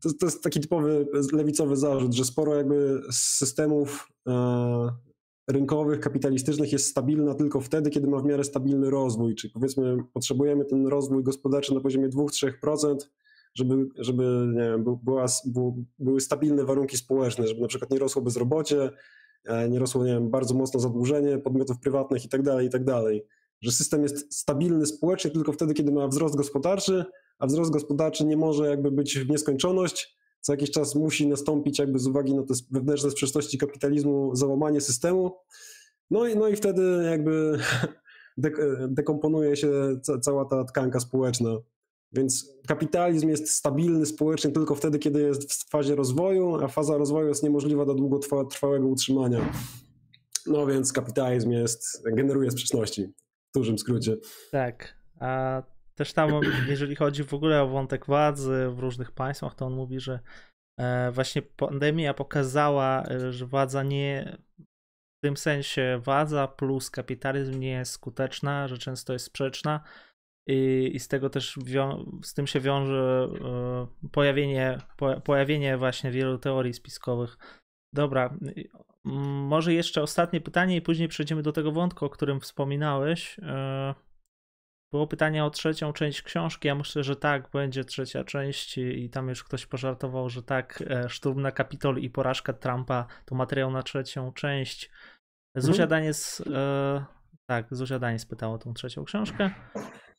to, 0.00 0.10
to 0.20 0.26
jest 0.26 0.42
taki 0.42 0.60
typowy 0.60 1.06
lewicowy 1.32 1.76
zarzut, 1.76 2.14
że 2.14 2.24
sporo 2.24 2.54
jakby 2.54 3.00
systemów 3.10 4.08
e, 4.28 4.88
rynkowych, 5.48 6.00
kapitalistycznych 6.00 6.72
jest 6.72 6.86
stabilna 6.86 7.34
tylko 7.34 7.60
wtedy, 7.60 7.90
kiedy 7.90 8.08
ma 8.08 8.18
w 8.18 8.24
miarę 8.24 8.44
stabilny 8.44 8.90
rozwój. 8.90 9.34
Czyli 9.34 9.52
powiedzmy, 9.52 9.98
potrzebujemy 10.12 10.64
ten 10.64 10.86
rozwój 10.86 11.22
gospodarczy 11.22 11.74
na 11.74 11.80
poziomie 11.80 12.08
2-3%, 12.08 12.96
żeby, 13.56 13.88
żeby 13.98 14.52
wiem, 14.56 14.84
była, 15.02 15.26
były 15.98 16.20
stabilne 16.20 16.64
warunki 16.64 16.96
społeczne, 16.96 17.46
żeby 17.46 17.60
na 17.60 17.68
przykład 17.68 17.90
nie 17.90 17.98
rosło 17.98 18.22
bezrobocie, 18.22 18.90
e, 19.44 19.68
nie 19.68 19.78
rosło 19.78 20.04
nie 20.04 20.12
wiem, 20.12 20.30
bardzo 20.30 20.54
mocno 20.54 20.80
zadłużenie 20.80 21.38
podmiotów 21.38 21.78
prywatnych 21.78 22.24
i 22.24 22.28
tak 22.28 22.42
dalej, 22.42 22.66
i 22.66 22.70
tak. 22.70 22.82
Że 23.60 23.72
system 23.72 24.02
jest 24.02 24.34
stabilny 24.34 24.86
społecznie 24.86 25.30
tylko 25.30 25.52
wtedy, 25.52 25.74
kiedy 25.74 25.92
ma 25.92 26.08
wzrost 26.08 26.36
gospodarczy, 26.36 27.04
a 27.38 27.46
wzrost 27.46 27.70
gospodarczy 27.70 28.24
nie 28.24 28.36
może 28.36 28.66
jakby 28.66 28.90
być 28.90 29.18
w 29.18 29.28
nieskończoność. 29.28 30.16
Co 30.40 30.52
jakiś 30.52 30.70
czas 30.70 30.94
musi 30.94 31.26
nastąpić 31.26 31.78
jakby 31.78 31.98
z 31.98 32.06
uwagi 32.06 32.34
na 32.34 32.42
te 32.42 32.54
wewnętrzne 32.70 33.10
sprzeczności 33.10 33.58
kapitalizmu 33.58 34.36
załamanie 34.36 34.80
systemu. 34.80 35.36
No 36.10 36.26
i, 36.26 36.36
no 36.36 36.48
i 36.48 36.56
wtedy 36.56 36.82
jakby 37.10 37.58
dekomponuje 38.88 39.56
się 39.56 39.70
cała 40.22 40.44
ta 40.44 40.64
tkanka 40.64 41.00
społeczna. 41.00 41.50
Więc 42.12 42.56
kapitalizm 42.66 43.28
jest 43.28 43.50
stabilny 43.50 44.06
społecznie 44.06 44.50
tylko 44.50 44.74
wtedy, 44.74 44.98
kiedy 44.98 45.22
jest 45.22 45.52
w 45.52 45.70
fazie 45.70 45.94
rozwoju, 45.94 46.64
a 46.64 46.68
faza 46.68 46.96
rozwoju 46.96 47.28
jest 47.28 47.42
niemożliwa 47.42 47.84
do 47.84 47.94
długotrwałego 47.94 48.88
utrzymania. 48.88 49.52
No 50.46 50.66
więc 50.66 50.92
kapitalizm 50.92 51.50
jest, 51.50 52.02
generuje 52.04 52.50
sprzeczności, 52.50 53.06
w 53.50 53.58
dużym 53.58 53.78
skrócie. 53.78 54.16
Tak. 54.50 54.96
A 55.20 55.62
też 55.94 56.12
tam, 56.12 56.30
jeżeli 56.68 56.96
chodzi 56.96 57.24
w 57.24 57.34
ogóle 57.34 57.62
o 57.62 57.68
wątek 57.68 58.06
władzy 58.06 58.66
w 58.70 58.78
różnych 58.78 59.12
państwach, 59.12 59.54
to 59.54 59.66
on 59.66 59.72
mówi, 59.72 60.00
że 60.00 60.20
e, 60.78 61.12
właśnie 61.12 61.42
pandemia 61.42 62.14
pokazała, 62.14 63.04
e, 63.10 63.32
że 63.32 63.46
władza 63.46 63.82
nie, 63.82 64.38
w 65.18 65.20
tym 65.22 65.36
sensie 65.36 66.00
władza 66.04 66.48
plus 66.48 66.90
kapitalizm 66.90 67.60
nie 67.60 67.70
jest 67.70 67.92
skuteczna, 67.92 68.68
że 68.68 68.78
często 68.78 69.12
jest 69.12 69.24
sprzeczna 69.24 69.80
i, 70.46 70.90
i 70.94 70.98
z 70.98 71.08
tego 71.08 71.30
też 71.30 71.58
z 72.22 72.34
tym 72.34 72.46
się 72.46 72.60
wiąże 72.60 73.28
e, 73.44 74.08
pojawienie, 74.08 74.78
po, 74.96 75.20
pojawienie 75.20 75.76
właśnie 75.76 76.10
wielu 76.10 76.38
teorii 76.38 76.74
spiskowych. 76.74 77.38
Dobra, 77.92 78.36
może 79.04 79.74
jeszcze 79.74 80.02
ostatnie 80.02 80.40
pytanie 80.40 80.76
i 80.76 80.82
później 80.82 81.08
przejdziemy 81.08 81.42
do 81.42 81.52
tego 81.52 81.72
wątku, 81.72 82.04
o 82.04 82.10
którym 82.10 82.40
wspominałeś. 82.40 83.36
Było 84.92 85.06
pytanie 85.06 85.44
o 85.44 85.50
trzecią 85.50 85.92
część 85.92 86.22
książki. 86.22 86.68
Ja 86.68 86.74
myślę, 86.74 87.04
że 87.04 87.16
tak, 87.16 87.50
będzie 87.50 87.84
trzecia 87.84 88.24
część 88.24 88.78
i 88.78 89.10
tam 89.10 89.28
już 89.28 89.44
ktoś 89.44 89.66
pożartował, 89.66 90.28
że 90.28 90.42
tak, 90.42 90.82
e, 90.90 91.08
szturm 91.08 91.40
na 91.40 91.52
Kapitol 91.52 91.98
i 91.98 92.10
porażka 92.10 92.52
Trumpa 92.52 93.06
to 93.24 93.34
materiał 93.34 93.70
na 93.70 93.82
trzecią 93.82 94.32
część. 94.32 94.90
Zuzia 95.56 95.82
mhm. 95.82 95.88
Daniec, 95.88 96.42
e, 96.54 97.04
tak, 97.46 97.66
Zuzia 97.70 97.98
Daniec 97.98 98.26
pytała 98.26 98.54
o 98.54 98.58
tą 98.58 98.74
trzecią 98.74 99.04
książkę. 99.04 99.50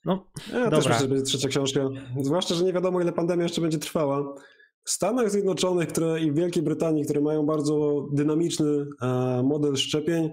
No, 0.06 0.28
ja 0.54 0.64
dobra. 0.64 0.78
też 0.78 0.88
myślę, 0.88 1.02
że 1.02 1.08
będzie 1.08 1.24
trzecia 1.24 1.48
książka. 1.48 1.90
Zwłaszcza, 2.22 2.56
że 2.56 2.64
nie 2.64 2.74
wiadomo, 2.74 3.02
ile 3.02 3.14
pandemia 3.14 3.44
jeszcze 3.44 3.62
będzie 3.62 3.78
trwała. 3.78 4.36
W 4.84 4.90
Stanach 4.90 5.32
Zjednoczonych 5.32 5.88
które, 5.88 6.22
i 6.22 6.32
w 6.32 6.36
Wielkiej 6.36 6.64
Brytanii, 6.64 7.04
które 7.04 7.22
mają 7.22 7.46
bardzo 7.46 8.08
dynamiczny 8.14 8.86
e, 9.02 9.44
model 9.44 9.76
szczepień, 9.76 10.30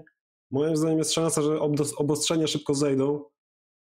moim 0.51 0.75
zdaniem 0.75 0.97
jest 0.97 1.13
szansa, 1.13 1.41
że 1.41 1.59
obostrzenia 1.97 2.47
szybko 2.47 2.73
zejdą 2.73 3.23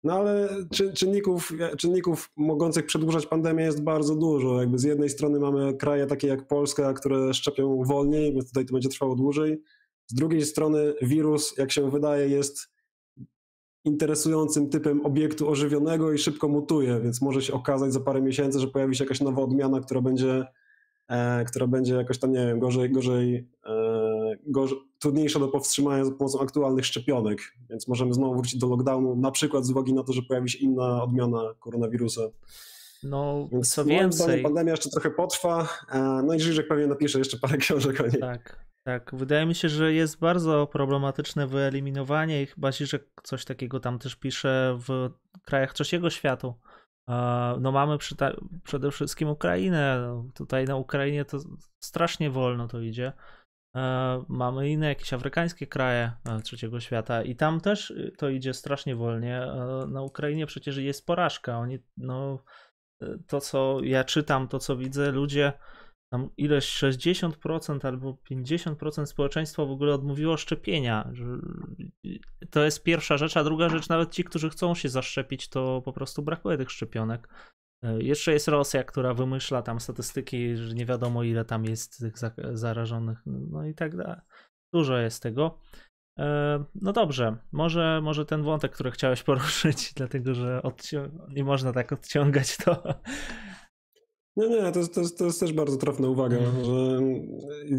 no 0.05 0.13
ale 0.13 0.49
czynników, 0.95 1.53
czynników 1.79 2.31
mogących 2.37 2.87
przedłużać 2.87 3.27
pandemię 3.27 3.65
jest 3.65 3.83
bardzo 3.83 4.17
dużo. 4.17 4.61
Jakby 4.61 4.79
z 4.79 4.83
jednej 4.83 5.09
strony 5.09 5.41
mamy 5.41 5.75
kraje 5.75 6.07
takie 6.07 6.29
jak 6.29 6.49
Polska, 6.49 6.93
które 6.93 7.35
szczepią 7.35 7.85
wolniej, 7.85 8.33
więc 8.33 8.49
tutaj 8.49 8.67
to 8.67 8.73
będzie 8.73 8.89
trwało 8.89 9.17
dłużej. 9.17 9.63
Z 10.07 10.15
drugiej 10.15 10.43
strony 10.43 10.95
wirus, 11.03 11.59
jak 11.59 11.73
się 11.73 11.91
wydaje, 11.91 12.29
jest 12.29 12.71
interesującym 13.85 14.69
typem 14.69 15.07
obiektu 15.07 15.49
ożywionego 15.49 16.13
i 16.13 16.19
szybko 16.19 16.49
mutuje, 16.49 17.01
więc 17.01 17.23
może 17.23 17.43
się 17.43 17.53
okazać 17.53 17.93
za 17.93 18.01
parę 18.01 18.23
miesięcy, 18.23 18.61
że 18.61 18.67
pojawi 18.67 18.97
się 18.97 19.05
jakaś 19.05 19.21
nowa 19.21 19.43
odmiana, 19.43 19.81
która 19.81 20.01
będzie, 20.01 20.47
e, 21.09 21.45
która 21.45 21.67
będzie 21.67 21.95
jakoś 21.95 22.19
tam, 22.19 22.33
nie 22.33 22.47
wiem, 22.47 22.59
gorzej, 22.59 22.91
gorzej 22.91 23.49
e, 23.67 24.37
gorzej, 24.47 24.79
trudniejsza 24.99 25.39
do 25.39 25.49
powstrzymania 25.49 26.05
za 26.05 26.11
pomocą 26.11 26.41
aktualnych 26.41 26.87
szczepionek, 26.87 27.39
więc 27.71 27.89
możemy 27.89 28.15
znowu 28.15 28.35
wrócić 28.35 28.61
do 28.61 28.67
lockdownu, 28.67 29.17
na 29.17 29.31
przykład 29.31 29.67
z 29.67 29.71
uwagi 29.71 29.95
na 29.95 30.03
to, 30.03 30.13
że 30.13 30.23
pojawi 30.23 30.51
się 30.51 30.59
inna 30.59 31.03
odmiana 31.03 31.55
koronawirusa. 31.61 32.21
No, 33.03 33.49
więc 33.53 33.75
co 33.75 33.85
więcej... 33.85 34.43
pandemia 34.43 34.71
jeszcze 34.71 34.91
trochę 34.91 35.11
potrwa, 35.11 35.69
e, 35.93 36.23
no 36.27 36.35
i 36.35 36.41
Żyżek 36.41 36.69
pewnie 36.69 36.87
napisze 36.87 37.19
jeszcze 37.19 37.39
parę 37.39 37.57
książek 37.59 38.01
o 38.01 38.07
niej. 38.07 38.21
Tak, 38.21 38.70
tak. 38.85 39.15
Wydaje 39.15 39.47
mi 39.47 39.55
się, 39.55 39.69
że 39.69 39.93
jest 39.93 40.19
bardzo 40.19 40.67
problematyczne 40.67 41.47
wyeliminowanie 41.47 42.43
i 42.43 42.47
chyba 42.47 42.73
Żyżek 42.73 43.07
coś 43.23 43.45
takiego 43.45 43.81
tam 43.81 43.99
też 43.99 44.17
pisze 44.17 44.79
w 44.89 45.11
krajach 45.45 45.73
trzeciego 45.73 46.11
świata. 46.11 46.55
E, 47.09 47.57
no 47.61 47.73
mamy 47.73 47.99
przede 48.65 48.91
wszystkim 48.91 49.29
Ukrainę. 49.29 50.15
Tutaj 50.35 50.65
na 50.65 50.77
Ukrainie 50.77 51.25
to 51.25 51.39
strasznie 51.81 52.31
wolno 52.31 52.69
to 52.69 52.81
idzie. 52.81 53.13
E, 53.77 54.25
mamy 54.29 54.71
inne 54.71 54.89
jakieś 54.89 55.13
afrykańskie 55.13 55.67
kraje 55.67 56.13
e, 56.25 56.41
trzeciego 56.41 56.81
świata 56.81 57.23
i 57.23 57.37
tam 57.37 57.61
też 57.61 57.91
y, 57.91 58.13
to 58.19 58.29
idzie 58.29 58.55
strasznie 58.55 58.97
wolnie. 58.97 59.43
E, 59.43 59.87
na 59.89 60.03
Ukrainie 60.03 60.47
przecież 60.47 60.77
jest 60.77 61.07
porażka. 61.07 61.59
Oni, 61.59 61.79
no, 61.97 62.45
to 63.27 63.41
co 63.41 63.79
ja 63.83 64.05
czytam, 64.05 64.49
to 64.49 64.59
co 64.59 64.77
widzę, 64.77 65.11
ludzie 65.11 65.53
tam 66.13 66.31
ileś 66.37 66.65
60% 66.65 67.87
albo 67.87 68.17
50% 68.31 69.07
społeczeństwa 69.07 69.65
w 69.65 69.71
ogóle 69.71 69.95
odmówiło 69.95 70.37
szczepienia. 70.37 71.13
To 72.51 72.65
jest 72.65 72.83
pierwsza 72.83 73.17
rzecz, 73.17 73.37
a 73.37 73.45
druga 73.45 73.69
rzecz, 73.69 73.89
nawet 73.89 74.11
ci, 74.11 74.25
którzy 74.25 74.51
chcą 74.51 74.75
się 74.75 74.89
zaszczepić, 74.89 75.49
to 75.49 75.83
po 75.85 75.93
prostu 75.93 76.23
brakuje 76.23 76.59
tych 76.59 76.71
szczepionek. 76.71 77.29
E, 77.85 78.03
jeszcze 78.03 78.33
jest 78.33 78.49
Rosja, 78.49 78.85
która 78.85 79.15
wymyśla 79.15 79.63
tam 79.63 79.81
statystyki, 79.81 80.57
że 80.57 80.75
nie 80.75 80.87
wiadomo 80.87 81.23
ile 81.23 81.45
tam 81.45 81.65
jest 81.65 81.99
tych 81.99 82.15
zarażonych, 82.53 83.19
no 83.27 83.67
i 83.67 83.75
tak 83.75 83.97
dalej. 83.97 84.21
Dużo 84.75 84.99
jest 84.99 85.23
tego. 85.23 85.59
E, 86.19 86.65
no 86.75 86.93
dobrze, 86.93 87.37
może, 87.53 88.01
może 88.03 88.27
ten 88.27 88.43
wątek, 88.43 88.73
który 88.73 88.91
chciałeś 88.91 89.23
poruszyć, 89.23 89.93
dlatego 89.97 90.35
że 90.35 90.63
nie 91.29 91.45
można 91.45 91.73
tak 91.73 91.93
odciągać 91.93 92.57
to. 92.57 92.83
Nie, 94.41 94.49
nie, 94.49 94.73
to 94.73 94.79
jest, 94.79 94.95
to, 94.95 95.01
jest, 95.01 95.19
to 95.19 95.25
jest 95.25 95.41
też 95.41 95.53
bardzo 95.53 95.77
trafna 95.77 96.09
uwaga, 96.09 96.37
mm. 96.37 96.65
że 96.65 97.01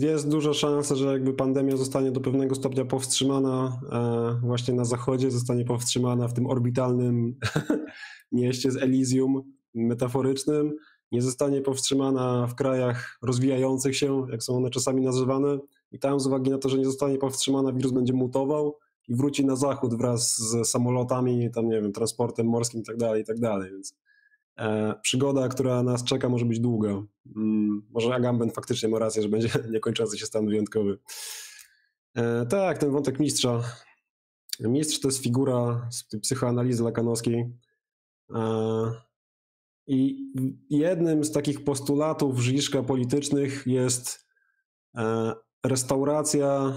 jest 0.08 0.30
duża 0.30 0.54
szansa, 0.54 0.96
że 0.96 1.06
jakby 1.06 1.34
pandemia 1.34 1.78
zostanie 1.78 2.12
do 2.12 2.22
pewnego 2.22 2.56
stopnia 2.56 2.86
powstrzymana 2.86 3.80
e, 3.92 4.48
właśnie 4.48 4.74
na 4.74 4.86
zachodzie, 4.86 5.32
zostanie 5.32 5.66
powstrzymana 5.66 6.28
w 6.28 6.34
tym 6.34 6.48
orbitalnym 6.48 7.36
mieście 8.32 8.72
z 8.72 8.78
Elysium 8.78 9.42
metaforycznym, 9.74 10.74
nie 11.12 11.22
zostanie 11.22 11.62
powstrzymana 11.62 12.48
w 12.48 12.56
krajach 12.56 13.18
rozwijających 13.22 13.98
się, 13.98 14.26
jak 14.32 14.44
są 14.44 14.58
one 14.58 14.70
czasami 14.70 15.02
nazywane, 15.02 15.58
i 15.92 16.00
tam 16.00 16.20
z 16.20 16.28
uwagi 16.28 16.52
na 16.52 16.58
to, 16.58 16.70
że 16.70 16.78
nie 16.78 16.86
zostanie 16.86 17.18
powstrzymana, 17.18 17.74
wirus 17.74 17.92
będzie 17.92 18.14
mutował 18.14 18.78
i 19.08 19.16
wróci 19.16 19.46
na 19.46 19.56
zachód 19.56 19.98
wraz 19.98 20.38
z 20.38 20.70
samolotami, 20.70 21.52
tam 21.52 21.70
nie 21.70 21.82
wiem, 21.82 21.92
transportem 21.92 22.48
morskim 22.48 22.82
i 22.82 22.84
tak 22.84 22.98
dalej, 22.98 23.22
i 23.22 23.26
tak 23.26 23.40
więc 23.72 23.96
przygoda, 25.02 25.48
która 25.48 25.84
nas 25.84 26.04
czeka 26.04 26.30
może 26.30 26.46
być 26.46 26.60
długa. 26.60 27.04
Mm, 27.36 27.88
może 27.90 28.16
Agamben 28.16 28.52
faktycznie 28.52 28.90
ma 28.90 29.00
rację, 29.00 29.22
że 29.22 29.30
będzie 29.30 29.50
niekończący 29.74 30.18
się 30.18 30.26
stan 30.26 30.46
wyjątkowy. 30.46 30.98
E, 32.16 32.46
tak, 32.46 32.78
ten 32.78 32.92
wątek 32.92 33.20
mistrza. 33.20 33.64
Mistrz 34.60 35.00
to 35.00 35.08
jest 35.08 35.24
figura 35.24 35.88
z 35.92 36.04
psychoanalizy 36.04 36.84
lakanowskiej. 36.84 37.54
E, 38.36 38.42
I 39.88 40.32
jednym 40.70 41.24
z 41.24 41.32
takich 41.32 41.64
postulatów 41.64 42.40
Żiszka 42.40 42.84
politycznych 42.84 43.68
jest 43.68 44.28
e, 44.98 45.34
restauracja 45.66 46.74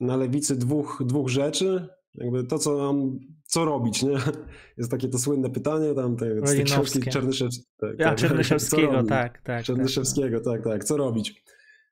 na 0.00 0.16
lewicy 0.16 0.56
dwóch, 0.56 1.02
dwóch 1.06 1.28
rzeczy. 1.28 1.88
Jakby 2.16 2.44
to, 2.44 2.58
co 2.58 2.76
mam, 2.76 3.18
co 3.44 3.64
robić, 3.64 4.02
nie? 4.02 4.18
Jest 4.78 4.90
takie 4.90 5.08
to 5.08 5.18
słynne 5.18 5.50
pytanie, 5.50 5.94
tam 5.94 6.16
te, 6.16 6.46
z 6.46 6.50
tej 6.50 6.64
książki 6.64 7.02
Czernyszew... 7.02 7.50
tak, 7.80 7.98
ja, 7.98 8.08
tak, 8.08 8.18
Czernyszewskiego, 8.18 9.02
tak, 9.02 9.42
tak. 9.42 9.64
Czernyszewskiego, 9.64 10.40
tak, 10.40 10.62
tak, 10.62 10.72
tak, 10.72 10.84
co 10.84 10.96
robić? 10.96 11.44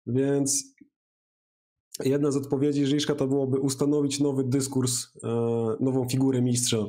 Więc 0.07 0.75
jedna 2.05 2.31
z 2.31 2.37
odpowiedzi 2.37 2.87
Żyżka 2.87 3.15
to 3.15 3.27
byłoby 3.27 3.59
ustanowić 3.59 4.21
nowy 4.21 4.45
dyskurs, 4.45 5.07
e, 5.25 5.29
nową 5.81 6.09
figurę 6.09 6.43
mistrza 6.43 6.85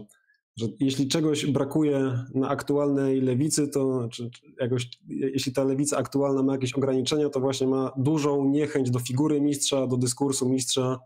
że 0.58 0.68
jeśli 0.80 1.08
czegoś 1.08 1.46
brakuje 1.46 2.20
na 2.36 2.50
aktualnej 2.50 3.22
lewicy, 3.22 3.68
to 3.68 4.08
czy, 4.12 4.30
jakoś, 4.60 4.90
jeśli 5.08 5.54
ta 5.54 5.64
lewica 5.64 5.98
aktualna 5.98 6.44
ma 6.44 6.54
jakieś 6.54 6.74
ograniczenia, 6.74 7.30
to 7.30 7.40
właśnie 7.40 7.68
ma 7.68 7.92
dużą 7.98 8.50
niechęć 8.50 8.92
do 8.92 9.00
figury 9.00 9.42
mistrza, 9.42 9.88
do 9.88 9.98
dyskursu 9.98 10.50
mistrza, 10.50 11.00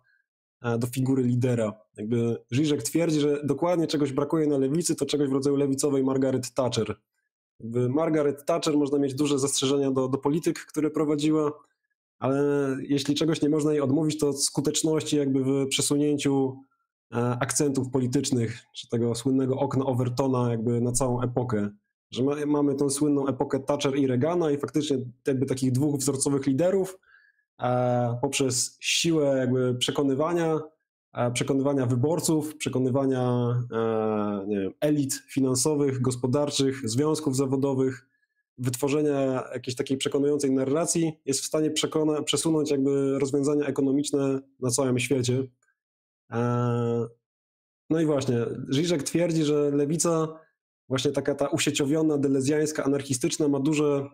do 0.80 0.88
figury 0.88 1.23
lidera. 1.23 1.73
Jakby 1.98 2.38
Żyżek 2.52 2.84
twierdzi, 2.84 3.19
że 3.19 3.41
dokładnie 3.44 3.88
czegoś 3.88 4.14
brakuje 4.14 4.48
na 4.48 4.57
lewicy, 4.57 4.95
to 4.95 5.06
czegoś 5.06 5.30
w 5.30 5.34
rodzaju 5.34 5.56
lewicowej 5.56 6.03
Margaret 6.03 6.53
Thatcher. 6.53 6.95
Jakby 7.60 7.90
Margaret 7.90 8.45
Thatcher 8.45 8.77
można 8.77 8.99
mieć 8.99 9.14
duże 9.14 9.40
zastrzeżenia 9.40 9.91
do, 9.91 10.07
do 10.07 10.18
polityk, 10.18 10.60
które 10.60 10.90
prowadziła, 10.90 11.52
ale 12.19 12.44
jeśli 12.81 13.15
czegoś 13.15 13.41
nie 13.41 13.49
można 13.49 13.72
jej 13.72 13.81
odmówić, 13.81 14.19
to 14.19 14.34
skuteczności 14.34 15.18
jakby 15.18 15.44
w 15.44 15.68
przesunięciu 15.68 16.64
akcentów 17.40 17.90
politycznych, 17.90 18.60
czy 18.76 18.90
tego 18.90 19.15
słynnego 19.15 19.56
okna 19.56 19.86
Overtona 19.86 20.52
jakby 20.52 20.81
na 20.81 20.91
całą 20.91 21.22
epokę. 21.22 21.69
Że 22.11 22.23
ma, 22.23 22.36
mamy 22.45 22.76
tą 22.76 22.90
słynną 22.90 23.27
epokę 23.27 23.60
Thatcher 23.60 23.95
i 23.95 24.07
Reagana 24.07 24.52
i 24.52 24.57
faktycznie 24.57 24.98
jakby 25.27 25.45
takich 25.45 25.72
dwóch 25.72 25.99
wzorcowych 25.99 26.48
liderów 26.48 26.98
poprzez 28.22 28.77
siłę 28.80 29.38
jakby 29.38 29.76
przekonywania, 29.76 30.60
e, 31.14 31.31
przekonywania 31.31 31.86
wyborców, 31.86 32.57
przekonywania 32.57 33.22
e, 33.72 34.45
wiem, 34.49 34.73
elit 34.81 35.14
finansowych, 35.14 36.02
gospodarczych, 36.02 36.90
związków 36.90 37.36
zawodowych, 37.36 38.10
wytworzenia 38.57 39.44
jakiejś 39.53 39.77
takiej 39.77 39.98
przekonującej 39.98 40.52
narracji 40.52 41.14
jest 41.26 41.41
w 41.41 41.45
stanie 41.45 41.72
przekona, 41.72 42.22
przesunąć 42.22 42.72
jakby 42.72 43.19
rozwiązania 43.19 43.65
ekonomiczne 43.65 44.40
na 44.60 44.69
całym 44.69 44.99
świecie. 44.99 45.44
E, 46.31 47.07
no 47.90 48.02
i 48.02 48.06
właśnie, 48.06 48.45
Żyżek 48.69 49.03
twierdzi, 49.03 49.44
że 49.44 49.72
lewica, 49.72 50.27
właśnie 50.90 51.11
taka 51.11 51.36
ta 51.36 51.48
usieciowiona, 51.48 52.18
delezjańska, 52.18 52.84
anarchistyczna 52.84 53.48
ma, 53.48 53.60
duże, 53.60 54.10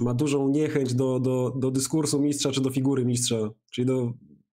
ma 0.00 0.14
dużą 0.14 0.48
niechęć 0.48 0.94
do, 0.94 1.20
do, 1.20 1.52
do 1.56 1.70
dyskursu 1.70 2.20
mistrza 2.20 2.52
czy 2.52 2.60
do 2.60 2.70
figury 2.70 3.04
mistrza, 3.04 3.50
czyli 3.70 3.86
do 3.86 4.12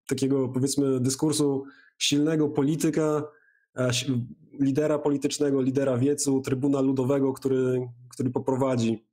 takiego 0.09 0.49
powiedzmy 0.49 1.01
dyskursu 1.01 1.65
silnego 1.99 2.49
polityka, 2.49 3.23
e, 3.77 3.91
lidera 4.61 4.99
politycznego, 4.99 5.63
lidera 5.63 5.99
wiecu, 5.99 6.41
trybuna 6.41 6.81
ludowego, 6.81 7.33
który, 7.33 7.89
który 8.09 8.31
poprowadzi, 8.31 9.07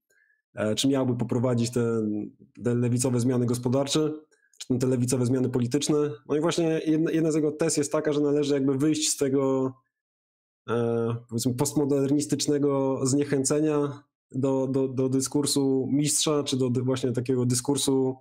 e, 0.55 0.75
czy 0.75 0.87
miałby 0.87 1.17
poprowadzić 1.17 1.71
te, 1.71 2.01
te 2.63 2.75
lewicowe 2.75 3.19
zmiany 3.19 3.45
gospodarcze 3.45 4.11
czy 4.57 4.77
te 4.79 4.87
lewicowe 4.87 5.25
zmiany 5.25 5.49
polityczne. 5.49 5.97
No 6.29 6.35
i 6.35 6.41
właśnie 6.41 6.81
jedna, 6.85 7.11
jedna 7.11 7.31
z 7.31 7.35
jego 7.35 7.51
tez 7.51 7.77
jest 7.77 7.91
taka, 7.91 8.13
że 8.13 8.21
należy 8.21 8.53
jakby 8.53 8.77
wyjść 8.77 9.09
z 9.09 9.17
tego 9.17 9.73
e, 10.69 11.15
powiedzmy 11.29 11.53
postmodernistycznego 11.53 12.99
zniechęcenia 13.05 14.03
do, 14.35 14.67
do, 14.67 14.87
do 14.87 15.09
dyskursu 15.09 15.89
mistrza, 15.91 16.43
czy 16.43 16.57
do 16.57 16.69
właśnie 16.69 17.11
takiego 17.11 17.45
dyskursu 17.45 18.15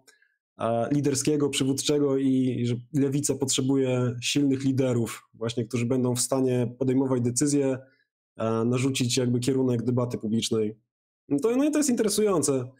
liderskiego, 0.93 1.49
przywódczego 1.49 2.17
i 2.17 2.63
że 2.67 2.75
lewica 2.93 3.35
potrzebuje 3.35 4.17
silnych 4.21 4.65
liderów, 4.65 5.29
właśnie, 5.35 5.65
którzy 5.65 5.87
będą 5.87 6.15
w 6.15 6.21
stanie 6.21 6.75
podejmować 6.79 7.23
decyzje, 7.23 7.79
narzucić 8.65 9.17
jakby 9.17 9.41
kierunek 9.41 9.83
debaty 9.83 10.19
publicznej. 10.19 10.77
No, 11.29 11.39
to, 11.39 11.57
no 11.57 11.65
i 11.65 11.71
to 11.71 11.79
jest 11.79 11.91
interesujące. 11.91 12.71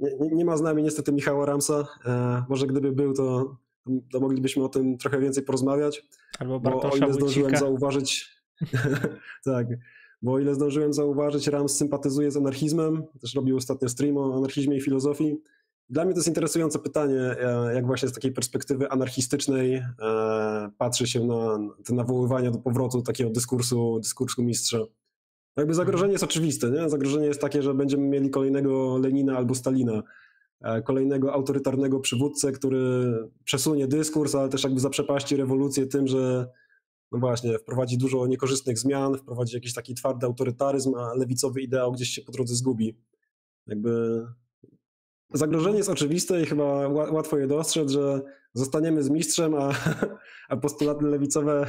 Nie, 0.00 0.28
nie, 0.32 0.44
ma 0.44 0.56
z 0.56 0.62
nami 0.62 0.82
niestety 0.82 1.12
Michała 1.12 1.46
Ramsa. 1.46 1.86
Może 2.48 2.66
gdyby 2.66 2.92
był, 2.92 3.12
to, 3.12 3.56
to 4.12 4.20
moglibyśmy 4.20 4.64
o 4.64 4.68
tym 4.68 4.98
trochę 4.98 5.18
więcej 5.20 5.42
porozmawiać. 5.42 6.02
Albo 6.38 6.60
Bartosza 6.60 6.88
bo 6.88 6.94
o 6.94 6.96
ile 6.96 7.12
zdążyłem 7.12 7.56
zauważyć, 7.56 8.28
tak, 9.44 9.66
bo 10.24 10.32
o 10.32 10.38
ile 10.38 10.54
zdążyłem 10.54 10.92
zauważyć, 10.92 11.46
Rams 11.46 11.76
sympatyzuje 11.76 12.30
z 12.30 12.36
anarchizmem, 12.36 13.02
też 13.20 13.34
robił 13.34 13.56
ostatnio 13.56 13.88
stream 13.88 14.16
o 14.16 14.36
anarchizmie 14.36 14.76
i 14.76 14.80
filozofii. 14.80 15.36
Dla 15.90 16.04
mnie 16.04 16.14
to 16.14 16.18
jest 16.18 16.28
interesujące 16.28 16.78
pytanie, 16.78 17.20
e, 17.20 17.74
jak 17.74 17.86
właśnie 17.86 18.08
z 18.08 18.12
takiej 18.12 18.32
perspektywy 18.32 18.90
anarchistycznej 18.90 19.82
patrzy 20.78 21.06
się 21.06 21.24
na 21.24 21.58
te 21.84 21.94
nawoływania 21.94 22.50
do 22.50 22.58
powrotu 22.58 23.02
takiego 23.02 23.30
dyskursu, 23.30 24.00
dyskursu 24.00 24.42
mistrza. 24.42 24.78
Jakby 25.56 25.74
zagrożenie 25.74 26.12
jest 26.12 26.24
oczywiste, 26.24 26.70
nie? 26.70 26.88
Zagrożenie 26.88 27.26
jest 27.26 27.40
takie, 27.40 27.62
że 27.62 27.74
będziemy 27.74 28.06
mieli 28.08 28.30
kolejnego 28.30 28.98
Lenina 28.98 29.36
albo 29.36 29.54
Stalina, 29.54 30.02
e, 30.60 30.82
kolejnego 30.82 31.32
autorytarnego 31.32 32.00
przywódcę, 32.00 32.52
który 32.52 33.14
przesunie 33.44 33.86
dyskurs, 33.86 34.34
ale 34.34 34.48
też 34.48 34.64
jakby 34.64 34.80
zaprzepaści 34.80 35.36
rewolucję 35.36 35.86
tym, 35.86 36.06
że 36.06 36.48
no 37.12 37.18
właśnie, 37.18 37.58
wprowadzi 37.58 37.98
dużo 37.98 38.26
niekorzystnych 38.26 38.78
zmian, 38.78 39.18
wprowadzi 39.18 39.54
jakiś 39.54 39.74
taki 39.74 39.94
twardy 39.94 40.26
autorytaryzm, 40.26 40.94
a 40.94 41.14
lewicowy 41.14 41.60
ideał 41.60 41.92
gdzieś 41.92 42.08
się 42.08 42.22
po 42.22 42.32
drodze 42.32 42.54
zgubi. 42.54 42.98
Jakby 43.66 44.22
zagrożenie 45.34 45.76
jest 45.76 45.90
oczywiste 45.90 46.42
i 46.42 46.46
chyba 46.46 46.88
łatwo 46.88 47.38
je 47.38 47.46
dostrzec, 47.46 47.90
że 47.90 48.20
zostaniemy 48.52 49.02
z 49.02 49.10
mistrzem, 49.10 49.54
a, 49.54 49.72
a 50.48 50.56
postulaty 50.56 51.06
lewicowe 51.06 51.66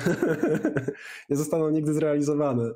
nie 1.30 1.36
zostaną 1.36 1.70
nigdy 1.70 1.94
zrealizowane. 1.94 2.72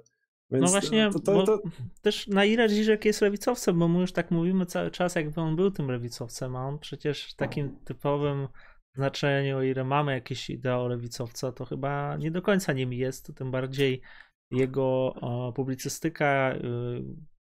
Więc 0.52 0.65
no 0.65 0.72
właśnie, 0.72 1.10
to, 1.14 1.19
to, 1.19 1.44
to... 1.44 1.61
też 2.02 2.27
na 2.27 2.45
ile 2.45 2.69
Żyżek 2.69 3.06
jest 3.06 3.22
lewicowcem, 3.22 3.80
bo 3.80 3.88
my 3.88 3.99
już 3.99 4.11
tak 4.11 4.31
mówimy 4.31 4.65
cały 4.65 4.91
czas, 4.91 5.15
jakby 5.15 5.41
on 5.41 5.56
był 5.56 5.72
tym 5.72 5.91
lewicowcem, 5.91 6.56
a 6.56 6.68
on 6.68 6.80
przecież 6.80 7.34
takim 7.34 7.80
typowym 7.86 8.48
znaczeniu, 8.95 9.57
o 9.57 9.64
ile 9.64 9.84
mamy 9.84 10.11
jakieś 10.11 10.49
ideo 10.49 10.88
lewicowca, 10.88 11.52
to 11.52 11.66
chyba 11.66 12.18
nie 12.18 12.32
do 12.32 12.41
końca 12.41 12.74
nim 12.74 12.94
jest, 12.94 13.26
to 13.26 13.34
tym 13.34 13.52
bardziej 13.52 14.02
jego 14.52 15.16
publicystyka 15.56 16.56
y, 16.56 17.03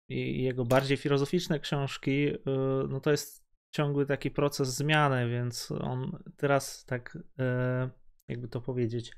i 0.09 0.43
jego 0.43 0.65
bardziej 0.65 0.97
filozoficzne 0.97 1.59
książki, 1.59 2.27
y, 2.27 2.39
no 2.89 2.99
to 2.99 3.11
jest 3.11 3.47
ciągły 3.75 4.05
taki 4.05 4.31
proces 4.31 4.75
zmiany, 4.75 5.29
więc 5.29 5.71
on 5.71 6.23
teraz 6.37 6.85
tak, 6.85 7.15
y, 7.15 7.19
jakby 8.27 8.47
to 8.47 8.61
powiedzieć, 8.61 9.11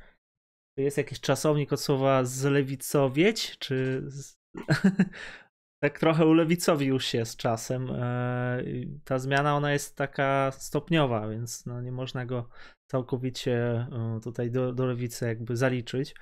jest 0.78 0.98
jakiś 0.98 1.20
czasownik 1.20 1.74
od 1.74 1.82
słowa 1.82 2.24
zlewicowieć, 2.24 3.58
czy... 3.60 4.04
Z... 4.06 4.40
tak 5.84 6.00
trochę 6.00 6.26
ulewicowił 6.26 7.00
się 7.00 7.26
z 7.26 7.36
czasem. 7.36 7.92
Ta 9.04 9.20
zmiana 9.20 9.56
ona 9.56 9.74
jest 9.74 9.96
taka 9.96 10.52
stopniowa, 10.52 11.28
więc 11.28 11.66
no 11.66 11.82
nie 11.82 11.92
można 11.92 12.26
go 12.26 12.50
całkowicie 12.92 13.88
tutaj 14.24 14.52
do, 14.52 14.74
do 14.74 14.86
lewicy 14.86 15.26
jakby 15.26 15.58
zaliczyć. 15.58 16.16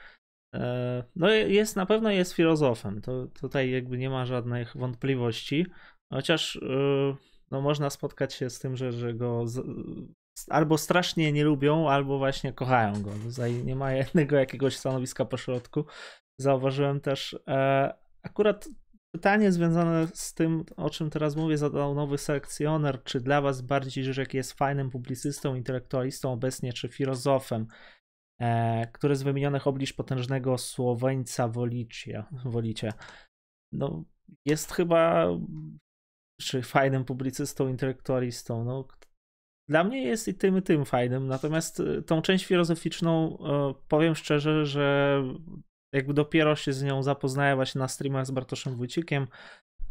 No 1.16 1.30
jest, 1.30 1.76
na 1.76 1.86
pewno 1.86 2.12
jest 2.12 2.34
filozofem, 2.34 3.02
to 3.02 3.28
tutaj 3.28 3.72
jakby 3.72 3.98
nie 3.98 4.10
ma 4.10 4.26
żadnych 4.26 4.78
wątpliwości, 4.78 5.66
chociaż 6.14 6.60
no 7.52 7.62
można 7.62 7.90
spotkać 7.90 8.34
się 8.34 8.50
z 8.50 8.60
tym, 8.60 8.78
że, 8.78 8.92
że 8.92 9.14
go 9.14 9.48
z, 9.48 9.62
albo 10.50 10.78
strasznie 10.78 11.32
nie 11.32 11.44
lubią, 11.44 11.90
albo 11.90 12.18
właśnie 12.18 12.54
kochają 12.54 13.02
go. 13.02 13.12
Tutaj 13.24 13.64
nie 13.64 13.76
ma 13.76 13.94
jednego 13.94 14.36
jakiegoś 14.36 14.78
stanowiska 14.78 15.26
po 15.26 15.38
środku. 15.38 15.86
Zauważyłem 16.40 17.02
też 17.02 17.40
e, 17.48 17.94
akurat 18.24 18.70
pytanie 19.12 19.52
związane 19.52 20.08
z 20.14 20.34
tym, 20.34 20.64
o 20.78 20.90
czym 20.90 21.10
teraz 21.10 21.36
mówię, 21.36 21.58
zadał 21.58 21.96
nowy 21.96 22.18
selekcjoner. 22.18 23.04
Czy 23.04 23.20
dla 23.20 23.42
was 23.42 23.62
bardziej 23.62 24.04
Żyżek 24.04 24.34
jest 24.34 24.54
fajnym 24.54 24.90
publicystą, 24.90 25.56
intelektualistą 25.56 26.32
obecnie, 26.32 26.74
czy 26.74 26.90
filozofem, 26.90 27.68
e, 28.42 28.88
który 28.92 29.16
z 29.16 29.24
wymienionych 29.24 29.68
oblicz 29.68 29.94
potężnego 29.96 30.58
Słoweńca 30.58 31.48
wolicie? 31.48 32.24
wolicie? 32.46 32.94
No, 33.72 34.04
jest 34.46 34.72
chyba 34.72 35.28
czy 36.42 36.62
fajnym 36.62 37.06
publicystą, 37.06 37.68
intelektualistą. 37.68 38.64
No, 38.64 38.88
dla 39.70 39.84
mnie 39.84 40.04
jest 40.04 40.28
i 40.28 40.34
tym, 40.34 40.58
i 40.58 40.62
tym 40.62 40.86
fajnym. 40.86 41.28
Natomiast 41.28 41.80
y, 41.80 42.04
tą 42.04 42.22
część 42.22 42.46
filozoficzną 42.46 43.38
y, 43.38 43.74
powiem 43.88 44.16
szczerze, 44.16 44.66
że 44.66 45.24
jakby 45.98 46.14
dopiero 46.14 46.56
się 46.56 46.74
z 46.74 46.84
nią 46.84 47.04
zapoznaję 47.04 47.56
właśnie 47.56 47.80
na 47.80 47.88
streamach 47.88 48.26
z 48.26 48.32
Bartoszem 48.32 48.76
Wójcikiem. 48.76 49.28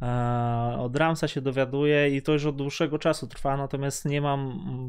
E, 0.03 0.77
od 0.79 0.97
Ramsa 0.97 1.29
się 1.29 1.41
dowiaduję 1.41 2.17
i 2.17 2.23
to 2.23 2.33
już 2.33 2.47
od 2.47 2.57
dłuższego 2.57 2.99
czasu 2.99 3.27
trwa, 3.27 3.57
natomiast 3.57 4.05
nie 4.05 4.21
mam, 4.21 4.41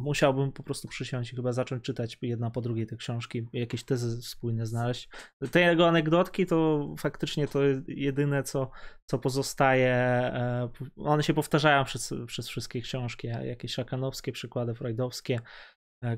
musiałbym 0.02 0.52
po 0.52 0.64
prostu 0.64 0.88
przysiąść 0.88 1.34
i 1.34 1.36
chyba 1.36 1.52
zacząć 1.52 1.84
czytać 1.84 2.18
jedna 2.22 2.52
po 2.52 2.62
drugiej 2.62 2.88
te 2.88 2.96
książki, 2.96 3.48
jakieś 3.54 3.84
tezy 3.84 4.22
spójne 4.22 4.66
znaleźć. 4.66 5.10
Te 5.52 5.62
jego 5.62 5.88
anegdotki 5.88 6.46
to 6.46 6.88
faktycznie 7.00 7.48
to 7.48 7.60
jedyne, 7.88 8.44
co, 8.44 8.70
co 9.06 9.20
pozostaje. 9.20 9.94
E, 9.94 10.70
one 10.98 11.24
się 11.24 11.34
powtarzają 11.34 11.84
przez, 11.84 12.14
przez 12.28 12.48
wszystkie 12.48 12.82
książki, 12.82 13.28
jakieś 13.28 13.74
szakanowskie 13.74 14.32
przykłady, 14.32 14.76
freudowskie, 14.76 15.40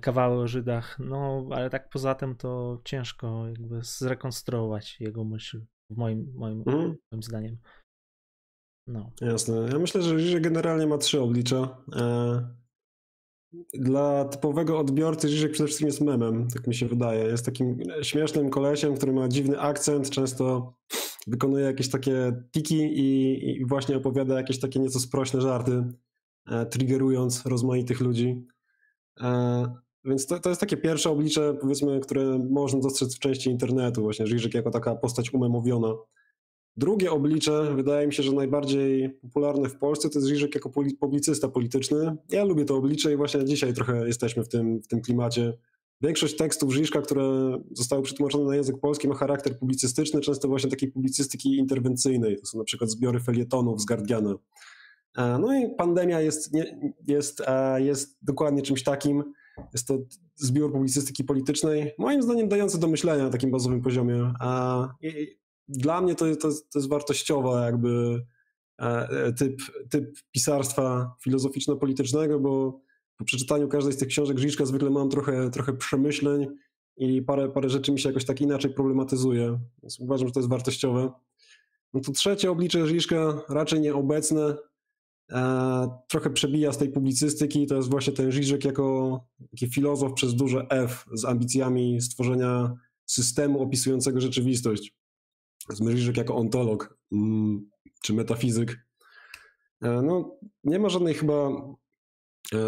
kawały 0.01 0.41
o 0.41 0.47
Żydach, 0.47 0.99
no 0.99 1.45
ale 1.51 1.69
tak 1.69 1.89
poza 1.89 2.15
tym 2.15 2.35
to 2.35 2.81
ciężko 2.85 3.47
jakby 3.47 3.79
zrekonstruować 3.81 4.99
jego 4.99 5.23
myśl, 5.23 5.61
w 5.91 5.97
moim, 5.97 6.33
moim, 6.35 6.63
mm. 6.67 6.95
moim 7.11 7.23
zdaniem. 7.23 7.57
No. 8.87 9.11
Jasne. 9.21 9.69
Ja 9.71 9.79
myślę, 9.79 10.01
że 10.01 10.19
Żyżek 10.19 10.43
generalnie 10.43 10.87
ma 10.87 10.97
trzy 10.97 11.21
oblicza. 11.21 11.83
E, 11.95 12.59
dla 13.73 14.25
typowego 14.25 14.79
odbiorcy 14.79 15.29
Żyżek 15.29 15.51
przede 15.51 15.67
wszystkim 15.67 15.87
jest 15.87 16.01
memem, 16.01 16.47
tak 16.47 16.67
mi 16.67 16.75
się 16.75 16.85
wydaje. 16.85 17.23
Jest 17.23 17.45
takim 17.45 17.77
śmiesznym 18.01 18.49
kolesiem, 18.49 18.95
który 18.95 19.13
ma 19.13 19.27
dziwny 19.27 19.59
akcent, 19.59 20.09
często 20.09 20.73
wykonuje 21.27 21.65
jakieś 21.65 21.89
takie 21.89 22.43
tiki 22.51 22.77
i, 22.77 23.49
i 23.49 23.65
właśnie 23.65 23.97
opowiada 23.97 24.37
jakieś 24.37 24.59
takie 24.59 24.79
nieco 24.79 24.99
sprośne 24.99 25.41
żarty, 25.41 25.83
e, 26.47 26.65
triggerując 26.65 27.45
rozmaitych 27.45 27.99
ludzi. 28.01 28.47
E, 29.21 29.65
więc 30.05 30.25
to, 30.27 30.39
to 30.39 30.49
jest 30.49 30.61
takie 30.61 30.77
pierwsze 30.77 31.09
oblicze, 31.09 31.53
powiedzmy, 31.61 31.99
które 31.99 32.39
można 32.49 32.79
dostrzec 32.79 33.15
w 33.15 33.19
części 33.19 33.49
internetu, 33.49 34.01
właśnie 34.01 34.27
Żyżek 34.27 34.53
jako 34.53 34.71
taka 34.71 34.95
postać 34.95 35.33
umemowiona. 35.33 35.93
Drugie 36.77 37.11
oblicze, 37.11 37.75
wydaje 37.75 38.07
mi 38.07 38.13
się, 38.13 38.23
że 38.23 38.31
najbardziej 38.31 39.09
popularne 39.09 39.69
w 39.69 39.77
Polsce, 39.77 40.09
to 40.09 40.19
jest 40.19 40.29
Żyżek 40.29 40.55
jako 40.55 40.69
publicysta 40.99 41.47
polityczny. 41.47 42.17
Ja 42.29 42.43
lubię 42.43 42.65
to 42.65 42.75
oblicze 42.75 43.13
i 43.13 43.15
właśnie 43.15 43.45
dzisiaj 43.45 43.73
trochę 43.73 44.07
jesteśmy 44.07 44.43
w 44.43 44.49
tym, 44.49 44.81
w 44.81 44.87
tym 44.87 45.01
klimacie. 45.01 45.57
Większość 46.01 46.35
tekstów 46.37 46.73
Żyżka, 46.73 47.01
które 47.01 47.57
zostały 47.71 48.03
przetłumaczone 48.03 48.45
na 48.45 48.55
język 48.55 48.79
polski, 48.79 49.07
ma 49.07 49.15
charakter 49.15 49.59
publicystyczny, 49.59 50.21
często 50.21 50.47
właśnie 50.47 50.69
takiej 50.69 50.91
publicystyki 50.91 51.57
interwencyjnej. 51.57 52.37
To 52.37 52.45
są 52.45 52.57
na 52.57 52.63
przykład 52.63 52.89
zbiory 52.89 53.19
felietonów 53.19 53.81
z 53.81 53.85
Guardiana. 53.85 54.35
E, 55.17 55.39
no 55.39 55.59
i 55.59 55.75
pandemia 55.75 56.21
jest, 56.21 56.51
jest, 57.07 57.41
e, 57.47 57.81
jest 57.81 58.17
dokładnie 58.21 58.61
czymś 58.61 58.83
takim. 58.83 59.23
Jest 59.73 59.87
to 59.87 59.97
zbiór 60.35 60.71
publicystyki 60.71 61.23
politycznej, 61.23 61.91
moim 61.97 62.21
zdaniem 62.21 62.49
dający 62.49 62.79
do 62.79 62.87
myślenia 62.87 63.23
na 63.23 63.29
takim 63.29 63.51
bazowym 63.51 63.81
poziomie. 63.81 64.33
I 65.01 65.39
dla 65.67 66.01
mnie 66.01 66.15
to, 66.15 66.35
to, 66.35 66.49
to 66.49 66.79
jest 66.79 66.89
wartościowa 66.89 67.65
jakby 67.65 68.23
e, 68.81 69.09
e, 69.09 69.33
typ, 69.33 69.61
typ 69.89 70.17
pisarstwa 70.31 71.15
filozoficzno-politycznego, 71.23 72.39
bo 72.39 72.81
po 73.17 73.25
przeczytaniu 73.25 73.67
każdej 73.67 73.93
z 73.93 73.97
tych 73.97 74.07
książek 74.07 74.39
Żiczka 74.39 74.65
zwykle 74.65 74.89
mam 74.89 75.09
trochę, 75.09 75.49
trochę 75.49 75.73
przemyśleń 75.73 76.47
i 76.97 77.21
parę, 77.21 77.49
parę 77.49 77.69
rzeczy 77.69 77.91
mi 77.91 77.99
się 77.99 78.09
jakoś 78.09 78.25
tak 78.25 78.41
inaczej 78.41 78.73
problematyzuje, 78.73 79.59
więc 79.83 79.99
uważam, 79.99 80.27
że 80.27 80.33
to 80.33 80.39
jest 80.39 80.49
wartościowe. 80.49 81.11
No 81.93 81.99
to 81.99 82.11
trzecie 82.11 82.51
oblicze 82.51 82.87
Żiczka, 82.87 83.41
raczej 83.49 83.79
nieobecne, 83.79 84.41
e, 84.41 84.57
trochę 86.07 86.29
przebija 86.29 86.73
z 86.73 86.77
tej 86.77 86.89
publicystyki, 86.89 87.67
to 87.67 87.75
jest 87.75 87.89
właśnie 87.89 88.13
ten 88.13 88.31
Żyżek 88.31 88.65
jako 88.65 89.19
taki 89.51 89.67
filozof 89.67 90.13
przez 90.13 90.35
duże 90.35 90.65
F 90.69 91.05
z 91.13 91.25
ambicjami 91.25 92.01
stworzenia 92.01 92.73
systemu 93.05 93.61
opisującego 93.61 94.21
rzeczywistość. 94.21 94.95
Zmyślisz 95.69 96.17
jako 96.17 96.35
ontolog 96.35 96.97
mm, 97.11 97.69
czy 98.03 98.13
metafizyk. 98.13 98.85
E, 99.81 100.01
no, 100.01 100.37
nie 100.63 100.79
ma 100.79 100.89
żadnej 100.89 101.13
chyba, 101.13 101.49
e, 102.53 102.59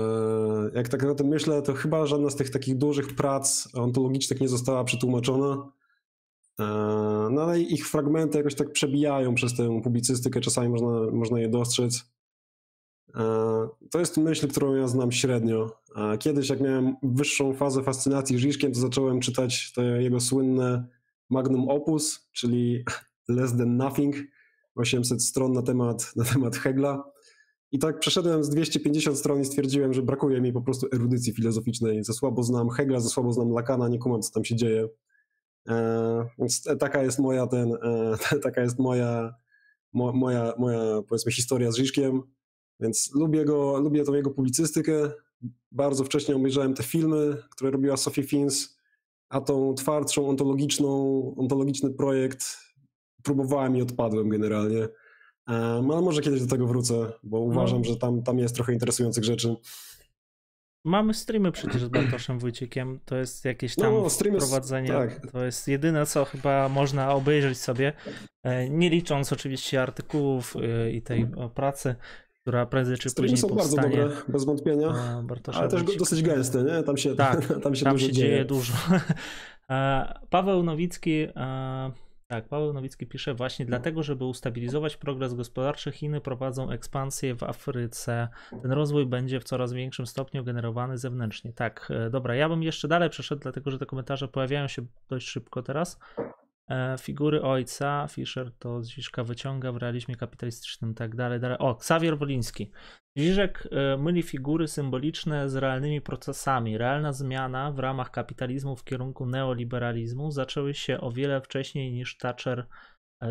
jak 0.74 0.90
tak 0.90 1.04
o 1.04 1.16
tym 1.16 1.28
myślę, 1.28 1.62
to 1.62 1.74
chyba 1.74 2.06
żadna 2.06 2.30
z 2.30 2.36
tych 2.36 2.50
takich 2.50 2.78
dużych 2.78 3.16
prac 3.16 3.68
ontologicznych 3.74 4.42
nie 4.42 4.48
została 4.48 4.84
przetłumaczona. 4.84 5.72
E, 6.60 6.64
no 7.32 7.42
ale 7.42 7.62
ich 7.62 7.90
fragmenty 7.90 8.38
jakoś 8.38 8.56
tak 8.56 8.72
przebijają 8.72 9.36
przez 9.36 9.56
tę 9.56 9.82
publicystykę, 9.84 10.42
czasami 10.42 10.70
można, 10.70 11.12
można 11.12 11.40
je 11.40 11.50
dostrzec. 11.50 12.12
To 13.92 14.00
jest 14.00 14.18
myśl, 14.18 14.48
którą 14.48 14.76
ja 14.76 14.88
znam 14.88 15.12
średnio. 15.12 15.72
Kiedyś, 16.20 16.50
jak 16.50 16.62
miałem 16.62 16.96
wyższą 17.04 17.54
fazę 17.54 17.84
fascynacji 17.84 18.40
Żiszkiem, 18.40 18.72
to 18.72 18.80
zacząłem 18.80 19.20
czytać 19.20 19.74
jego 20.00 20.20
słynne 20.20 20.88
magnum 21.30 21.70
opus, 21.70 22.30
czyli 22.32 22.84
less 23.28 23.58
than 23.58 23.78
nothing, 23.78 24.16
800 24.76 25.24
stron 25.24 25.54
na 25.54 25.62
temat, 25.62 26.12
na 26.16 26.24
temat 26.24 26.56
Hegla. 26.56 27.12
I 27.72 27.80
tak 27.80 28.00
przeszedłem 28.00 28.44
z 28.44 28.50
250 28.50 29.18
stron 29.18 29.42
i 29.42 29.46
stwierdziłem, 29.46 29.94
że 29.94 30.02
brakuje 30.02 30.42
mi 30.42 30.54
po 30.54 30.62
prostu 30.62 30.88
erudycji 30.94 31.34
filozoficznej. 31.34 32.04
Za 32.04 32.14
słabo 32.14 32.44
znam 32.44 32.70
Hegla, 32.70 33.00
za 33.00 33.10
słabo 33.10 33.34
znam 33.34 33.52
Lakana, 33.52 33.88
nie 33.88 34.00
kumam, 34.00 34.22
co 34.22 34.32
tam 34.32 34.46
się 34.46 34.56
dzieje. 34.56 34.88
E, 35.70 36.26
więc 36.40 36.64
taka 36.80 37.04
jest 37.04 37.20
moja 37.20 37.48
ten, 37.48 37.74
e, 37.74 38.40
taka 38.44 38.62
jest 38.62 38.80
moja, 38.80 39.34
mo, 39.94 40.14
moja, 40.14 40.54
moja 40.58 41.02
powiedzmy 41.10 41.32
historia 41.32 41.72
z 41.72 41.76
Żyżkiem. 41.76 42.22
Więc 42.82 43.12
lubię 43.16 43.46
go, 43.46 43.80
lubię 43.80 44.04
tą 44.04 44.14
jego 44.14 44.32
publicystykę. 44.32 45.12
Bardzo 45.72 46.04
wcześnie 46.04 46.36
obejrzałem 46.36 46.74
te 46.74 46.84
filmy, 46.84 47.38
które 47.50 47.72
robiła 47.72 47.98
Sophie 47.98 48.24
Fins 48.24 48.82
a 49.32 49.42
tą 49.42 49.74
twardszą, 49.74 50.30
ontologiczną, 50.30 51.22
ontologiczny 51.38 51.90
projekt 51.90 52.58
próbowałem 53.24 53.78
i 53.78 53.82
odpadłem 53.82 54.30
generalnie. 54.30 54.88
Ale 55.46 56.02
może 56.02 56.22
kiedyś 56.22 56.42
do 56.42 56.48
tego 56.48 56.68
wrócę, 56.68 57.12
bo 57.24 57.40
no. 57.40 57.44
uważam, 57.44 57.78
no. 57.78 57.84
że 57.84 57.98
tam, 57.98 58.24
tam 58.24 58.40
jest 58.40 58.56
trochę 58.56 58.74
interesujących 58.74 59.24
rzeczy. 59.24 59.56
Mamy 60.86 61.14
streamy 61.14 61.52
przecież 61.52 61.84
z 61.84 61.90
Bartoszem 61.90 62.40
Wójcikiem, 62.40 63.00
to 63.06 63.16
jest 63.16 63.46
jakieś 63.46 63.76
tam 63.76 63.94
no, 63.94 64.10
wprowadzenie, 64.10 64.90
tak. 64.90 65.32
to 65.32 65.46
jest 65.46 65.68
jedyne 65.68 66.06
co 66.06 66.26
chyba 66.26 66.70
można 66.70 67.14
obejrzeć 67.14 67.58
sobie, 67.58 67.94
e, 68.44 68.70
nie 68.70 68.90
licząc 68.90 69.34
oczywiście 69.34 69.82
artykułów 69.82 70.56
e, 70.56 70.92
i 70.92 71.02
tej 71.02 71.28
pracy, 71.56 71.96
która 72.42 72.66
prędzej 72.66 72.98
czy 72.98 73.16
później 73.16 73.38
są 73.38 73.48
powstanie. 73.48 73.98
bardzo 73.98 74.10
dobre, 74.10 74.22
bez 74.28 74.46
wątpienia, 74.46 74.94
ale 75.54 75.70
też 75.70 75.84
dosyć 75.98 76.24
gęste, 76.24 76.64
nie? 76.64 76.84
Tam 76.84 76.98
się, 76.98 77.16
tak, 77.16 77.46
tam 77.64 77.76
się, 77.76 77.86
tam 77.86 77.94
dużo 77.94 78.08
się 78.08 78.14
dzieje. 78.14 78.30
dzieje 78.30 78.46
dużo. 78.46 78.74
Paweł 80.30 80.64
Nowicki 80.64 81.28
tak, 82.32 82.48
Paweł 82.48 82.74
Nowicki 82.74 83.08
pisze 83.08 83.34
właśnie 83.34 83.66
dlatego, 83.66 84.04
żeby 84.04 84.26
ustabilizować 84.26 84.98
progres 84.98 85.34
gospodarczy, 85.34 85.92
Chiny 85.92 86.22
prowadzą 86.22 86.72
ekspansję 86.72 87.36
w 87.36 87.44
Afryce. 87.44 88.28
Ten 88.62 88.72
rozwój 88.72 89.06
będzie 89.06 89.40
w 89.40 89.44
coraz 89.44 89.74
większym 89.74 90.08
stopniu 90.08 90.44
generowany 90.44 90.98
zewnętrznie. 90.98 91.54
Tak, 91.54 91.88
e, 91.90 92.10
dobra, 92.10 92.36
ja 92.36 92.50
bym 92.50 92.64
jeszcze 92.64 92.88
dalej 92.88 93.10
przeszedł, 93.10 93.42
dlatego 93.42 93.72
że 93.72 93.80
te 93.80 93.86
komentarze 93.86 94.28
pojawiają 94.28 94.68
się 94.68 94.82
dość 95.10 95.28
szybko 95.28 95.64
teraz. 95.64 96.00
E, 96.72 96.98
figury 96.98 97.42
ojca, 97.42 98.08
Fischer 98.10 98.52
to 98.60 98.84
Ziszka 98.84 99.24
wyciąga 99.24 99.72
w 99.72 99.78
realizmie 99.78 100.16
kapitalistycznym, 100.16 100.94
tak 100.94 101.16
dalej, 101.16 101.40
dalej. 101.40 101.58
O, 101.60 101.72
Xavier 101.72 102.18
Woliński. 102.18 102.72
Ziżek 103.18 103.68
e, 103.72 103.98
myli 103.98 104.24
figury 104.24 104.68
symboliczne 104.68 105.50
z 105.50 105.56
realnymi 105.56 106.02
procesami. 106.02 106.78
Realna 106.78 107.14
zmiana 107.14 107.72
w 107.72 107.80
ramach 107.80 108.12
kapitalizmu 108.12 108.76
w 108.76 108.84
kierunku 108.84 109.26
neoliberalizmu 109.26 110.32
zaczęły 110.32 110.74
się 110.74 111.02
o 111.02 111.12
wiele 111.12 111.42
wcześniej 111.42 111.92
niż 111.92 112.18
Thatcher 112.18 112.68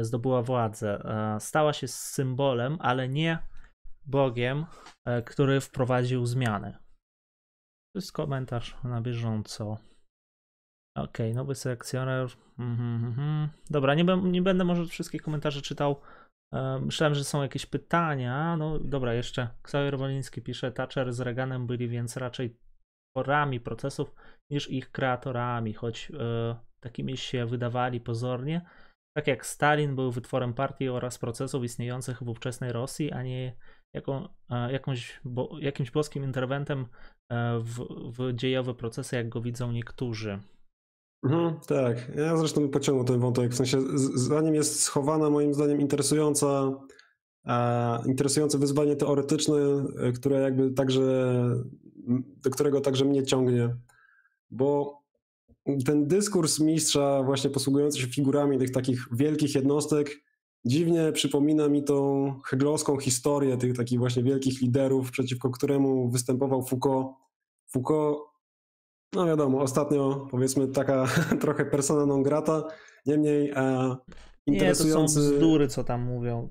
zdobyła 0.01 0.43
władzę. 0.43 1.03
Stała 1.39 1.73
się 1.73 1.89
symbolem, 1.89 2.79
ale 2.81 3.09
nie 3.09 3.39
Bogiem, 4.07 4.67
który 5.25 5.61
wprowadził 5.61 6.27
zmiany. 6.27 6.73
To 7.93 7.99
jest 7.99 8.12
komentarz 8.12 8.77
na 8.85 9.01
bieżąco. 9.01 9.90
Okay, 11.02 11.35
nowy 11.35 11.55
selekcjoner. 11.55 12.28
Mm 12.59 13.14
-hmm. 13.14 13.48
Dobra, 13.70 13.94
nie, 13.94 14.05
nie, 14.05 14.43
będę 14.43 14.64
może 14.64 14.86
wszystkich 14.86 15.22
komentarzy 15.22 15.62
czytał. 15.62 16.01
E, 16.55 16.78
myślałem, 16.78 17.14
że 17.14 17.24
są 17.24 17.43
jakieś 17.43 17.66
pytania. 17.66 18.56
No 18.56 18.78
dobra, 18.78 19.14
jeszcze 19.14 19.48
Ksawir 19.62 19.98
Woliński 19.98 20.43
pisze, 20.43 20.72
Thatcher 20.72 21.12
z 21.12 21.20
Reaganem 21.20 21.66
byli 21.66 21.89
więc 21.89 22.16
raczej 22.16 22.56
tworami 23.12 23.60
procesów 23.60 24.14
niż 24.51 24.70
ich 24.70 24.93
kreatorami, 24.93 25.74
choć 25.74 26.10
e, 26.10 26.56
takimi 26.81 27.16
się 27.16 27.47
wydawali 27.47 28.01
pozornie. 28.01 28.60
Tak 29.16 29.27
jak 29.27 29.47
Stalin 29.47 29.94
był 29.94 30.12
wytworem 30.12 30.55
partii 30.55 30.89
oraz 30.89 31.18
procesów 31.18 31.64
istniejących 31.64 32.22
w 32.22 32.28
ówczesnej 32.28 32.72
Rosji, 32.72 33.12
a 33.12 33.22
nie 33.22 33.56
jaką, 33.94 34.28
e, 34.51 34.72
jakąś, 34.72 35.20
bo, 35.24 35.59
jakimś 35.60 35.90
boskim 35.90 36.24
interwentem 36.24 36.86
e, 37.28 37.59
w, 37.59 37.86
w 38.18 38.35
dziejowe 38.35 38.74
procesy, 38.74 39.16
jak 39.16 39.28
go 39.28 39.40
widzą 39.40 39.72
niektórzy. 39.72 40.40
Mhm, 41.22 41.60
tak, 41.66 42.12
ja 42.16 42.36
zresztą 42.36 42.68
pociągnął 42.68 43.05
ten 43.05 43.20
wątek, 43.20 43.52
w 43.52 43.56
sensie 43.56 43.78
za 44.14 44.40
nim 44.40 44.55
jest 44.55 44.80
schowana 44.80 45.30
moim 45.30 45.55
zdaniem 45.55 45.80
interesująca, 45.80 46.72
e, 47.47 47.98
interesujące 48.06 48.59
wyzwanie 48.59 48.97
teoretyczne, 48.97 49.56
e, 49.98 50.12
które 50.12 50.40
jakby 50.40 50.70
także, 50.70 51.34
do 52.42 52.51
którego 52.51 52.80
także 52.80 53.05
mnie 53.05 53.22
ciągnie, 53.22 53.76
bo 54.51 55.01
ten 55.86 56.06
dyskurs 56.06 56.60
mistrza 56.60 57.22
właśnie 57.22 57.51
posługujący 57.51 58.01
się 58.01 58.06
figurami 58.06 58.59
tych 58.59 58.70
takich 58.70 59.09
wielkich 59.12 59.55
jednostek 59.55 60.20
dziwnie 60.64 61.12
przypomina 61.12 61.68
mi 61.68 61.84
tą 61.84 62.34
heglowską 62.44 62.98
historię 62.98 63.56
tych 63.56 63.76
takich 63.76 63.98
właśnie 63.98 64.22
wielkich 64.22 64.60
liderów, 64.60 65.10
przeciwko 65.10 65.51
któremu 65.51 66.10
występował 66.10 66.62
Foucault. 66.62 67.06
Foucault 67.66 68.18
no 69.15 69.27
wiadomo, 69.27 69.61
ostatnio 69.61 70.27
powiedzmy 70.31 70.69
taka 70.69 71.07
trochę 71.41 71.65
persona 71.65 72.07
non 72.07 72.23
grata, 72.23 72.65
niemniej 73.07 73.51
e, 73.51 73.97
interesujący... 74.47 75.19
Nie, 75.19 75.24
to 75.24 75.31
są 75.31 75.37
bzdury, 75.37 75.69
co 75.69 75.85
tam 75.85 76.03
mówią. 76.03 76.49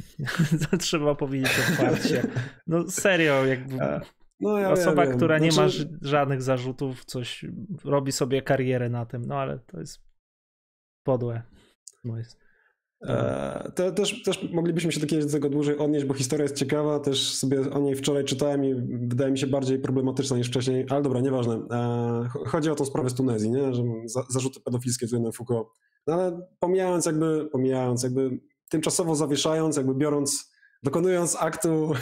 to 0.70 0.76
trzeba 0.76 1.14
powiedzieć 1.14 1.52
otwarcie. 1.72 2.22
No 2.66 2.90
serio, 2.90 3.46
jakby... 3.46 3.82
E, 3.82 4.00
no, 4.40 4.58
ja 4.58 4.70
Osoba, 4.70 5.06
wiem, 5.06 5.16
która 5.16 5.38
nie 5.38 5.52
znaczy... 5.52 5.90
ma 5.90 6.08
żadnych 6.08 6.42
zarzutów, 6.42 7.04
coś 7.04 7.44
robi 7.84 8.12
sobie 8.12 8.42
karierę 8.42 8.88
na 8.88 9.06
tym, 9.06 9.24
no 9.24 9.34
ale 9.34 9.58
to 9.58 9.80
jest 9.80 10.00
podłe. 11.06 11.42
No 12.04 12.18
jest. 12.18 12.47
E, 13.02 13.72
to 13.74 13.92
też, 13.92 14.22
też 14.22 14.52
moglibyśmy 14.52 14.92
się 14.92 15.00
do 15.00 15.30
tego 15.32 15.50
dłużej 15.50 15.78
odnieść, 15.78 16.06
bo 16.06 16.14
historia 16.14 16.42
jest 16.42 16.56
ciekawa, 16.56 17.00
też 17.00 17.34
sobie 17.34 17.70
o 17.70 17.78
niej 17.78 17.94
wczoraj 17.94 18.24
czytałem 18.24 18.64
i 18.64 18.74
wydaje 19.08 19.32
mi 19.32 19.38
się 19.38 19.46
bardziej 19.46 19.78
problematyczna 19.78 20.36
niż 20.36 20.48
wcześniej, 20.48 20.86
ale 20.90 21.02
dobra, 21.02 21.20
nieważne. 21.20 21.54
E, 21.54 22.28
chodzi 22.46 22.70
o 22.70 22.74
tą 22.74 22.84
sprawę 22.84 23.10
z 23.10 23.14
Tunezji, 23.14 23.50
nie? 23.50 23.74
że 23.74 23.82
zarzuty 24.28 24.60
pedofilskie 24.60 25.06
względem 25.06 25.32
Foucault. 25.32 25.68
No 26.06 26.14
ale 26.14 26.46
pomijając 26.60 27.06
jakby, 27.06 27.48
pomijając 27.52 28.02
jakby, 28.02 28.40
tymczasowo 28.70 29.14
zawieszając, 29.14 29.76
jakby 29.76 29.94
biorąc, 29.94 30.52
dokonując 30.82 31.36
aktu 31.40 31.92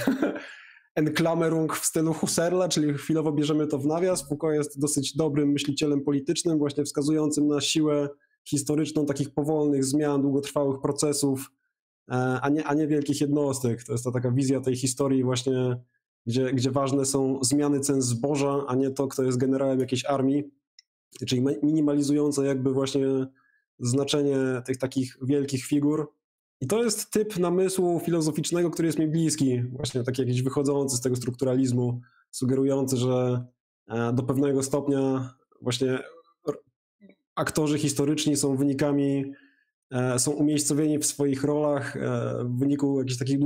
enklamerung 0.94 1.77
w 1.77 1.86
stylu 1.86 2.14
Husserla, 2.14 2.68
czyli 2.68 2.94
chwilowo 2.94 3.32
bierzemy 3.32 3.66
to 3.66 3.78
w 3.78 3.86
nawias, 3.86 4.28
Foucault 4.28 4.55
jest 4.55 4.81
dosyć 4.81 5.16
dobrym 5.16 5.48
myślicielem 5.48 6.01
politycznym, 6.05 6.59
właśnie 6.59 6.85
wskazującym 6.85 7.48
na 7.48 7.60
siłę 7.60 8.09
historyczną 8.48 9.06
takich 9.06 9.35
powolnych 9.35 9.85
zmian, 9.85 10.23
długotrwałych 10.23 10.81
procesów, 10.81 11.51
e, 12.10 12.14
a 12.43 12.48
nie, 12.48 12.64
a 12.64 12.74
nie 12.74 12.86
wielkich 12.86 13.20
jednostek. 13.20 13.85
To 13.85 13.93
jest 13.93 14.05
ta 14.05 14.12
taka 14.12 14.31
wizja 14.31 14.60
tej 14.60 14.77
historii 14.77 15.24
właśnie, 15.24 15.77
gdzie, 16.27 16.52
gdzie 16.52 16.70
ważne 16.70 17.05
są 17.05 17.39
zmiany 17.43 17.81
cen 17.81 18.02
zboża, 18.02 18.64
a 18.66 18.74
nie 18.74 18.90
to, 18.90 19.09
kto 19.09 19.23
jest 19.23 19.39
generałem 19.39 19.81
jakiejś 19.81 20.05
armii, 20.05 20.51
czyli 21.27 21.43
minimalizujące 21.62 22.47
jakby 22.47 22.73
właśnie 22.73 23.06
znaczenie 23.78 24.36
tych 24.64 24.78
takich 24.78 25.16
wielkich 25.23 25.64
figur. 25.64 26.12
I 26.60 26.66
to 26.66 26.85
jest 26.85 27.10
typ 27.10 27.39
namysłu 27.39 28.01
filozoficznego, 28.01 28.70
który 28.70 28.89
jest 28.89 28.98
mi 28.98 29.09
bliski, 29.09 29.62
właśnie 29.62 30.02
taki 30.02 30.23
jakiś 30.23 30.43
wychodzący 30.43 30.97
z 30.97 31.01
tego 31.01 31.16
strukturalizmu, 31.16 32.01
sugerujący, 32.31 32.97
że 32.97 33.47
e, 33.89 34.12
do 34.12 34.23
pewnego 34.23 34.62
stopnia 34.62 35.35
właśnie 35.60 35.98
aktorzy 37.36 37.78
historyczni 37.78 38.36
są 38.36 38.56
wynikami, 38.56 39.32
e, 39.90 40.18
są 40.18 40.30
umiejscowieni 40.30 40.98
w 40.98 41.06
swoich 41.06 41.44
rolach 41.44 41.96
e, 41.96 42.00
w 42.44 42.58
wyniku 42.58 42.98
jakichś 42.98 43.18
takich 43.18 43.38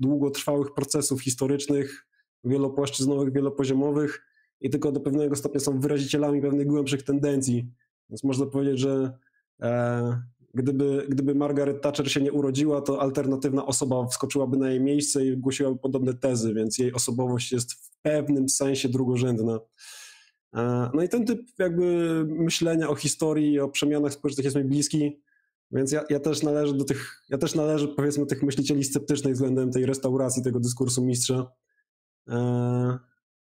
długotrwałych 0.00 0.74
procesów 0.74 1.22
historycznych, 1.22 2.06
wielopłaszczyznowych, 2.44 3.32
wielopoziomowych 3.32 4.24
i 4.60 4.70
tylko 4.70 4.92
do 4.92 5.00
pewnego 5.00 5.36
stopnia 5.36 5.60
są 5.60 5.80
wyrazicielami 5.80 6.42
pewnych 6.42 6.66
głębszych 6.66 7.02
tendencji. 7.02 7.70
Więc 8.10 8.24
można 8.24 8.46
powiedzieć, 8.46 8.78
że 8.78 9.18
e, 9.62 10.22
gdyby, 10.54 11.06
gdyby 11.08 11.34
Margaret 11.34 11.82
Thatcher 11.82 12.12
się 12.12 12.20
nie 12.20 12.32
urodziła, 12.32 12.80
to 12.80 13.00
alternatywna 13.00 13.66
osoba 13.66 14.06
wskoczyłaby 14.06 14.56
na 14.56 14.70
jej 14.70 14.80
miejsce 14.80 15.26
i 15.26 15.36
głosiłaby 15.36 15.78
podobne 15.78 16.14
tezy, 16.14 16.54
więc 16.54 16.78
jej 16.78 16.92
osobowość 16.92 17.52
jest 17.52 17.72
w 17.72 17.90
pewnym 18.02 18.48
sensie 18.48 18.88
drugorzędna. 18.88 19.60
E, 20.54 20.90
no 20.94 21.02
i 21.02 21.08
ten 21.08 21.26
typ 21.26 21.40
jakby 21.58 22.24
myślenia 22.28 22.88
o 22.88 22.94
historii, 22.94 23.60
o 23.60 23.68
przemianach 23.68 24.12
społecznych 24.12 24.44
jest 24.44 24.56
mi 24.56 24.64
bliski, 24.64 25.20
więc 25.70 25.92
ja, 25.92 26.04
ja, 26.10 26.20
też 26.20 26.42
należę 26.42 26.74
do 26.74 26.84
tych, 26.84 27.22
ja 27.28 27.38
też 27.38 27.54
należę 27.54 27.88
powiedzmy 27.88 28.26
tych 28.26 28.42
myślicieli 28.42 28.84
sceptycznych 28.84 29.34
względem 29.34 29.70
tej 29.70 29.86
restauracji 29.86 30.42
tego 30.42 30.60
dyskursu 30.60 31.04
mistrza. 31.04 31.50
E, 32.28 32.98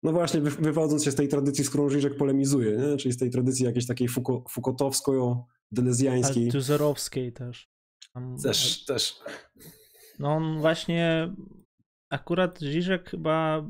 no 0.03 0.11
właśnie, 0.11 0.41
wywodząc 0.41 1.03
się 1.03 1.11
z 1.11 1.15
tej 1.15 1.27
tradycji, 1.27 1.63
z 1.63 1.69
którą 1.69 1.89
Żyżek 1.89 2.17
polemizuje, 2.17 2.77
nie? 2.77 2.97
czyli 2.97 3.13
z 3.13 3.17
tej 3.17 3.29
tradycji 3.29 3.65
jakiejś 3.65 3.87
takiej 3.87 4.07
Foucaultowsko-delezjańskiej. 4.49 6.45
Altuzerowskiej 6.45 7.33
też. 7.33 7.69
Tam, 8.13 8.37
też, 8.43 8.85
też. 8.85 9.19
No 10.19 10.29
on 10.29 10.59
właśnie, 10.59 11.33
akurat 12.09 12.59
Żyżek 12.59 13.09
chyba 13.09 13.65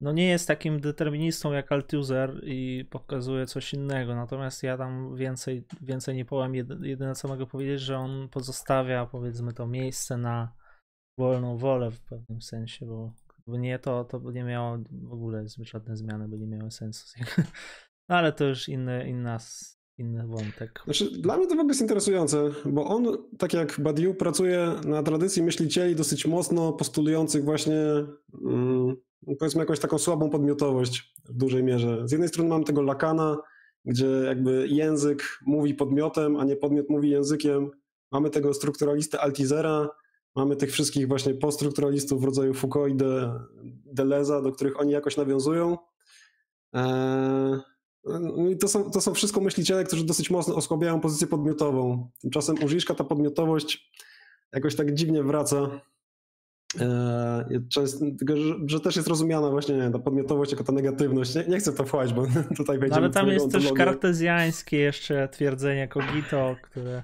no 0.00 0.12
nie 0.12 0.28
jest 0.28 0.48
takim 0.48 0.80
deterministą 0.80 1.52
jak 1.52 1.72
Altuser 1.72 2.40
i 2.44 2.84
pokazuje 2.90 3.46
coś 3.46 3.74
innego, 3.74 4.14
natomiast 4.14 4.62
ja 4.62 4.76
tam 4.76 5.16
więcej, 5.16 5.64
więcej 5.80 6.14
nie 6.14 6.24
powiem. 6.24 6.54
Jedyne 6.82 7.14
co 7.14 7.28
mogę 7.28 7.46
powiedzieć, 7.46 7.80
że 7.80 7.98
on 7.98 8.28
pozostawia 8.28 9.06
powiedzmy 9.06 9.52
to 9.52 9.66
miejsce 9.66 10.16
na 10.16 10.52
wolną 11.18 11.56
wolę 11.56 11.90
w 11.90 12.00
pewnym 12.00 12.42
sensie, 12.42 12.86
bo 12.86 13.12
gdyby 13.42 13.58
nie 13.58 13.78
to, 13.78 14.04
to 14.04 14.20
by 14.20 14.32
nie 14.32 14.44
miało 14.44 14.78
w 14.90 15.12
ogóle 15.12 15.44
żadne 15.60 15.96
zmiany, 15.96 16.28
by 16.28 16.38
nie 16.38 16.46
miały 16.46 16.70
sensu. 16.70 17.06
No 18.08 18.16
ale 18.16 18.32
to 18.32 18.44
już 18.44 18.68
inny, 18.68 19.08
inna 19.08 19.38
inny 19.98 20.26
wątek. 20.26 20.80
Znaczy, 20.84 21.10
dla 21.20 21.36
mnie 21.36 21.46
to 21.46 21.50
w 21.50 21.58
ogóle 21.58 21.70
jest 21.70 21.80
interesujące, 21.80 22.50
bo 22.64 22.86
on, 22.86 23.06
tak 23.38 23.52
jak 23.52 23.80
Badiou, 23.80 24.14
pracuje 24.14 24.72
na 24.84 25.02
tradycji 25.02 25.42
myślicieli 25.42 25.96
dosyć 25.96 26.26
mocno 26.26 26.72
postulujących 26.72 27.44
właśnie 27.44 27.76
mm, 28.44 28.96
powiedzmy 29.38 29.60
jakąś 29.60 29.80
taką 29.80 29.98
słabą 29.98 30.30
podmiotowość 30.30 31.14
w 31.24 31.32
dużej 31.32 31.64
mierze. 31.64 32.08
Z 32.08 32.12
jednej 32.12 32.28
strony 32.28 32.50
mamy 32.50 32.64
tego 32.64 32.82
Lakana, 32.82 33.38
gdzie 33.84 34.06
jakby 34.06 34.68
język 34.68 35.38
mówi 35.46 35.74
podmiotem, 35.74 36.36
a 36.36 36.44
nie 36.44 36.56
podmiot 36.56 36.90
mówi 36.90 37.10
językiem. 37.10 37.70
Mamy 38.12 38.30
tego 38.30 38.54
strukturalistę 38.54 39.20
Altizera, 39.20 39.88
mamy 40.36 40.56
tych 40.56 40.72
wszystkich 40.72 41.08
właśnie 41.08 41.34
poststrukturalistów 41.34 42.20
w 42.20 42.24
rodzaju 42.24 42.54
Foucault 42.54 42.92
i 42.92 42.96
de, 42.96 43.40
Deleza, 43.84 44.42
do 44.42 44.52
których 44.52 44.80
oni 44.80 44.92
jakoś 44.92 45.16
nawiązują. 45.16 45.78
Eee, 46.72 47.58
no 48.04 48.48
I 48.50 48.56
to 48.56 48.68
są, 48.68 48.90
to 48.90 49.00
są 49.00 49.14
wszystko 49.14 49.40
myśliciele, 49.40 49.84
którzy 49.84 50.04
dosyć 50.04 50.30
mocno 50.30 50.54
osłabiają 50.54 51.00
pozycję 51.00 51.26
podmiotową. 51.26 52.10
Tymczasem 52.20 52.56
u 52.64 52.94
ta 52.94 53.04
podmiotowość 53.04 53.92
jakoś 54.52 54.76
tak 54.76 54.94
dziwnie 54.94 55.22
wraca. 55.22 55.80
Eee, 56.80 57.60
tylko, 58.18 58.34
że, 58.66 58.80
też 58.80 58.96
jest 58.96 59.08
rozumiana 59.08 59.50
właśnie 59.50 59.74
nie, 59.74 59.90
ta 59.90 59.98
podmiotowość 59.98 60.52
jako 60.52 60.64
ta 60.64 60.72
negatywność. 60.72 61.34
Nie, 61.34 61.44
nie 61.44 61.58
chcę 61.58 61.72
to 61.72 61.84
wchodzić, 61.84 62.14
bo 62.14 62.26
tutaj 62.56 62.78
będzie. 62.78 62.90
No, 62.90 62.96
ale 62.96 63.10
tam 63.10 63.28
jest 63.28 63.52
też 63.52 63.72
kartezjańskie 63.72 64.76
jeszcze 64.76 65.28
twierdzenie 65.28 65.88
Kogito, 65.88 66.56
które 66.62 67.02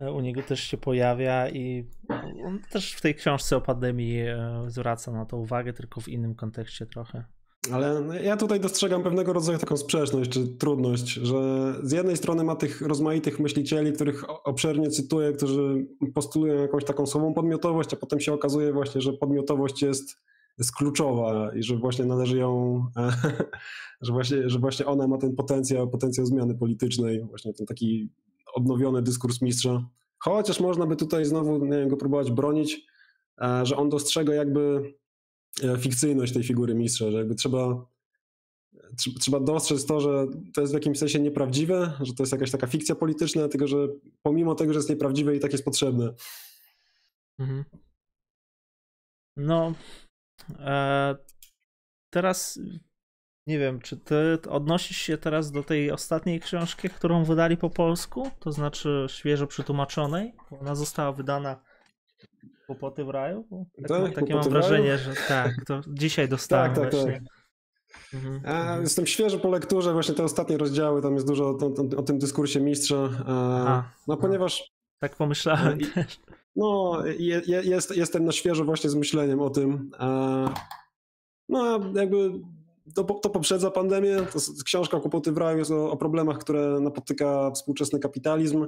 u 0.00 0.20
niego 0.20 0.42
też 0.42 0.60
się 0.60 0.76
pojawia 0.76 1.48
i 1.48 1.86
on 2.44 2.58
też 2.70 2.92
w 2.92 3.00
tej 3.00 3.14
książce 3.14 3.56
o 3.56 3.60
pandemii 3.60 4.20
e, 4.20 4.64
zwraca 4.68 5.12
na 5.12 5.26
to 5.26 5.36
uwagę, 5.36 5.72
tylko 5.72 6.00
w 6.00 6.08
innym 6.08 6.34
kontekście 6.34 6.86
trochę. 6.86 7.24
Ale 7.72 8.02
ja 8.22 8.36
tutaj 8.36 8.60
dostrzegam 8.60 9.02
pewnego 9.02 9.32
rodzaju 9.32 9.58
taką 9.58 9.76
sprzeczność 9.76 10.30
czy 10.30 10.48
trudność, 10.48 11.08
że 11.12 11.74
z 11.82 11.92
jednej 11.92 12.16
strony 12.16 12.44
ma 12.44 12.56
tych 12.56 12.80
rozmaitych 12.80 13.40
myślicieli, 13.40 13.92
których 13.92 14.24
obszernie 14.46 14.90
cytuję, 14.90 15.32
którzy 15.32 15.86
postulują 16.14 16.62
jakąś 16.62 16.84
taką 16.84 17.06
słabą 17.06 17.34
podmiotowość, 17.34 17.94
a 17.94 17.96
potem 17.96 18.20
się 18.20 18.32
okazuje 18.32 18.72
właśnie, 18.72 19.00
że 19.00 19.12
podmiotowość 19.12 19.82
jest, 19.82 20.16
jest 20.58 20.72
kluczowa 20.76 21.54
i 21.54 21.62
że 21.62 21.76
właśnie 21.76 22.04
należy 22.04 22.38
ją, 22.38 22.84
że 24.02 24.12
właśnie, 24.12 24.50
że 24.50 24.58
właśnie 24.58 24.86
ona 24.86 25.06
ma 25.06 25.18
ten 25.18 25.36
potencjał, 25.36 25.90
potencjał 25.90 26.26
zmiany 26.26 26.54
politycznej, 26.54 27.24
właśnie 27.24 27.52
ten 27.52 27.66
taki 27.66 28.08
odnowiony 28.54 29.02
dyskurs 29.02 29.42
mistrza. 29.42 29.84
chociaż 30.18 30.60
można 30.60 30.86
by 30.86 30.96
tutaj 30.96 31.24
znowu 31.24 31.64
nie 31.64 31.78
wiem, 31.78 31.88
go 31.88 31.96
próbować 31.96 32.30
bronić, 32.30 32.86
że 33.62 33.76
on 33.76 33.88
dostrzega 33.88 34.34
jakby 34.34 34.94
fikcyjność 35.78 36.32
tej 36.32 36.42
figury 36.42 36.74
mistrza, 36.74 37.10
że 37.10 37.18
jakby 37.18 37.34
trzeba 37.34 37.86
trzeba 39.20 39.40
dostrzec 39.40 39.86
to, 39.86 40.00
że 40.00 40.26
to 40.54 40.60
jest 40.60 40.72
w 40.72 40.74
jakimś 40.74 40.98
sensie 40.98 41.20
nieprawdziwe, 41.20 41.92
że 42.00 42.14
to 42.14 42.22
jest 42.22 42.32
jakaś 42.32 42.50
taka 42.50 42.66
fikcja 42.66 42.94
polityczna, 42.94 43.48
tylko 43.48 43.66
że 43.66 43.76
pomimo 44.22 44.54
tego, 44.54 44.72
że 44.72 44.78
jest 44.78 44.90
nieprawdziwe 44.90 45.36
i 45.36 45.40
tak 45.40 45.52
jest 45.52 45.64
potrzebne. 45.64 46.14
Mhm. 47.38 47.64
No, 49.36 49.74
e, 50.58 51.16
teraz 52.10 52.60
nie 53.46 53.58
wiem, 53.58 53.80
czy 53.80 53.96
ty 53.96 54.38
odnosisz 54.48 54.96
się 54.96 55.18
teraz 55.18 55.52
do 55.52 55.62
tej 55.62 55.90
ostatniej 55.90 56.40
książki, 56.40 56.90
którą 56.90 57.24
wydali 57.24 57.56
po 57.56 57.70
polsku, 57.70 58.30
to 58.40 58.52
znaczy 58.52 59.06
świeżo 59.08 59.46
przetłumaczonej? 59.46 60.32
Ona 60.60 60.74
została 60.74 61.12
wydana 61.12 61.62
Kłopoty 62.70 63.04
w 63.04 63.08
raju? 63.08 63.44
Tak, 63.88 63.88
tak, 63.88 64.14
takie 64.14 64.34
mam 64.34 64.48
wrażenie, 64.48 64.98
że 64.98 65.12
tak, 65.28 65.54
to 65.66 65.80
dzisiaj 65.88 66.28
dostałem 66.28 66.74
tak, 66.74 66.82
tak, 66.82 66.92
właśnie. 66.92 67.12
Tak. 67.12 68.14
Mhm. 68.14 68.82
Jestem 68.82 69.06
świeży 69.06 69.38
po 69.38 69.50
lekturze, 69.50 69.92
właśnie 69.92 70.14
te 70.14 70.24
ostatnie 70.24 70.56
rozdziały, 70.56 71.02
tam 71.02 71.14
jest 71.14 71.26
dużo 71.26 71.44
o, 71.44 71.48
o, 71.50 71.98
o 71.98 72.02
tym 72.02 72.18
dyskursie 72.18 72.60
mistrza. 72.60 73.08
Aha, 73.26 73.90
no 74.06 74.16
ponieważ... 74.16 74.72
Tak 74.98 75.16
pomyślałem 75.16 75.80
i, 75.80 75.86
też. 75.86 76.20
No, 76.56 77.02
je, 77.06 77.42
je, 77.46 77.62
jest, 77.62 77.96
jestem 77.96 78.24
na 78.24 78.32
świeżo 78.32 78.64
właśnie 78.64 78.90
z 78.90 78.94
myśleniem 78.94 79.40
o 79.40 79.50
tym. 79.50 79.90
No, 81.48 81.80
jakby 81.94 82.32
to, 82.94 83.04
to 83.04 83.30
poprzedza 83.30 83.70
pandemię. 83.70 84.16
To 84.32 84.38
książka 84.64 85.00
Kłopoty 85.00 85.32
w 85.32 85.38
raju 85.38 85.58
jest 85.58 85.70
o, 85.70 85.90
o 85.90 85.96
problemach, 85.96 86.38
które 86.38 86.80
napotyka 86.80 87.50
współczesny 87.50 87.98
kapitalizm. 87.98 88.66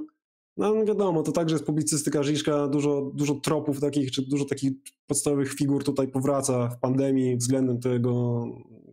No 0.57 0.85
wiadomo, 0.85 1.23
to 1.23 1.31
także 1.31 1.55
jest 1.55 1.65
publicystyka 1.65 2.23
Żiszka, 2.23 2.67
dużo, 2.67 3.11
dużo 3.13 3.35
tropów 3.35 3.79
takich, 3.79 4.11
czy 4.11 4.21
dużo 4.21 4.45
takich 4.45 4.71
podstawowych 5.07 5.53
figur 5.53 5.83
tutaj 5.83 6.07
powraca 6.07 6.69
w 6.69 6.79
pandemii 6.79 7.37
względem 7.37 7.79
tego, 7.79 8.45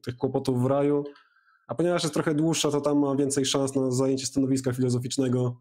tych 0.02 0.16
kłopotów 0.16 0.62
w 0.62 0.66
raju. 0.66 1.04
A 1.66 1.74
ponieważ 1.74 2.02
jest 2.02 2.14
trochę 2.14 2.34
dłuższa, 2.34 2.70
to 2.70 2.80
tam 2.80 2.98
ma 2.98 3.16
więcej 3.16 3.44
szans 3.44 3.74
na 3.74 3.90
zajęcie 3.90 4.26
stanowiska 4.26 4.72
filozoficznego. 4.72 5.60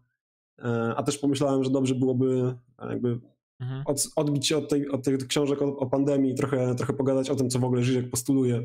E, 0.58 0.94
a 0.96 1.02
też 1.02 1.18
pomyślałem, 1.18 1.64
że 1.64 1.70
dobrze 1.70 1.94
byłoby 1.94 2.54
jakby 2.90 3.20
mhm. 3.60 3.82
od, 3.86 4.08
odbić 4.16 4.46
się 4.46 4.58
od, 4.58 4.68
tej, 4.68 4.88
od 4.88 5.04
tych 5.04 5.26
książek 5.26 5.62
o, 5.62 5.76
o 5.76 5.86
pandemii 5.86 6.32
i 6.32 6.34
trochę, 6.34 6.74
trochę 6.74 6.92
pogadać 6.92 7.30
o 7.30 7.36
tym, 7.36 7.50
co 7.50 7.58
w 7.58 7.64
ogóle 7.64 7.82
Żyżek 7.82 8.10
postuluje. 8.10 8.64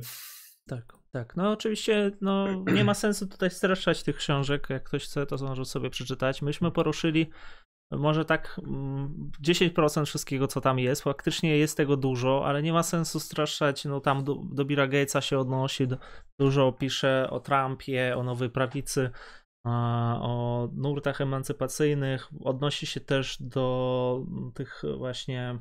Tak, 0.68 0.94
tak. 1.16 1.36
No 1.36 1.52
oczywiście 1.52 2.12
no, 2.22 2.48
nie 2.74 2.84
ma 2.84 2.94
sensu 2.94 3.28
tutaj 3.28 3.50
streszczać 3.50 4.04
tych 4.04 4.16
książek. 4.16 4.68
Jak 4.70 4.84
ktoś 4.84 5.04
chce, 5.06 5.26
to 5.26 5.38
może 5.38 5.66
sobie 5.66 5.90
przeczytać. 5.90 6.42
Myśmy 6.42 6.72
poruszyli 6.72 7.30
może 7.92 8.26
tak 8.26 8.60
10% 9.44 9.98
mm, 9.98 10.06
wszystkiego, 10.06 10.48
co 10.48 10.62
tam 10.62 10.80
jest. 10.80 11.02
Faktycznie 11.02 11.58
jest 11.58 11.78
tego 11.78 11.98
dużo, 11.98 12.46
ale 12.46 12.64
nie 12.64 12.74
ma 12.74 12.84
sensu 12.84 13.20
straszać. 13.20 13.86
No 13.86 14.00
tam 14.00 14.24
do, 14.24 14.36
do 14.36 14.66
Billa 14.66 14.88
Gatesa 14.88 15.22
się 15.22 15.40
odnosi, 15.40 15.88
do, 15.88 15.98
dużo 16.40 16.72
pisze 16.72 17.28
o 17.30 17.40
Trumpie, 17.40 18.18
o 18.18 18.24
nowej 18.24 18.50
prawicy, 18.50 19.10
o 20.22 20.70
nurtach 20.74 21.22
emancypacyjnych. 21.22 22.30
Odnosi 22.44 22.88
się 22.88 23.00
też 23.00 23.38
do 23.40 24.26
tych 24.54 24.84
właśnie 24.98 25.60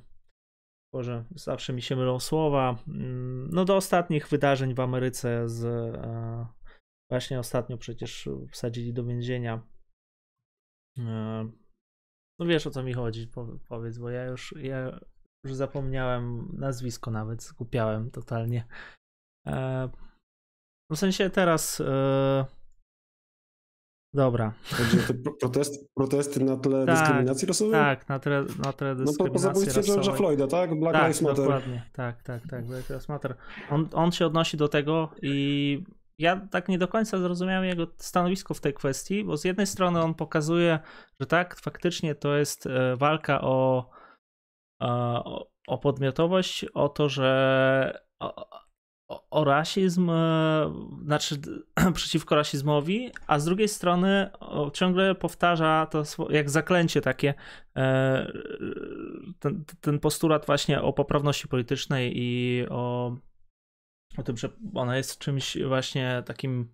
Boże, 0.94 1.24
zawsze 1.34 1.72
mi 1.72 1.82
się 1.82 1.96
mylą 1.96 2.20
słowa. 2.20 2.78
Mm, 2.88 3.50
no 3.52 3.64
do 3.64 3.76
ostatnich 3.76 4.28
wydarzeń 4.28 4.74
w 4.74 4.80
Ameryce 4.80 5.48
z 5.48 5.64
e, 5.64 6.46
właśnie 7.10 7.38
ostatnio 7.38 7.78
przecież 7.78 8.28
wsadzili 8.50 8.92
do 8.92 9.04
więzienia. 9.04 9.62
E, 10.98 11.02
no 12.38 12.46
wiesz 12.46 12.66
o 12.66 12.70
co 12.70 12.82
mi 12.82 12.92
chodzi, 12.92 13.30
powiedz, 13.68 13.98
bo 13.98 14.10
ja 14.10 14.24
już, 14.24 14.54
ja 14.58 15.00
już 15.44 15.54
zapomniałem 15.54 16.48
nazwisko 16.58 17.10
nawet, 17.10 17.42
skupiałem 17.42 18.10
totalnie. 18.10 18.64
E, 19.46 19.88
w 20.90 20.96
sensie 20.96 21.30
teraz 21.30 21.82
Dobra. 24.14 24.52
Chodzi 24.72 24.98
o 24.98 25.02
te 25.02 25.14
protesty, 25.40 25.86
protesty 25.94 26.44
na 26.44 26.56
tle 26.56 26.86
tak, 26.86 26.98
dyskryminacji 26.98 27.48
rasowej? 27.48 27.72
Tak, 27.72 28.08
na 28.08 28.18
tle, 28.18 28.44
na 28.64 28.72
tle 28.72 28.94
dyskryminacji 28.94 29.18
No 29.18 29.26
po, 29.26 29.32
po 29.32 29.38
zabójstwie 29.38 29.80
George'a 29.80 30.16
Floyda, 30.16 30.46
tak? 30.46 30.80
Black 30.80 30.92
tak, 30.92 31.02
Lives 31.02 31.22
Matter. 31.22 31.44
dokładnie. 31.44 31.82
Tak, 31.92 32.22
tak, 32.22 32.42
tak. 32.50 32.66
Black 32.66 32.88
Lives 32.88 33.08
Matter. 33.08 33.34
On, 33.70 33.88
on 33.92 34.12
się 34.12 34.26
odnosi 34.26 34.56
do 34.56 34.68
tego 34.68 35.08
i 35.22 35.84
ja 36.18 36.48
tak 36.50 36.68
nie 36.68 36.78
do 36.78 36.88
końca 36.88 37.18
zrozumiałem 37.18 37.64
jego 37.64 37.86
stanowisko 37.96 38.54
w 38.54 38.60
tej 38.60 38.74
kwestii, 38.74 39.24
bo 39.24 39.36
z 39.36 39.44
jednej 39.44 39.66
strony 39.66 40.02
on 40.02 40.14
pokazuje, 40.14 40.78
że 41.20 41.26
tak, 41.26 41.56
faktycznie 41.60 42.14
to 42.14 42.36
jest 42.36 42.66
e, 42.66 42.96
walka 42.96 43.40
o, 43.40 43.90
e, 44.82 44.86
o, 45.24 45.48
o 45.68 45.78
podmiotowość, 45.78 46.64
o 46.64 46.88
to, 46.88 47.08
że 47.08 48.04
o, 49.08 49.44
rasizm, 49.44 50.10
e, 50.10 50.72
znaczy 51.04 51.40
przeciwko 51.94 52.34
rasizmowi, 52.34 53.10
a 53.26 53.38
z 53.38 53.44
drugiej 53.44 53.68
strony 53.68 54.30
ciągle 54.72 55.14
powtarza 55.14 55.86
to 55.90 56.02
jak 56.30 56.50
zaklęcie 56.50 57.00
takie 57.00 57.34
e, 57.76 58.32
ten, 59.38 59.64
ten 59.80 59.98
postulat 60.00 60.46
właśnie 60.46 60.82
o 60.82 60.92
poprawności 60.92 61.48
politycznej 61.48 62.12
i 62.16 62.64
o, 62.70 63.16
o 64.18 64.22
tym, 64.22 64.36
że 64.36 64.48
ona 64.74 64.96
jest 64.96 65.18
czymś 65.18 65.58
właśnie 65.66 66.22
takim 66.26 66.68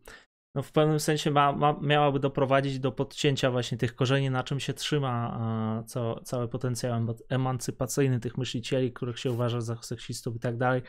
no 0.55 0.63
w 0.63 0.73
pewnym 0.73 1.01
sensie 1.01 1.31
ma, 1.31 1.53
ma, 1.53 1.77
miałaby 1.81 2.21
doprowadzić 2.21 2.79
do 2.79 2.93
podcięcia 2.93 3.51
właśnie 3.51 3.79
tych 3.79 3.95
korzeni, 3.95 4.31
na 4.31 4.45
czym 4.45 4.61
się 4.61 4.75
trzyma 4.75 5.41
co, 5.87 6.21
cały 6.21 6.49
potencjał 6.49 7.07
emancypacyjny 7.29 8.21
tych 8.21 8.39
myślicieli, 8.39 8.93
których 8.93 9.19
się 9.19 9.31
uważa 9.31 9.61
za 9.61 9.77
seksistów 9.83 10.37
i 10.37 10.41
tak 10.41 10.57
dalej. 10.57 10.83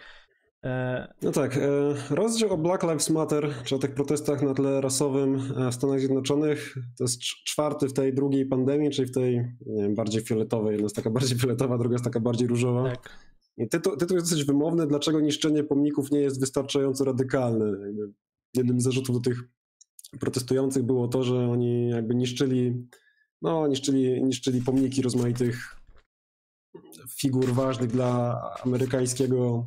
No 1.22 1.32
tak, 1.32 1.58
e, 1.58 1.94
rozdział 2.10 2.54
o 2.54 2.58
Black 2.58 2.84
Lives 2.84 3.10
Matter, 3.10 3.54
czy 3.64 3.76
o 3.76 3.80
tych 3.80 3.94
protestach 3.94 4.42
na 4.42 4.54
tle 4.54 4.82
rasowym 4.82 5.36
e, 5.58 5.72
w 5.72 5.76
Stanach 5.76 6.00
Zjednoczonych, 6.00 6.76
to 6.98 7.04
jest 7.04 7.20
czwarty 7.22 7.88
w 7.88 7.94
tej 7.94 8.14
drugiej 8.14 8.46
pandemii, 8.46 8.90
czyli 8.90 9.08
w 9.08 9.12
tej 9.12 9.46
wiem, 9.66 9.96
bardziej 9.96 10.22
fioletowej. 10.22 10.72
Jedna 10.72 10.86
jest 10.86 10.96
taka 10.96 11.10
bardziej 11.10 11.40
fioletowa, 11.40 11.78
druga 11.78 11.94
jest 11.94 12.04
taka 12.04 12.20
bardziej 12.20 12.48
różowa. 12.48 12.84
Tak. 12.84 13.10
I 13.58 13.70
tytuł, 13.70 13.98
tytuł 13.98 14.18
jest 14.18 14.30
dosyć 14.30 14.46
wymowny, 14.46 14.88
dlaczego 14.88 15.20
niszczenie 15.20 15.64
pomników 15.64 16.12
nie 16.12 16.20
jest 16.20 16.40
wystarczająco 16.40 17.06
radykalne. 17.06 17.78
Jednym 18.54 18.82
z 18.82 18.84
zarzutów 18.84 19.16
do 19.16 19.22
tych 19.22 19.44
protestujących 20.20 20.84
było 20.84 21.08
to, 21.08 21.24
że 21.24 21.50
oni 21.50 21.90
jakby 21.90 22.16
niszczyli, 22.16 22.88
no, 23.42 23.68
niszczyli, 23.68 24.24
niszczyli 24.24 24.62
pomniki 24.62 25.02
rozmaitych 25.02 25.76
figur 27.10 27.54
ważnych 27.54 27.92
dla 27.92 28.42
amerykańskiego 28.66 29.66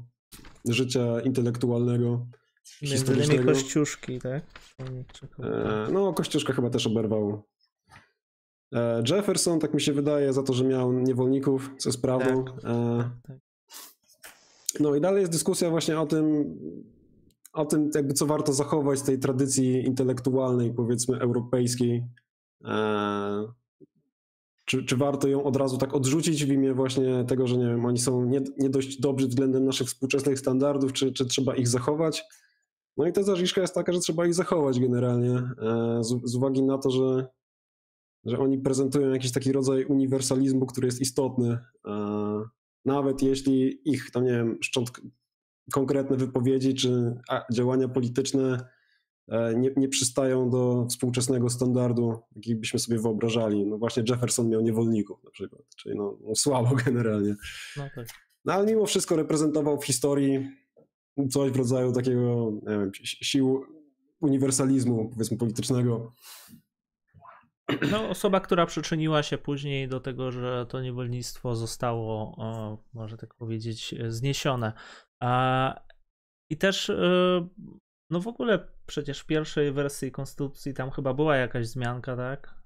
życia 0.64 1.20
intelektualnego. 1.20 2.26
Między 2.82 3.14
innymi 3.14 3.44
Kościuszki, 3.44 4.18
tak? 4.18 4.44
E, 5.38 5.88
no, 5.92 6.12
Kościuszka 6.12 6.52
chyba 6.52 6.70
też 6.70 6.86
oberwał. 6.86 7.42
E, 8.74 9.02
Jefferson, 9.10 9.60
tak 9.60 9.74
mi 9.74 9.80
się 9.80 9.92
wydaje, 9.92 10.32
za 10.32 10.42
to, 10.42 10.52
że 10.52 10.64
miał 10.64 10.92
niewolników, 10.92 11.70
co 11.78 11.88
jest 11.88 12.02
prawdą. 12.02 12.44
Tak, 12.44 12.54
e, 12.64 13.10
tak. 13.22 13.38
No 14.80 14.94
i 14.94 15.00
dalej 15.00 15.20
jest 15.20 15.32
dyskusja 15.32 15.70
właśnie 15.70 16.00
o 16.00 16.06
tym, 16.06 16.44
o 17.52 17.64
tym 17.64 17.90
jakby 17.94 18.14
co 18.14 18.26
warto 18.26 18.52
zachować 18.52 18.98
z 18.98 19.02
tej 19.02 19.18
tradycji 19.18 19.86
intelektualnej, 19.86 20.74
powiedzmy 20.74 21.20
europejskiej. 21.20 22.04
Czy, 24.64 24.84
czy 24.84 24.96
warto 24.96 25.28
ją 25.28 25.44
od 25.44 25.56
razu 25.56 25.78
tak 25.78 25.94
odrzucić 25.94 26.44
w 26.44 26.52
imię 26.52 26.74
właśnie 26.74 27.24
tego, 27.24 27.46
że 27.46 27.56
nie 27.56 27.66
wiem, 27.66 27.84
oni 27.84 27.98
są 27.98 28.24
nie, 28.24 28.40
nie 28.58 28.70
dość 28.70 29.00
dobrzy 29.00 29.28
względem 29.28 29.64
naszych 29.64 29.88
współczesnych 29.88 30.38
standardów, 30.38 30.92
czy, 30.92 31.12
czy 31.12 31.26
trzeba 31.26 31.56
ich 31.56 31.68
zachować? 31.68 32.24
No 32.96 33.06
i 33.06 33.12
ta 33.12 33.22
zażiszka 33.22 33.60
jest 33.60 33.74
taka, 33.74 33.92
że 33.92 34.00
trzeba 34.00 34.26
ich 34.26 34.34
zachować 34.34 34.80
generalnie, 34.80 35.42
e, 35.62 35.98
z, 36.04 36.20
z 36.24 36.36
uwagi 36.36 36.62
na 36.62 36.78
to, 36.78 36.90
że, 36.90 37.26
że 38.24 38.38
oni 38.38 38.58
prezentują 38.58 39.10
jakiś 39.10 39.32
taki 39.32 39.52
rodzaj 39.52 39.84
uniwersalizmu, 39.84 40.66
który 40.66 40.86
jest 40.86 41.00
istotny. 41.00 41.58
E, 41.86 42.42
nawet 42.84 43.22
jeśli 43.22 43.80
ich, 43.90 44.10
tam 44.10 44.24
nie 44.24 44.32
wiem, 44.32 44.58
szczątk, 44.62 45.00
konkretne 45.72 46.16
wypowiedzi 46.16 46.74
czy 46.74 47.20
działania 47.52 47.88
polityczne 47.88 48.68
nie, 49.56 49.70
nie 49.76 49.88
przystają 49.88 50.50
do 50.50 50.86
współczesnego 50.90 51.50
standardu, 51.50 52.22
jaki 52.36 52.56
byśmy 52.56 52.78
sobie 52.78 52.98
wyobrażali. 52.98 53.66
No 53.66 53.78
właśnie 53.78 54.02
Jefferson 54.08 54.48
miał 54.48 54.60
niewolników 54.60 55.24
na 55.24 55.30
przykład, 55.30 55.62
czyli 55.76 55.96
no, 55.96 56.18
no 56.20 56.34
słabo 56.34 56.76
generalnie. 56.84 57.34
No, 57.76 57.84
tak. 57.94 58.06
no 58.44 58.52
ale 58.52 58.66
mimo 58.66 58.86
wszystko 58.86 59.16
reprezentował 59.16 59.80
w 59.80 59.86
historii 59.86 60.50
coś 61.30 61.50
w 61.50 61.56
rodzaju 61.56 61.92
takiego 61.92 62.52
wiem, 62.66 62.90
sił 63.04 63.64
uniwersalizmu, 64.20 65.08
powiedzmy 65.08 65.36
politycznego. 65.36 66.12
No, 67.90 68.08
osoba, 68.08 68.40
która 68.40 68.66
przyczyniła 68.66 69.22
się 69.22 69.38
później 69.38 69.88
do 69.88 70.00
tego, 70.00 70.30
że 70.30 70.66
to 70.68 70.80
niewolnictwo 70.80 71.54
zostało, 71.54 72.34
o, 72.38 72.78
może 72.94 73.16
tak 73.16 73.34
powiedzieć, 73.34 73.94
zniesione. 74.08 74.72
I 76.50 76.56
też 76.56 76.90
e, 76.90 77.48
no 78.10 78.20
w 78.20 78.28
ogóle 78.28 78.73
przecież 78.86 79.20
w 79.20 79.26
pierwszej 79.26 79.72
wersji 79.72 80.12
konstytucji 80.12 80.74
tam 80.74 80.90
chyba 80.90 81.14
była 81.14 81.36
jakaś 81.36 81.66
zmianka, 81.66 82.16
tak? 82.16 82.64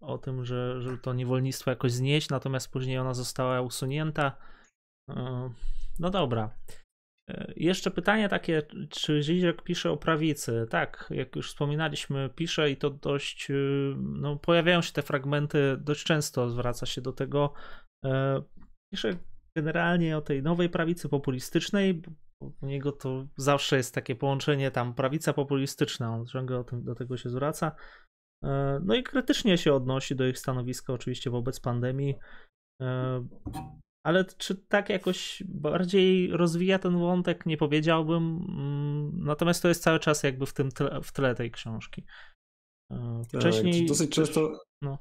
o 0.00 0.18
tym, 0.22 0.44
że, 0.44 0.82
że 0.82 0.98
to 0.98 1.14
niewolnictwo 1.14 1.70
jakoś 1.70 1.92
znieść, 1.92 2.28
natomiast 2.28 2.72
później 2.72 2.98
ona 2.98 3.14
została 3.14 3.60
usunięta. 3.60 4.36
No 5.98 6.10
dobra. 6.10 6.50
Jeszcze 7.56 7.90
pytanie 7.90 8.28
takie, 8.28 8.62
czy 8.90 9.22
Zizek 9.22 9.62
pisze 9.62 9.90
o 9.90 9.96
prawicy? 9.96 10.66
Tak, 10.70 11.08
jak 11.10 11.36
już 11.36 11.48
wspominaliśmy, 11.48 12.30
pisze 12.36 12.70
i 12.70 12.76
to 12.76 12.90
dość, 12.90 13.48
no 13.96 14.36
pojawiają 14.36 14.82
się 14.82 14.92
te 14.92 15.02
fragmenty, 15.02 15.76
dość 15.80 16.04
często 16.04 16.50
zwraca 16.50 16.86
się 16.86 17.00
do 17.00 17.12
tego. 17.12 17.52
Pisze 18.92 19.10
generalnie 19.56 20.16
o 20.16 20.20
tej 20.20 20.42
nowej 20.42 20.68
prawicy 20.68 21.08
populistycznej, 21.08 22.02
u 22.40 22.66
niego 22.66 22.92
to 22.92 23.26
zawsze 23.36 23.76
jest 23.76 23.94
takie 23.94 24.16
połączenie 24.16 24.70
tam 24.70 24.94
prawica 24.94 25.32
populistyczna, 25.32 26.14
on 26.14 26.26
ciągle 26.26 26.64
do 26.72 26.94
tego 26.94 27.16
się 27.16 27.30
zwraca. 27.30 27.72
E, 28.44 28.80
no 28.84 28.94
i 28.94 29.02
krytycznie 29.02 29.58
się 29.58 29.74
odnosi 29.74 30.16
do 30.16 30.26
ich 30.26 30.38
stanowiska 30.38 30.92
oczywiście 30.92 31.30
wobec 31.30 31.60
pandemii. 31.60 32.14
E, 32.82 33.24
ale 34.06 34.24
czy 34.24 34.54
tak 34.54 34.88
jakoś 34.88 35.42
bardziej 35.48 36.30
rozwija 36.30 36.78
ten 36.78 36.98
wątek, 36.98 37.46
nie 37.46 37.56
powiedziałbym. 37.56 38.46
Mm, 38.48 39.24
natomiast 39.24 39.62
to 39.62 39.68
jest 39.68 39.82
cały 39.82 39.98
czas 39.98 40.22
jakby 40.22 40.46
w 40.46 40.52
tym 40.52 40.70
tle, 40.70 41.00
w 41.02 41.12
tle 41.12 41.34
tej 41.34 41.50
książki. 41.50 42.04
E, 42.92 43.22
tak, 43.32 43.40
wcześniej. 43.40 43.78
Tak, 43.78 43.88
dosyć 43.88 44.10
często. 44.10 44.60
No. 44.82 44.98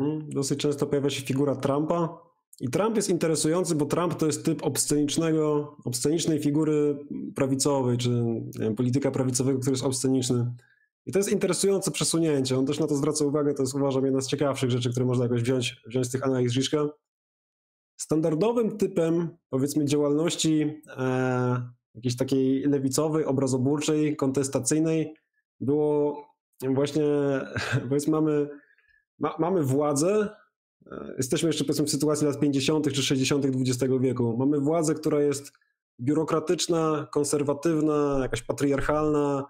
Hmm, 0.00 0.30
dosyć 0.30 0.60
często 0.60 0.86
pojawia 0.86 1.10
się 1.10 1.22
figura 1.22 1.56
Trumpa, 1.56 2.27
i 2.60 2.70
Trump 2.70 2.96
jest 2.96 3.10
interesujący, 3.10 3.74
bo 3.74 3.86
Trump 3.86 4.14
to 4.14 4.26
jest 4.26 4.44
typ 4.44 4.62
obscenicznego, 4.62 5.76
obscenicznej 5.84 6.38
figury 6.38 7.06
prawicowej, 7.34 7.98
czy 7.98 8.10
wiem, 8.58 8.74
polityka 8.74 9.10
prawicowego, 9.10 9.58
który 9.58 9.72
jest 9.72 9.84
obsceniczny. 9.84 10.54
I 11.06 11.12
to 11.12 11.18
jest 11.18 11.32
interesujące 11.32 11.90
przesunięcie. 11.90 12.58
On 12.58 12.66
też 12.66 12.78
na 12.78 12.86
to 12.86 12.96
zwraca 12.96 13.24
uwagę, 13.24 13.54
to 13.54 13.62
jest 13.62 13.74
uważam 13.74 14.04
jedna 14.04 14.20
z 14.20 14.26
ciekawszych 14.26 14.70
rzeczy, 14.70 14.90
które 14.90 15.06
można 15.06 15.24
jakoś 15.24 15.42
wziąć, 15.42 15.82
wziąć 15.86 16.06
z 16.06 16.10
tych 16.10 16.24
analiz 16.24 16.52
Żiszka. 16.52 16.88
Standardowym 17.96 18.78
typem, 18.78 19.28
powiedzmy, 19.50 19.84
działalności 19.84 20.82
e, 20.96 21.70
jakiejś 21.94 22.16
takiej 22.16 22.62
lewicowej, 22.62 23.24
obrazoburczej, 23.24 24.16
kontestacyjnej 24.16 25.14
było 25.60 26.24
właśnie, 26.74 27.04
powiedzmy, 27.88 28.10
mamy, 28.10 28.48
ma, 29.18 29.34
mamy 29.38 29.62
władzę, 29.62 30.28
Jesteśmy 31.16 31.48
jeszcze 31.48 31.64
powiedzmy 31.64 31.86
w 31.86 31.90
sytuacji 31.90 32.26
lat 32.26 32.40
50. 32.40 32.92
czy 32.92 33.02
60. 33.02 33.46
XX 33.46 33.94
wieku. 34.00 34.36
Mamy 34.38 34.60
władzę, 34.60 34.94
która 34.94 35.20
jest 35.20 35.52
biurokratyczna, 36.00 37.08
konserwatywna, 37.12 38.18
jakaś 38.22 38.42
patriarchalna, 38.42 39.44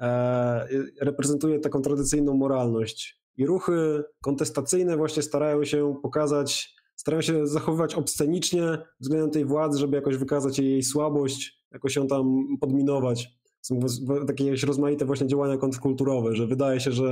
e, 0.00 0.68
reprezentuje 1.00 1.60
taką 1.60 1.82
tradycyjną 1.82 2.34
moralność. 2.34 3.22
I 3.36 3.46
ruchy 3.46 4.04
kontestacyjne 4.22 4.96
właśnie 4.96 5.22
starają 5.22 5.64
się 5.64 5.96
pokazać, 6.02 6.74
starają 6.96 7.22
się 7.22 7.46
zachowywać 7.46 7.94
obscenicznie 7.94 8.78
względem 9.00 9.30
tej 9.30 9.44
władzy, 9.44 9.78
żeby 9.78 9.96
jakoś 9.96 10.16
wykazać 10.16 10.58
jej 10.58 10.82
słabość, 10.82 11.64
jakoś 11.72 11.96
ją 11.96 12.06
tam 12.06 12.44
podminować. 12.60 13.28
Są 13.60 13.80
takie 14.26 14.44
jakieś 14.44 14.62
rozmaite 14.62 15.04
właśnie 15.04 15.26
działania 15.26 15.56
kontrkulturowe, 15.56 16.36
że 16.36 16.46
wydaje 16.46 16.80
się, 16.80 16.92
że 16.92 17.04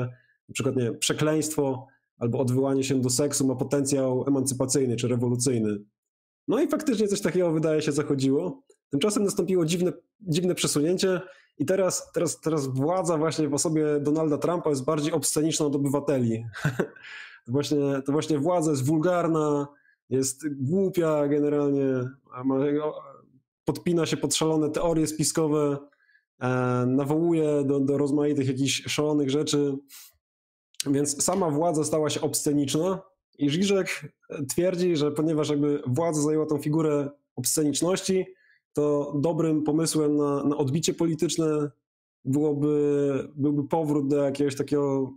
na 0.48 0.52
przykład 0.52 0.77
nie, 0.77 0.93
przekleństwo 0.93 1.86
albo 2.21 2.39
odwołanie 2.39 2.85
się 2.85 3.01
do 3.01 3.11
seksu 3.11 3.47
ma 3.47 3.55
potencjał 3.55 4.25
emancypacyjny 4.29 4.97
czy 4.97 5.09
rewolucyjny. 5.09 5.79
No 6.49 6.63
i 6.63 6.69
faktycznie 6.69 7.09
coś 7.09 7.21
takiego 7.21 7.53
wydaje 7.53 7.83
się 7.83 7.93
zachodziło. 7.93 8.63
Tymczasem 8.91 9.25
nastąpiło 9.25 9.65
dziwne, 9.65 9.93
dziwne 10.21 10.55
przesunięcie 10.55 11.21
i 11.59 11.67
teraz, 11.67 12.13
teraz, 12.13 12.41
teraz 12.41 12.67
władza 12.67 13.19
właśnie 13.19 13.49
w 13.49 13.55
osobie 13.55 14.01
Donalda 14.01 14.39
Trumpa 14.39 14.71
jest 14.71 14.85
bardziej 14.85 15.13
obsceniczna 15.13 15.67
od 15.67 15.77
obywateli. 15.77 16.45
to, 17.47 17.53
właśnie, 17.53 18.03
to 18.07 18.13
właśnie 18.13 18.39
władza 18.39 18.71
jest 18.71 18.87
wulgarna, 18.87 19.69
jest 20.11 20.49
głupia 20.49 21.29
generalnie, 21.29 21.85
podpina 23.65 24.07
się 24.07 24.17
pod 24.17 24.35
szalone 24.35 24.71
teorie 24.71 25.07
spiskowe, 25.07 25.79
e, 26.41 26.49
nawołuje 26.87 27.65
do, 27.65 27.81
do 27.81 27.99
rozmaitych 27.99 28.49
jakichś 28.49 28.83
szalonych 28.83 29.31
rzeczy. 29.31 29.77
Więc 30.86 31.24
sama 31.24 31.51
władza 31.51 31.85
stała 31.85 32.11
się 32.11 32.20
obsceniczna 32.20 33.02
i 33.39 33.51
Żyżek 33.51 34.12
twierdzi, 34.48 34.97
że 34.97 35.12
ponieważ 35.12 35.48
jakby 35.48 35.82
władza 35.86 36.23
zajęła 36.23 36.47
tą 36.47 36.59
figurę 36.59 37.11
obsceniczności, 37.36 38.27
to 38.73 39.15
dobrym 39.20 39.62
pomysłem 39.62 40.16
na, 40.16 40.44
na 40.44 40.57
odbicie 40.57 40.94
polityczne 40.94 41.70
byłoby, 42.24 43.28
byłby 43.36 43.69
powrót 43.69 44.09
do 44.09 44.16
jakiegoś 44.16 44.57
takiego 44.57 45.12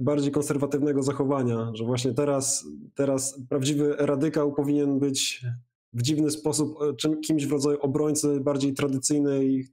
bardziej 0.00 0.32
konserwatywnego 0.32 1.02
zachowania, 1.02 1.70
że 1.74 1.84
właśnie 1.84 2.14
teraz, 2.14 2.64
teraz 2.94 3.40
prawdziwy 3.48 3.96
radykał 3.98 4.52
powinien 4.52 4.98
być 4.98 5.44
w 5.92 6.02
dziwny 6.02 6.30
sposób 6.30 6.78
czym, 6.96 7.20
kimś 7.20 7.46
w 7.46 7.52
rodzaju 7.52 7.78
obrońcy 7.80 8.40
bardziej 8.40 8.74
tradycyjnej, 8.74 9.68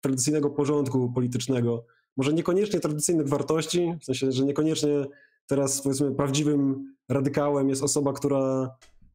tradycyjnego 0.00 0.50
porządku 0.50 1.12
politycznego 1.12 1.84
może 2.16 2.32
niekoniecznie 2.32 2.80
tradycyjnych 2.80 3.28
wartości, 3.28 3.94
w 4.00 4.04
sensie, 4.04 4.32
że 4.32 4.44
niekoniecznie 4.44 5.04
teraz 5.46 5.82
powiedzmy 5.82 6.14
prawdziwym 6.14 6.94
radykałem 7.08 7.68
jest 7.68 7.82
osoba, 7.82 8.12
która 8.12 8.70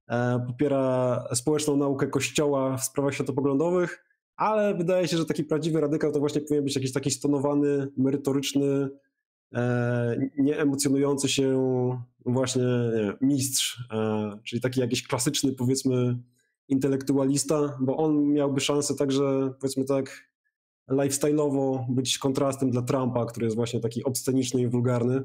e, 0.10 0.40
popiera 0.48 1.24
społeczną 1.34 1.78
naukę 1.78 2.08
Kościoła 2.08 2.78
w 2.78 2.84
sprawach 2.84 3.14
światopoglądowych, 3.14 4.06
ale 4.36 4.76
wydaje 4.76 5.08
się, 5.08 5.18
że 5.18 5.26
taki 5.26 5.44
prawdziwy 5.44 5.82
radykał 5.82 6.12
to 6.12 6.20
właśnie 6.20 6.42
powinien 6.42 6.64
być 6.64 6.76
jakiś 6.76 6.94
taki 6.94 7.12
stonowany, 7.12 7.88
merytoryczny, 7.98 8.90
e, 9.54 10.30
nieemocjonujący 10.38 11.30
się 11.30 11.58
właśnie 12.26 12.64
nie, 12.64 13.14
mistrz, 13.22 13.88
e, 13.92 14.40
czyli 14.44 14.62
taki 14.62 14.80
jakiś 14.80 15.08
klasyczny 15.08 15.54
powiedzmy 15.54 16.18
intelektualista, 16.68 17.78
bo 17.82 17.98
on 17.98 18.34
miałby 18.34 18.60
szansę 18.60 18.96
także 18.96 19.54
powiedzmy 19.60 19.86
tak 19.86 20.28
lifestyle'owo 20.92 21.86
być 21.90 22.18
kontrastem 22.18 22.72
dla 22.72 22.82
Trumpa, 22.82 23.26
który 23.26 23.46
jest 23.46 23.56
właśnie 23.56 23.80
taki 23.80 24.04
obsceniczny 24.04 24.62
i 24.62 24.68
wulgarny. 24.68 25.24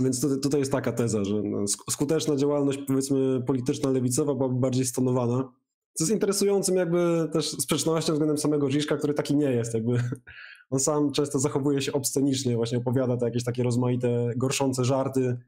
Więc 0.00 0.20
tutaj, 0.20 0.40
tutaj 0.40 0.60
jest 0.60 0.72
taka 0.72 0.92
teza, 0.92 1.24
że 1.24 1.42
no, 1.42 1.64
skuteczna 1.90 2.36
działalność 2.36 2.78
powiedzmy 2.86 3.42
polityczna 3.46 3.90
lewicowa 3.90 4.34
byłaby 4.34 4.60
bardziej 4.60 4.84
stonowana. 4.84 5.52
Co 5.94 6.04
jest 6.04 6.12
interesującym 6.12 6.76
jakby 6.76 7.28
też 7.32 7.50
sprzecznością 7.50 8.12
względem 8.12 8.38
samego 8.38 8.70
Żiszka, 8.70 8.96
który 8.96 9.14
taki 9.14 9.36
nie 9.36 9.50
jest. 9.52 9.74
Jakby 9.74 10.02
on 10.70 10.80
sam 10.80 11.12
często 11.12 11.38
zachowuje 11.38 11.82
się 11.82 11.92
obscenicznie, 11.92 12.56
właśnie 12.56 12.78
opowiada 12.78 13.16
te 13.16 13.24
jakieś 13.24 13.44
takie 13.44 13.62
rozmaite, 13.62 14.32
gorszące 14.36 14.84
żarty, 14.84 15.38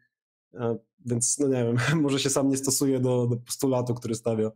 więc 1.06 1.38
no 1.38 1.48
nie 1.48 1.64
wiem, 1.64 1.76
może 2.02 2.18
się 2.18 2.30
sam 2.30 2.48
nie 2.48 2.56
stosuje 2.56 3.00
do, 3.00 3.26
do 3.26 3.36
postulatu, 3.36 3.94
który 3.94 4.14
stawia. 4.14 4.50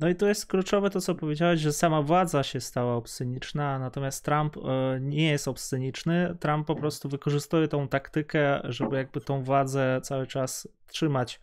No 0.00 0.08
i 0.08 0.14
to 0.14 0.26
jest 0.26 0.46
kluczowe 0.46 0.90
to, 0.90 1.00
co 1.00 1.14
powiedziałeś, 1.14 1.60
że 1.60 1.72
sama 1.72 2.02
władza 2.02 2.42
się 2.42 2.60
stała 2.60 2.94
obsceniczna, 2.94 3.78
natomiast 3.78 4.24
Trump 4.24 4.56
e, 4.56 4.60
nie 5.00 5.30
jest 5.30 5.48
obsceniczny. 5.48 6.36
Trump 6.40 6.66
po 6.66 6.76
prostu 6.76 7.08
wykorzystuje 7.08 7.68
tą 7.68 7.88
taktykę, 7.88 8.60
żeby 8.64 8.96
jakby 8.96 9.20
tą 9.20 9.42
władzę 9.42 10.00
cały 10.02 10.26
czas 10.26 10.68
trzymać 10.86 11.40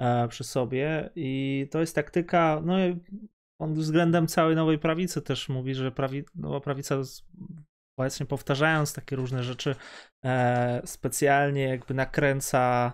e, 0.00 0.28
przy 0.28 0.44
sobie 0.44 1.10
i 1.14 1.68
to 1.70 1.80
jest 1.80 1.94
taktyka, 1.94 2.62
no 2.64 2.74
on 3.60 3.74
względem 3.74 4.26
całej 4.26 4.56
nowej 4.56 4.78
prawicy 4.78 5.22
też 5.22 5.48
mówi, 5.48 5.74
że 5.74 5.92
prawi, 5.92 6.24
nowa 6.34 6.60
prawica 6.60 6.96
właśnie 7.98 8.26
powtarzając 8.26 8.92
takie 8.92 9.16
różne 9.16 9.42
rzeczy 9.42 9.74
e, 10.24 10.82
specjalnie 10.84 11.62
jakby 11.62 11.94
nakręca 11.94 12.92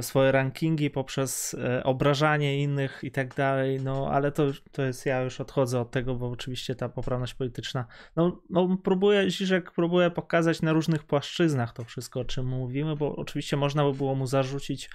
swoje 0.00 0.32
rankingi 0.32 0.90
poprzez 0.90 1.54
e, 1.54 1.84
obrażanie 1.84 2.62
innych 2.62 3.00
i 3.02 3.10
tak 3.10 3.34
dalej, 3.34 3.80
no 3.80 4.08
ale 4.10 4.32
to, 4.32 4.46
to 4.72 4.82
jest, 4.82 5.06
ja 5.06 5.20
już 5.20 5.40
odchodzę 5.40 5.80
od 5.80 5.90
tego, 5.90 6.14
bo 6.14 6.30
oczywiście 6.30 6.74
ta 6.74 6.88
poprawność 6.88 7.34
polityczna, 7.34 7.86
no, 8.16 8.42
no 8.50 8.76
próbuje, 8.84 9.30
Ziżek 9.30 9.72
próbuje 9.72 10.10
pokazać 10.10 10.62
na 10.62 10.72
różnych 10.72 11.04
płaszczyznach 11.04 11.72
to 11.72 11.84
wszystko, 11.84 12.20
o 12.20 12.24
czym 12.24 12.46
mówimy, 12.46 12.96
bo 12.96 13.16
oczywiście 13.16 13.56
można 13.56 13.84
by 13.84 13.92
było 13.92 14.14
mu 14.14 14.26
zarzucić 14.26 14.90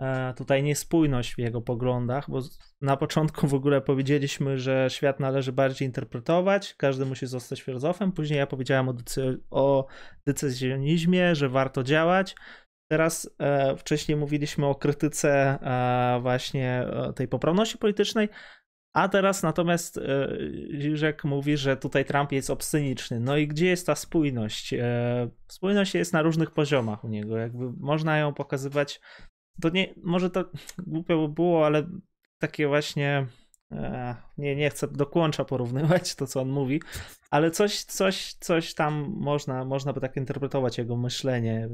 e, 0.00 0.34
tutaj 0.34 0.62
niespójność 0.62 1.34
w 1.34 1.38
jego 1.38 1.60
poglądach, 1.60 2.30
bo 2.30 2.40
na 2.80 2.96
początku 2.96 3.46
w 3.46 3.54
ogóle 3.54 3.80
powiedzieliśmy, 3.80 4.58
że 4.58 4.86
świat 4.90 5.20
należy 5.20 5.52
bardziej 5.52 5.88
interpretować, 5.88 6.74
każdy 6.74 7.06
musi 7.06 7.26
zostać 7.26 7.62
filozofem, 7.62 8.12
później 8.12 8.38
ja 8.38 8.46
powiedziałem 8.46 8.88
o, 8.88 8.92
decy- 8.92 9.38
o 9.50 9.86
decyzjonizmie, 10.26 11.34
że 11.34 11.48
warto 11.48 11.82
działać, 11.82 12.34
Teraz 12.88 13.30
e, 13.38 13.76
wcześniej 13.76 14.16
mówiliśmy 14.16 14.66
o 14.66 14.74
krytyce 14.74 15.30
e, 15.62 16.20
właśnie 16.20 16.86
e, 16.92 17.12
tej 17.12 17.28
poprawności 17.28 17.78
politycznej, 17.78 18.28
a 18.92 19.08
teraz 19.08 19.42
natomiast 19.42 20.00
Żyżek 20.70 21.24
mówi, 21.24 21.56
że 21.56 21.76
tutaj 21.76 22.04
Trump 22.04 22.32
jest 22.32 22.50
obsceniczny. 22.50 23.20
No 23.20 23.36
i 23.36 23.48
gdzie 23.48 23.66
jest 23.66 23.86
ta 23.86 23.94
spójność? 23.94 24.74
Spójność 25.48 25.94
jest 25.94 26.12
na 26.12 26.22
różnych 26.22 26.50
poziomach 26.50 27.04
u 27.04 27.08
niego. 27.08 27.36
Jakby 27.36 27.72
można 27.80 28.18
ją 28.18 28.34
pokazywać. 28.34 29.00
To 29.62 29.68
nie, 29.68 29.94
może 30.02 30.30
to 30.30 30.44
głupio 30.86 31.28
by 31.28 31.34
było, 31.34 31.66
ale 31.66 31.86
takie 32.38 32.68
właśnie 32.68 33.26
nie, 34.38 34.56
nie 34.56 34.70
chcę 34.70 34.88
do 34.88 35.06
kłącza 35.06 35.44
porównywać 35.44 36.14
to, 36.14 36.26
co 36.26 36.40
on 36.40 36.48
mówi, 36.48 36.82
ale 37.30 37.50
coś, 37.50 37.84
coś, 37.84 38.32
coś 38.32 38.74
tam 38.74 39.14
można, 39.16 39.64
można 39.64 39.92
by 39.92 40.00
tak 40.00 40.16
interpretować 40.16 40.78
jego 40.78 40.96
myślenie. 40.96 41.68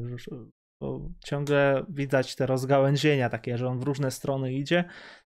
Bo 0.85 1.01
ciągle 1.25 1.85
widać 1.89 2.37
te 2.37 2.47
rozgałęzienia 2.47 3.31
takie, 3.31 3.59
że 3.59 3.69
on 3.69 3.79
w 3.79 3.83
różne 3.83 4.11
strony 4.11 4.53
idzie, 4.53 4.85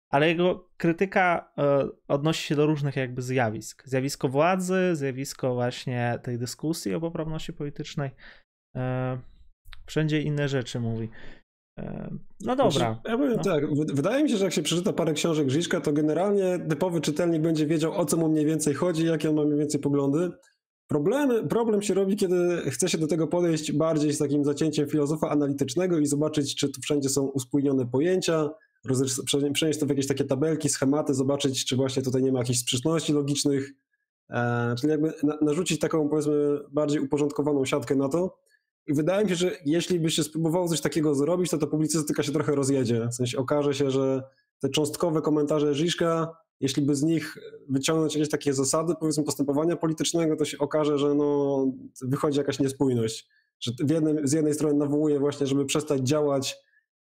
ale 0.09 0.27
jego 0.27 0.69
krytyka 0.77 1.51
e, 1.57 1.87
odnosi 2.07 2.43
się 2.43 2.55
do 2.55 2.65
różnych 2.65 2.95
jakby 2.95 3.21
zjawisk. 3.21 3.83
Zjawisko 3.85 4.29
władzy, 4.29 4.89
zjawisko 4.93 5.53
właśnie 5.53 6.19
tej 6.23 6.37
dyskusji 6.37 6.95
o 6.95 6.99
poprawności 6.99 7.53
politycznej. 7.53 8.09
E, 8.75 9.17
wszędzie 9.85 10.21
inne 10.21 10.47
rzeczy 10.47 10.79
mówi. 10.79 11.09
E, 11.79 12.09
no 12.39 12.55
dobra. 12.55 12.71
Znaczy, 12.71 13.01
ja 13.05 13.17
powiem 13.17 13.37
no. 13.37 13.43
tak, 13.43 13.63
wydaje 13.93 14.23
mi 14.23 14.29
się, 14.29 14.37
że 14.37 14.43
jak 14.43 14.53
się 14.53 14.63
przeczyta 14.63 14.93
parę 14.93 15.13
książek 15.13 15.47
Grzyszka, 15.47 15.81
to 15.81 15.93
generalnie 15.93 16.59
typowy 16.69 17.01
czytelnik 17.01 17.41
będzie 17.41 17.65
wiedział, 17.65 17.93
o 17.93 18.05
co 18.05 18.17
mu 18.17 18.29
mniej 18.29 18.45
więcej 18.45 18.73
chodzi, 18.73 19.05
jakie 19.05 19.29
on 19.29 19.35
ma 19.35 19.43
mniej 19.43 19.59
więcej 19.59 19.81
poglądy. 19.81 20.31
Problem, 20.87 21.47
problem 21.47 21.81
się 21.81 21.93
robi, 21.93 22.15
kiedy 22.15 22.61
chce 22.71 22.89
się 22.89 22.97
do 22.97 23.07
tego 23.07 23.27
podejść 23.27 23.71
bardziej 23.71 24.13
z 24.13 24.17
takim 24.17 24.45
zacięciem 24.45 24.87
filozofa 24.87 25.29
analitycznego 25.29 25.99
i 25.99 26.05
zobaczyć, 26.05 26.55
czy 26.55 26.69
tu 26.69 26.81
wszędzie 26.81 27.09
są 27.09 27.25
uspójnione 27.25 27.85
pojęcia, 27.85 28.49
przenieść 29.53 29.79
to 29.79 29.85
w 29.85 29.89
jakieś 29.89 30.07
takie 30.07 30.23
tabelki, 30.23 30.69
schematy, 30.69 31.13
zobaczyć, 31.13 31.65
czy 31.65 31.75
właśnie 31.75 32.03
tutaj 32.03 32.23
nie 32.23 32.31
ma 32.31 32.39
jakichś 32.39 32.59
sprzeczności 32.59 33.13
logicznych, 33.13 33.71
e, 34.29 34.75
czyli 34.79 34.91
jakby 34.91 35.13
na, 35.23 35.37
narzucić 35.41 35.79
taką 35.79 36.09
powiedzmy 36.09 36.59
bardziej 36.71 37.01
uporządkowaną 37.01 37.65
siatkę 37.65 37.95
na 37.95 38.09
to. 38.09 38.37
I 38.87 38.93
wydaje 38.93 39.23
mi 39.23 39.29
się, 39.29 39.35
że 39.35 39.51
jeśli 39.65 39.99
by 39.99 40.09
się 40.09 40.23
spróbowało 40.23 40.67
coś 40.67 40.81
takiego 40.81 41.15
zrobić, 41.15 41.51
to 41.51 41.57
ta 41.57 41.67
publicystyka 41.67 42.23
się 42.23 42.31
trochę 42.31 42.55
rozjedzie. 42.55 43.07
W 43.11 43.15
sensie 43.15 43.37
okaże 43.37 43.73
się, 43.73 43.91
że 43.91 44.23
te 44.59 44.69
cząstkowe 44.69 45.21
komentarze 45.21 45.75
Żiszka, 45.75 46.37
jeśli 46.59 46.83
by 46.83 46.95
z 46.95 47.03
nich 47.03 47.37
wyciągnąć 47.69 48.15
jakieś 48.15 48.29
takie 48.29 48.53
zasady, 48.53 48.93
powiedzmy, 48.99 49.23
postępowania 49.23 49.75
politycznego, 49.75 50.35
to 50.35 50.45
się 50.45 50.57
okaże, 50.57 50.97
że 50.97 51.15
no, 51.15 51.65
wychodzi 52.01 52.37
jakaś 52.37 52.59
niespójność. 52.59 53.27
Że 53.59 53.71
z 54.23 54.33
jednej 54.33 54.53
strony 54.53 54.75
nawołuje 54.75 55.19
właśnie, 55.19 55.47
żeby 55.47 55.65
przestać 55.65 56.01
działać 56.01 56.57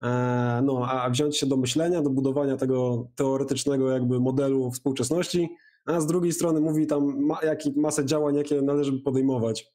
E, 0.03 0.61
no, 0.65 0.87
a 0.91 1.09
wziąć 1.09 1.37
się 1.37 1.45
do 1.45 1.57
myślenia, 1.57 2.01
do 2.01 2.09
budowania 2.09 2.57
tego 2.57 3.07
teoretycznego 3.15 3.91
jakby 3.91 4.19
modelu 4.19 4.71
współczesności, 4.71 5.49
a 5.85 5.99
z 6.01 6.07
drugiej 6.07 6.31
strony 6.31 6.61
mówi 6.61 6.87
tam 6.87 7.25
ma, 7.25 7.39
masę 7.75 8.05
działań, 8.05 8.35
jakie 8.35 8.61
należy 8.61 8.93
podejmować. 8.93 9.73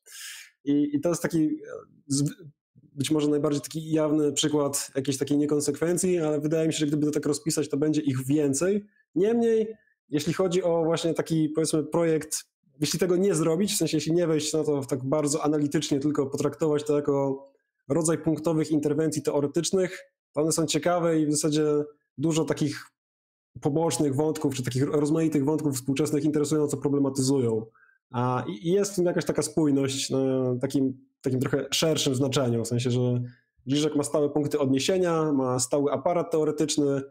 I, 0.64 0.96
I 0.96 1.00
to 1.00 1.08
jest 1.08 1.22
taki 1.22 1.48
być 2.92 3.10
może 3.10 3.28
najbardziej 3.28 3.60
taki 3.60 3.92
jawny 3.92 4.32
przykład 4.32 4.90
jakiejś 4.94 5.18
takiej 5.18 5.38
niekonsekwencji, 5.38 6.18
ale 6.18 6.40
wydaje 6.40 6.66
mi 6.66 6.72
się, 6.72 6.78
że 6.78 6.86
gdyby 6.86 7.06
to 7.06 7.12
tak 7.12 7.26
rozpisać, 7.26 7.68
to 7.68 7.76
będzie 7.76 8.00
ich 8.00 8.26
więcej. 8.26 8.86
Niemniej, 9.14 9.74
jeśli 10.08 10.32
chodzi 10.32 10.62
o 10.62 10.84
właśnie 10.84 11.14
taki 11.14 11.48
powiedzmy 11.48 11.84
projekt, 11.84 12.44
jeśli 12.80 12.98
tego 12.98 13.16
nie 13.16 13.34
zrobić, 13.34 13.74
w 13.74 13.76
sensie 13.76 13.96
jeśli 13.96 14.12
nie 14.12 14.26
wejść 14.26 14.52
na 14.52 14.64
to 14.64 14.80
tak 14.80 15.04
bardzo 15.04 15.44
analitycznie, 15.44 16.00
tylko 16.00 16.26
potraktować 16.26 16.84
to 16.84 16.96
jako 16.96 17.46
rodzaj 17.88 18.18
punktowych 18.18 18.70
interwencji 18.70 19.22
teoretycznych, 19.22 20.04
one 20.34 20.52
są 20.52 20.66
ciekawe 20.66 21.20
i 21.20 21.26
w 21.26 21.32
zasadzie 21.32 21.64
dużo 22.18 22.44
takich 22.44 22.86
pobocznych 23.60 24.14
wątków, 24.14 24.54
czy 24.54 24.62
takich 24.62 24.82
rozmaitych 24.82 25.44
wątków 25.44 25.74
współczesnych 25.76 26.24
interesująco 26.24 26.76
problematyzują. 26.76 27.66
A, 28.10 28.44
jest 28.62 28.92
w 28.92 28.96
tym 28.96 29.04
jakaś 29.04 29.24
taka 29.24 29.42
spójność 29.42 30.10
na 30.10 30.18
takim, 30.60 31.06
takim 31.20 31.40
trochę 31.40 31.66
szerszym 31.70 32.14
znaczeniu, 32.14 32.64
w 32.64 32.68
sensie, 32.68 32.90
że 32.90 33.22
Żyżek 33.66 33.96
ma 33.96 34.02
stałe 34.02 34.28
punkty 34.28 34.58
odniesienia, 34.58 35.32
ma 35.32 35.58
stały 35.58 35.92
aparat 35.92 36.30
teoretyczny, 36.30 37.02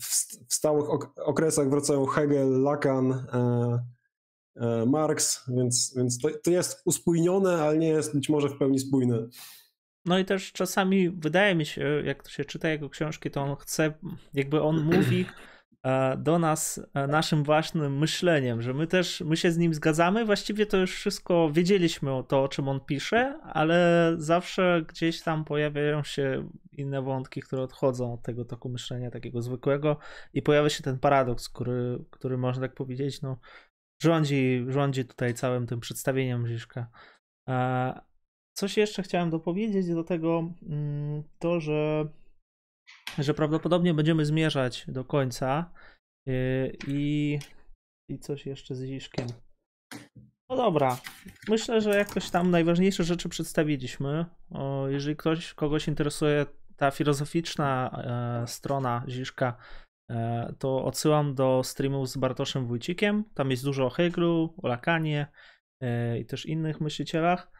w, 0.00 0.54
stałych 0.54 0.90
ok 0.90 1.12
okresach 1.16 1.70
wracają 1.70 2.06
Hegel, 2.06 2.62
Lacan, 2.62 3.12
e, 3.12 3.84
e, 4.56 4.86
Marx, 4.86 5.44
więc, 5.48 5.94
więc 5.96 6.18
to, 6.18 6.28
to 6.44 6.50
jest 6.50 6.82
uspójnione, 6.84 7.62
ale 7.62 7.78
nie 7.78 7.88
jest 7.88 8.14
być 8.14 8.28
może 8.28 8.48
w 8.48 8.58
pełni 8.58 8.78
spójne. 8.78 9.28
No 10.04 10.18
i 10.18 10.24
też 10.24 10.52
czasami 10.52 11.10
wydaje 11.10 11.54
mi 11.54 11.66
się, 11.66 12.02
jak 12.04 12.22
to 12.22 12.30
się 12.30 12.44
czyta 12.44 12.68
jego 12.68 12.90
książki, 12.90 13.30
to 13.30 13.42
on 13.42 13.56
chce, 13.56 13.92
jakby 14.34 14.62
on 14.62 14.82
mówi 14.82 15.26
do 16.18 16.38
nas 16.38 16.80
e, 16.94 17.06
naszym 17.06 17.44
własnym 17.44 17.98
myśleniem, 17.98 18.62
że 18.62 18.74
my 18.74 18.86
też, 18.86 19.20
my 19.20 19.36
się 19.36 19.50
z 19.50 19.58
nim 19.58 19.74
zgadzamy, 19.74 20.24
właściwie 20.24 20.66
to 20.66 20.76
już 20.76 20.94
wszystko 20.94 21.50
wiedzieliśmy 21.52 22.12
o 22.12 22.22
to, 22.22 22.42
o 22.42 22.48
czym 22.48 22.68
on 22.68 22.80
pisze, 22.80 23.40
ale 23.42 24.14
zawsze 24.18 24.82
gdzieś 24.88 25.22
tam 25.22 25.44
pojawiają 25.44 26.02
się 26.02 26.48
inne 26.72 27.02
wątki, 27.02 27.40
które 27.40 27.62
odchodzą 27.62 28.14
od 28.14 28.22
tego 28.22 28.44
toku 28.44 28.68
myślenia 28.68 29.10
takiego 29.10 29.42
zwykłego 29.42 29.96
i 30.34 30.42
pojawia 30.42 30.68
się 30.68 30.82
ten 30.82 30.98
paradoks, 30.98 31.48
który, 31.48 32.04
który 32.10 32.38
można 32.38 32.62
tak 32.62 32.74
powiedzieć, 32.74 33.22
no 33.22 33.38
rządzi, 34.02 34.64
rządzi 34.68 35.04
tutaj 35.04 35.34
całym 35.34 35.66
tym 35.66 35.80
przedstawieniem 35.80 36.46
Ziszka. 36.46 36.90
E, 37.48 38.08
Coś 38.58 38.76
jeszcze 38.76 39.02
chciałem 39.02 39.30
dopowiedzieć 39.30 39.88
do 39.88 40.04
tego, 40.04 40.52
mm, 40.62 41.22
to 41.38 41.60
że, 41.60 42.08
że 43.18 43.34
prawdopodobnie 43.34 43.94
będziemy 43.94 44.24
zmierzać 44.24 44.84
do 44.88 45.04
końca 45.04 45.72
y, 46.28 46.76
i, 46.86 47.38
i 48.10 48.18
coś 48.18 48.46
jeszcze 48.46 48.74
z 48.74 48.82
Ziszkiem. 48.82 49.26
No 50.50 50.56
dobra, 50.56 50.98
myślę, 51.48 51.80
że 51.80 51.98
jakoś 51.98 52.30
tam 52.30 52.50
najważniejsze 52.50 53.04
rzeczy 53.04 53.28
przedstawiliśmy. 53.28 54.26
O, 54.50 54.88
jeżeli 54.88 55.16
ktoś, 55.16 55.54
kogoś 55.54 55.88
interesuje 55.88 56.46
ta 56.76 56.90
filozoficzna 56.90 57.90
e, 58.42 58.46
strona 58.46 59.04
Ziszka, 59.08 59.56
e, 60.10 60.54
to 60.58 60.84
odsyłam 60.84 61.34
do 61.34 61.62
streamu 61.64 62.06
z 62.06 62.16
Bartoszem 62.16 62.66
Wójcikiem. 62.66 63.24
Tam 63.34 63.50
jest 63.50 63.64
dużo 63.64 63.86
o 63.86 63.90
Hegelu, 63.90 64.54
o 64.62 64.68
Lakanie 64.68 65.26
e, 65.82 66.18
i 66.18 66.26
też 66.26 66.46
innych 66.46 66.80
myślicielach. 66.80 67.50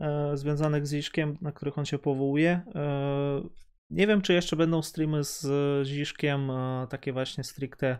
E, 0.00 0.36
związanych 0.36 0.86
z 0.86 0.90
Ziszkiem, 0.90 1.38
na 1.40 1.52
których 1.52 1.78
on 1.78 1.84
się 1.84 1.98
powołuje. 1.98 2.62
E, 3.90 3.94
nie 3.94 4.06
wiem, 4.06 4.22
czy 4.22 4.32
jeszcze 4.32 4.56
będą 4.56 4.82
streamy 4.82 5.24
z 5.24 5.46
Ziszkiem 5.86 6.50
e, 6.50 6.86
takie 6.90 7.12
właśnie 7.12 7.44
stricte 7.44 7.98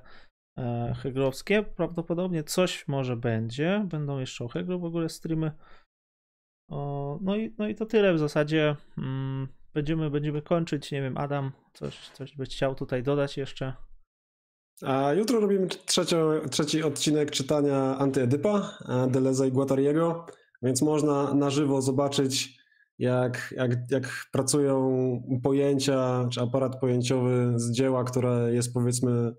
heglowskie. 0.96 1.62
Prawdopodobnie 1.62 2.44
coś 2.44 2.88
może 2.88 3.16
będzie. 3.16 3.86
Będą 3.90 4.18
jeszcze 4.18 4.44
o 4.44 4.48
Heglu 4.48 4.80
w 4.80 4.84
ogóle 4.84 5.08
streamy. 5.08 5.52
No 7.20 7.36
i, 7.36 7.54
no 7.58 7.68
i 7.68 7.74
to 7.74 7.86
tyle 7.86 8.14
w 8.14 8.18
zasadzie. 8.18 8.76
Mm, 8.98 9.48
będziemy, 9.74 10.10
będziemy 10.10 10.42
kończyć. 10.42 10.92
Nie 10.92 11.02
wiem, 11.02 11.16
Adam, 11.16 11.52
coś, 11.72 12.10
coś 12.10 12.36
byś 12.36 12.48
chciał 12.48 12.74
tutaj 12.74 13.02
dodać 13.02 13.36
jeszcze? 13.36 13.74
A 14.82 15.12
jutro 15.12 15.40
robimy 15.40 15.66
trzecie, 15.66 16.16
trzeci 16.50 16.82
odcinek 16.82 17.30
czytania 17.30 17.98
Antyedypa 17.98 18.78
Deleza 19.10 19.46
i 19.46 19.52
Guattariego. 19.52 20.26
Więc 20.62 20.82
można 20.82 21.34
na 21.34 21.50
żywo 21.50 21.82
zobaczyć, 21.82 22.58
jak, 22.98 23.54
jak, 23.56 23.90
jak 23.90 24.26
pracują 24.32 25.40
pojęcia 25.42 26.28
czy 26.32 26.40
aparat 26.40 26.80
pojęciowy 26.80 27.52
z 27.56 27.70
dzieła, 27.70 28.04
które 28.04 28.54
jest 28.54 28.74
powiedzmy 28.74 29.34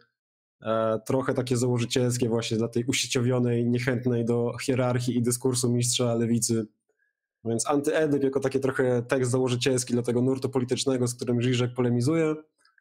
e, 0.61 0.99
trochę 1.06 1.34
takie 1.34 1.57
założycielskie 1.57 2.30
właśnie 2.30 2.57
dla 2.57 2.68
tej 2.68 2.86
usieciowionej, 2.86 3.65
niechętnej 3.65 4.26
do 4.26 4.57
hierarchii 4.61 5.18
i 5.18 5.22
dyskursu 5.22 5.72
mistrza 5.72 6.15
lewicy. 6.15 6.68
Więc 7.45 7.69
antyedyp 7.69 8.23
jako 8.23 8.40
taki 8.40 8.60
trochę 8.60 9.02
tekst 9.02 9.32
założycielski 9.32 9.94
dla 9.94 10.03
tego 10.03 10.22
nurtu 10.22 10.49
politycznego, 10.49 11.07
z 11.07 11.15
którym 11.15 11.41
Żyżek 11.41 11.73
polemizuje. 11.73 12.36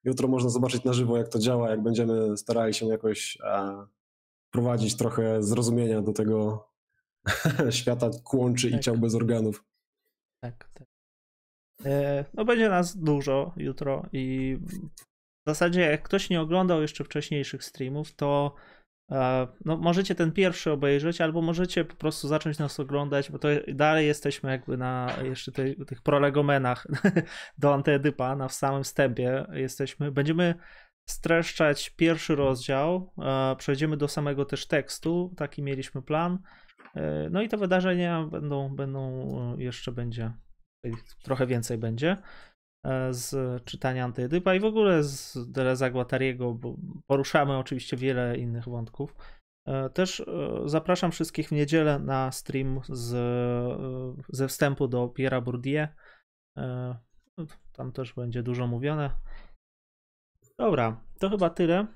Jutro 0.05 0.29
można 0.29 0.51
zobaczyć 0.51 0.85
na 0.85 0.93
żywo, 0.93 1.17
jak 1.17 1.29
to 1.29 1.39
działa, 1.39 1.71
jak 1.71 1.83
będziemy 1.83 2.37
starali 2.37 2.75
się 2.75 2.87
jakoś 2.87 3.39
e, 3.45 3.87
prowadzić 4.51 4.97
trochę 4.97 5.43
zrozumienia 5.43 6.03
do 6.03 6.13
tego 6.13 6.69
świata 7.71 8.11
kłączy 8.25 8.71
tak. 8.71 8.81
i 8.81 8.83
ciał 8.83 8.99
bez 8.99 9.15
organów. 9.15 9.65
Tak, 10.45 10.69
tak. 10.75 10.87
E, 11.85 12.25
no 12.35 12.45
będzie 12.45 12.69
nas 12.69 12.97
dużo 12.97 13.53
jutro 13.57 14.07
i 14.13 14.57
w 15.47 15.51
zasadzie 15.51 15.81
jak 15.81 16.03
ktoś 16.03 16.31
nie 16.31 16.41
oglądał 16.41 16.83
jeszcze 16.83 17.05
wcześniejszych 17.05 17.65
streamów, 17.65 18.15
to 18.15 18.55
e, 19.11 19.49
no, 19.65 19.77
możecie 19.77 20.15
ten 20.15 20.33
pierwszy 20.33 20.71
obejrzeć, 20.71 21.21
albo 21.21 21.43
możecie 21.43 21.85
po 21.85 21.95
prostu 21.95 22.29
zacząć 22.29 22.59
nas 22.59 22.81
oglądać, 22.81 23.31
bo 23.31 23.39
to 23.39 23.49
dalej 23.69 24.07
jesteśmy 24.07 24.51
jakby 24.51 24.77
na 24.77 25.17
jeszcze 25.23 25.53
tej, 25.53 25.77
tych 25.77 26.03
prolegomenach 26.03 26.87
do 27.59 27.75
Antyedypa, 27.75 28.37
na 28.37 28.49
w 28.49 28.53
samym 28.53 28.85
wstępie 28.85 29.47
jesteśmy. 29.53 30.13
Będziemy 30.13 30.55
streszczać 31.09 31.91
pierwszy 31.91 32.35
rozdział, 32.35 33.13
e, 33.19 33.57
przejdziemy 33.57 33.97
do 33.97 34.09
samego 34.09 34.45
też 34.45 34.67
tekstu, 34.67 35.35
taki 35.37 35.63
mieliśmy 35.63 36.03
plan. 36.03 36.39
E, 36.95 37.31
no 37.31 37.43
i 37.43 37.49
te 37.49 37.57
wydarzenia 37.57 38.27
będą, 38.27 38.77
będą 38.77 39.29
e, 39.59 39.63
jeszcze 39.63 39.93
będzie, 39.93 40.33
trochę 41.23 41.47
więcej 41.47 41.79
będzie 41.79 42.17
e, 42.87 43.15
z 43.15 43.63
czytania 43.65 44.05
Antyedypa 44.05 44.55
i 44.55 44.61
w 44.61 44.65
ogóle 44.65 45.03
z 45.03 45.39
Deleza 45.53 45.91
Guattariego, 45.91 46.55
bo 46.55 46.77
poruszamy 47.07 47.57
oczywiście 47.57 47.97
wiele 47.97 48.39
innych 48.39 48.69
wątków. 48.69 49.17
Też 49.95 50.25
zapraszam 50.65 51.11
wszystkich 51.11 51.49
w 51.49 51.53
niedzielę 51.53 51.99
na 51.99 52.33
stream 52.33 52.81
z, 52.89 53.11
ze 54.29 54.49
wstępu 54.49 54.89
do 54.89 55.07
Pierre'a 55.07 55.43
Bourdieu. 55.43 55.87
Tam 57.73 57.93
też 57.93 58.13
będzie 58.13 58.43
dużo 58.43 58.67
mówione. 58.67 59.11
Dobra, 60.59 61.01
to 61.19 61.31
chyba 61.31 61.51
tyle. 61.51 61.87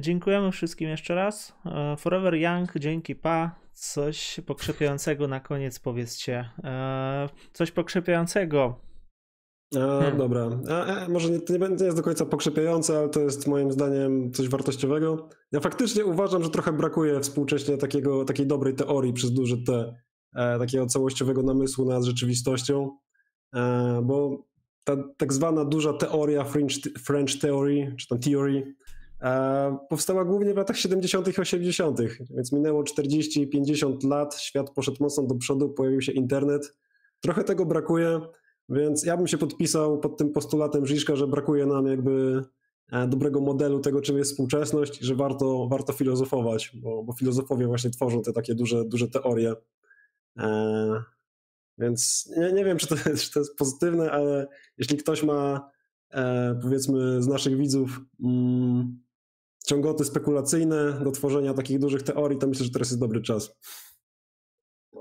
Dziękujemy 0.00 0.52
wszystkim 0.52 0.88
jeszcze 0.88 1.14
raz. 1.14 1.58
Forever 1.98 2.34
Young, 2.34 2.78
dzięki 2.78 3.14
pa. 3.14 3.65
Coś 3.78 4.40
pokrzepiającego 4.46 5.28
na 5.28 5.40
koniec 5.40 5.78
powiedzcie. 5.78 6.50
E, 6.64 7.28
coś 7.52 7.70
pokrzepiającego. 7.70 8.80
A, 9.74 9.78
hmm. 9.78 10.18
Dobra. 10.18 10.50
A, 10.70 11.08
może 11.08 11.30
nie, 11.30 11.40
to 11.40 11.52
nie 11.56 11.84
jest 11.84 11.96
do 11.96 12.02
końca 12.02 12.26
pokrzepiające, 12.26 12.98
ale 12.98 13.08
to 13.08 13.20
jest 13.20 13.46
moim 13.46 13.72
zdaniem 13.72 14.32
coś 14.32 14.48
wartościowego. 14.48 15.28
Ja 15.52 15.60
faktycznie 15.60 16.04
uważam, 16.04 16.42
że 16.42 16.50
trochę 16.50 16.72
brakuje 16.72 17.20
współcześnie 17.20 17.78
takiego, 17.78 18.24
takiej 18.24 18.46
dobrej 18.46 18.74
teorii 18.74 19.12
przez 19.12 19.32
duży 19.32 19.64
T, 19.64 19.94
takiego 20.58 20.86
całościowego 20.86 21.42
namysłu 21.42 21.84
nad 21.84 22.04
rzeczywistością, 22.04 22.98
bo 24.02 24.46
ta 24.84 24.96
tak 25.16 25.32
zwana 25.32 25.64
duża 25.64 25.92
teoria 25.92 26.44
French, 26.44 26.74
French 27.04 27.40
Theory, 27.40 27.94
czy 27.98 28.08
tam 28.08 28.18
Theory, 28.18 28.58
e, 28.58 28.95
powstała 29.88 30.24
głównie 30.24 30.54
w 30.54 30.56
latach 30.56 30.76
70. 30.76 31.28
i 31.28 31.40
80., 31.40 32.00
więc 32.30 32.52
minęło 32.52 32.82
40-50 32.82 34.08
lat, 34.08 34.40
świat 34.40 34.70
poszedł 34.70 34.96
mocno 35.00 35.22
do 35.22 35.34
przodu, 35.34 35.68
pojawił 35.68 36.00
się 36.00 36.12
internet. 36.12 36.76
Trochę 37.20 37.44
tego 37.44 37.66
brakuje, 37.66 38.20
więc 38.68 39.04
ja 39.04 39.16
bym 39.16 39.26
się 39.26 39.38
podpisał 39.38 40.00
pod 40.00 40.16
tym 40.16 40.32
postulatem 40.32 40.86
Żiszka, 40.86 41.16
że 41.16 41.26
brakuje 41.26 41.66
nam 41.66 41.86
jakby 41.86 42.44
e, 42.92 43.08
dobrego 43.08 43.40
modelu 43.40 43.80
tego, 43.80 44.00
czym 44.00 44.18
jest 44.18 44.30
współczesność 44.30 45.02
i 45.02 45.04
że 45.04 45.14
warto, 45.14 45.68
warto 45.70 45.92
filozofować, 45.92 46.72
bo, 46.74 47.04
bo 47.04 47.12
filozofowie 47.12 47.66
właśnie 47.66 47.90
tworzą 47.90 48.22
te 48.22 48.32
takie 48.32 48.54
duże, 48.54 48.84
duże 48.84 49.08
teorie. 49.08 49.54
E, 50.38 51.02
więc 51.78 52.30
nie, 52.36 52.52
nie 52.52 52.64
wiem, 52.64 52.78
czy 52.78 52.86
to, 52.86 52.94
jest, 53.10 53.22
czy 53.22 53.32
to 53.32 53.40
jest 53.40 53.56
pozytywne, 53.56 54.10
ale 54.10 54.46
jeśli 54.78 54.96
ktoś 54.96 55.22
ma, 55.22 55.70
e, 56.10 56.58
powiedzmy, 56.62 57.22
z 57.22 57.26
naszych 57.26 57.56
widzów 57.56 58.00
mm, 58.24 59.05
ciągoty 59.66 60.04
spekulacyjne 60.04 60.92
do 60.92 61.10
tworzenia 61.10 61.54
takich 61.54 61.78
dużych 61.78 62.02
teorii, 62.02 62.38
to 62.38 62.46
myślę, 62.46 62.64
że 62.64 62.70
teraz 62.70 62.88
jest 62.88 63.00
dobry 63.00 63.22
czas. 63.22 63.52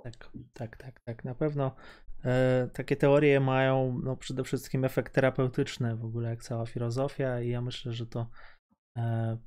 Tak, 0.04 0.32
tak, 0.54 0.78
tak, 0.78 1.00
tak. 1.06 1.24
Na 1.24 1.36
pewno 1.36 1.76
e, 2.24 2.70
takie 2.74 2.96
teorie 2.96 3.40
mają 3.40 4.00
no, 4.04 4.18
przede 4.18 4.44
wszystkim 4.44 4.86
efekt 4.86 5.14
terapeutyczny, 5.14 5.96
w 5.96 6.06
ogóle 6.06 6.30
jak 6.30 6.44
cała 6.44 6.66
filozofia, 6.66 7.42
i 7.42 7.50
ja 7.50 7.62
myślę, 7.62 7.94
że 7.94 8.08
to 8.08 8.30
e, 8.98 9.38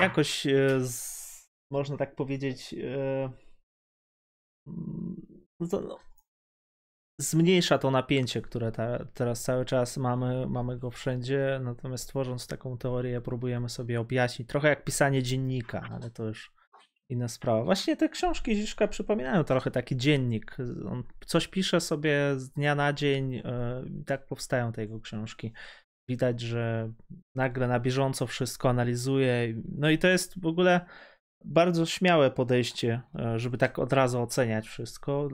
jakoś 0.00 0.46
e, 0.46 0.80
z, 0.80 1.24
można 1.70 1.96
tak 1.96 2.14
powiedzieć. 2.14 2.74
E, 2.74 3.32
mm, 4.66 5.46
no 5.60 5.80
no, 5.80 5.98
zmniejsza 7.20 7.78
to 7.78 7.90
napięcie, 7.90 8.42
które 8.42 8.72
ta, 8.72 9.04
teraz 9.14 9.42
cały 9.42 9.64
czas 9.64 9.96
mamy, 9.96 10.46
mamy 10.46 10.78
go 10.78 10.90
wszędzie, 10.90 11.60
natomiast 11.62 12.08
tworząc 12.08 12.46
taką 12.46 12.78
teorię 12.78 13.20
próbujemy 13.20 13.68
sobie 13.68 14.00
objaśnić, 14.00 14.48
trochę 14.48 14.68
jak 14.68 14.84
pisanie 14.84 15.22
dziennika, 15.22 15.88
ale 15.90 16.10
to 16.10 16.24
już 16.24 16.54
inna 17.08 17.28
sprawa. 17.28 17.64
Właśnie 17.64 17.96
te 17.96 18.08
książki 18.08 18.56
Ziszka 18.56 18.88
przypominają 18.88 19.44
trochę 19.44 19.70
taki 19.70 19.96
dziennik. 19.96 20.56
On 20.90 21.02
coś 21.26 21.48
pisze 21.48 21.80
sobie 21.80 22.34
z 22.36 22.50
dnia 22.50 22.74
na 22.74 22.92
dzień 22.92 23.34
e, 23.34 23.42
i 24.00 24.04
tak 24.04 24.26
powstają 24.26 24.72
te 24.72 24.82
jego 24.82 25.00
książki. 25.00 25.52
Widać, 26.08 26.40
że 26.40 26.92
nagle 27.34 27.68
na 27.68 27.80
bieżąco 27.80 28.26
wszystko 28.26 28.68
analizuje. 28.68 29.54
No 29.78 29.90
i 29.90 29.98
to 29.98 30.08
jest 30.08 30.40
w 30.40 30.46
ogóle 30.46 30.86
bardzo 31.44 31.86
śmiałe 31.86 32.30
podejście, 32.30 33.02
e, 33.18 33.38
żeby 33.38 33.58
tak 33.58 33.78
od 33.78 33.92
razu 33.92 34.22
oceniać 34.22 34.68
wszystko. 34.68 35.28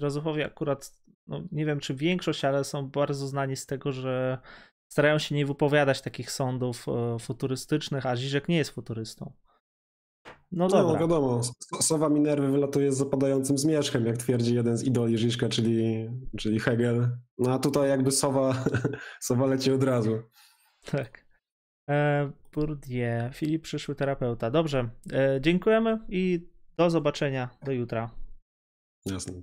Filozofowie 0.00 0.46
akurat, 0.46 0.97
no 1.28 1.42
nie 1.52 1.66
wiem 1.66 1.80
czy 1.80 1.94
większość, 1.94 2.44
ale 2.44 2.64
są 2.64 2.90
bardzo 2.90 3.26
znani 3.26 3.56
z 3.56 3.66
tego, 3.66 3.92
że 3.92 4.38
starają 4.88 5.18
się 5.18 5.34
nie 5.34 5.46
wypowiadać 5.46 6.02
takich 6.02 6.30
sądów 6.30 6.86
e, 6.88 7.18
futurystycznych, 7.18 8.06
a 8.06 8.16
Ziżek 8.16 8.48
nie 8.48 8.56
jest 8.56 8.70
futurystą. 8.70 9.32
No, 10.52 10.68
no 10.68 10.68
dobra. 10.68 11.00
Wiadomo, 11.00 11.40
sowa 11.80 12.08
Minerwy 12.08 12.50
wylatuje 12.50 12.92
z 12.92 12.96
zapadającym 12.96 13.58
zmierzchem, 13.58 14.06
jak 14.06 14.16
twierdzi 14.16 14.54
jeden 14.54 14.76
z 14.76 14.84
idoli 14.84 15.18
Żiżka, 15.18 15.48
czyli, 15.48 16.08
czyli 16.38 16.60
Hegel. 16.60 17.08
No 17.38 17.52
a 17.52 17.58
tutaj 17.58 17.88
jakby 17.88 18.10
sowa, 18.10 18.64
sowa 19.20 19.46
leci 19.46 19.72
od 19.72 19.82
razu. 19.82 20.22
Tak. 20.90 21.24
E, 21.90 22.30
Bourdieu, 22.54 23.32
Filip 23.32 23.62
przyszły 23.62 23.94
terapeuta. 23.94 24.50
Dobrze, 24.50 24.88
e, 25.12 25.40
dziękujemy 25.40 25.98
i 26.08 26.48
do 26.76 26.90
zobaczenia 26.90 27.48
do 27.64 27.72
jutra. 27.72 28.10
Jasne. 29.06 29.34